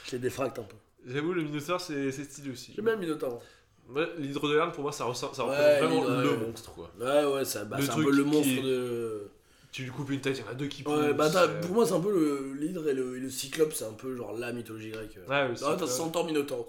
Je 0.06 0.12
les 0.12 0.18
défracte 0.18 0.58
un 0.58 0.62
peu. 0.62 0.76
J'avoue, 1.06 1.32
le 1.32 1.42
Minotaur 1.42 1.80
c'est 1.80 2.10
stylé 2.12 2.50
aussi. 2.50 2.72
J'aime 2.74 2.84
bien 2.86 2.94
le 2.94 3.00
Minotaure. 3.00 3.40
Ouais, 3.88 4.08
l'hydre 4.18 4.48
de 4.48 4.54
l'air 4.54 4.70
pour 4.72 4.82
moi 4.84 4.92
ça, 4.92 5.04
ressort, 5.04 5.34
ça 5.34 5.44
Ouais, 5.46 5.50
représente 5.80 6.04
vraiment 6.04 6.20
le 6.22 6.30
ouais. 6.30 6.36
monstre 6.46 6.72
quoi. 6.72 6.90
Ouais, 7.00 7.24
ouais, 7.24 7.44
ça- 7.44 7.64
bah, 7.64 7.76
Le 7.78 7.84
c'est 7.84 7.90
un 7.90 7.94
peu 7.96 8.10
le 8.10 8.22
qui- 8.24 8.30
monstre 8.30 8.62
de. 8.62 9.30
Tu 9.72 9.84
lui 9.84 9.90
coupes 9.90 10.10
une 10.10 10.20
tête, 10.20 10.36
il 10.38 10.44
y 10.44 10.48
en 10.48 10.50
a 10.50 10.54
deux 10.54 10.66
qui 10.66 10.82
poussent. 10.82 10.94
Ouais, 10.98 11.14
bah 11.14 11.30
euh, 11.34 11.60
pour 11.60 11.70
moi, 11.72 11.86
c'est 11.86 11.92
un 11.92 12.00
peu 12.00 12.12
le 12.12 12.54
l'hydre 12.54 12.88
et 12.88 12.92
le, 12.92 13.16
et 13.16 13.20
le 13.20 13.30
cyclope, 13.30 13.72
c'est 13.72 13.84
un 13.84 13.92
peu 13.92 14.16
genre 14.16 14.32
la 14.32 14.52
mythologie 14.52 14.90
grecque. 14.90 15.16
Ouais, 15.28 15.48
le 15.48 15.54
Ah, 15.64 15.76
t'as 15.78 15.86
Centaure 15.86 16.24
Minotaure. 16.26 16.66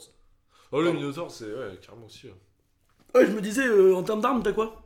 Oh, 0.72 0.80
le 0.80 0.86
Pardon. 0.86 1.00
Minotaur 1.00 1.32
c'est 1.32 1.46
ouais, 1.46 1.80
carrément 1.82 2.06
aussi. 2.06 2.28
ouais. 2.28 3.26
Je 3.26 3.32
me 3.32 3.42
disais, 3.42 3.66
euh, 3.68 3.96
en 3.96 4.04
termes 4.04 4.22
d'armes, 4.22 4.44
t'as 4.44 4.54
quoi? 4.54 4.84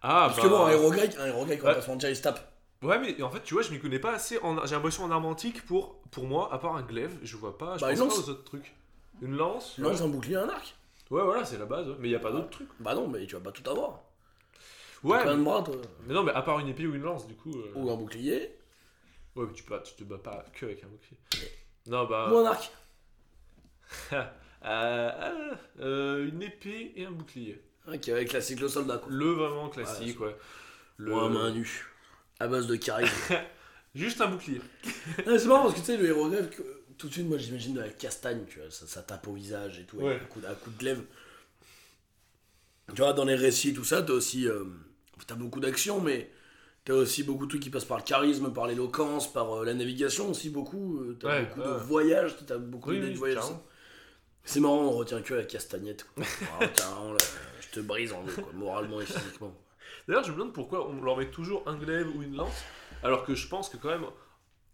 Ah, 0.00 0.26
Parce 0.28 0.36
bah. 0.36 0.42
que 0.44 0.48
bon, 0.48 0.64
un 0.64 0.70
héros 0.70 0.90
grec, 0.90 1.16
un 1.18 1.26
héros 1.26 1.44
grec, 1.44 1.60
on 1.62 1.66
va 1.66 1.74
pas 1.74 1.82
se 1.82 1.90
mentir, 1.90 2.08
il 2.08 2.16
se 2.16 2.22
tape. 2.22 2.52
Ouais, 2.82 2.98
mais 2.98 3.20
en 3.22 3.30
fait, 3.30 3.42
tu 3.42 3.54
vois, 3.54 3.62
je 3.62 3.70
m'y 3.70 3.80
connais 3.80 3.98
pas 3.98 4.12
assez. 4.12 4.38
En... 4.42 4.64
J'ai 4.66 4.74
l'impression 4.74 5.04
en 5.04 5.10
arme 5.10 5.24
antique 5.26 5.64
pour, 5.66 5.96
pour 6.10 6.24
moi, 6.24 6.52
à 6.52 6.58
part 6.58 6.76
un 6.76 6.82
glaive, 6.82 7.18
je 7.22 7.36
vois 7.36 7.56
pas. 7.58 7.76
Je 7.76 7.80
Bah, 7.80 7.88
pense 7.88 7.98
une 7.98 8.08
pas 8.08 8.14
lance. 8.14 8.18
aux 8.28 8.30
autres 8.30 8.44
trucs. 8.44 8.74
Une 9.22 9.36
lance 9.36 9.78
Lance 9.78 10.02
un 10.02 10.08
bouclier, 10.08 10.36
un 10.36 10.48
arc. 10.48 10.74
Ouais, 11.10 11.22
voilà, 11.22 11.44
c'est 11.44 11.58
la 11.58 11.66
base. 11.66 11.88
ouais. 11.88 11.96
Mais 11.98 12.08
y 12.10 12.14
a 12.14 12.18
pas 12.20 12.30
d'autres 12.30 12.50
trucs. 12.50 12.68
Bah 12.80 12.94
non, 12.94 13.08
mais 13.08 13.26
tu 13.26 13.34
vas 13.34 13.40
pas 13.40 13.52
tout 13.52 13.68
avoir. 13.68 14.03
Ouais, 15.04 15.20
Plein 15.22 15.32
mais... 15.32 15.38
de 15.38 15.44
bras, 15.44 15.62
toi. 15.62 15.76
mais 16.06 16.14
non, 16.14 16.22
mais 16.24 16.32
à 16.32 16.42
part 16.42 16.58
une 16.60 16.68
épée 16.68 16.86
ou 16.86 16.94
une 16.94 17.02
lance, 17.02 17.26
du 17.26 17.34
coup. 17.34 17.52
euh, 17.56 17.72
Ou 17.74 17.90
un 17.90 17.96
bouclier, 17.96 18.56
Ouais, 19.36 19.44
mais 19.46 19.52
tu, 19.52 19.62
peux, 19.64 19.80
tu 19.82 19.94
te 19.94 20.04
bats 20.04 20.18
pas 20.18 20.44
que 20.52 20.64
avec 20.66 20.82
un 20.84 20.86
bouclier. 20.88 21.18
Non, 21.86 22.06
bah. 22.06 22.30
ou 22.32 22.36
un 22.38 22.46
arc. 22.46 22.70
Euh, 24.66 25.10
euh, 25.20 25.54
euh, 25.80 26.26
une 26.28 26.40
épée 26.42 26.94
et 26.96 27.04
un 27.04 27.10
bouclier. 27.10 27.60
Ok, 27.86 28.08
avec 28.08 28.32
la 28.32 28.40
cyclo 28.40 28.66
soldat, 28.66 28.96
quoi. 28.96 29.12
Le 29.12 29.26
vraiment 29.32 29.68
classique, 29.68 30.18
ouais. 30.20 30.34
Le... 30.96 31.12
Ou 31.12 31.18
un 31.18 31.28
main 31.28 31.50
nue. 31.50 31.84
À 32.40 32.48
base 32.48 32.66
de 32.66 32.74
charisme. 32.76 33.34
Juste 33.94 34.22
un 34.22 34.28
bouclier. 34.28 34.62
C'est 35.26 35.44
marrant 35.44 35.64
parce 35.64 35.74
que 35.74 35.80
tu 35.80 35.84
sais, 35.84 35.96
le 35.98 36.06
héros 36.06 36.30
grec, 36.30 36.48
que- 36.48 36.62
tout 36.96 37.08
de 37.08 37.12
suite, 37.12 37.26
moi 37.28 37.36
j'imagine 37.36 37.74
de 37.74 37.80
la 37.80 37.90
castagne, 37.90 38.46
tu 38.48 38.58
vois, 38.58 38.70
ça, 38.70 38.86
ça 38.86 39.02
tape 39.02 39.28
au 39.28 39.34
visage 39.34 39.80
et 39.80 39.84
tout, 39.84 39.98
Ouais. 39.98 40.12
avec 40.12 40.22
un 40.22 40.26
coup, 40.28 40.40
de- 40.40 40.46
un 40.46 40.54
coup 40.54 40.70
de 40.70 40.78
glaive. 40.78 41.02
Tu 42.94 43.02
vois, 43.02 43.12
dans 43.12 43.26
les 43.26 43.34
récits, 43.34 43.74
tout 43.74 43.84
ça, 43.84 44.02
t'as 44.02 44.14
aussi. 44.14 44.48
euh, 44.48 44.64
t'as 45.26 45.34
beaucoup 45.34 45.60
d'action, 45.60 46.00
mais 46.00 46.30
t'as 46.84 46.94
aussi 46.94 47.22
beaucoup 47.24 47.46
de 47.46 47.50
trucs 47.50 47.62
qui 47.62 47.70
passent 47.70 47.84
par 47.84 47.98
le 47.98 48.04
charisme, 48.04 48.52
par 48.52 48.66
l'éloquence, 48.66 49.32
par 49.32 49.60
euh, 49.60 49.64
la 49.64 49.74
navigation 49.74 50.30
aussi, 50.30 50.50
beaucoup. 50.50 50.98
euh, 51.00 51.16
t'as 51.20 51.28
Ouais, 51.28 51.42
beaucoup 51.46 51.60
ouais. 51.60 51.66
de 51.66 51.72
voyages, 51.72 52.36
t'as 52.46 52.58
beaucoup 52.58 52.90
Oui, 52.90 52.96
d'idées 52.96 53.08
oui, 53.08 53.12
de 53.14 53.18
voyages. 53.18 53.44
C'est 54.44 54.60
marrant, 54.60 54.82
on 54.82 54.90
retient 54.92 55.22
que 55.22 55.34
la 55.34 55.44
castagnette. 55.44 56.06
Ah, 56.60 56.60
là, 56.60 57.16
je 57.60 57.68
te 57.70 57.80
brise 57.80 58.12
en 58.12 58.22
deux, 58.24 58.32
quoi, 58.36 58.52
moralement 58.52 59.00
et 59.00 59.06
physiquement. 59.06 59.54
D'ailleurs, 60.06 60.24
je 60.24 60.32
me 60.32 60.36
demande 60.36 60.52
pourquoi 60.52 60.88
on 60.88 61.00
leur 61.02 61.16
met 61.16 61.30
toujours 61.30 61.62
un 61.66 61.76
glaive 61.76 62.14
ou 62.14 62.22
une 62.22 62.36
lance, 62.36 62.64
alors 63.02 63.24
que 63.24 63.34
je 63.34 63.48
pense 63.48 63.68
que 63.68 63.76
quand 63.78 63.88
même, 63.88 64.04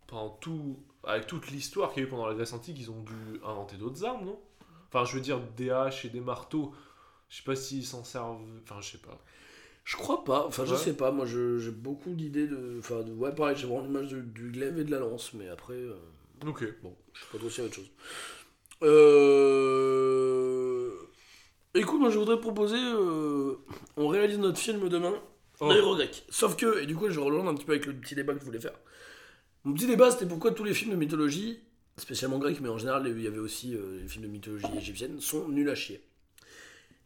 pendant 0.06 0.30
tout, 0.30 0.78
avec 1.04 1.26
toute 1.26 1.50
l'histoire 1.50 1.92
qu'il 1.92 2.02
y 2.02 2.06
a 2.06 2.08
eu 2.08 2.10
pendant 2.10 2.26
la 2.26 2.34
Grèce 2.34 2.52
antique, 2.52 2.78
ils 2.80 2.90
ont 2.90 3.02
dû 3.02 3.40
inventer 3.44 3.76
d'autres 3.76 4.04
armes, 4.04 4.24
non? 4.26 4.40
Enfin, 4.88 5.04
je 5.04 5.14
veux 5.14 5.20
dire, 5.22 5.40
des 5.56 5.70
haches 5.70 6.04
et 6.04 6.08
des 6.10 6.20
marteaux. 6.20 6.74
Je 7.28 7.36
sais 7.38 7.42
pas 7.44 7.56
s'ils 7.56 7.86
s'en 7.86 8.04
servent. 8.04 8.40
Enfin, 8.64 8.80
je 8.80 8.90
sais 8.92 8.98
pas. 8.98 9.18
Je 9.90 9.96
crois 9.96 10.22
pas, 10.22 10.46
enfin 10.46 10.64
je 10.64 10.74
Ouais. 10.74 10.78
sais 10.78 10.92
pas, 10.92 11.10
moi 11.10 11.26
j'ai 11.26 11.72
beaucoup 11.72 12.10
d'idées 12.14 12.46
de. 12.46 12.76
Enfin, 12.78 13.02
de, 13.02 13.10
ouais, 13.12 13.34
pareil, 13.34 13.56
j'ai 13.56 13.66
vraiment 13.66 13.82
l'image 13.82 14.12
du 14.12 14.50
glaive 14.52 14.78
et 14.78 14.84
de 14.84 14.90
la 14.92 15.00
lance, 15.00 15.32
mais 15.34 15.48
après. 15.48 15.74
euh, 15.74 15.94
Ok. 16.46 16.62
Bon, 16.80 16.94
je 17.12 17.20
sais 17.20 17.26
pas 17.32 17.38
trop 17.38 17.48
a 17.48 17.64
autre 17.64 17.74
chose. 17.74 17.90
Euh... 18.82 20.90
Écoute, 21.74 21.98
moi 22.00 22.10
je 22.10 22.18
voudrais 22.20 22.38
proposer. 22.40 22.76
euh, 22.78 23.56
On 23.96 24.06
réalise 24.06 24.38
notre 24.38 24.58
film 24.58 24.88
demain. 24.88 25.14
Oh. 25.60 25.72
Héros 25.72 25.96
grec. 25.96 26.24
Sauf 26.28 26.54
que, 26.56 26.80
et 26.82 26.86
du 26.86 26.94
coup, 26.94 27.10
je 27.10 27.18
rejoins 27.18 27.48
un 27.48 27.54
petit 27.54 27.64
peu 27.64 27.72
avec 27.72 27.86
le 27.86 27.94
petit 27.94 28.14
débat 28.14 28.34
que 28.34 28.40
je 28.40 28.44
voulais 28.44 28.60
faire. 28.60 28.78
Mon 29.64 29.74
petit 29.74 29.88
débat, 29.88 30.10
c'était 30.12 30.26
pourquoi 30.26 30.52
tous 30.52 30.62
les 30.64 30.72
films 30.72 30.92
de 30.92 30.96
mythologie, 30.96 31.58
spécialement 31.98 32.38
grecs, 32.38 32.60
mais 32.60 32.68
en 32.70 32.78
général, 32.78 33.06
il 33.08 33.20
y 33.22 33.26
avait 33.26 33.38
aussi 33.40 33.74
euh, 33.74 33.98
les 34.00 34.06
films 34.08 34.24
de 34.24 34.28
mythologie 34.30 34.64
égyptienne, 34.78 35.20
sont 35.20 35.48
nuls 35.48 35.68
à 35.68 35.74
chier. 35.74 36.00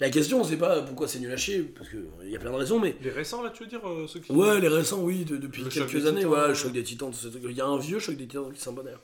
La 0.01 0.11
question, 0.11 0.43
c'est 0.43 0.57
pas 0.57 0.83
pourquoi 0.83 1.07
c'est 1.07 1.21
nul 1.21 1.31
à 1.31 1.37
chier, 1.37 1.63
parce 1.63 1.89
qu'il 1.89 2.05
y 2.29 2.35
a 2.35 2.39
plein 2.41 2.51
de 2.51 2.57
raisons, 2.57 2.81
mais 2.81 2.97
Les 3.01 3.11
récents, 3.11 3.43
là, 3.43 3.51
tu 3.51 3.63
veux 3.63 3.69
dire 3.69 3.89
euh, 3.89 4.09
ceux 4.09 4.19
qui... 4.19 4.33
Ouais, 4.33 4.61
les 4.61 4.67
récents, 4.69 5.01
oui, 5.01 5.25
de- 5.25 5.37
depuis 5.37 5.63
Le 5.63 5.69
quelques 5.69 6.07
années, 6.07 6.17
titans, 6.17 6.25
voilà, 6.29 6.47
le 6.49 6.53
ouais. 6.53 6.59
choc 6.59 6.73
des 6.73 6.83
titans, 6.83 7.11
tout 7.13 7.17
ce 7.17 7.29
truc. 7.29 7.43
Il 7.49 7.57
y 7.57 7.61
a 7.61 7.67
un 7.67 7.79
vieux 7.79 8.01
choc 8.01 8.17
des 8.17 8.27
titans 8.27 8.53
qui 8.53 8.65
d'ailleurs. 8.65 9.03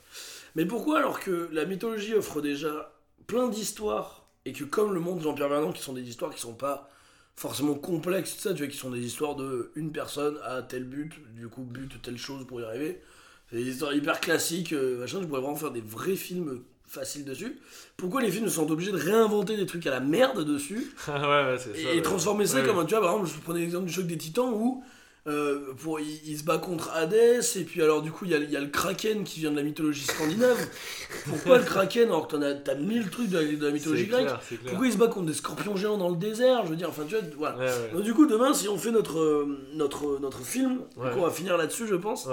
Mais 0.56 0.64
pourquoi 0.66 0.98
alors 0.98 1.20
que 1.20 1.48
la 1.52 1.64
mythologie 1.64 2.14
offre 2.14 2.40
déjà 2.40 2.92
plein 3.28 3.48
d'histoires 3.48 4.26
et 4.44 4.52
que 4.52 4.64
comme 4.64 4.92
le 4.92 4.98
monde 4.98 5.18
de 5.18 5.22
Jean-Pierre 5.22 5.48
Vernon, 5.48 5.72
qui 5.72 5.80
sont 5.82 5.92
des 5.92 6.02
histoires 6.02 6.34
qui 6.34 6.40
sont 6.40 6.54
pas 6.54 6.90
forcément 7.36 7.74
complexes, 7.74 8.34
tout 8.34 8.42
ça, 8.42 8.52
tu 8.52 8.64
vois, 8.64 8.66
qui 8.72 8.76
sont 8.76 8.90
des 8.90 9.00
histoires 9.00 9.36
de 9.36 9.70
une 9.76 9.92
personne 9.92 10.38
à 10.44 10.60
tel 10.62 10.82
but, 10.84 11.12
du 11.36 11.46
coup 11.48 11.62
but 11.62 12.02
telle 12.02 12.18
chose 12.18 12.44
pour 12.46 12.60
y 12.60 12.64
arriver. 12.64 13.00
C'est 13.48 13.56
des 13.56 13.68
histoires 13.68 13.94
hyper 13.94 14.20
classiques, 14.20 14.72
euh, 14.72 14.98
machin, 14.98 15.20
je 15.22 15.26
pourrais 15.26 15.40
vraiment 15.40 15.56
faire 15.56 15.70
des 15.70 15.80
vrais 15.80 16.16
films 16.16 16.62
faciles 16.90 17.24
dessus. 17.24 17.58
Pourquoi 17.96 18.20
les 18.20 18.30
films 18.32 18.48
sont 18.48 18.68
obligés 18.70 18.90
de 18.92 18.96
réinventer 18.98 19.56
des 19.56 19.64
trucs 19.66 19.86
à 19.86 19.90
la 19.90 20.00
merde 20.00 20.44
dessus 20.44 20.92
ouais, 21.08 21.14
ouais, 21.14 21.56
c'est 21.58 21.74
ça. 21.82 21.90
et, 21.92 21.96
ouais. 21.96 22.02
transformer 22.02 22.46
ça 22.46 22.62
comme 22.62 22.84
tu 22.84 22.94
vois 22.94 23.00
par 23.02 23.12
exemple 23.12 23.30
je 23.32 23.40
prenais 23.42 23.60
l'exemple 23.60 23.86
du 23.86 23.92
choc 23.92 24.06
des 24.06 24.18
titans 24.18 24.52
où 24.52 24.82
euh, 25.28 25.74
pour, 25.76 26.00
il, 26.00 26.18
il 26.26 26.38
se 26.38 26.44
bat 26.44 26.56
contre 26.56 26.90
Hadès 26.92 27.40
et 27.56 27.64
puis 27.64 27.82
alors 27.82 28.00
du 28.00 28.10
coup 28.10 28.24
il 28.24 28.30
y 28.30 28.34
a, 28.34 28.38
il 28.38 28.50
y 28.50 28.56
a 28.56 28.60
le 28.60 28.68
Kraken 28.68 29.22
qui 29.22 29.38
vient 29.40 29.50
de 29.50 29.56
la 29.56 29.62
mythologie 29.62 30.04
scandinave 30.06 30.58
pourquoi 31.28 31.58
le 31.58 31.64
Kraken 31.64 32.08
alors 32.08 32.26
que 32.26 32.34
t'en 32.36 32.42
as, 32.42 32.54
t'as 32.54 32.74
mille 32.74 33.08
trucs 33.10 33.28
de 33.28 33.38
la, 33.38 33.44
de 33.44 33.64
la 33.66 33.70
mythologie 33.70 34.06
grecque 34.06 34.26
clair, 34.26 34.40
pourquoi 34.66 34.86
il 34.86 34.92
se 34.92 34.96
bat 34.98 35.08
contre 35.08 35.26
des 35.26 35.34
scorpions 35.34 35.76
géants 35.76 35.98
dans 35.98 36.08
le 36.08 36.16
désert 36.16 36.64
je 36.64 36.70
veux 36.70 36.76
dire 36.76 36.88
enfin 36.88 37.02
tu 37.06 37.14
vois 37.14 37.22
voilà 37.36 37.58
Ouais, 37.58 37.66
ouais. 37.66 37.90
donc 37.92 38.02
du 38.02 38.14
coup 38.14 38.26
demain 38.26 38.54
si 38.54 38.66
on 38.68 38.78
fait 38.78 38.90
notre 38.92 39.18
euh, 39.20 39.58
notre 39.74 40.18
notre 40.20 40.40
film 40.42 40.80
Ouais. 40.96 41.10
on 41.16 41.22
va 41.22 41.30
finir 41.30 41.56
là-dessus 41.58 41.86
je 41.86 41.94
pense. 41.96 42.26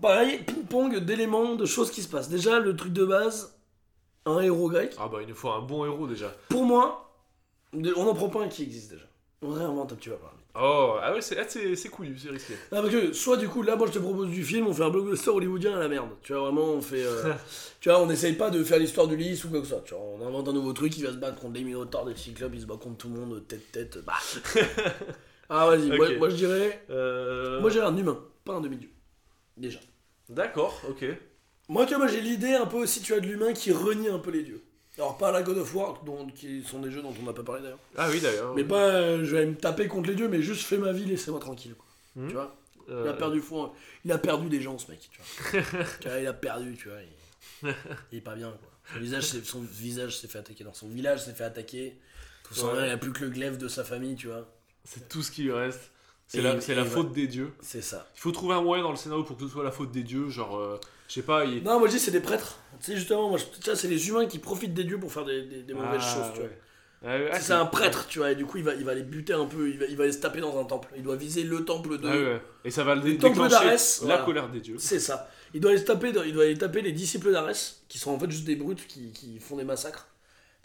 Pareil 0.00 0.38
ping-pong 0.44 0.98
d'éléments 0.98 1.54
de 1.54 1.66
choses 1.66 1.90
qui 1.90 2.02
se 2.02 2.08
passent 2.08 2.28
déjà 2.28 2.58
le 2.58 2.76
truc 2.76 2.92
de 2.92 3.04
base 3.04 3.58
un 4.24 4.40
héros 4.40 4.68
grec 4.68 4.94
Ah 4.98 5.08
bah, 5.08 5.18
il 5.22 5.28
nous 5.28 5.34
faut 5.34 5.50
un 5.50 5.62
bon 5.62 5.84
héros 5.84 6.06
déjà. 6.06 6.32
pour 6.48 6.64
moi 6.64 7.02
on 7.72 8.04
n'en 8.04 8.14
prend 8.14 8.28
pas 8.28 8.42
un 8.42 8.48
qui 8.48 8.62
existe 8.62 8.92
déjà 8.92 9.04
on 9.42 9.50
réinvente 9.50 9.92
un 9.92 9.96
petit 9.96 10.08
peu 10.08 10.16
parler 10.16 10.36
Oh, 10.58 10.94
ah 11.02 11.12
ouais, 11.12 11.20
c'est 11.20 11.38
ah, 11.38 11.44
c'est- 11.46 11.88
couillu, 11.90 12.16
c'est 12.18 12.30
risqué. 12.30 12.54
Ah, 12.72 12.80
parce 12.80 12.88
que 12.88 13.12
soit 13.12 13.36
du 13.36 13.46
coup, 13.46 13.62
là, 13.62 13.76
moi 13.76 13.86
je 13.86 13.92
te 13.92 13.98
propose 13.98 14.28
du 14.30 14.42
film, 14.42 14.66
on 14.66 14.72
fait 14.72 14.84
un 14.84 14.88
blockbuster 14.88 15.28
hollywoodien 15.30 15.76
à 15.76 15.80
la 15.80 15.88
merde. 15.88 16.08
Tu 16.22 16.32
vois, 16.32 16.42
vraiment, 16.44 16.64
on 16.64 16.80
fait. 16.80 17.04
euh, 17.04 17.34
tu 17.80 17.90
vois, 17.90 18.00
on 18.00 18.08
essaye 18.08 18.32
pas 18.32 18.48
de 18.48 18.64
faire 18.64 18.78
l'histoire 18.78 19.06
du 19.06 19.16
lys 19.16 19.44
ou 19.44 19.50
quoi 19.50 19.60
que 19.60 19.66
soit. 19.66 19.82
Tu 19.84 19.92
vois, 19.92 20.02
on 20.02 20.26
invente 20.26 20.48
un 20.48 20.54
nouveau 20.54 20.72
truc, 20.72 20.96
il 20.96 21.04
va 21.04 21.10
se 21.12 21.16
battre 21.18 21.38
contre 21.38 21.52
les 21.54 21.64
Minotaurs, 21.64 22.06
des 22.06 22.16
Cyclopes, 22.16 22.52
il 22.54 22.62
se 22.62 22.66
bat 22.66 22.76
contre 22.80 22.96
tout 22.96 23.08
le 23.08 23.20
monde, 23.20 23.46
tête-tête. 23.46 23.98
Bah. 24.06 24.14
ah, 25.50 25.66
vas-y, 25.66 26.18
moi, 26.18 26.30
je 26.30 26.36
dirais. 26.36 26.86
Euh... 26.88 27.60
Moi, 27.60 27.68
j'ai 27.68 27.82
un 27.82 27.94
humain, 27.94 28.18
pas 28.44 28.54
un 28.54 28.62
demi-dieu. 28.62 28.88
Déjà. 29.56 29.78
D'accord, 30.28 30.80
ok. 30.88 31.04
Moi, 31.68 31.84
tu 31.86 31.90
vois, 31.94 31.98
moi, 32.04 32.08
j'ai 32.08 32.20
l'idée 32.20 32.54
un 32.54 32.66
peu 32.66 32.76
aussi, 32.76 33.00
tu 33.00 33.14
as 33.14 33.20
de 33.20 33.26
l'humain 33.26 33.52
qui 33.52 33.72
renie 33.72 34.08
un 34.08 34.18
peu 34.18 34.30
les 34.30 34.42
dieux. 34.42 34.62
Alors, 34.98 35.18
pas 35.18 35.30
la 35.32 35.42
God 35.42 35.58
of 35.58 35.74
War, 35.74 36.02
dont, 36.04 36.26
qui 36.28 36.62
sont 36.64 36.80
des 36.80 36.90
jeux 36.90 37.02
dont 37.02 37.12
on 37.20 37.22
n'a 37.24 37.32
pas 37.32 37.42
parlé 37.42 37.62
d'ailleurs. 37.62 37.78
Ah 37.96 38.08
oui, 38.10 38.20
d'ailleurs. 38.20 38.54
Mais 38.54 38.64
pas, 38.64 38.88
euh, 38.88 39.24
je 39.24 39.36
vais 39.36 39.46
me 39.46 39.54
taper 39.56 39.88
contre 39.88 40.08
les 40.08 40.14
dieux, 40.14 40.28
mais 40.28 40.40
juste 40.42 40.62
fais 40.62 40.78
ma 40.78 40.92
vie, 40.92 41.04
laissez-moi 41.04 41.40
tranquille. 41.40 41.74
Quoi. 41.74 41.86
Mhm. 42.22 42.28
Tu 42.28 42.34
vois? 42.34 42.56
Euh, 42.88 43.02
Il 43.04 43.08
a 43.10 43.12
perdu 43.14 43.40
fond. 43.40 43.72
Il 44.04 44.12
a 44.12 44.18
perdu 44.18 44.48
des 44.48 44.60
gens, 44.62 44.78
ce 44.78 44.90
mec. 44.90 45.08
Tu 45.10 45.20
vois. 45.20 45.62
Tu 46.00 46.08
vois, 46.08 46.18
il 46.18 46.26
a 46.26 46.32
perdu, 46.32 46.76
tu 46.76 46.88
vois. 46.88 46.98
Il, 47.02 47.74
il 48.12 48.18
est 48.18 48.22
pas 48.22 48.34
bien, 48.36 48.50
quoi. 48.50 48.70
Son 48.94 49.00
visage, 49.00 49.24
s'est- 49.24 49.44
son 49.44 49.60
visage 49.60 50.16
s'est 50.18 50.28
fait 50.28 50.38
attaquer. 50.38 50.64
Dans 50.64 50.72
son 50.74 50.88
village 50.88 51.24
s'est 51.24 51.34
fait 51.34 51.44
attaquer. 51.44 51.98
Tout 52.44 52.54
ça, 52.54 52.66
Ouais. 52.72 52.86
il 52.86 52.90
a 52.90 52.96
plus 52.96 53.12
que 53.12 53.24
le 53.24 53.30
glaive 53.30 53.58
de 53.58 53.66
sa 53.68 53.82
famille, 53.84 54.14
tu 54.16 54.28
vois. 54.28 54.48
C'est 54.84 55.08
tout 55.08 55.22
ce 55.22 55.30
qui 55.32 55.42
lui 55.42 55.52
reste. 55.52 55.90
C'est 56.28 56.42
la, 56.42 56.60
c'est 56.60 56.74
la 56.74 56.84
faute 56.84 57.12
des 57.12 57.26
dieux. 57.28 57.52
C'est 57.60 57.82
ça. 57.82 58.08
Il 58.16 58.20
faut 58.20 58.32
trouver 58.32 58.54
un 58.54 58.62
moyen 58.62 58.82
dans 58.82 58.90
le 58.90 58.96
scénario 58.96 59.22
pour 59.24 59.36
que 59.36 59.44
ce 59.44 59.48
soit 59.48 59.62
la 59.64 59.70
faute 59.70 59.92
des 59.92 60.02
dieux. 60.02 60.28
Genre, 60.28 60.56
euh, 60.58 60.80
je 61.08 61.14
sais 61.14 61.22
pas, 61.22 61.44
il. 61.44 61.62
Non, 61.62 61.78
moi 61.78 61.86
je 61.88 61.92
dis, 61.94 62.00
c'est 62.00 62.10
des 62.10 62.20
prêtres. 62.20 62.58
Tu 62.80 62.86
sais, 62.92 62.96
justement, 62.96 63.28
moi, 63.28 63.38
je- 63.38 63.74
c'est 63.74 63.88
les 63.88 64.08
humains 64.08 64.26
qui 64.26 64.38
profitent 64.40 64.74
des 64.74 64.84
dieux 64.84 64.98
pour 64.98 65.12
faire 65.12 65.24
des, 65.24 65.42
des- 65.42 65.62
des 65.62 65.72
mauvaises 65.74 66.00
Ah, 66.02 66.14
choses, 66.14 66.32
tu 66.34 66.40
vois. 66.40 66.48
ouais. 66.48 66.58
Ouais, 67.02 67.30
ah, 67.32 67.38
c'est 67.40 67.52
un 67.52 67.66
prêtre, 67.66 68.06
tu 68.08 68.18
vois, 68.18 68.32
et 68.32 68.34
du 68.34 68.44
coup, 68.46 68.56
il 68.56 68.64
va, 68.64 68.74
il 68.74 68.82
va 68.84 68.94
les 68.94 69.02
buter 69.02 69.34
un 69.34 69.44
peu, 69.46 69.68
il 69.70 69.78
va, 69.78 69.84
il 69.84 69.96
va 69.96 70.06
les 70.06 70.12
se 70.12 70.18
taper 70.18 70.40
dans 70.40 70.58
un 70.58 70.64
temple. 70.64 70.88
Il 70.96 71.02
doit 71.04 71.14
viser 71.14 71.44
le 71.44 71.64
temple 71.64 71.98
de. 71.98 72.08
Ah, 72.08 72.16
ouais. 72.16 72.42
Et 72.64 72.70
ça 72.70 72.82
va 72.84 72.94
le 72.96 73.02
dé- 73.02 73.18
temple 73.18 73.48
d'Arès, 73.48 74.00
la 74.00 74.06
voilà. 74.06 74.22
colère 74.24 74.48
des 74.48 74.60
dieux. 74.60 74.76
C'est 74.78 74.98
ça. 74.98 75.30
Il 75.54 75.60
doit 75.60 75.76
se 75.76 75.82
taper, 75.84 76.08
il 76.26 76.32
doit 76.32 76.42
aller 76.44 76.58
taper 76.58 76.82
les 76.82 76.92
disciples 76.92 77.30
d'Arès, 77.30 77.82
qui 77.88 77.98
sont 77.98 78.10
en 78.10 78.18
fait 78.18 78.30
juste 78.30 78.44
des 78.44 78.56
brutes 78.56 78.86
qui, 78.88 79.12
qui 79.12 79.38
font 79.38 79.56
des 79.56 79.64
massacres, 79.64 80.08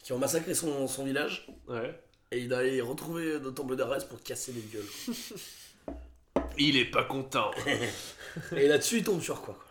qui 0.02 0.14
ont 0.14 0.18
massacré 0.18 0.56
son, 0.56 0.88
son 0.88 1.06
village, 1.06 1.48
Ouais. 1.68 1.94
Et 2.32 2.40
il 2.40 2.48
doit 2.50 2.60
aller 2.60 2.82
retrouver 2.82 3.40
le 3.40 3.54
temple 3.54 3.76
d'Arès 3.76 4.04
pour 4.06 4.22
casser 4.24 4.52
les 4.54 4.62
gueules. 4.62 4.86
Il 6.58 6.78
est 6.78 6.86
pas 6.86 7.04
content. 7.04 7.52
et 8.56 8.68
là-dessus, 8.68 8.98
il 8.98 9.04
tombe 9.04 9.22
sur 9.22 9.42
quoi, 9.42 9.54
quoi. 9.56 9.66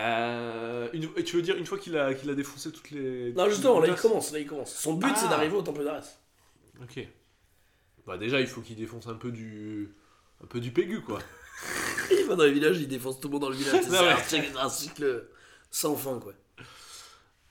Euh, 0.00 0.88
une- 0.92 1.08
et 1.16 1.24
tu 1.24 1.36
veux 1.36 1.42
dire 1.42 1.56
une 1.56 1.66
fois 1.66 1.78
qu'il 1.78 1.96
a, 1.96 2.14
qu'il 2.14 2.28
a 2.30 2.34
défoncé 2.34 2.72
toutes 2.72 2.90
les. 2.90 3.32
Non, 3.32 3.48
justement, 3.48 3.80
là, 3.80 3.88
il 3.88 3.94
commence, 3.94 4.32
là, 4.32 4.38
il 4.40 4.46
commence. 4.46 4.74
Son 4.74 4.94
but, 4.94 5.08
Ah. 5.10 5.16
c'est 5.16 5.28
d'arriver 5.28 5.54
au 5.56 5.62
temple 5.62 5.84
d'Arès. 5.84 6.18
Ok. 6.82 7.06
Bah 8.06 8.16
déjà, 8.18 8.40
il 8.40 8.46
faut 8.46 8.60
qu'il 8.60 8.76
défonce 8.76 9.06
un 9.06 9.14
peu 9.14 9.30
du. 9.30 9.92
Un 10.42 10.46
peu 10.46 10.60
du 10.60 10.72
pégu, 10.72 11.00
quoi. 11.00 11.20
Il 12.10 12.24
va 12.26 12.34
dans 12.34 12.44
les 12.44 12.52
villages, 12.52 12.78
il 12.78 12.88
défonce 12.88 13.18
tout 13.20 13.28
le 13.28 13.32
monde 13.32 13.42
dans 13.42 13.48
le 13.50 13.56
village. 13.56 13.80
C'est 13.84 13.90
Non, 13.90 13.98
un, 14.00 14.14
mais- 14.16 14.22
cycle- 14.24 14.58
un 14.58 14.68
cycle 14.68 15.24
sans 15.70 15.94
fin, 15.96 16.18
quoi. 16.18 16.32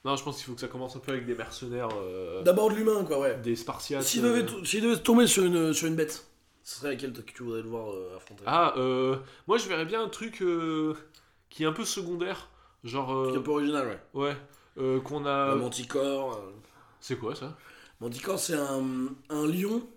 Non, 0.06 0.16
je 0.18 0.24
pense 0.24 0.38
qu'il 0.38 0.46
faut 0.46 0.54
que 0.54 0.62
ça 0.62 0.68
commence 0.68 0.96
un 0.96 1.00
peu 1.00 1.12
avec 1.14 1.26
des 1.26 1.36
mercenaires. 1.36 1.90
euh, 1.96 2.44
D'abord 2.44 2.70
de 2.70 2.76
l'humain, 2.76 3.06
quoi, 3.06 3.20
ouais. 3.20 3.38
des 3.42 3.56
Spartiates. 3.56 4.04
S'il 4.04 4.26
euh, 4.26 4.42
devait, 4.44 4.66
s'il 4.66 4.82
devait 4.84 4.98
tomber 5.02 5.28
sur 5.28 5.44
une, 5.46 5.74
sur 5.74 5.88
une 5.88 5.96
bête, 5.96 6.26
ce 6.62 6.80
serait 6.80 6.90
laquelle 6.90 7.14
que 7.14 7.22
tu 7.32 7.44
voudrais 7.44 7.62
le 7.62 7.70
voir 7.70 7.92
euh, 7.92 8.16
affronter? 8.18 8.44
Ah, 8.46 8.74
euh, 8.78 9.18
moi 9.48 9.58
je 9.58 9.68
verrais 9.70 9.86
bien 9.86 10.04
un 10.04 10.10
truc 10.10 10.42
euh, 10.42 10.94
qui 11.50 11.64
est 11.64 11.66
un 11.66 11.72
peu 11.74 11.86
secondaire. 11.86 12.50
Genre. 12.84 13.14
euh, 13.16 13.30
Qui 13.30 13.36
est 13.36 13.40
un 13.40 13.44
peu 13.44 13.52
original, 13.52 13.88
ouais. 14.14 14.22
ouais. 14.28 14.38
euh, 14.78 15.00
qu'on 15.00 15.26
a. 15.26 15.54
Le 15.56 15.62
Manticore. 15.62 16.34
euh, 16.36 16.52
C'est 17.00 17.18
quoi 17.18 17.34
ça? 17.36 17.58
Manticore, 18.02 18.40
c'est 18.40 18.56
un, 18.56 19.08
un 19.30 19.48
lion 19.48 19.88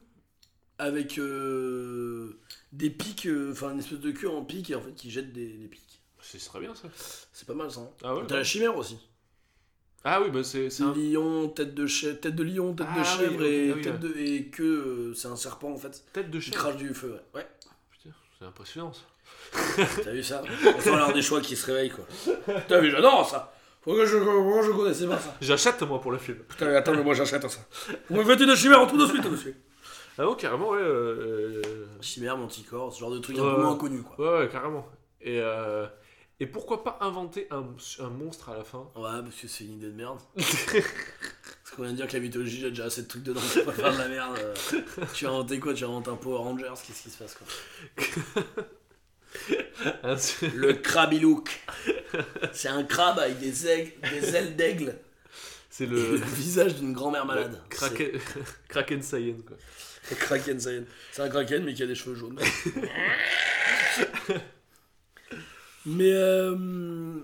avec 0.78 1.18
euh, 1.18 2.38
des 2.72 2.90
pics, 2.90 3.26
euh, 3.26 3.50
enfin 3.52 3.72
une 3.72 3.78
espèce 3.80 3.98
de 3.98 4.10
queue 4.12 4.28
en 4.30 4.44
pic 4.44 4.70
et 4.70 4.74
en 4.76 4.80
fait 4.82 4.92
qui 4.94 5.10
jette 5.10 5.32
des, 5.32 5.48
des 5.48 5.66
pics. 5.66 6.00
C'est 6.20 6.38
très 6.38 6.60
bien 6.60 6.74
ça. 6.76 6.88
C'est 7.32 7.46
pas 7.46 7.54
mal 7.54 7.70
ça. 7.72 7.80
hein. 7.80 7.90
Ah 8.04 8.14
ouais 8.14 8.22
T'as 8.28 8.36
la 8.36 8.44
chimère 8.44 8.76
aussi. 8.76 8.98
Ah 10.08 10.20
oui, 10.22 10.30
bah 10.30 10.44
c'est 10.44 10.68
un. 10.82 10.94
Lion, 10.94 11.48
tête 11.48 11.74
de 11.74 11.86
chèvre, 11.86 12.20
tête 12.20 12.36
de 12.36 12.44
lion, 12.44 12.72
tête 12.74 12.86
Ah 12.88 12.94
de 12.94 13.00
oui, 13.00 13.04
chèvre 13.06 13.44
et 13.44 13.70
ah 13.70 13.74
oui, 13.76 13.82
tête 13.82 13.98
de 13.98 14.14
et 14.16 14.44
queue, 14.46 14.84
euh, 15.10 15.14
c'est 15.14 15.26
un 15.26 15.34
serpent 15.34 15.72
en 15.72 15.76
fait. 15.76 16.00
Tête 16.12 16.30
de 16.30 16.38
Qui 16.38 16.44
chèvre. 16.50 16.56
crache 16.58 16.76
du 16.76 16.94
feu, 16.94 17.10
ouais. 17.34 17.40
ouais. 17.40 17.46
Putain, 17.90 18.14
C'est 18.38 18.44
impressionnant 18.46 18.92
ça. 18.92 19.02
T'as 20.04 20.12
vu 20.12 20.22
ça? 20.22 20.42
Il 20.62 20.64
va 20.64 20.72
falloir 20.78 21.12
des 21.12 21.22
choix 21.22 21.40
qui 21.40 21.56
se 21.56 21.66
réveillent 21.66 21.90
quoi. 21.90 22.04
T'as 22.68 22.78
vu, 22.80 22.90
j'adore 22.92 23.28
ça 23.28 23.52
Faut 23.82 23.94
que 23.94 24.06
je, 24.06 24.16
moi, 24.16 24.62
je 24.62 24.70
connaissais 24.70 25.08
pas 25.08 25.18
ça. 25.18 25.34
J'achète 25.40 25.82
moi 25.82 26.00
pour 26.00 26.12
le 26.12 26.18
film. 26.18 26.38
Putain, 26.48 26.66
mais 26.66 26.76
attends, 26.76 26.94
mais 26.94 27.02
moi 27.02 27.14
j'achète 27.14 27.48
ça. 27.48 27.58
Vous 28.08 28.16
me 28.16 28.24
faites 28.24 28.40
une 28.40 28.54
chimère 28.54 28.80
en 28.82 28.86
tout 28.86 28.96
de 28.96 29.06
suite, 29.06 29.28
monsieur. 29.28 29.56
Ah 30.18 30.22
non, 30.22 30.34
carrément, 30.36 30.70
ouais. 30.70 30.78
euh, 30.80 31.60
Chimère, 32.00 32.36
manticore, 32.38 32.92
ce 32.92 33.00
genre 33.00 33.10
de 33.10 33.18
truc 33.18 33.36
Ouais, 33.36 33.42
un 33.42 33.54
peu 33.56 33.62
moins 33.62 33.76
connu 33.76 34.02
quoi. 34.02 34.16
Ouais, 34.38 34.44
ouais, 34.44 34.48
carrément. 34.48 34.86
Et, 35.20 35.40
euh, 35.40 35.86
et 36.40 36.46
pourquoi 36.46 36.84
pas 36.84 36.98
inventer 37.00 37.46
un, 37.50 37.64
un 38.00 38.08
monstre 38.10 38.50
à 38.50 38.56
la 38.56 38.64
fin 38.64 38.90
Ouais, 38.94 39.22
parce 39.22 39.36
que 39.40 39.48
c'est 39.48 39.64
une 39.64 39.74
idée 39.74 39.86
de 39.88 39.92
merde. 39.92 40.18
Parce 40.36 41.74
qu'on 41.74 41.82
vient 41.82 41.90
de 41.92 41.96
dire 41.96 42.06
que 42.06 42.12
la 42.12 42.20
mythologie, 42.20 42.60
j'ai 42.60 42.68
déjà 42.70 42.84
assez 42.84 43.02
de 43.02 43.08
trucs 43.08 43.24
dedans, 43.24 43.40
faut 43.40 43.62
pas 43.64 43.72
faire 43.72 43.92
de 43.92 43.98
la 43.98 44.06
merde. 44.08 44.38
euh. 44.38 44.54
Tu 45.14 45.26
as 45.26 45.30
inventé 45.30 45.58
quoi? 45.58 45.74
Tu 45.74 45.82
as 45.82 45.88
inventé 45.88 46.10
un 46.10 46.16
Power 46.16 46.38
Rangers? 46.38 46.72
Qu'est-ce 46.86 47.02
qui 47.02 47.10
se 47.10 47.18
passe 47.18 47.34
quoi? 47.34 48.44
Le 50.54 50.72
Krabilook. 50.74 51.60
C'est 52.52 52.68
un 52.68 52.84
crabe 52.84 53.18
avec 53.18 53.40
des, 53.40 53.66
aigles, 53.66 53.92
des 54.10 54.34
ailes 54.36 54.54
d'aigle 54.56 54.96
C'est 55.68 55.86
le. 55.86 56.12
le 56.12 56.16
visage 56.18 56.76
d'une 56.76 56.92
grand-mère 56.92 57.26
malade. 57.26 57.60
Kraken, 57.68 58.12
Kraken 58.68 59.02
Saiyan, 59.02 59.36
quoi. 59.46 59.56
Kraken 60.16 60.60
Saiyan. 60.60 60.84
C'est 61.12 61.22
un 61.22 61.28
Kraken 61.28 61.64
mais 61.64 61.74
qui 61.74 61.82
a 61.82 61.86
des 61.86 61.96
cheveux 61.96 62.14
jaunes. 62.14 62.38
Mais 65.86 66.10
euh, 66.12 66.54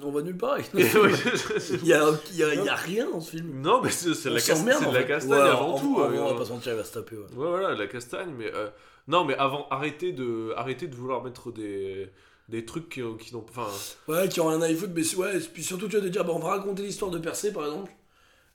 on 0.03 0.11
va 0.11 0.23
nulle 0.23 0.37
part 0.37 0.53
avec 0.55 0.67
je- 0.77 1.75
Il 1.83 1.87
y 1.87 1.93
a, 1.93 2.11
y 2.35 2.43
a- 2.43 2.55
il 2.55 2.65
y 2.65 2.69
a 2.69 2.75
rien 2.75 3.11
dans 3.11 3.21
ce 3.21 3.33
film. 3.33 3.61
non, 3.61 3.81
mais 3.83 3.91
c'est 3.91 4.09
de 4.11 4.31
On 4.31 4.93
la, 4.93 5.03
de 5.03 5.07
castagne 5.07 5.31
Ouais, 5.31 5.39
avant 5.49 5.79
tout. 5.79 5.99
euh, 6.01 6.17
on 6.19 6.33
va 6.33 6.39
pas 6.39 6.45
se 6.45 6.53
mentir, 6.53 6.73
il 6.73 6.77
va 6.79 6.85
se 6.85 6.93
taper. 6.95 7.17
Ouais. 7.17 7.23
Ouais, 7.37 7.49
voilà, 7.49 7.75
de 7.75 7.81
la 7.81 7.87
castagne, 7.87 8.31
mais. 8.39 8.51
euh, 8.55 8.69
non, 9.09 9.25
mais 9.25 9.35
avant, 9.37 9.67
arrêtez 9.71 10.13
de, 10.13 10.53
arrêtez 10.57 10.87
de 10.87 10.95
vouloir 10.95 11.25
mettre 11.25 11.51
des, 11.51 12.09
des 12.49 12.65
trucs 12.65 12.89
qui, 12.89 13.03
qui 13.19 13.35
n'ont. 13.35 13.45
Enfin, 13.49 13.67
Ouais, 14.07 14.29
qui 14.29 14.41
ont 14.41 14.47
rien 14.49 14.63
à 14.63 14.69
y 14.71 14.75
foutre, 14.77 14.93
mais 14.95 15.15
ouais, 15.17 15.37
et 15.37 15.41
puis 15.41 15.65
surtout, 15.65 15.89
tu 15.89 15.97
vas 15.97 16.03
te 16.03 16.07
dire, 16.09 16.25
bah, 16.25 16.33
on 16.35 16.39
va 16.39 16.51
raconter 16.51 16.83
l'histoire 16.85 17.11
de 17.11 17.19
Percé 17.19 17.53
par 17.53 17.65
exemple. 17.65 17.91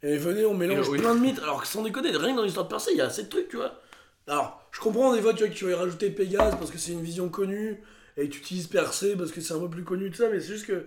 Et 0.03 0.15
venez, 0.17 0.45
on 0.45 0.53
mélange 0.53 0.87
oui. 0.89 0.99
plein 0.99 1.15
de 1.15 1.19
mythes. 1.19 1.39
Alors 1.39 1.61
que 1.61 1.67
sans 1.67 1.81
déconner, 1.81 2.11
rien 2.11 2.31
que 2.31 2.37
dans 2.37 2.43
l'histoire 2.43 2.65
de 2.65 2.69
Percé, 2.69 2.91
il 2.91 2.97
y 2.97 3.01
a 3.01 3.05
assez 3.07 3.23
de 3.23 3.29
trucs, 3.29 3.49
tu 3.49 3.57
vois. 3.57 3.73
Alors, 4.27 4.61
je 4.71 4.79
comprends 4.79 5.13
des 5.13 5.21
fois, 5.21 5.33
tu 5.33 5.39
vois, 5.39 5.47
que 5.49 5.53
tu 5.57 5.65
vas 5.65 5.71
y 5.71 5.73
rajouter 5.73 6.09
Pégase 6.11 6.55
parce 6.57 6.69
que 6.71 6.77
c'est 6.77 6.91
une 6.91 7.01
vision 7.01 7.29
connue, 7.29 7.81
et 8.17 8.27
tu 8.29 8.39
utilises 8.39 8.67
Percé 8.67 9.15
parce 9.15 9.31
que 9.31 9.39
c'est 9.41 9.53
un 9.53 9.59
peu 9.59 9.69
plus 9.69 9.83
connu, 9.83 10.09
tout 10.11 10.17
ça, 10.17 10.29
mais 10.31 10.39
c'est 10.39 10.53
juste 10.53 10.65
que. 10.67 10.85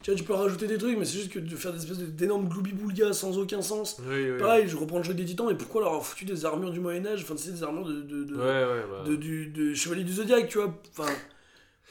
Tu 0.00 0.12
vois, 0.12 0.18
tu 0.18 0.24
peux 0.24 0.32
rajouter 0.34 0.68
des 0.68 0.78
trucs, 0.78 0.96
mais 0.96 1.04
c'est 1.04 1.18
juste 1.18 1.32
que 1.32 1.40
de 1.40 1.56
faire 1.56 1.72
des 1.72 1.80
espèces 1.80 1.98
de- 1.98 2.06
d'énormes 2.06 2.48
gloubi-boulgas 2.48 3.14
sans 3.14 3.36
aucun 3.36 3.60
sens. 3.62 4.00
oui, 4.08 4.30
oui. 4.30 4.38
Pareil, 4.38 4.68
je 4.68 4.76
reprends 4.76 4.98
le 4.98 5.02
jeu 5.02 5.12
des 5.12 5.24
titans, 5.24 5.48
mais 5.48 5.56
pourquoi 5.56 5.80
leur 5.80 5.90
avoir 5.90 6.06
foutu 6.06 6.24
des 6.24 6.44
armures 6.44 6.70
du 6.70 6.78
Moyen-Âge 6.78 7.22
Enfin, 7.24 7.34
c'est 7.36 7.50
des 7.50 7.64
armures 7.64 7.84
de. 7.84 8.02
de, 8.02 8.22
de- 8.22 8.34
Ouais, 8.36 8.42
ouais, 8.44 8.84
bah. 8.88 9.02
de- 9.04 9.16
du, 9.16 9.48
de 9.48 9.74
Chevalier 9.74 10.04
du 10.04 10.12
Zodiac, 10.12 10.48
tu 10.48 10.58
vois. 10.58 10.72
Enfin, 10.96 11.10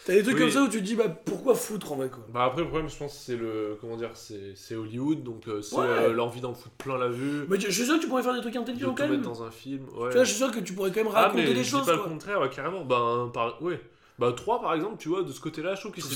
t'as 0.06 0.14
des 0.14 0.24
trucs 0.24 0.36
Oui. 0.36 0.40
comme 0.44 0.52
ça 0.52 0.62
où 0.64 0.70
tu 0.70 0.78
te 0.78 0.84
dis, 0.86 0.96
bah 0.96 1.10
pourquoi 1.10 1.54
foutre 1.54 1.92
en 1.92 1.96
vrai, 1.98 2.08
quoi. 2.10 2.26
Bah 2.34 2.46
après 2.46 2.62
le 2.62 2.70
problème 2.70 2.90
je 2.90 2.96
pense 2.96 3.14
c'est 3.14 3.36
le 3.36 3.78
comment 3.82 3.98
dire 3.98 4.12
c'est 4.14 4.76
Hollywood 4.76 5.24
donc 5.24 5.46
euh, 5.50 5.62
c'est 5.62 5.76
Ouais. 5.76 5.84
euh, 5.86 6.14
l'envie 6.14 6.40
d'en 6.40 6.54
foutre 6.54 6.76
plein 6.76 6.98
la 6.98 7.10
vue 7.10 7.46
Mais 7.50 7.60
je 7.60 7.68
je 7.68 7.72
suis 7.72 7.84
sûr 7.86 7.96
que 7.98 8.02
tu 8.04 8.08
pourrais 8.08 8.24
faire 8.24 8.34
des 8.36 8.40
trucs 8.42 8.54
de 8.54 8.60
intelligents 8.60 8.96
quand 8.96 9.04
même. 9.04 9.18
mettre 9.18 9.24
dans 9.30 9.44
un 9.44 9.52
film 9.52 9.84
ouais. 9.98 10.10
Tu 10.12 10.16
vois, 10.16 10.24
je 10.24 10.30
suis 10.30 10.38
sûr 10.38 10.52
que 10.52 10.60
tu 10.60 10.72
pourrais 10.72 10.92
quand 10.92 11.04
même 11.04 11.12
ah 11.14 11.24
raconter 11.24 11.44
mais 11.48 11.54
des 11.56 11.64
je 11.66 11.72
choses. 11.72 11.82
dis 11.82 11.88
pas 11.88 11.98
quoi. 11.98 12.06
le 12.06 12.10
contraire 12.12 12.40
ouais, 12.40 12.50
carrément 12.50 12.86
bah 12.86 13.30
par 13.34 13.62
ouais 13.62 13.82
bah 14.20 14.34
3 14.36 14.62
par 14.62 14.74
exemple 14.74 14.96
tu 14.98 15.10
vois 15.10 15.24
de 15.24 15.32
ce 15.32 15.40
côté 15.40 15.62
là 15.62 15.76
je 15.76 15.82
trouve 15.82 15.94
qu'il 15.94 16.04
s'en 16.04 16.10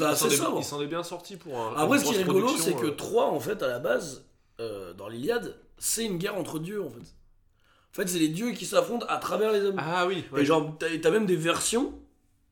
est- 0.81 0.87
bien 0.87 1.03
sorti 1.03 1.37
pour 1.37 1.57
un 1.57 1.75
Après, 1.75 1.99
ce 1.99 2.03
qui 2.05 2.15
est 2.15 2.23
rigolo, 2.23 2.47
c'est 2.57 2.75
que 2.75 2.87
euh. 2.87 2.95
3, 2.95 3.25
en 3.27 3.39
fait, 3.39 3.61
à 3.63 3.67
la 3.67 3.79
base, 3.79 4.25
euh, 4.59 4.93
dans 4.93 5.07
l'Iliade, 5.07 5.55
c'est 5.77 6.05
une 6.05 6.17
guerre 6.17 6.35
entre 6.37 6.59
dieux, 6.59 6.83
en 6.83 6.89
fait. 6.89 6.99
En 6.99 7.93
fait, 7.93 8.07
c'est 8.07 8.19
les 8.19 8.29
dieux 8.29 8.51
qui 8.51 8.65
s'affrontent 8.65 9.05
à 9.07 9.17
travers 9.17 9.51
les 9.51 9.61
hommes. 9.61 9.75
ah 9.77 10.07
oui 10.07 10.23
ouais. 10.31 10.41
Et 10.41 10.45
genre, 10.45 10.75
t'as 10.79 10.87
t'as 10.99 11.11
même 11.11 11.25
des 11.25 11.35
versions 11.35 11.93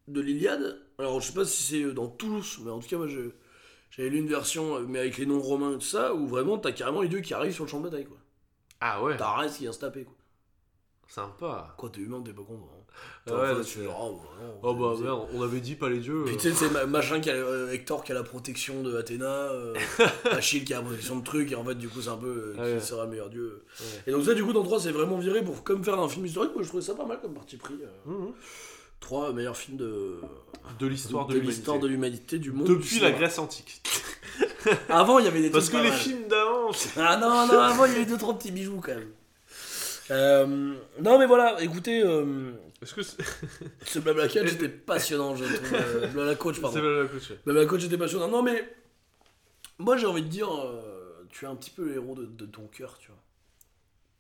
de 0.08 0.22
l'Iliade. 0.22 0.80
Alors, 0.98 1.20
je 1.22 1.28
sais 1.28 1.34
pas 1.34 1.46
si 1.46 1.64
c'est 1.64 1.82
euh, 1.84 1.94
dans 1.94 2.08
tous, 2.08 2.60
mais 2.64 2.72
en 2.72 2.80
tout 2.80 2.88
cas, 2.88 2.98
moi, 2.98 3.08
j'avais 3.08 4.10
lu 4.10 4.18
une 4.20 4.28
version, 4.28 4.76
euh, 4.76 4.86
mais 4.88 5.00
avec 5.00 5.18
les 5.18 5.26
noms 5.26 5.40
romains 5.42 5.72
et 5.72 5.76
tout 5.80 5.82
ça, 5.82 6.14
où 6.14 6.28
vraiment, 6.28 6.58
t'as 6.58 6.72
carrément 6.74 7.02
les 7.02 7.08
dieux 7.10 7.22
qui 7.22 7.34
arrivent 7.34 7.54
sur 7.54 7.64
le 7.64 7.70
champ 7.70 7.80
de 7.80 7.86
bataille, 7.90 8.06
quoi. 8.06 8.18
ah 8.82 9.02
ouais 9.04 9.16
T'as 9.18 9.28
Arès 9.30 9.56
qui 9.56 9.64
vient 9.64 9.72
se 9.72 9.80
taper, 9.80 10.04
quoi. 10.04 10.16
Sympa 11.10 11.74
Quoi, 11.78 11.90
t'es 11.90 12.02
humain, 12.02 12.22
t'es 12.24 12.32
pas 12.34 12.44
con. 12.44 12.60
Ah 13.28 13.34
ouais, 13.34 13.52
Enfin, 13.52 13.62
tu 13.64 13.80
oh, 13.88 14.20
bah, 14.20 14.30
non, 14.42 14.60
oh 14.64 14.74
bah 14.74 14.94
merde 15.02 15.28
on 15.34 15.42
avait 15.42 15.60
dit 15.62 15.76
pas 15.76 15.90
les 15.90 16.00
dieux 16.00 16.24
Puis 16.26 16.36
euh. 16.36 16.38
tu 16.38 16.50
sais, 16.50 16.56
c'est 16.56 16.70
ma- 16.72 16.86
machin 16.86 17.20
qui 17.22 17.30
a, 17.30 17.34
euh, 17.34 17.72
Hector 17.72 18.04
qui 18.04 18.12
a 18.12 18.16
la 18.16 18.24
protection 18.24 18.82
de 18.84 18.98
Athéna, 18.98 19.26
euh, 19.26 19.74
Achille 20.32 20.64
qui 20.66 20.74
a 20.74 20.78
la 20.78 20.84
protection 20.86 21.18
de 21.18 21.24
trucs, 21.24 21.52
et 21.52 21.56
en 21.56 21.64
fait, 21.64 21.76
du 21.76 21.88
coup, 21.88 22.02
c'est 22.02 22.10
un 22.10 22.18
peu 22.18 22.28
euh, 22.28 22.54
qui 22.56 22.60
Ah 22.60 22.64
ouais. 22.64 22.80
sera 22.82 23.04
le 23.06 23.12
meilleur 23.12 23.30
dieu. 23.30 23.64
Ouais. 23.80 23.86
Et 24.08 24.12
donc, 24.12 24.26
ça, 24.26 24.34
du 24.34 24.44
coup, 24.44 24.54
dans 24.54 24.64
3, 24.64 24.80
c'est 24.82 24.92
vraiment 24.92 25.18
viré 25.18 25.44
pour 25.44 25.64
comme 25.64 25.84
faire 25.84 26.00
un 26.00 26.10
film 26.10 26.26
historique. 26.26 26.54
Moi, 26.54 26.64
je 26.64 26.68
trouvais 26.68 26.84
ça 26.84 26.94
pas 26.96 27.06
mal 27.06 27.20
comme 27.22 27.34
parti 27.34 27.58
pris. 27.58 27.76
Mhm. 28.06 28.34
3 29.00 29.32
meilleurs 29.32 29.56
films 29.56 29.78
de, 29.78 30.16
de 30.80 30.88
l'histoire 30.88 31.26
de, 31.28 31.88
l'humanité 31.88 32.38
du 32.38 32.52
monde. 32.52 32.68
depuis 32.68 33.00
la. 33.00 33.12
Grèce 33.12 33.40
antique 33.40 33.82
Avant, 34.90 35.20
il 35.20 35.26
y 35.26 35.28
avait 35.30 35.42
des 35.42 35.50
parce 35.50 35.66
trucs 35.70 35.78
que 35.78 35.78
pas 35.80 35.84
les 35.86 35.90
mal. 35.92 36.00
films 36.00 36.28
d'avant 36.28 36.72
Ah 36.98 37.16
non, 37.18 37.48
non, 37.48 37.60
avant, 37.60 37.86
il 37.86 37.94
y 37.94 37.96
avait 37.96 38.06
deux, 38.06 38.18
trois 38.18 38.38
petits 38.38 38.52
bijoux 38.52 38.82
quand 38.84 38.94
même. 38.96 39.10
Euh, 40.12 40.76
non, 41.02 41.20
mais 41.20 41.26
voilà, 41.26 41.62
écoutez, 41.62 42.04
euh, 42.04 42.52
est-ce 42.82 42.94
que 42.94 43.02
c'est 43.04 43.18
ce 43.86 44.00
blabla 44.00 44.28
coach 44.28 44.54
était 44.54 44.70
passionnant, 44.70 45.36
je 45.36 45.46
trouve. 45.46 45.74
Euh, 45.74 46.08
blabla 46.14 46.36
coach, 46.36 46.60
pardon. 46.60 46.76
c'est 46.76 46.82
pas 46.82 47.04
la 47.04 47.08
coach 47.08 47.32
Blabla 47.46 47.66
coach 47.66 47.84
était 47.86 47.98
passionnant. 47.98 48.28
Non, 48.28 48.42
mais 48.42 48.76
moi, 49.78 49.98
j'ai 49.98 50.08
envie 50.08 50.24
de 50.24 50.28
dire, 50.28 50.50
tu 51.30 51.46
es 51.46 51.48
un 51.48 51.56
petit 51.56 51.70
peu 51.70 51.86
le 51.86 51.96
héros 51.96 52.16
de, 52.16 52.26
de 52.26 52.46
ton 52.46 52.68
cœur, 52.68 52.98
tu 53.00 53.08
vois. 53.10 53.22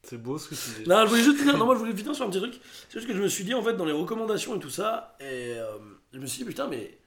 c'est 0.03 0.17
beau 0.17 0.37
ce 0.37 0.49
que 0.49 0.55
tu 0.55 0.83
dis 0.83 0.89
Non, 0.89 1.03
je 1.05 1.09
voulais 1.09 1.23
juste 1.23 1.39
finir, 1.39 1.57
non, 1.57 1.65
moi, 1.65 1.75
je 1.75 1.79
voulais 1.79 1.95
finir 1.95 2.15
sur 2.15 2.25
un 2.25 2.29
petit 2.29 2.39
truc. 2.39 2.59
C'est 2.89 2.99
juste 2.99 3.07
que 3.07 3.15
je 3.15 3.21
me 3.21 3.27
suis 3.27 3.43
dit, 3.43 3.53
en 3.53 3.63
fait, 3.63 3.73
dans 3.73 3.85
les 3.85 3.91
recommandations 3.91 4.55
et 4.55 4.59
tout 4.59 4.69
ça, 4.69 5.15
et 5.19 5.55
je 6.13 6.19
me 6.19 6.25
suis 6.27 6.43
dit, 6.43 6.45
putain, 6.45 6.67
mais 6.67 6.97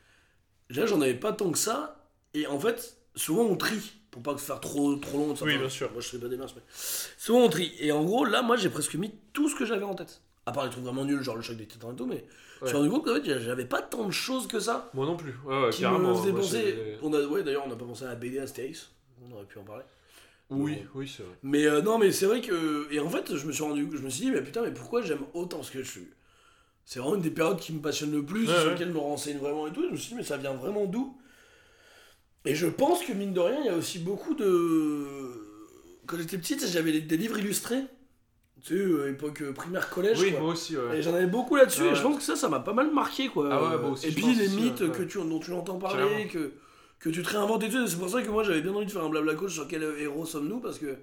déjà, 0.68 0.86
j'en 0.86 1.00
avais 1.00 1.14
pas 1.14 1.32
tant 1.32 1.50
que 1.50 1.58
ça. 1.58 1.98
Et 2.34 2.46
en 2.46 2.58
fait, 2.58 2.96
souvent, 3.14 3.42
on 3.42 3.56
trie 3.56 4.01
pour 4.12 4.22
pas 4.22 4.36
faire 4.36 4.60
trop, 4.60 4.94
trop 4.96 5.18
long. 5.18 5.34
ça 5.34 5.44
Oui, 5.44 5.58
bien 5.58 5.68
sûr. 5.68 5.90
Moi, 5.90 6.00
je 6.00 6.08
fais 6.08 6.18
pas 6.18 6.26
des 6.26 6.36
démarches, 6.36 6.52
mais 6.54 6.62
souvent, 7.18 7.40
on 7.40 7.48
trie. 7.48 7.72
Et 7.80 7.90
en 7.90 8.04
gros, 8.04 8.24
là, 8.24 8.42
moi, 8.42 8.56
j'ai 8.56 8.68
presque 8.70 8.94
mis 8.94 9.12
tout 9.32 9.48
ce 9.48 9.56
que 9.56 9.64
j'avais 9.64 9.84
en 9.84 9.94
tête. 9.96 10.20
À 10.46 10.52
part 10.52 10.64
les 10.64 10.70
trucs 10.70 10.84
vraiment 10.84 11.04
nuls, 11.04 11.22
genre 11.22 11.36
le 11.36 11.42
choc 11.42 11.56
des 11.56 11.66
titans 11.66 11.92
et 11.92 11.96
tout, 11.96 12.06
mais 12.06 12.24
je 12.60 12.64
me 12.64 12.68
suis 12.68 12.76
rendu 12.76 12.90
compte 12.90 13.04
qu'en 13.04 13.14
fait, 13.14 13.40
j'avais 13.40 13.64
pas 13.64 13.80
tant 13.82 14.04
de 14.06 14.10
choses 14.12 14.46
que 14.46 14.60
ça 14.60 14.90
moi 14.94 15.06
non 15.06 15.16
plus 15.16 15.34
ouais, 15.46 15.62
ouais 15.64 15.70
qui 15.70 15.82
me 15.84 16.14
faisaient 16.14 16.32
moi, 16.32 16.40
penser. 16.40 16.60
c'est- 16.74 16.98
On 17.02 17.12
a, 17.12 17.22
ouais, 17.24 17.42
d'ailleurs, 17.42 17.62
on 17.64 17.68
n'a 17.68 17.76
pas 17.76 17.84
pensé 17.84 18.04
à 18.04 18.08
la 18.08 18.14
BD 18.16 18.38
Astérix. 18.38 18.90
On 19.24 19.32
aurait 19.34 19.44
pu 19.46 19.58
en 19.58 19.62
parler. 19.64 19.84
oui 20.50 20.84
oui 20.94 21.08
c'est 21.08 21.22
vrai 21.22 21.32
Mais 21.42 21.64
euh, 21.66 21.80
non, 21.80 21.98
mais 21.98 22.12
c'est 22.12 22.26
vrai 22.26 22.40
que. 22.40 22.86
Et 22.92 23.00
en 23.00 23.08
fait, 23.08 23.34
je 23.36 23.46
me 23.46 23.52
suis 23.52 23.62
rendu. 23.62 23.88
Je 23.94 24.02
me 24.02 24.10
suis 24.10 24.24
dit, 24.26 24.30
mais 24.30 24.42
putain, 24.42 24.62
mais 24.62 24.72
pourquoi 24.72 25.00
j'aime 25.02 25.22
autant? 25.32 25.58
Parce 25.58 25.70
que 25.70 25.82
je 25.82 25.90
suis. 25.90 26.08
C'est 26.84 26.98
vraiment 26.98 27.14
une 27.14 27.22
des 27.22 27.30
périodes 27.30 27.60
qui 27.60 27.72
me 27.72 27.80
passionne 27.80 28.10
le 28.12 28.24
plus, 28.24 28.48
Ouais, 28.48 28.60
sur 28.60 28.70
lesquelles 28.70 28.88
je 28.88 28.92
me 28.94 28.98
renseigne 28.98 29.38
vraiment 29.38 29.66
et 29.68 29.72
tout. 29.72 29.84
Je 29.86 29.92
me 29.92 29.96
suis 29.96 30.08
dit, 30.10 30.14
mais 30.16 30.24
ça 30.24 30.36
vient 30.36 30.52
vraiment 30.54 30.84
d'où? 30.86 31.16
Et 32.44 32.54
je 32.54 32.66
pense 32.66 33.04
que, 33.04 33.12
mine 33.12 33.32
de 33.32 33.40
rien, 33.40 33.58
il 33.60 33.66
y 33.66 33.68
a 33.68 33.76
aussi 33.76 33.98
beaucoup 33.98 34.34
de. 34.34 35.06
Quand 36.06 36.16
j'étais 36.16 36.38
petite, 36.38 36.66
j'avais 36.66 37.00
des, 37.00 37.16
livres 37.16 37.38
illustrés. 37.38 37.82
Tu 38.64 38.76
sais, 38.76 38.80
euh, 38.80 39.10
époque 39.10 39.42
euh, 39.42 39.52
primaire, 39.52 39.90
collège. 39.90 40.20
oui 40.20 40.30
quoi. 40.30 40.40
moi 40.40 40.52
aussi 40.52 40.76
ouais 40.76 40.98
Et 40.98 41.02
j'en 41.02 41.14
avais 41.14 41.26
beaucoup 41.26 41.56
là-dessus, 41.56 41.84
et 41.84 41.94
je 41.94 42.02
pense 42.02 42.16
que 42.16 42.22
ça, 42.22 42.36
ça 42.36 42.48
m'a 42.48 42.60
pas 42.60 42.72
mal 42.72 42.92
marqué, 42.92 43.28
quoi. 43.28 43.48
Ah 43.50 43.62
ouais, 43.62 43.78
moi 43.78 43.90
aussi, 43.90 44.06
et 44.06 44.12
puis 44.12 44.34
les 44.34 44.46
aussi, 44.46 44.56
mythes 44.56 44.92
que 44.92 45.02
tu, 45.02 45.18
dont 45.18 45.40
tu 45.40 45.52
entends 45.52 45.78
parler, 45.78 46.28
que, 46.28 46.52
que 47.00 47.10
tu 47.10 47.22
te 47.22 47.28
réinventes 47.28 47.64
et 47.64 47.70
tout. 47.70 47.86
C'est 47.86 47.98
pour 47.98 48.08
ça 48.08 48.22
que 48.22 48.28
moi, 48.28 48.44
j'avais 48.44 48.60
bien 48.60 48.72
envie 48.72 48.86
de 48.86 48.90
faire 48.90 49.02
un 49.02 49.08
blabla 49.08 49.34
coach 49.34 49.54
sur 49.54 49.66
quel 49.66 49.82
héros 49.82 50.26
sommes-nous, 50.26 50.60
parce 50.60 50.78
que 50.78 50.96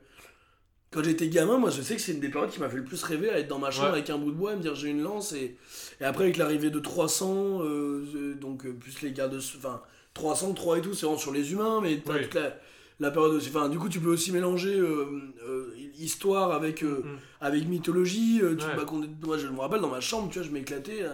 quand 0.91 1.03
j'étais 1.03 1.27
gamin, 1.27 1.57
moi, 1.57 1.69
je 1.69 1.81
sais 1.81 1.95
que 1.95 2.01
c'est 2.01 2.13
une 2.13 2.19
des 2.19 2.29
périodes 2.29 2.49
qui 2.49 2.59
m'a 2.59 2.69
fait 2.69 2.77
le 2.77 2.83
plus 2.83 3.03
rêver 3.03 3.29
à 3.29 3.39
être 3.39 3.47
dans 3.47 3.59
ma 3.59 3.69
chambre 3.69 3.89
avec 3.89 4.09
un 4.09 4.17
bout 4.17 4.31
de 4.31 4.35
bois, 4.37 4.53
et 4.53 4.55
me 4.55 4.61
dire 4.61 4.73
j'ai 4.73 4.89
une 4.89 5.03
lance, 5.03 5.33
et, 5.33 5.57
et 6.01 6.03
après, 6.03 6.23
avec 6.23 6.37
l'arrivée 6.37 6.71
de 6.71 6.79
300, 6.79 7.61
euh, 7.61 8.05
euh, 8.15 8.33
donc 8.35 8.65
euh, 8.65 8.73
plus 8.73 9.01
les 9.01 9.11
gars 9.11 9.27
de. 9.27 9.37
Enfin, 9.37 9.81
300, 10.13 10.53
3 10.53 10.77
et 10.77 10.81
tout, 10.81 10.93
c'est 10.93 11.05
vraiment 11.05 11.19
sur 11.19 11.31
les 11.31 11.51
humains, 11.51 11.79
mais 11.81 12.01
t'as 12.03 12.13
Oui. 12.15 12.23
toute 12.23 12.33
la. 12.35 12.57
La 13.01 13.11
période 13.11 13.31
aussi. 13.31 13.47
Enfin, 13.47 13.69
du 13.69 13.79
coup, 13.79 13.87
tu 13.87 14.01
peux 14.01 14.09
aussi 14.09 14.33
mélanger 14.33 14.77
euh, 14.77 15.05
euh, 15.47 15.73
histoire 15.97 16.51
avec, 16.51 16.83
euh, 16.83 17.01
Mhm. 17.05 17.17
avec 17.39 17.65
mythologie. 17.65 18.39
tu 18.39 18.45
Ouais. 18.65 18.75
te 18.75 19.25
Moi, 19.25 19.37
je 19.37 19.47
me 19.47 19.57
rappelle 19.61 19.79
dans 19.79 19.87
ma 19.87 20.01
chambre, 20.01 20.27
tu 20.29 20.39
vois, 20.39 20.45
je 20.47 20.51
m'éclatais. 20.51 21.05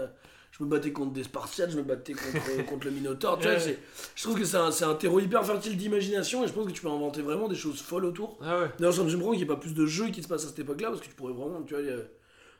je 0.57 0.63
me 0.63 0.69
battais 0.69 0.91
contre 0.93 1.11
des 1.13 1.23
Spartiates, 1.26 1.69
je 1.69 1.77
me 1.77 1.84
battais 1.84 2.13
contre, 2.13 2.65
contre 2.69 2.85
le 2.85 2.91
Minotaure. 2.91 3.38
Tu 3.38 3.43
vois, 3.43 3.53
Ouais. 3.55 3.59
c'est- 3.59 3.77
je 4.15 4.23
trouve 4.23 4.39
que 4.39 4.45
c'est 4.45 4.55
un, 4.57 4.72
c'est 4.72 4.85
un 4.85 4.95
terreau 4.95 5.19
hyper 5.19 5.45
fertile 5.45 5.77
d'imagination 5.77 6.43
et 6.43 6.47
je 6.47 6.53
pense 6.53 6.65
que 6.65 6.72
tu 6.72 6.81
peux 6.81 6.88
inventer 6.88 7.22
vraiment 7.22 7.47
des 7.49 7.55
choses 7.57 7.81
folles 7.81 8.05
autour. 8.05 8.39
ah 8.41 8.61
ouais 8.61 8.72
D'ailleurs, 8.80 8.93
ça 8.95 9.03
me 9.03 9.09
surprend 9.09 9.30
qu'il 9.31 9.39
n'y 9.39 9.43
ait 9.43 9.47
pas 9.47 9.57
plus 9.57 9.73
de 9.76 9.85
jeux 9.85 10.07
qui 10.09 10.23
se 10.23 10.27
passent 10.30 10.45
à 10.45 10.47
cette 10.47 10.59
époque-là 10.59 10.88
parce 10.89 11.01
que 11.01 11.07
tu 11.07 11.13
pourrais 11.13 11.34
vraiment, 11.34 11.61
tu 11.61 11.76
vois, 11.76 11.84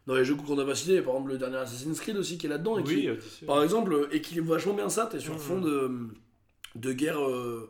dans 0.06 0.14
les 0.16 0.24
jeux 0.26 0.36
qu'on 0.36 0.60
a 0.60 0.66
pas 0.66 0.76
cités, 0.76 1.02
par 1.02 1.14
exemple 1.16 1.32
le 1.32 1.38
dernier 1.40 1.56
Assassin's 1.58 2.00
Creed 2.00 2.18
aussi 2.18 2.38
qui 2.38 2.46
est 2.46 2.50
là-dedans 2.50 2.78
et 2.78 2.84
qui, 2.84 2.94
oui 2.96 3.10
Odyssey. 3.10 3.46
par 3.48 3.64
exemple, 3.64 4.08
équilibre 4.12 4.52
vachement 4.54 4.74
bien 4.76 4.90
ça. 4.90 5.08
T'es 5.08 5.20
sur 5.20 5.34
Mhm. 5.34 5.40
fond 5.40 5.62
de, 5.62 5.92
de 6.76 6.92
guerre 6.94 7.20
euh, 7.26 7.70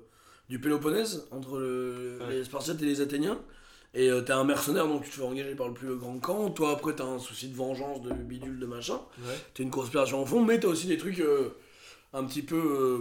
du 0.49 0.59
Péloponnèse 0.59 1.27
entre 1.31 1.57
le- 1.59 2.19
Ouais. 2.21 2.31
les 2.35 2.43
Spartiates 2.43 2.81
et 2.81 2.85
les 2.85 3.01
Athéniens. 3.01 3.39
Et 3.93 4.09
euh, 4.09 4.21
t'es 4.21 4.33
un 4.33 4.43
mercenaire 4.43 4.87
donc 4.87 5.03
tu 5.05 5.09
te 5.09 5.15
fais 5.15 5.21
engager 5.23 5.55
par 5.55 5.67
le 5.69 5.73
plus 5.73 5.95
grand 5.95 6.17
camp. 6.19 6.49
Toi 6.49 6.71
après 6.71 6.93
t'as 6.95 7.05
un 7.05 7.19
souci 7.19 7.47
de 7.47 7.55
vengeance, 7.55 8.01
de 8.01 8.11
bidule, 8.13 8.59
de 8.59 8.65
machin. 8.65 8.99
ouais 9.19 9.35
T'as 9.53 9.63
une 9.63 9.69
conspiration 9.71 10.21
en 10.21 10.25
fond, 10.25 10.43
mais 10.43 10.59
t'as 10.59 10.67
aussi 10.67 10.87
des 10.87 10.97
trucs 10.97 11.19
euh, 11.21 11.49
un 12.15 12.23
petit 12.23 12.41
peu 12.41 12.55
euh, 12.55 12.99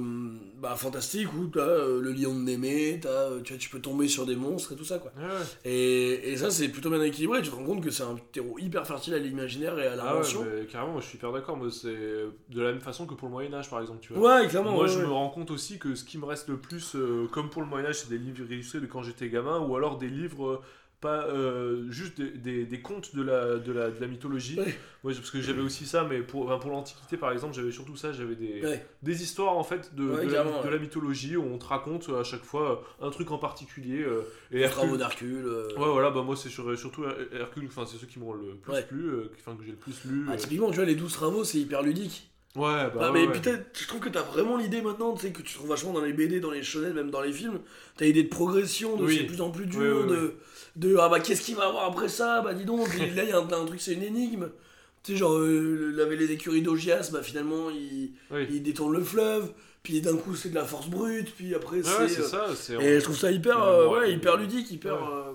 bah, 0.60 0.74
fantastique 0.76 1.32
où 1.34 1.46
t'as 1.46 1.60
euh, 1.60 2.00
le 2.00 2.12
lion 2.12 2.34
de 2.34 2.40
Némé, 2.40 2.98
t'as, 3.00 3.08
euh, 3.08 3.40
tu, 3.42 3.52
vois, 3.52 3.58
tu 3.60 3.68
peux 3.70 3.80
tomber 3.80 4.08
sur 4.08 4.26
des 4.26 4.34
monstres 4.36 4.72
et 4.72 4.76
tout 4.76 4.84
ça 4.84 4.98
quoi. 4.98 5.12
Ouais, 5.16 5.22
ouais. 5.24 5.70
Et, 5.70 6.32
et 6.32 6.36
ça 6.36 6.50
c'est 6.50 6.68
plutôt 6.68 6.90
bien 6.90 7.00
équilibré, 7.02 7.40
tu 7.40 7.50
te 7.50 7.54
rends 7.54 7.64
compte 7.64 7.82
que 7.82 7.90
c'est 7.90 8.02
un 8.02 8.16
terreau 8.32 8.58
hyper 8.58 8.86
fertile 8.86 9.14
à 9.14 9.18
l'imaginaire 9.18 9.78
et 9.78 9.86
à 9.86 9.92
Ah 9.92 9.96
ouais, 9.96 9.96
l'invention. 10.04 10.44
mais 10.44 10.66
carrément, 10.66 11.00
je 11.00 11.06
suis 11.06 11.16
hyper 11.16 11.32
d'accord. 11.32 11.56
Moi, 11.56 11.68
c'est 11.70 11.88
de 11.88 12.60
la 12.60 12.72
même 12.72 12.80
façon 12.80 13.06
que 13.06 13.14
pour 13.14 13.28
le 13.28 13.32
Moyen-Âge, 13.32 13.70
par 13.70 13.80
exemple. 13.80 14.00
Tu 14.02 14.12
vois. 14.12 14.40
Ouais, 14.40 14.48
clairement. 14.48 14.72
Moi, 14.72 14.86
je 14.88 14.98
me 14.98 15.06
rends 15.06 15.30
compte 15.30 15.50
aussi 15.50 15.78
que 15.78 15.94
ce 15.94 16.04
qui 16.04 16.18
me 16.18 16.24
reste 16.24 16.48
le 16.48 16.56
plus, 16.56 16.96
euh, 16.96 17.26
comme 17.30 17.50
pour 17.50 17.62
le 17.62 17.68
Moyen-Âge, 17.68 18.00
c'est 18.00 18.08
des 18.10 18.18
livres 18.18 18.50
illustrés 18.50 18.80
de 18.80 18.86
quand 18.86 19.02
j'étais 19.02 19.28
gamin, 19.28 19.60
ou 19.60 19.76
alors 19.76 19.96
des 19.98 20.08
livres, 20.08 20.60
pas 21.04 21.26
euh, 21.26 21.84
juste 21.90 22.18
des, 22.20 22.30
des- 22.30 22.64
des 22.64 22.80
contes 22.80 23.14
de 23.14 23.22
la, 23.22 23.56
de 23.58 23.72
la, 23.72 23.90
de 23.90 24.00
la 24.00 24.06
mythologie. 24.06 24.58
Ouais. 24.58 24.74
Ouais, 25.04 25.12
parce 25.14 25.30
que 25.30 25.40
j'avais 25.42 25.60
aussi 25.60 25.84
ça, 25.86 26.04
mais 26.08 26.20
pour, 26.22 26.46
enfin, 26.46 26.58
pour 26.58 26.70
l'Antiquité, 26.70 27.18
par 27.18 27.30
exemple, 27.30 27.54
j'avais 27.54 27.70
surtout 27.70 27.94
ça, 27.94 28.12
j'avais 28.12 28.36
des, 28.36 28.62
Ouais. 28.62 28.86
des 29.02 29.22
histoires 29.22 29.56
en 29.58 29.62
fait 29.62 29.94
de, 29.94 30.02
de, 30.02 30.32
la, 30.32 30.44
de 30.44 30.78
mythologie 30.78 31.36
où 31.36 31.42
on 31.44 31.58
te 31.58 31.66
raconte 31.66 32.08
euh, 32.08 32.20
à 32.20 32.24
chaque 32.24 32.42
fois 32.44 32.86
euh, 33.02 33.06
un 33.06 33.10
truc 33.10 33.30
en 33.30 33.38
particulier. 33.38 34.02
euh, 34.02 34.22
et 34.50 34.60
Les 34.60 34.68
travaux 34.68 34.96
d'Hercule. 34.96 35.44
euh, 35.46 35.68
Ouais, 35.76 35.90
voilà, 35.92 36.10
bah 36.10 36.22
moi 36.22 36.36
c'est 36.36 36.48
sur- 36.48 36.76
surtout 36.78 37.04
Her- 37.04 37.28
Hercule, 37.40 37.66
enfin 37.66 37.84
c'est 37.86 37.98
ceux 37.98 38.06
qui 38.06 38.18
m'ont 38.18 38.32
le 38.32 38.54
plus 38.54 38.82
plu, 38.88 39.10
enfin 39.38 39.56
que 39.56 39.62
j'ai 39.64 39.72
le 39.72 39.76
plus 39.76 40.04
lu. 40.06 40.24
Ah, 40.30 40.36
typiquement, 40.36 40.70
tu 40.70 40.76
vois, 40.76 40.86
les 40.86 40.94
12 40.94 41.12
travaux, 41.12 41.44
c'est 41.44 41.58
hyper 41.58 41.82
ludique. 41.82 42.30
Ouais, 42.56 42.84
bah 42.84 42.90
Bah, 42.94 43.10
mais 43.12 43.26
ouais. 43.26 43.32
putain, 43.32 43.58
je 43.72 43.86
trouve 43.88 44.00
que 44.00 44.08
t'as 44.08 44.22
vraiment 44.22 44.56
l'idée 44.56 44.80
maintenant, 44.80 45.12
tu 45.14 45.22
sais, 45.22 45.32
que 45.32 45.42
tu 45.42 45.54
trouves 45.54 45.68
vachement 45.68 45.92
dans 45.92 46.00
les 46.02 46.12
BD, 46.12 46.38
dans 46.38 46.52
les 46.52 46.62
shonen, 46.62 46.92
même 46.92 47.10
dans 47.10 47.20
les 47.20 47.32
films. 47.32 47.60
T'as 47.96 48.04
l'idée 48.04 48.22
de 48.22 48.28
progression, 48.28 48.96
de 48.96 49.04
Oui. 49.04 49.16
c'est 49.16 49.22
de 49.24 49.28
plus 49.28 49.40
en 49.40 49.50
plus 49.50 49.66
dur, 49.66 50.04
Oui, 50.06 50.12
oui, 50.12 50.16
de, 50.76 50.88
de 50.90 50.96
ah 50.98 51.08
bah 51.08 51.18
qu'est-ce 51.20 51.42
qu'il 51.42 51.56
va 51.56 51.66
avoir 51.66 51.84
après 51.86 52.08
ça, 52.08 52.42
bah 52.42 52.54
dis 52.54 52.64
donc, 52.64 52.88
puis 52.88 53.10
là 53.10 53.24
il 53.24 53.30
y 53.30 53.32
a 53.32 53.38
un, 53.38 53.52
un 53.52 53.64
truc, 53.66 53.80
c'est 53.80 53.94
une 53.94 54.02
énigme. 54.04 54.50
Tu 55.02 55.12
sais, 55.12 55.18
genre, 55.18 55.32
euh, 55.36 56.14
les 56.16 56.30
écuries 56.32 56.62
d'Augias, 56.62 57.10
bah 57.12 57.22
finalement 57.22 57.70
il, 57.70 58.12
il 58.50 58.62
détourne 58.62 58.92
le 58.96 59.02
fleuve, 59.04 59.52
puis 59.82 60.00
d'un 60.00 60.16
coup 60.16 60.34
c'est 60.36 60.50
de 60.50 60.54
la 60.54 60.64
force 60.64 60.88
brute, 60.88 61.34
puis 61.36 61.54
après 61.56 61.78
Ouais, 61.78 61.82
c'est. 61.82 61.98
ouais, 62.02 62.08
c'est 62.08 62.20
euh, 62.22 62.28
ça, 62.28 62.46
c'est. 62.54 62.74
Et 62.74 63.00
je 63.00 63.04
trouve 63.04 63.16
ça 63.18 63.30
hyper, 63.32 63.58
Ouais, 63.58 63.64
euh, 63.66 63.88
ouais, 63.88 64.12
hyper 64.12 64.36
ludique, 64.36 64.70
hyper. 64.70 64.94
Ouais. 64.94 65.08
euh, 65.12 65.32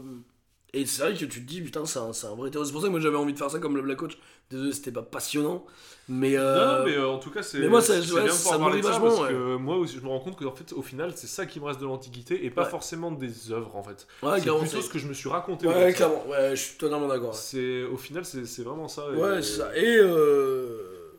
Et 0.74 0.86
c'est 0.86 1.02
vrai 1.02 1.14
que 1.14 1.20
tu 1.26 1.28
te 1.28 1.40
dis, 1.48 1.62
putain, 1.62 1.86
c'est 1.86 1.98
un, 2.00 2.14
c'est 2.14 2.28
un 2.28 2.36
vrai 2.36 2.52
terreau. 2.52 2.64
C'est 2.64 2.72
pour 2.72 2.82
ça 2.82 2.88
que 2.88 2.92
moi 2.92 3.00
j'avais 3.00 3.18
envie 3.18 3.34
de 3.34 3.38
faire 3.40 3.50
ça 3.50 3.58
comme 3.60 3.76
le 3.76 3.82
Black 3.82 3.98
Coach. 3.98 4.18
Désolé, 4.52 4.72
c'était 4.72 4.92
pas 4.92 5.02
passionnant. 5.02 5.66
Mais. 6.08 6.38
Euh, 6.38 6.80
non, 6.80 6.86
mais 6.86 6.96
euh, 6.96 7.08
en 7.10 7.18
tout 7.20 7.32
cas, 7.32 7.42
c'est 7.44 7.60
mais 7.60 7.68
moi, 7.68 7.82
ça- 7.82 8.02
c'est 8.02 8.12
ouais, 8.14 8.24
bien 8.24 8.32
ça 8.34 8.58
parler 8.58 8.82
de 8.82 8.88
parce 8.88 9.00
que 9.00 9.56
moi 9.58 9.78
aussi, 9.78 9.96
je 9.96 10.02
me 10.02 10.08
rends 10.10 10.20
compte 10.20 10.38
qu'en 10.38 10.52
fait, 10.56 10.74
au 10.74 10.82
final, 10.82 11.14
c'est 11.16 11.28
ça 11.28 11.46
qui 11.48 11.60
me 11.60 11.66
reste 11.66 11.80
de 11.80 11.86
l'Antiquité 11.86 12.46
et 12.46 12.50
pas 12.52 12.64
Ouais. 12.64 12.70
forcément 12.70 13.12
des 13.12 13.52
œuvres 13.52 13.76
en 13.76 13.84
fait. 13.84 14.08
c'est 14.22 14.42
clairement, 14.42 14.62
plutôt 14.62 14.78
c'est- 14.78 14.88
ce 14.88 14.90
que 14.90 15.00
je 15.00 15.08
me 15.08 15.14
suis 15.14 15.30
raconté. 15.30 15.68
Ouais, 15.68 15.94
clairement, 15.94 16.24
ouais, 16.30 16.52
je 16.52 16.62
suis 16.62 16.78
totalement 16.78 17.08
d'accord. 17.08 17.36
C'est 17.36 17.84
au 17.84 17.98
final, 17.98 18.26
c'est 18.26 18.46
c'est 18.46 18.64
vraiment 18.64 18.88
ça. 18.88 19.06
et- 19.14 19.18
Ouais, 19.18 19.42
c'est 19.42 19.58
ça. 19.58 19.76
Et, 19.78 19.98
euh, 19.98 21.14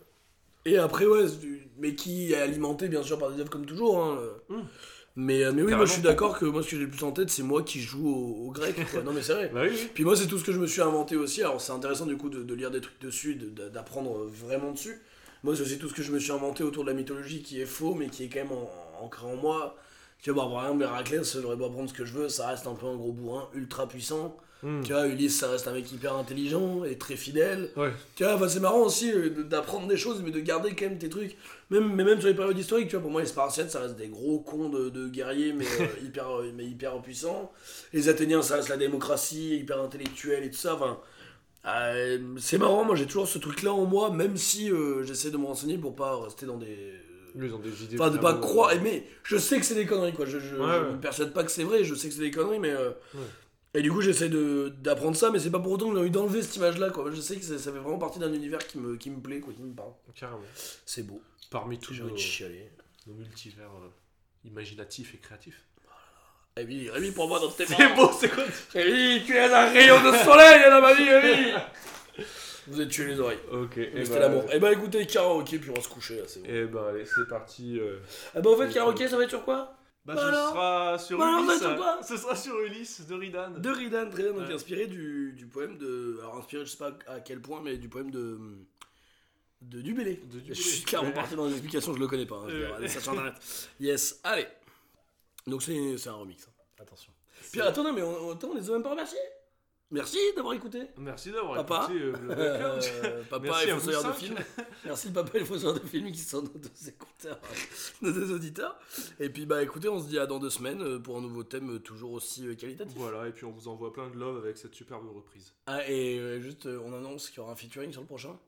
et 0.64 0.77
après, 0.78 1.06
ouais, 1.06 1.24
mais 1.78 1.94
qui 1.94 2.32
est 2.32 2.36
alimenté 2.36 2.89
bien 2.89 3.02
sûr 3.02 3.18
par 3.18 3.31
des 3.31 3.40
œuvres 3.40 3.51
comme 3.51 3.66
toujours. 3.66 4.02
hein. 4.02 4.18
Mm. 4.48 4.60
Mais, 5.16 5.42
euh, 5.44 5.52
mais 5.52 5.62
oui, 5.62 5.72
moi 5.74 5.84
je 5.86 5.92
suis 5.92 6.02
d'accord 6.02 6.38
que 6.38 6.44
moi 6.46 6.62
ce 6.62 6.68
que 6.70 6.76
j'ai 6.76 6.82
le 6.84 6.90
plus 6.90 7.02
en 7.04 7.12
tête, 7.12 7.30
c'est 7.30 7.42
moi 7.42 7.62
qui 7.62 7.80
joue 7.80 8.08
au, 8.08 8.46
au 8.48 8.50
grec. 8.52 8.76
quoi. 8.92 9.02
Non, 9.02 9.12
mais 9.12 9.22
c'est 9.22 9.34
vrai. 9.34 9.50
Bah 9.54 9.62
oui, 9.64 9.70
oui. 9.72 9.90
Puis 9.92 10.04
moi, 10.04 10.16
c'est 10.16 10.26
tout 10.26 10.38
ce 10.38 10.44
que 10.44 10.52
je 10.52 10.58
me 10.58 10.66
suis 10.66 10.80
inventé 10.82 11.16
aussi. 11.16 11.42
Alors, 11.42 11.60
c'est 11.60 11.72
intéressant 11.72 12.06
du 12.06 12.16
coup 12.16 12.30
de, 12.30 12.42
de 12.42 12.54
lire 12.54 12.70
des 12.70 12.80
trucs 12.80 13.00
dessus, 13.00 13.34
de- 13.34 13.50
de- 13.50 13.68
d'apprendre 13.68 14.24
vraiment 14.30 14.70
dessus. 14.72 15.00
Moi, 15.42 15.56
c'est 15.56 15.62
aussi 15.62 15.78
tout 15.78 15.88
ce 15.88 15.94
que 15.94 16.02
je 16.02 16.12
me 16.12 16.18
suis 16.18 16.32
inventé 16.32 16.62
autour 16.62 16.84
de 16.84 16.90
la 16.90 16.94
mythologie 16.94 17.42
qui 17.42 17.60
est 17.60 17.66
faux, 17.66 17.94
mais 17.94 18.08
qui 18.08 18.24
est 18.24 18.28
quand 18.28 18.40
même 18.40 18.52
en- 18.52 19.04
ancré 19.04 19.26
en 19.26 19.36
moi. 19.36 19.76
Tu 20.22 20.30
vois, 20.30 20.44
bah, 20.44 20.50
par 20.52 20.64
exemple, 20.66 20.82
Héraclès, 20.84 21.38
j'aurais 21.40 21.56
beau 21.56 21.64
apprendre 21.64 21.88
ce 21.88 21.94
que 21.94 22.04
je 22.04 22.12
veux, 22.12 22.28
ça 22.28 22.48
reste 22.48 22.66
un 22.66 22.74
peu 22.74 22.86
un 22.86 22.96
gros 22.96 23.12
bourrin, 23.12 23.48
ultra 23.54 23.88
puissant. 23.88 24.36
Hmm. 24.62 24.82
Tu 24.82 24.92
vois, 24.92 25.06
Ulysse, 25.06 25.38
ça 25.38 25.50
reste 25.50 25.66
un 25.68 25.72
mec 25.72 25.90
hyper 25.90 26.14
intelligent 26.16 26.84
et 26.84 26.98
très 26.98 27.16
fidèle. 27.16 27.70
Ouais. 27.76 27.92
Tu 28.14 28.24
vois, 28.24 28.34
enfin, 28.34 28.48
c'est 28.48 28.60
marrant 28.60 28.82
aussi 28.82 29.10
euh, 29.10 29.30
d'apprendre 29.44 29.86
des 29.88 29.96
choses, 29.96 30.20
mais 30.22 30.30
de 30.30 30.40
garder 30.40 30.74
quand 30.74 30.84
même 30.86 30.98
tes 30.98 31.08
trucs. 31.08 31.36
Même, 31.70 31.94
mais 31.94 32.04
même 32.04 32.18
sur 32.20 32.28
les 32.28 32.34
périodes 32.34 32.58
historiques, 32.58 32.88
tu 32.88 32.96
vois, 32.96 33.02
pour 33.02 33.10
moi, 33.10 33.22
les 33.22 33.26
Spartiates, 33.26 33.70
ça 33.70 33.80
reste 33.80 33.96
des 33.96 34.08
gros 34.08 34.40
cons 34.40 34.68
de, 34.68 34.90
de 34.90 35.08
guerriers, 35.08 35.52
mais, 35.54 35.64
euh, 35.80 35.86
hyper, 36.04 36.28
euh, 36.40 36.52
mais 36.54 36.66
hyper 36.66 37.00
puissants. 37.00 37.50
Les 37.94 38.08
Athéniens, 38.10 38.42
ça 38.42 38.56
reste 38.56 38.68
la 38.68 38.76
démocratie, 38.76 39.56
hyper 39.56 39.80
intellectuelle 39.80 40.44
et 40.44 40.50
tout 40.50 40.58
ça. 40.58 40.74
Enfin, 40.74 40.98
euh, 41.66 42.18
c'est 42.38 42.58
marrant, 42.58 42.84
moi, 42.84 42.96
j'ai 42.96 43.06
toujours 43.06 43.28
ce 43.28 43.38
truc-là 43.38 43.72
en 43.72 43.84
moi, 43.86 44.10
même 44.10 44.36
si 44.36 44.70
euh, 44.70 45.02
j'essaie 45.04 45.30
de 45.30 45.36
me 45.36 45.46
renseigner 45.46 45.78
pour 45.78 45.94
pas 45.94 46.20
rester 46.20 46.46
dans 46.46 46.56
des. 46.56 46.94
Ils 47.34 47.54
ont 47.54 47.58
des 47.58 47.84
idées. 47.84 47.96
Enfin, 48.00 48.10
de 48.10 48.18
pas 48.18 48.34
croire. 48.34 48.72
Mais 48.82 49.04
je 49.22 49.36
sais 49.36 49.58
que 49.58 49.64
c'est 49.64 49.74
des 49.76 49.86
conneries, 49.86 50.12
quoi. 50.12 50.26
Je, 50.26 50.38
je, 50.38 50.56
Ouais, 50.56 50.66
je 50.66 50.84
ouais. 50.84 50.92
me 50.92 51.00
persuade 51.00 51.32
pas 51.32 51.44
que 51.44 51.50
c'est 51.50 51.62
vrai, 51.64 51.84
je 51.84 51.94
sais 51.94 52.08
que 52.08 52.14
c'est 52.14 52.20
des 52.20 52.30
conneries, 52.30 52.58
mais. 52.58 52.74
Ouais. 52.74 52.96
Et 53.74 53.82
du 53.82 53.92
coup, 53.92 54.01
j'essaie 54.01 54.28
de- 54.28 54.72
d'apprendre 54.80 55.16
ça, 55.16 55.30
mais 55.30 55.38
c'est 55.38 55.51
pas 55.51 55.60
pour 55.60 55.72
autant 55.72 55.88
que 55.88 55.94
j'ai 55.94 56.01
envie 56.01 56.10
d'enlever 56.10 56.42
cette 56.42 56.56
image-là, 56.56 56.90
quoi. 56.90 57.10
Je 57.12 57.20
sais 57.20 57.36
que 57.36 57.44
ça, 57.44 57.56
ça 57.59 57.70
fait 57.72 57.78
vraiment 57.78 57.98
partie 57.98 58.18
d'un 58.18 58.32
univers 58.32 58.66
qui 58.66 58.78
me, 58.78 58.97
qui 58.97 59.10
me 59.10 59.20
plaît, 59.20 59.38
quoi, 59.40 59.52
qui 59.52 59.62
me 59.62 59.72
parle. 59.74 59.92
Carrément. 60.14 60.40
C'est 60.84 61.05
beau. 61.05 61.22
Parmi 61.51 61.78
tous 61.78 61.94
nos, 61.94 62.09
nos 63.06 63.14
multivers 63.14 63.70
euh, 63.82 63.88
imaginatifs 64.44 65.14
et 65.14 65.18
créatifs. 65.18 65.62
Rémi, 66.56 66.90
Rémi, 66.90 67.12
pour 67.12 67.28
moi, 67.28 67.38
dans 67.38 67.48
tes 67.48 67.64
C'est 67.64 67.94
beau, 67.94 68.10
c'est 68.18 68.28
quoi 68.28 68.42
Rémi, 68.74 69.22
tu 69.24 69.34
es 69.36 69.40
un 69.52 69.70
rayon 69.70 70.02
de 70.02 70.16
soleil 70.18 70.62
dans 70.68 70.80
ma 70.80 70.92
vie, 70.94 71.09
Rémi 71.09 71.52
Vous 72.66 72.80
êtes 72.80 72.88
tué 72.88 73.06
les 73.06 73.20
oreilles. 73.20 73.38
Ok. 73.52 73.76
Mais 73.76 74.05
C'était 74.05 74.18
bah, 74.18 74.28
l'amour. 74.28 74.44
Eh 74.52 74.59
ben 74.59 74.72
écoutez, 74.72 75.06
karaoké, 75.06 75.59
puis 75.59 75.70
on 75.70 75.74
va 75.74 75.80
se 75.80 75.88
coucher, 75.88 76.16
là, 76.16 76.22
c'est 76.26 76.40
bon. 76.40 76.48
Et 76.48 76.64
ben 76.66 76.84
allez, 76.88 77.05
c'est 77.06 77.28
parti. 77.28 77.78
euh. 77.78 77.98
Ah 78.34 78.40
bah, 78.40 78.51
en 78.51 78.56
fait, 78.56 78.68
karaoké, 78.68 79.06
ça 79.09 79.16
va 79.16 79.22
être 79.24 79.30
sur 79.30 79.44
quoi? 79.44 79.76
Bah, 80.06 80.14
Bah 80.14 80.20
ce 80.22 80.27
alors 80.28 80.48
sera 80.51 80.98
sur 80.98 81.18
Bah 81.18 81.27
alors, 81.28 81.44
Ulysse. 81.44 81.62
être 81.62 81.77
quoi 81.77 82.02
Ce 82.02 82.16
sera 82.16 82.35
sur 82.36 82.59
Ulysse 82.60 83.06
de 83.06 83.14
Ridan. 83.14 83.51
De 83.51 83.68
Ridan, 83.70 84.09
très 84.10 84.22
bien, 84.24 84.32
donc 84.32 84.48
Ouais. 84.48 84.55
inspiré 84.55 84.86
du, 84.86 85.32
du 85.36 85.47
poème 85.47 85.77
de. 85.78 86.18
Alors, 86.20 86.39
inspiré, 86.39 86.64
je 86.64 86.70
sais 86.70 86.78
pas 86.78 86.97
à 87.06 87.20
quel 87.20 87.40
point, 87.43 87.60
mais 87.62 87.77
du 87.77 87.89
poème 87.89 88.10
de. 88.10 88.39
de 89.60 89.81
Dubélé. 89.82 90.16
De 90.16 90.39
Dubélé. 90.40 90.55
Je 90.55 90.62
suis 90.62 90.85
carrément 90.85 91.12
parti 91.12 91.35
dans 91.36 91.44
les 91.47 91.52
explications, 91.52 91.93
je 91.94 91.98
le 91.98 92.06
connais 92.09 92.24
pas. 92.27 92.36
hein, 92.36 92.48
Euh. 92.48 92.66
regarder 92.66 92.89
ça. 92.89 93.12
Yes, 93.78 94.20
allez. 94.24 94.47
Donc, 95.47 95.62
c'est 95.62 96.09
un 96.09 96.12
remix. 96.14 96.44
hein. 96.48 96.52
Attention. 96.81 97.12
Puis 97.52 97.60
attendez, 97.60 97.93
mais 97.93 98.02
on, 98.02 98.31
attends, 98.32 98.48
on 98.52 98.55
les 98.55 98.68
a 98.70 98.72
même 98.72 98.82
pas 98.82 98.90
remerciés. 98.90 99.18
Merci 99.92 100.18
d'avoir 100.36 100.54
écouté. 100.54 100.82
Merci 100.98 101.32
d'avoir 101.32 101.60
écouté 101.60 102.00
euh. 102.00 102.14
Euh, 102.30 103.22
papa 103.28 103.46
Merci 103.46 103.68
et 103.68 103.72
fossoyeur 103.72 104.04
de 104.04 104.12
film. 104.12 104.36
Merci 104.84 105.10
papa 105.10 105.30
et 105.34 105.40
le 105.40 105.44
fossoyeur 105.44 105.80
de 105.80 105.86
film 105.86 106.12
qui 106.12 106.20
sont 106.20 106.42
nos 106.42 106.48
deux 106.48 106.88
écouteurs, 106.88 107.40
nos 108.02 108.12
deux 108.12 108.32
auditeurs. 108.32 108.78
Et 109.18 109.30
puis 109.30 109.46
bah 109.46 109.62
écoutez, 109.62 109.88
on 109.88 109.98
se 109.98 110.06
dit 110.06 110.18
à 110.18 110.26
dans 110.26 110.38
deux 110.38 110.50
semaines 110.50 110.80
euh, 110.82 110.98
pour 111.00 111.18
un 111.18 111.20
nouveau 111.20 111.42
thème 111.42 111.74
euh, 111.74 111.78
toujours 111.80 112.12
aussi 112.12 112.46
euh, 112.46 112.54
qualitatif. 112.54 112.96
Voilà, 112.96 113.26
et 113.26 113.32
puis 113.32 113.44
on 113.44 113.50
vous 113.50 113.66
envoie 113.66 113.92
plein 113.92 114.08
de 114.08 114.16
love 114.16 114.36
avec 114.36 114.58
cette 114.58 114.74
superbe 114.74 115.08
reprise. 115.12 115.52
Ah 115.66 115.80
et 115.88 116.18
euh, 116.20 116.40
juste 116.40 116.66
on 116.66 116.92
annonce 116.92 117.28
qu'il 117.28 117.38
y 117.38 117.40
aura 117.40 117.52
un 117.52 117.56
featuring 117.56 117.90
sur 117.90 118.00
le 118.02 118.06
prochain? 118.06 118.38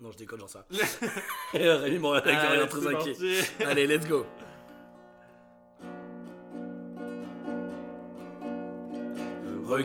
Non 0.00 0.10
je 0.12 0.16
déconne 0.16 0.40
genre 0.40 0.48
ça. 0.48 0.66
et 1.54 1.70
Rémi 1.70 2.06
Allez, 2.06 2.32
rien 2.32 2.66
très 2.66 2.86
inquiet. 2.86 3.14
Allez 3.60 3.86
let's 3.86 4.06
go. 4.06 4.24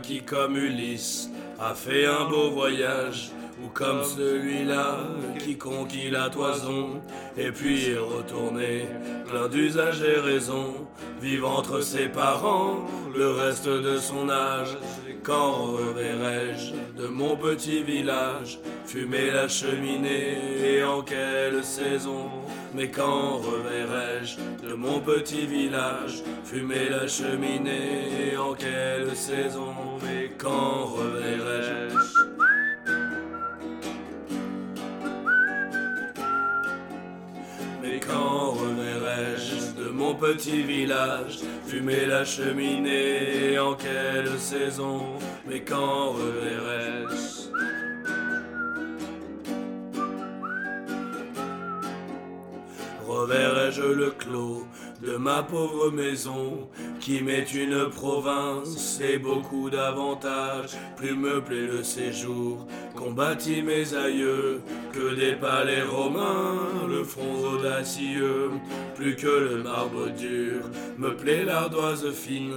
Qui 0.03 0.21
comme 0.21 0.57
Ulysse 0.57 1.29
a 1.59 1.73
fait 1.73 2.05
un 2.05 2.29
beau 2.29 2.49
voyage, 2.51 3.31
ou 3.63 3.67
comme 3.69 4.03
celui-là 4.03 4.99
qui 5.39 5.57
conquit 5.57 6.09
la 6.09 6.29
toison, 6.29 7.01
et 7.37 7.51
puis 7.51 7.89
est 7.89 7.97
retourné, 7.97 8.87
plein 9.27 9.49
d'usage 9.49 10.01
et 10.01 10.19
raison, 10.19 10.73
vivre 11.21 11.49
entre 11.49 11.81
ses 11.81 12.07
parents 12.07 12.85
le 13.13 13.31
reste 13.31 13.67
de 13.67 13.97
son 13.97 14.29
âge. 14.29 14.77
Quand 15.23 15.73
reverrai-je 15.73 16.73
de 16.99 17.07
mon 17.07 17.37
petit 17.37 17.83
village 17.83 18.59
fumer 18.85 19.29
la 19.29 19.47
cheminée 19.47 20.37
et 20.63 20.83
en 20.83 21.03
quelle 21.03 21.63
saison? 21.63 22.29
Mais 22.73 22.89
quand 22.89 23.37
reverrai-je 23.37 24.37
de 24.67 24.73
mon 24.73 24.99
petit 24.99 25.45
village 25.45 26.23
fumer 26.43 26.89
la 26.89 27.07
cheminée 27.07 28.31
et 28.33 28.37
en 28.37 28.53
quelle 28.53 29.15
saison? 29.15 29.75
Mais 30.03 30.31
quand 30.39 30.85
reverrai-je 30.85 32.30
mon 40.01 40.15
petit 40.15 40.63
village 40.63 41.37
fumer 41.67 42.05
la 42.07 42.25
cheminée 42.25 43.59
en 43.59 43.75
quelle 43.75 44.39
saison 44.39 44.99
Mais 45.47 45.61
quand 45.61 46.13
reverrai-je? 46.13 47.41
Reverrai-je 53.07 53.83
le 54.01 54.09
clos 54.11 54.65
de 55.01 55.17
ma 55.17 55.41
pauvre 55.43 55.89
maison 55.91 56.69
qui 56.99 57.21
m'est 57.21 57.53
une 57.53 57.89
province 57.89 58.99
et 59.01 59.17
beaucoup 59.17 59.69
d'avantages. 59.69 60.77
Plus 60.95 61.15
meublé 61.15 61.65
le 61.67 61.83
séjour 61.83 62.67
qu'ont 62.95 63.11
bâti 63.11 63.61
mes 63.63 63.93
aïeux, 63.95 64.61
que 64.93 65.15
des 65.15 65.33
palais 65.33 65.83
romains, 65.83 66.59
le 66.87 67.03
front 67.03 67.55
audacieux, 67.55 68.51
plus 68.95 69.15
que 69.15 69.27
le 69.27 69.63
marbre 69.63 70.09
dur, 70.09 70.61
me 70.97 71.15
plaît 71.15 71.43
l'ardoise 71.43 72.11
fine, 72.11 72.53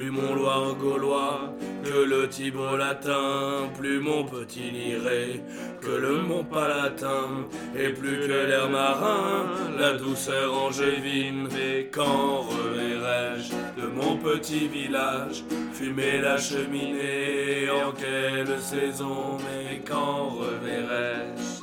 plus 0.00 0.10
mon 0.10 0.34
Loire 0.34 0.74
gaulois, 0.76 1.54
que 1.84 2.04
le 2.04 2.26
Tibre 2.26 2.74
latin, 2.78 3.68
plus 3.78 4.00
mon 4.00 4.24
petit 4.24 4.70
liré, 4.70 5.42
que 5.82 5.90
le 5.90 6.22
mont 6.22 6.42
palatin, 6.42 7.46
et 7.76 7.90
plus 7.90 8.20
que 8.20 8.46
l'air 8.48 8.70
marin, 8.70 9.50
la 9.78 9.92
douceur 9.98 10.54
angevine, 10.54 11.48
mais 11.52 11.90
quand 11.92 12.46
reverrai-je 12.48 13.52
de 13.78 13.88
mon 13.88 14.16
petit 14.16 14.68
village, 14.68 15.44
fumer 15.74 16.18
la 16.22 16.38
cheminée, 16.38 17.68
en 17.68 17.92
quelle 17.92 18.58
saison, 18.58 19.36
mais 19.44 19.82
quand 19.86 20.30
reverrai-je? 20.30 21.59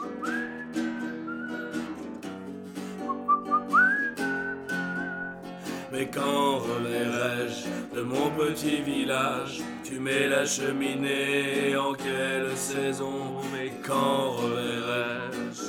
Mais 5.98 6.06
quand 6.14 6.60
reverrai-je 6.60 7.96
de 7.96 8.02
mon 8.04 8.30
petit 8.30 8.84
village? 8.84 9.62
Fumer 9.84 10.28
la 10.28 10.46
cheminée 10.46 11.76
en 11.76 11.94
quelle 11.94 12.56
saison? 12.56 13.38
Mais 13.52 13.72
quand 13.84 14.34
reverrai-je? 14.34 15.64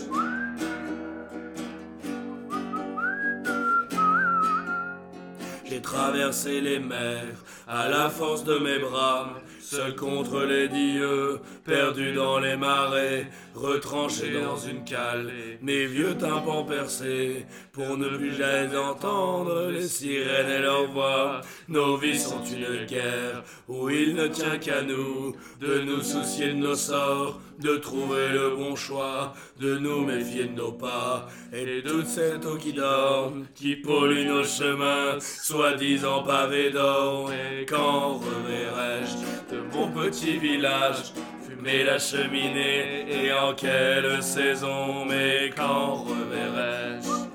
J'ai 5.65 5.81
traversé 5.81 6.61
les 6.61 6.79
mers 6.79 7.25
à 7.67 7.89
la 7.89 8.11
force 8.11 8.45
de 8.45 8.59
mes 8.59 8.79
bras, 8.79 9.31
seul 9.61 9.95
contre 9.95 10.45
les 10.45 10.69
dieux, 10.69 11.41
perdu 11.65 12.13
dans 12.15 12.39
les 12.39 12.57
marais, 12.57 13.31
retranché 13.55 14.41
dans 14.43 14.57
une 14.57 14.85
cale, 14.85 15.31
mes 15.61 15.85
vieux 15.87 16.17
tympans 16.17 16.65
percés, 16.65 17.45
pour 17.79 17.97
ne 17.97 18.09
plus 18.09 18.35
jamais 18.35 18.77
entendre 18.77 19.71
les 19.71 19.87
sirènes 19.87 20.51
et 20.51 20.63
leurs 20.63 20.91
voix. 20.91 21.41
Nos 21.69 21.97
vies 21.97 22.19
sont 22.19 22.43
une 22.43 22.87
guerre 22.87 23.45
où 23.69 23.89
il 23.89 24.17
ne 24.17 24.27
tient 24.27 24.59
qu'à 24.59 24.83
nous 24.83 25.37
de 25.61 25.83
nous 25.83 26.03
soucier 26.03 26.49
de 26.49 26.55
nos 26.55 26.75
sorts, 26.75 27.41
de 27.61 27.77
trouver 27.77 28.31
le 28.33 28.57
bon 28.57 28.75
choix, 28.75 29.33
de 29.61 29.79
nous 29.79 30.05
méfier 30.05 30.47
de 30.47 30.57
nos 30.57 30.73
pas 30.73 31.29
et 31.53 31.65
de 31.65 31.89
toute 31.89 32.09
cette 32.09 32.45
eau 32.47 32.57
qui 32.57 32.73
dort, 32.73 33.33
qui 33.55 33.77
pollue 33.77 34.27
nos 34.27 34.43
chemins, 34.43 35.21
soi-disant 35.21 36.25
pavés 36.25 36.71
d'or. 36.71 37.31
Et 37.33 37.65
quand 37.65 38.15
reverrai-je 38.15 39.55
de 39.55 39.61
mon 39.73 39.89
petit 39.93 40.37
village 40.37 41.13
fumer 41.47 41.85
la 41.85 42.01
cheminée 42.01 43.07
et 43.09 43.33
en 43.33 43.55
quelle 43.55 44.21
saison, 44.21 45.05
mais 45.05 45.53
quand 45.57 45.95
reverrai-je 45.95 47.28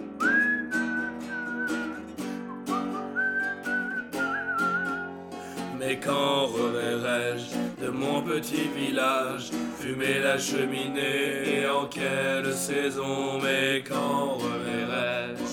Mais 5.86 6.00
quand 6.00 6.48
reverrai-je 6.48 7.84
de 7.84 7.90
mon 7.90 8.22
petit 8.22 8.70
village 8.74 9.52
fumer 9.80 10.20
la 10.20 10.38
cheminée 10.38 11.60
et 11.60 11.68
en 11.68 11.88
quelle 11.88 12.54
saison 12.54 13.40
Mais 13.42 13.84
quand 13.86 14.38
reverrai-je 14.38 15.44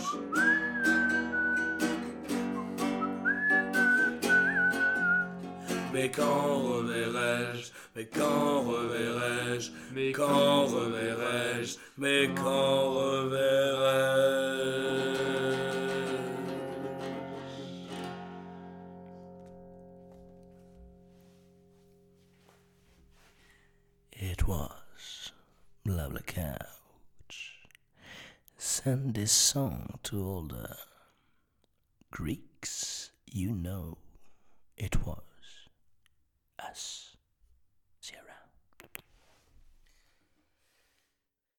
Mais 5.93 6.11
quand 6.11 6.59
reverrai-je 6.59 7.73
Mais 7.97 8.07
quand 8.07 8.63
reverrai-je 8.63 9.71
Mais 9.93 10.13
quand 10.13 10.67
reverrai-je 10.67 11.77
Mais 11.99 12.31
quand 12.37 12.91
reverrai-je 12.93 14.21
It 24.41 24.49
was 24.49 25.33
Blabla 25.87 26.25
Couch. 26.25 27.59
Send 28.57 29.13
this 29.13 29.33
song 29.33 29.99
to 30.05 30.25
all 30.25 30.45
the 30.45 30.79
Greeks 32.11 33.11
you 33.31 33.51
know. 33.51 33.99
It 34.79 35.05
was 35.05 35.69
us. 36.59 37.10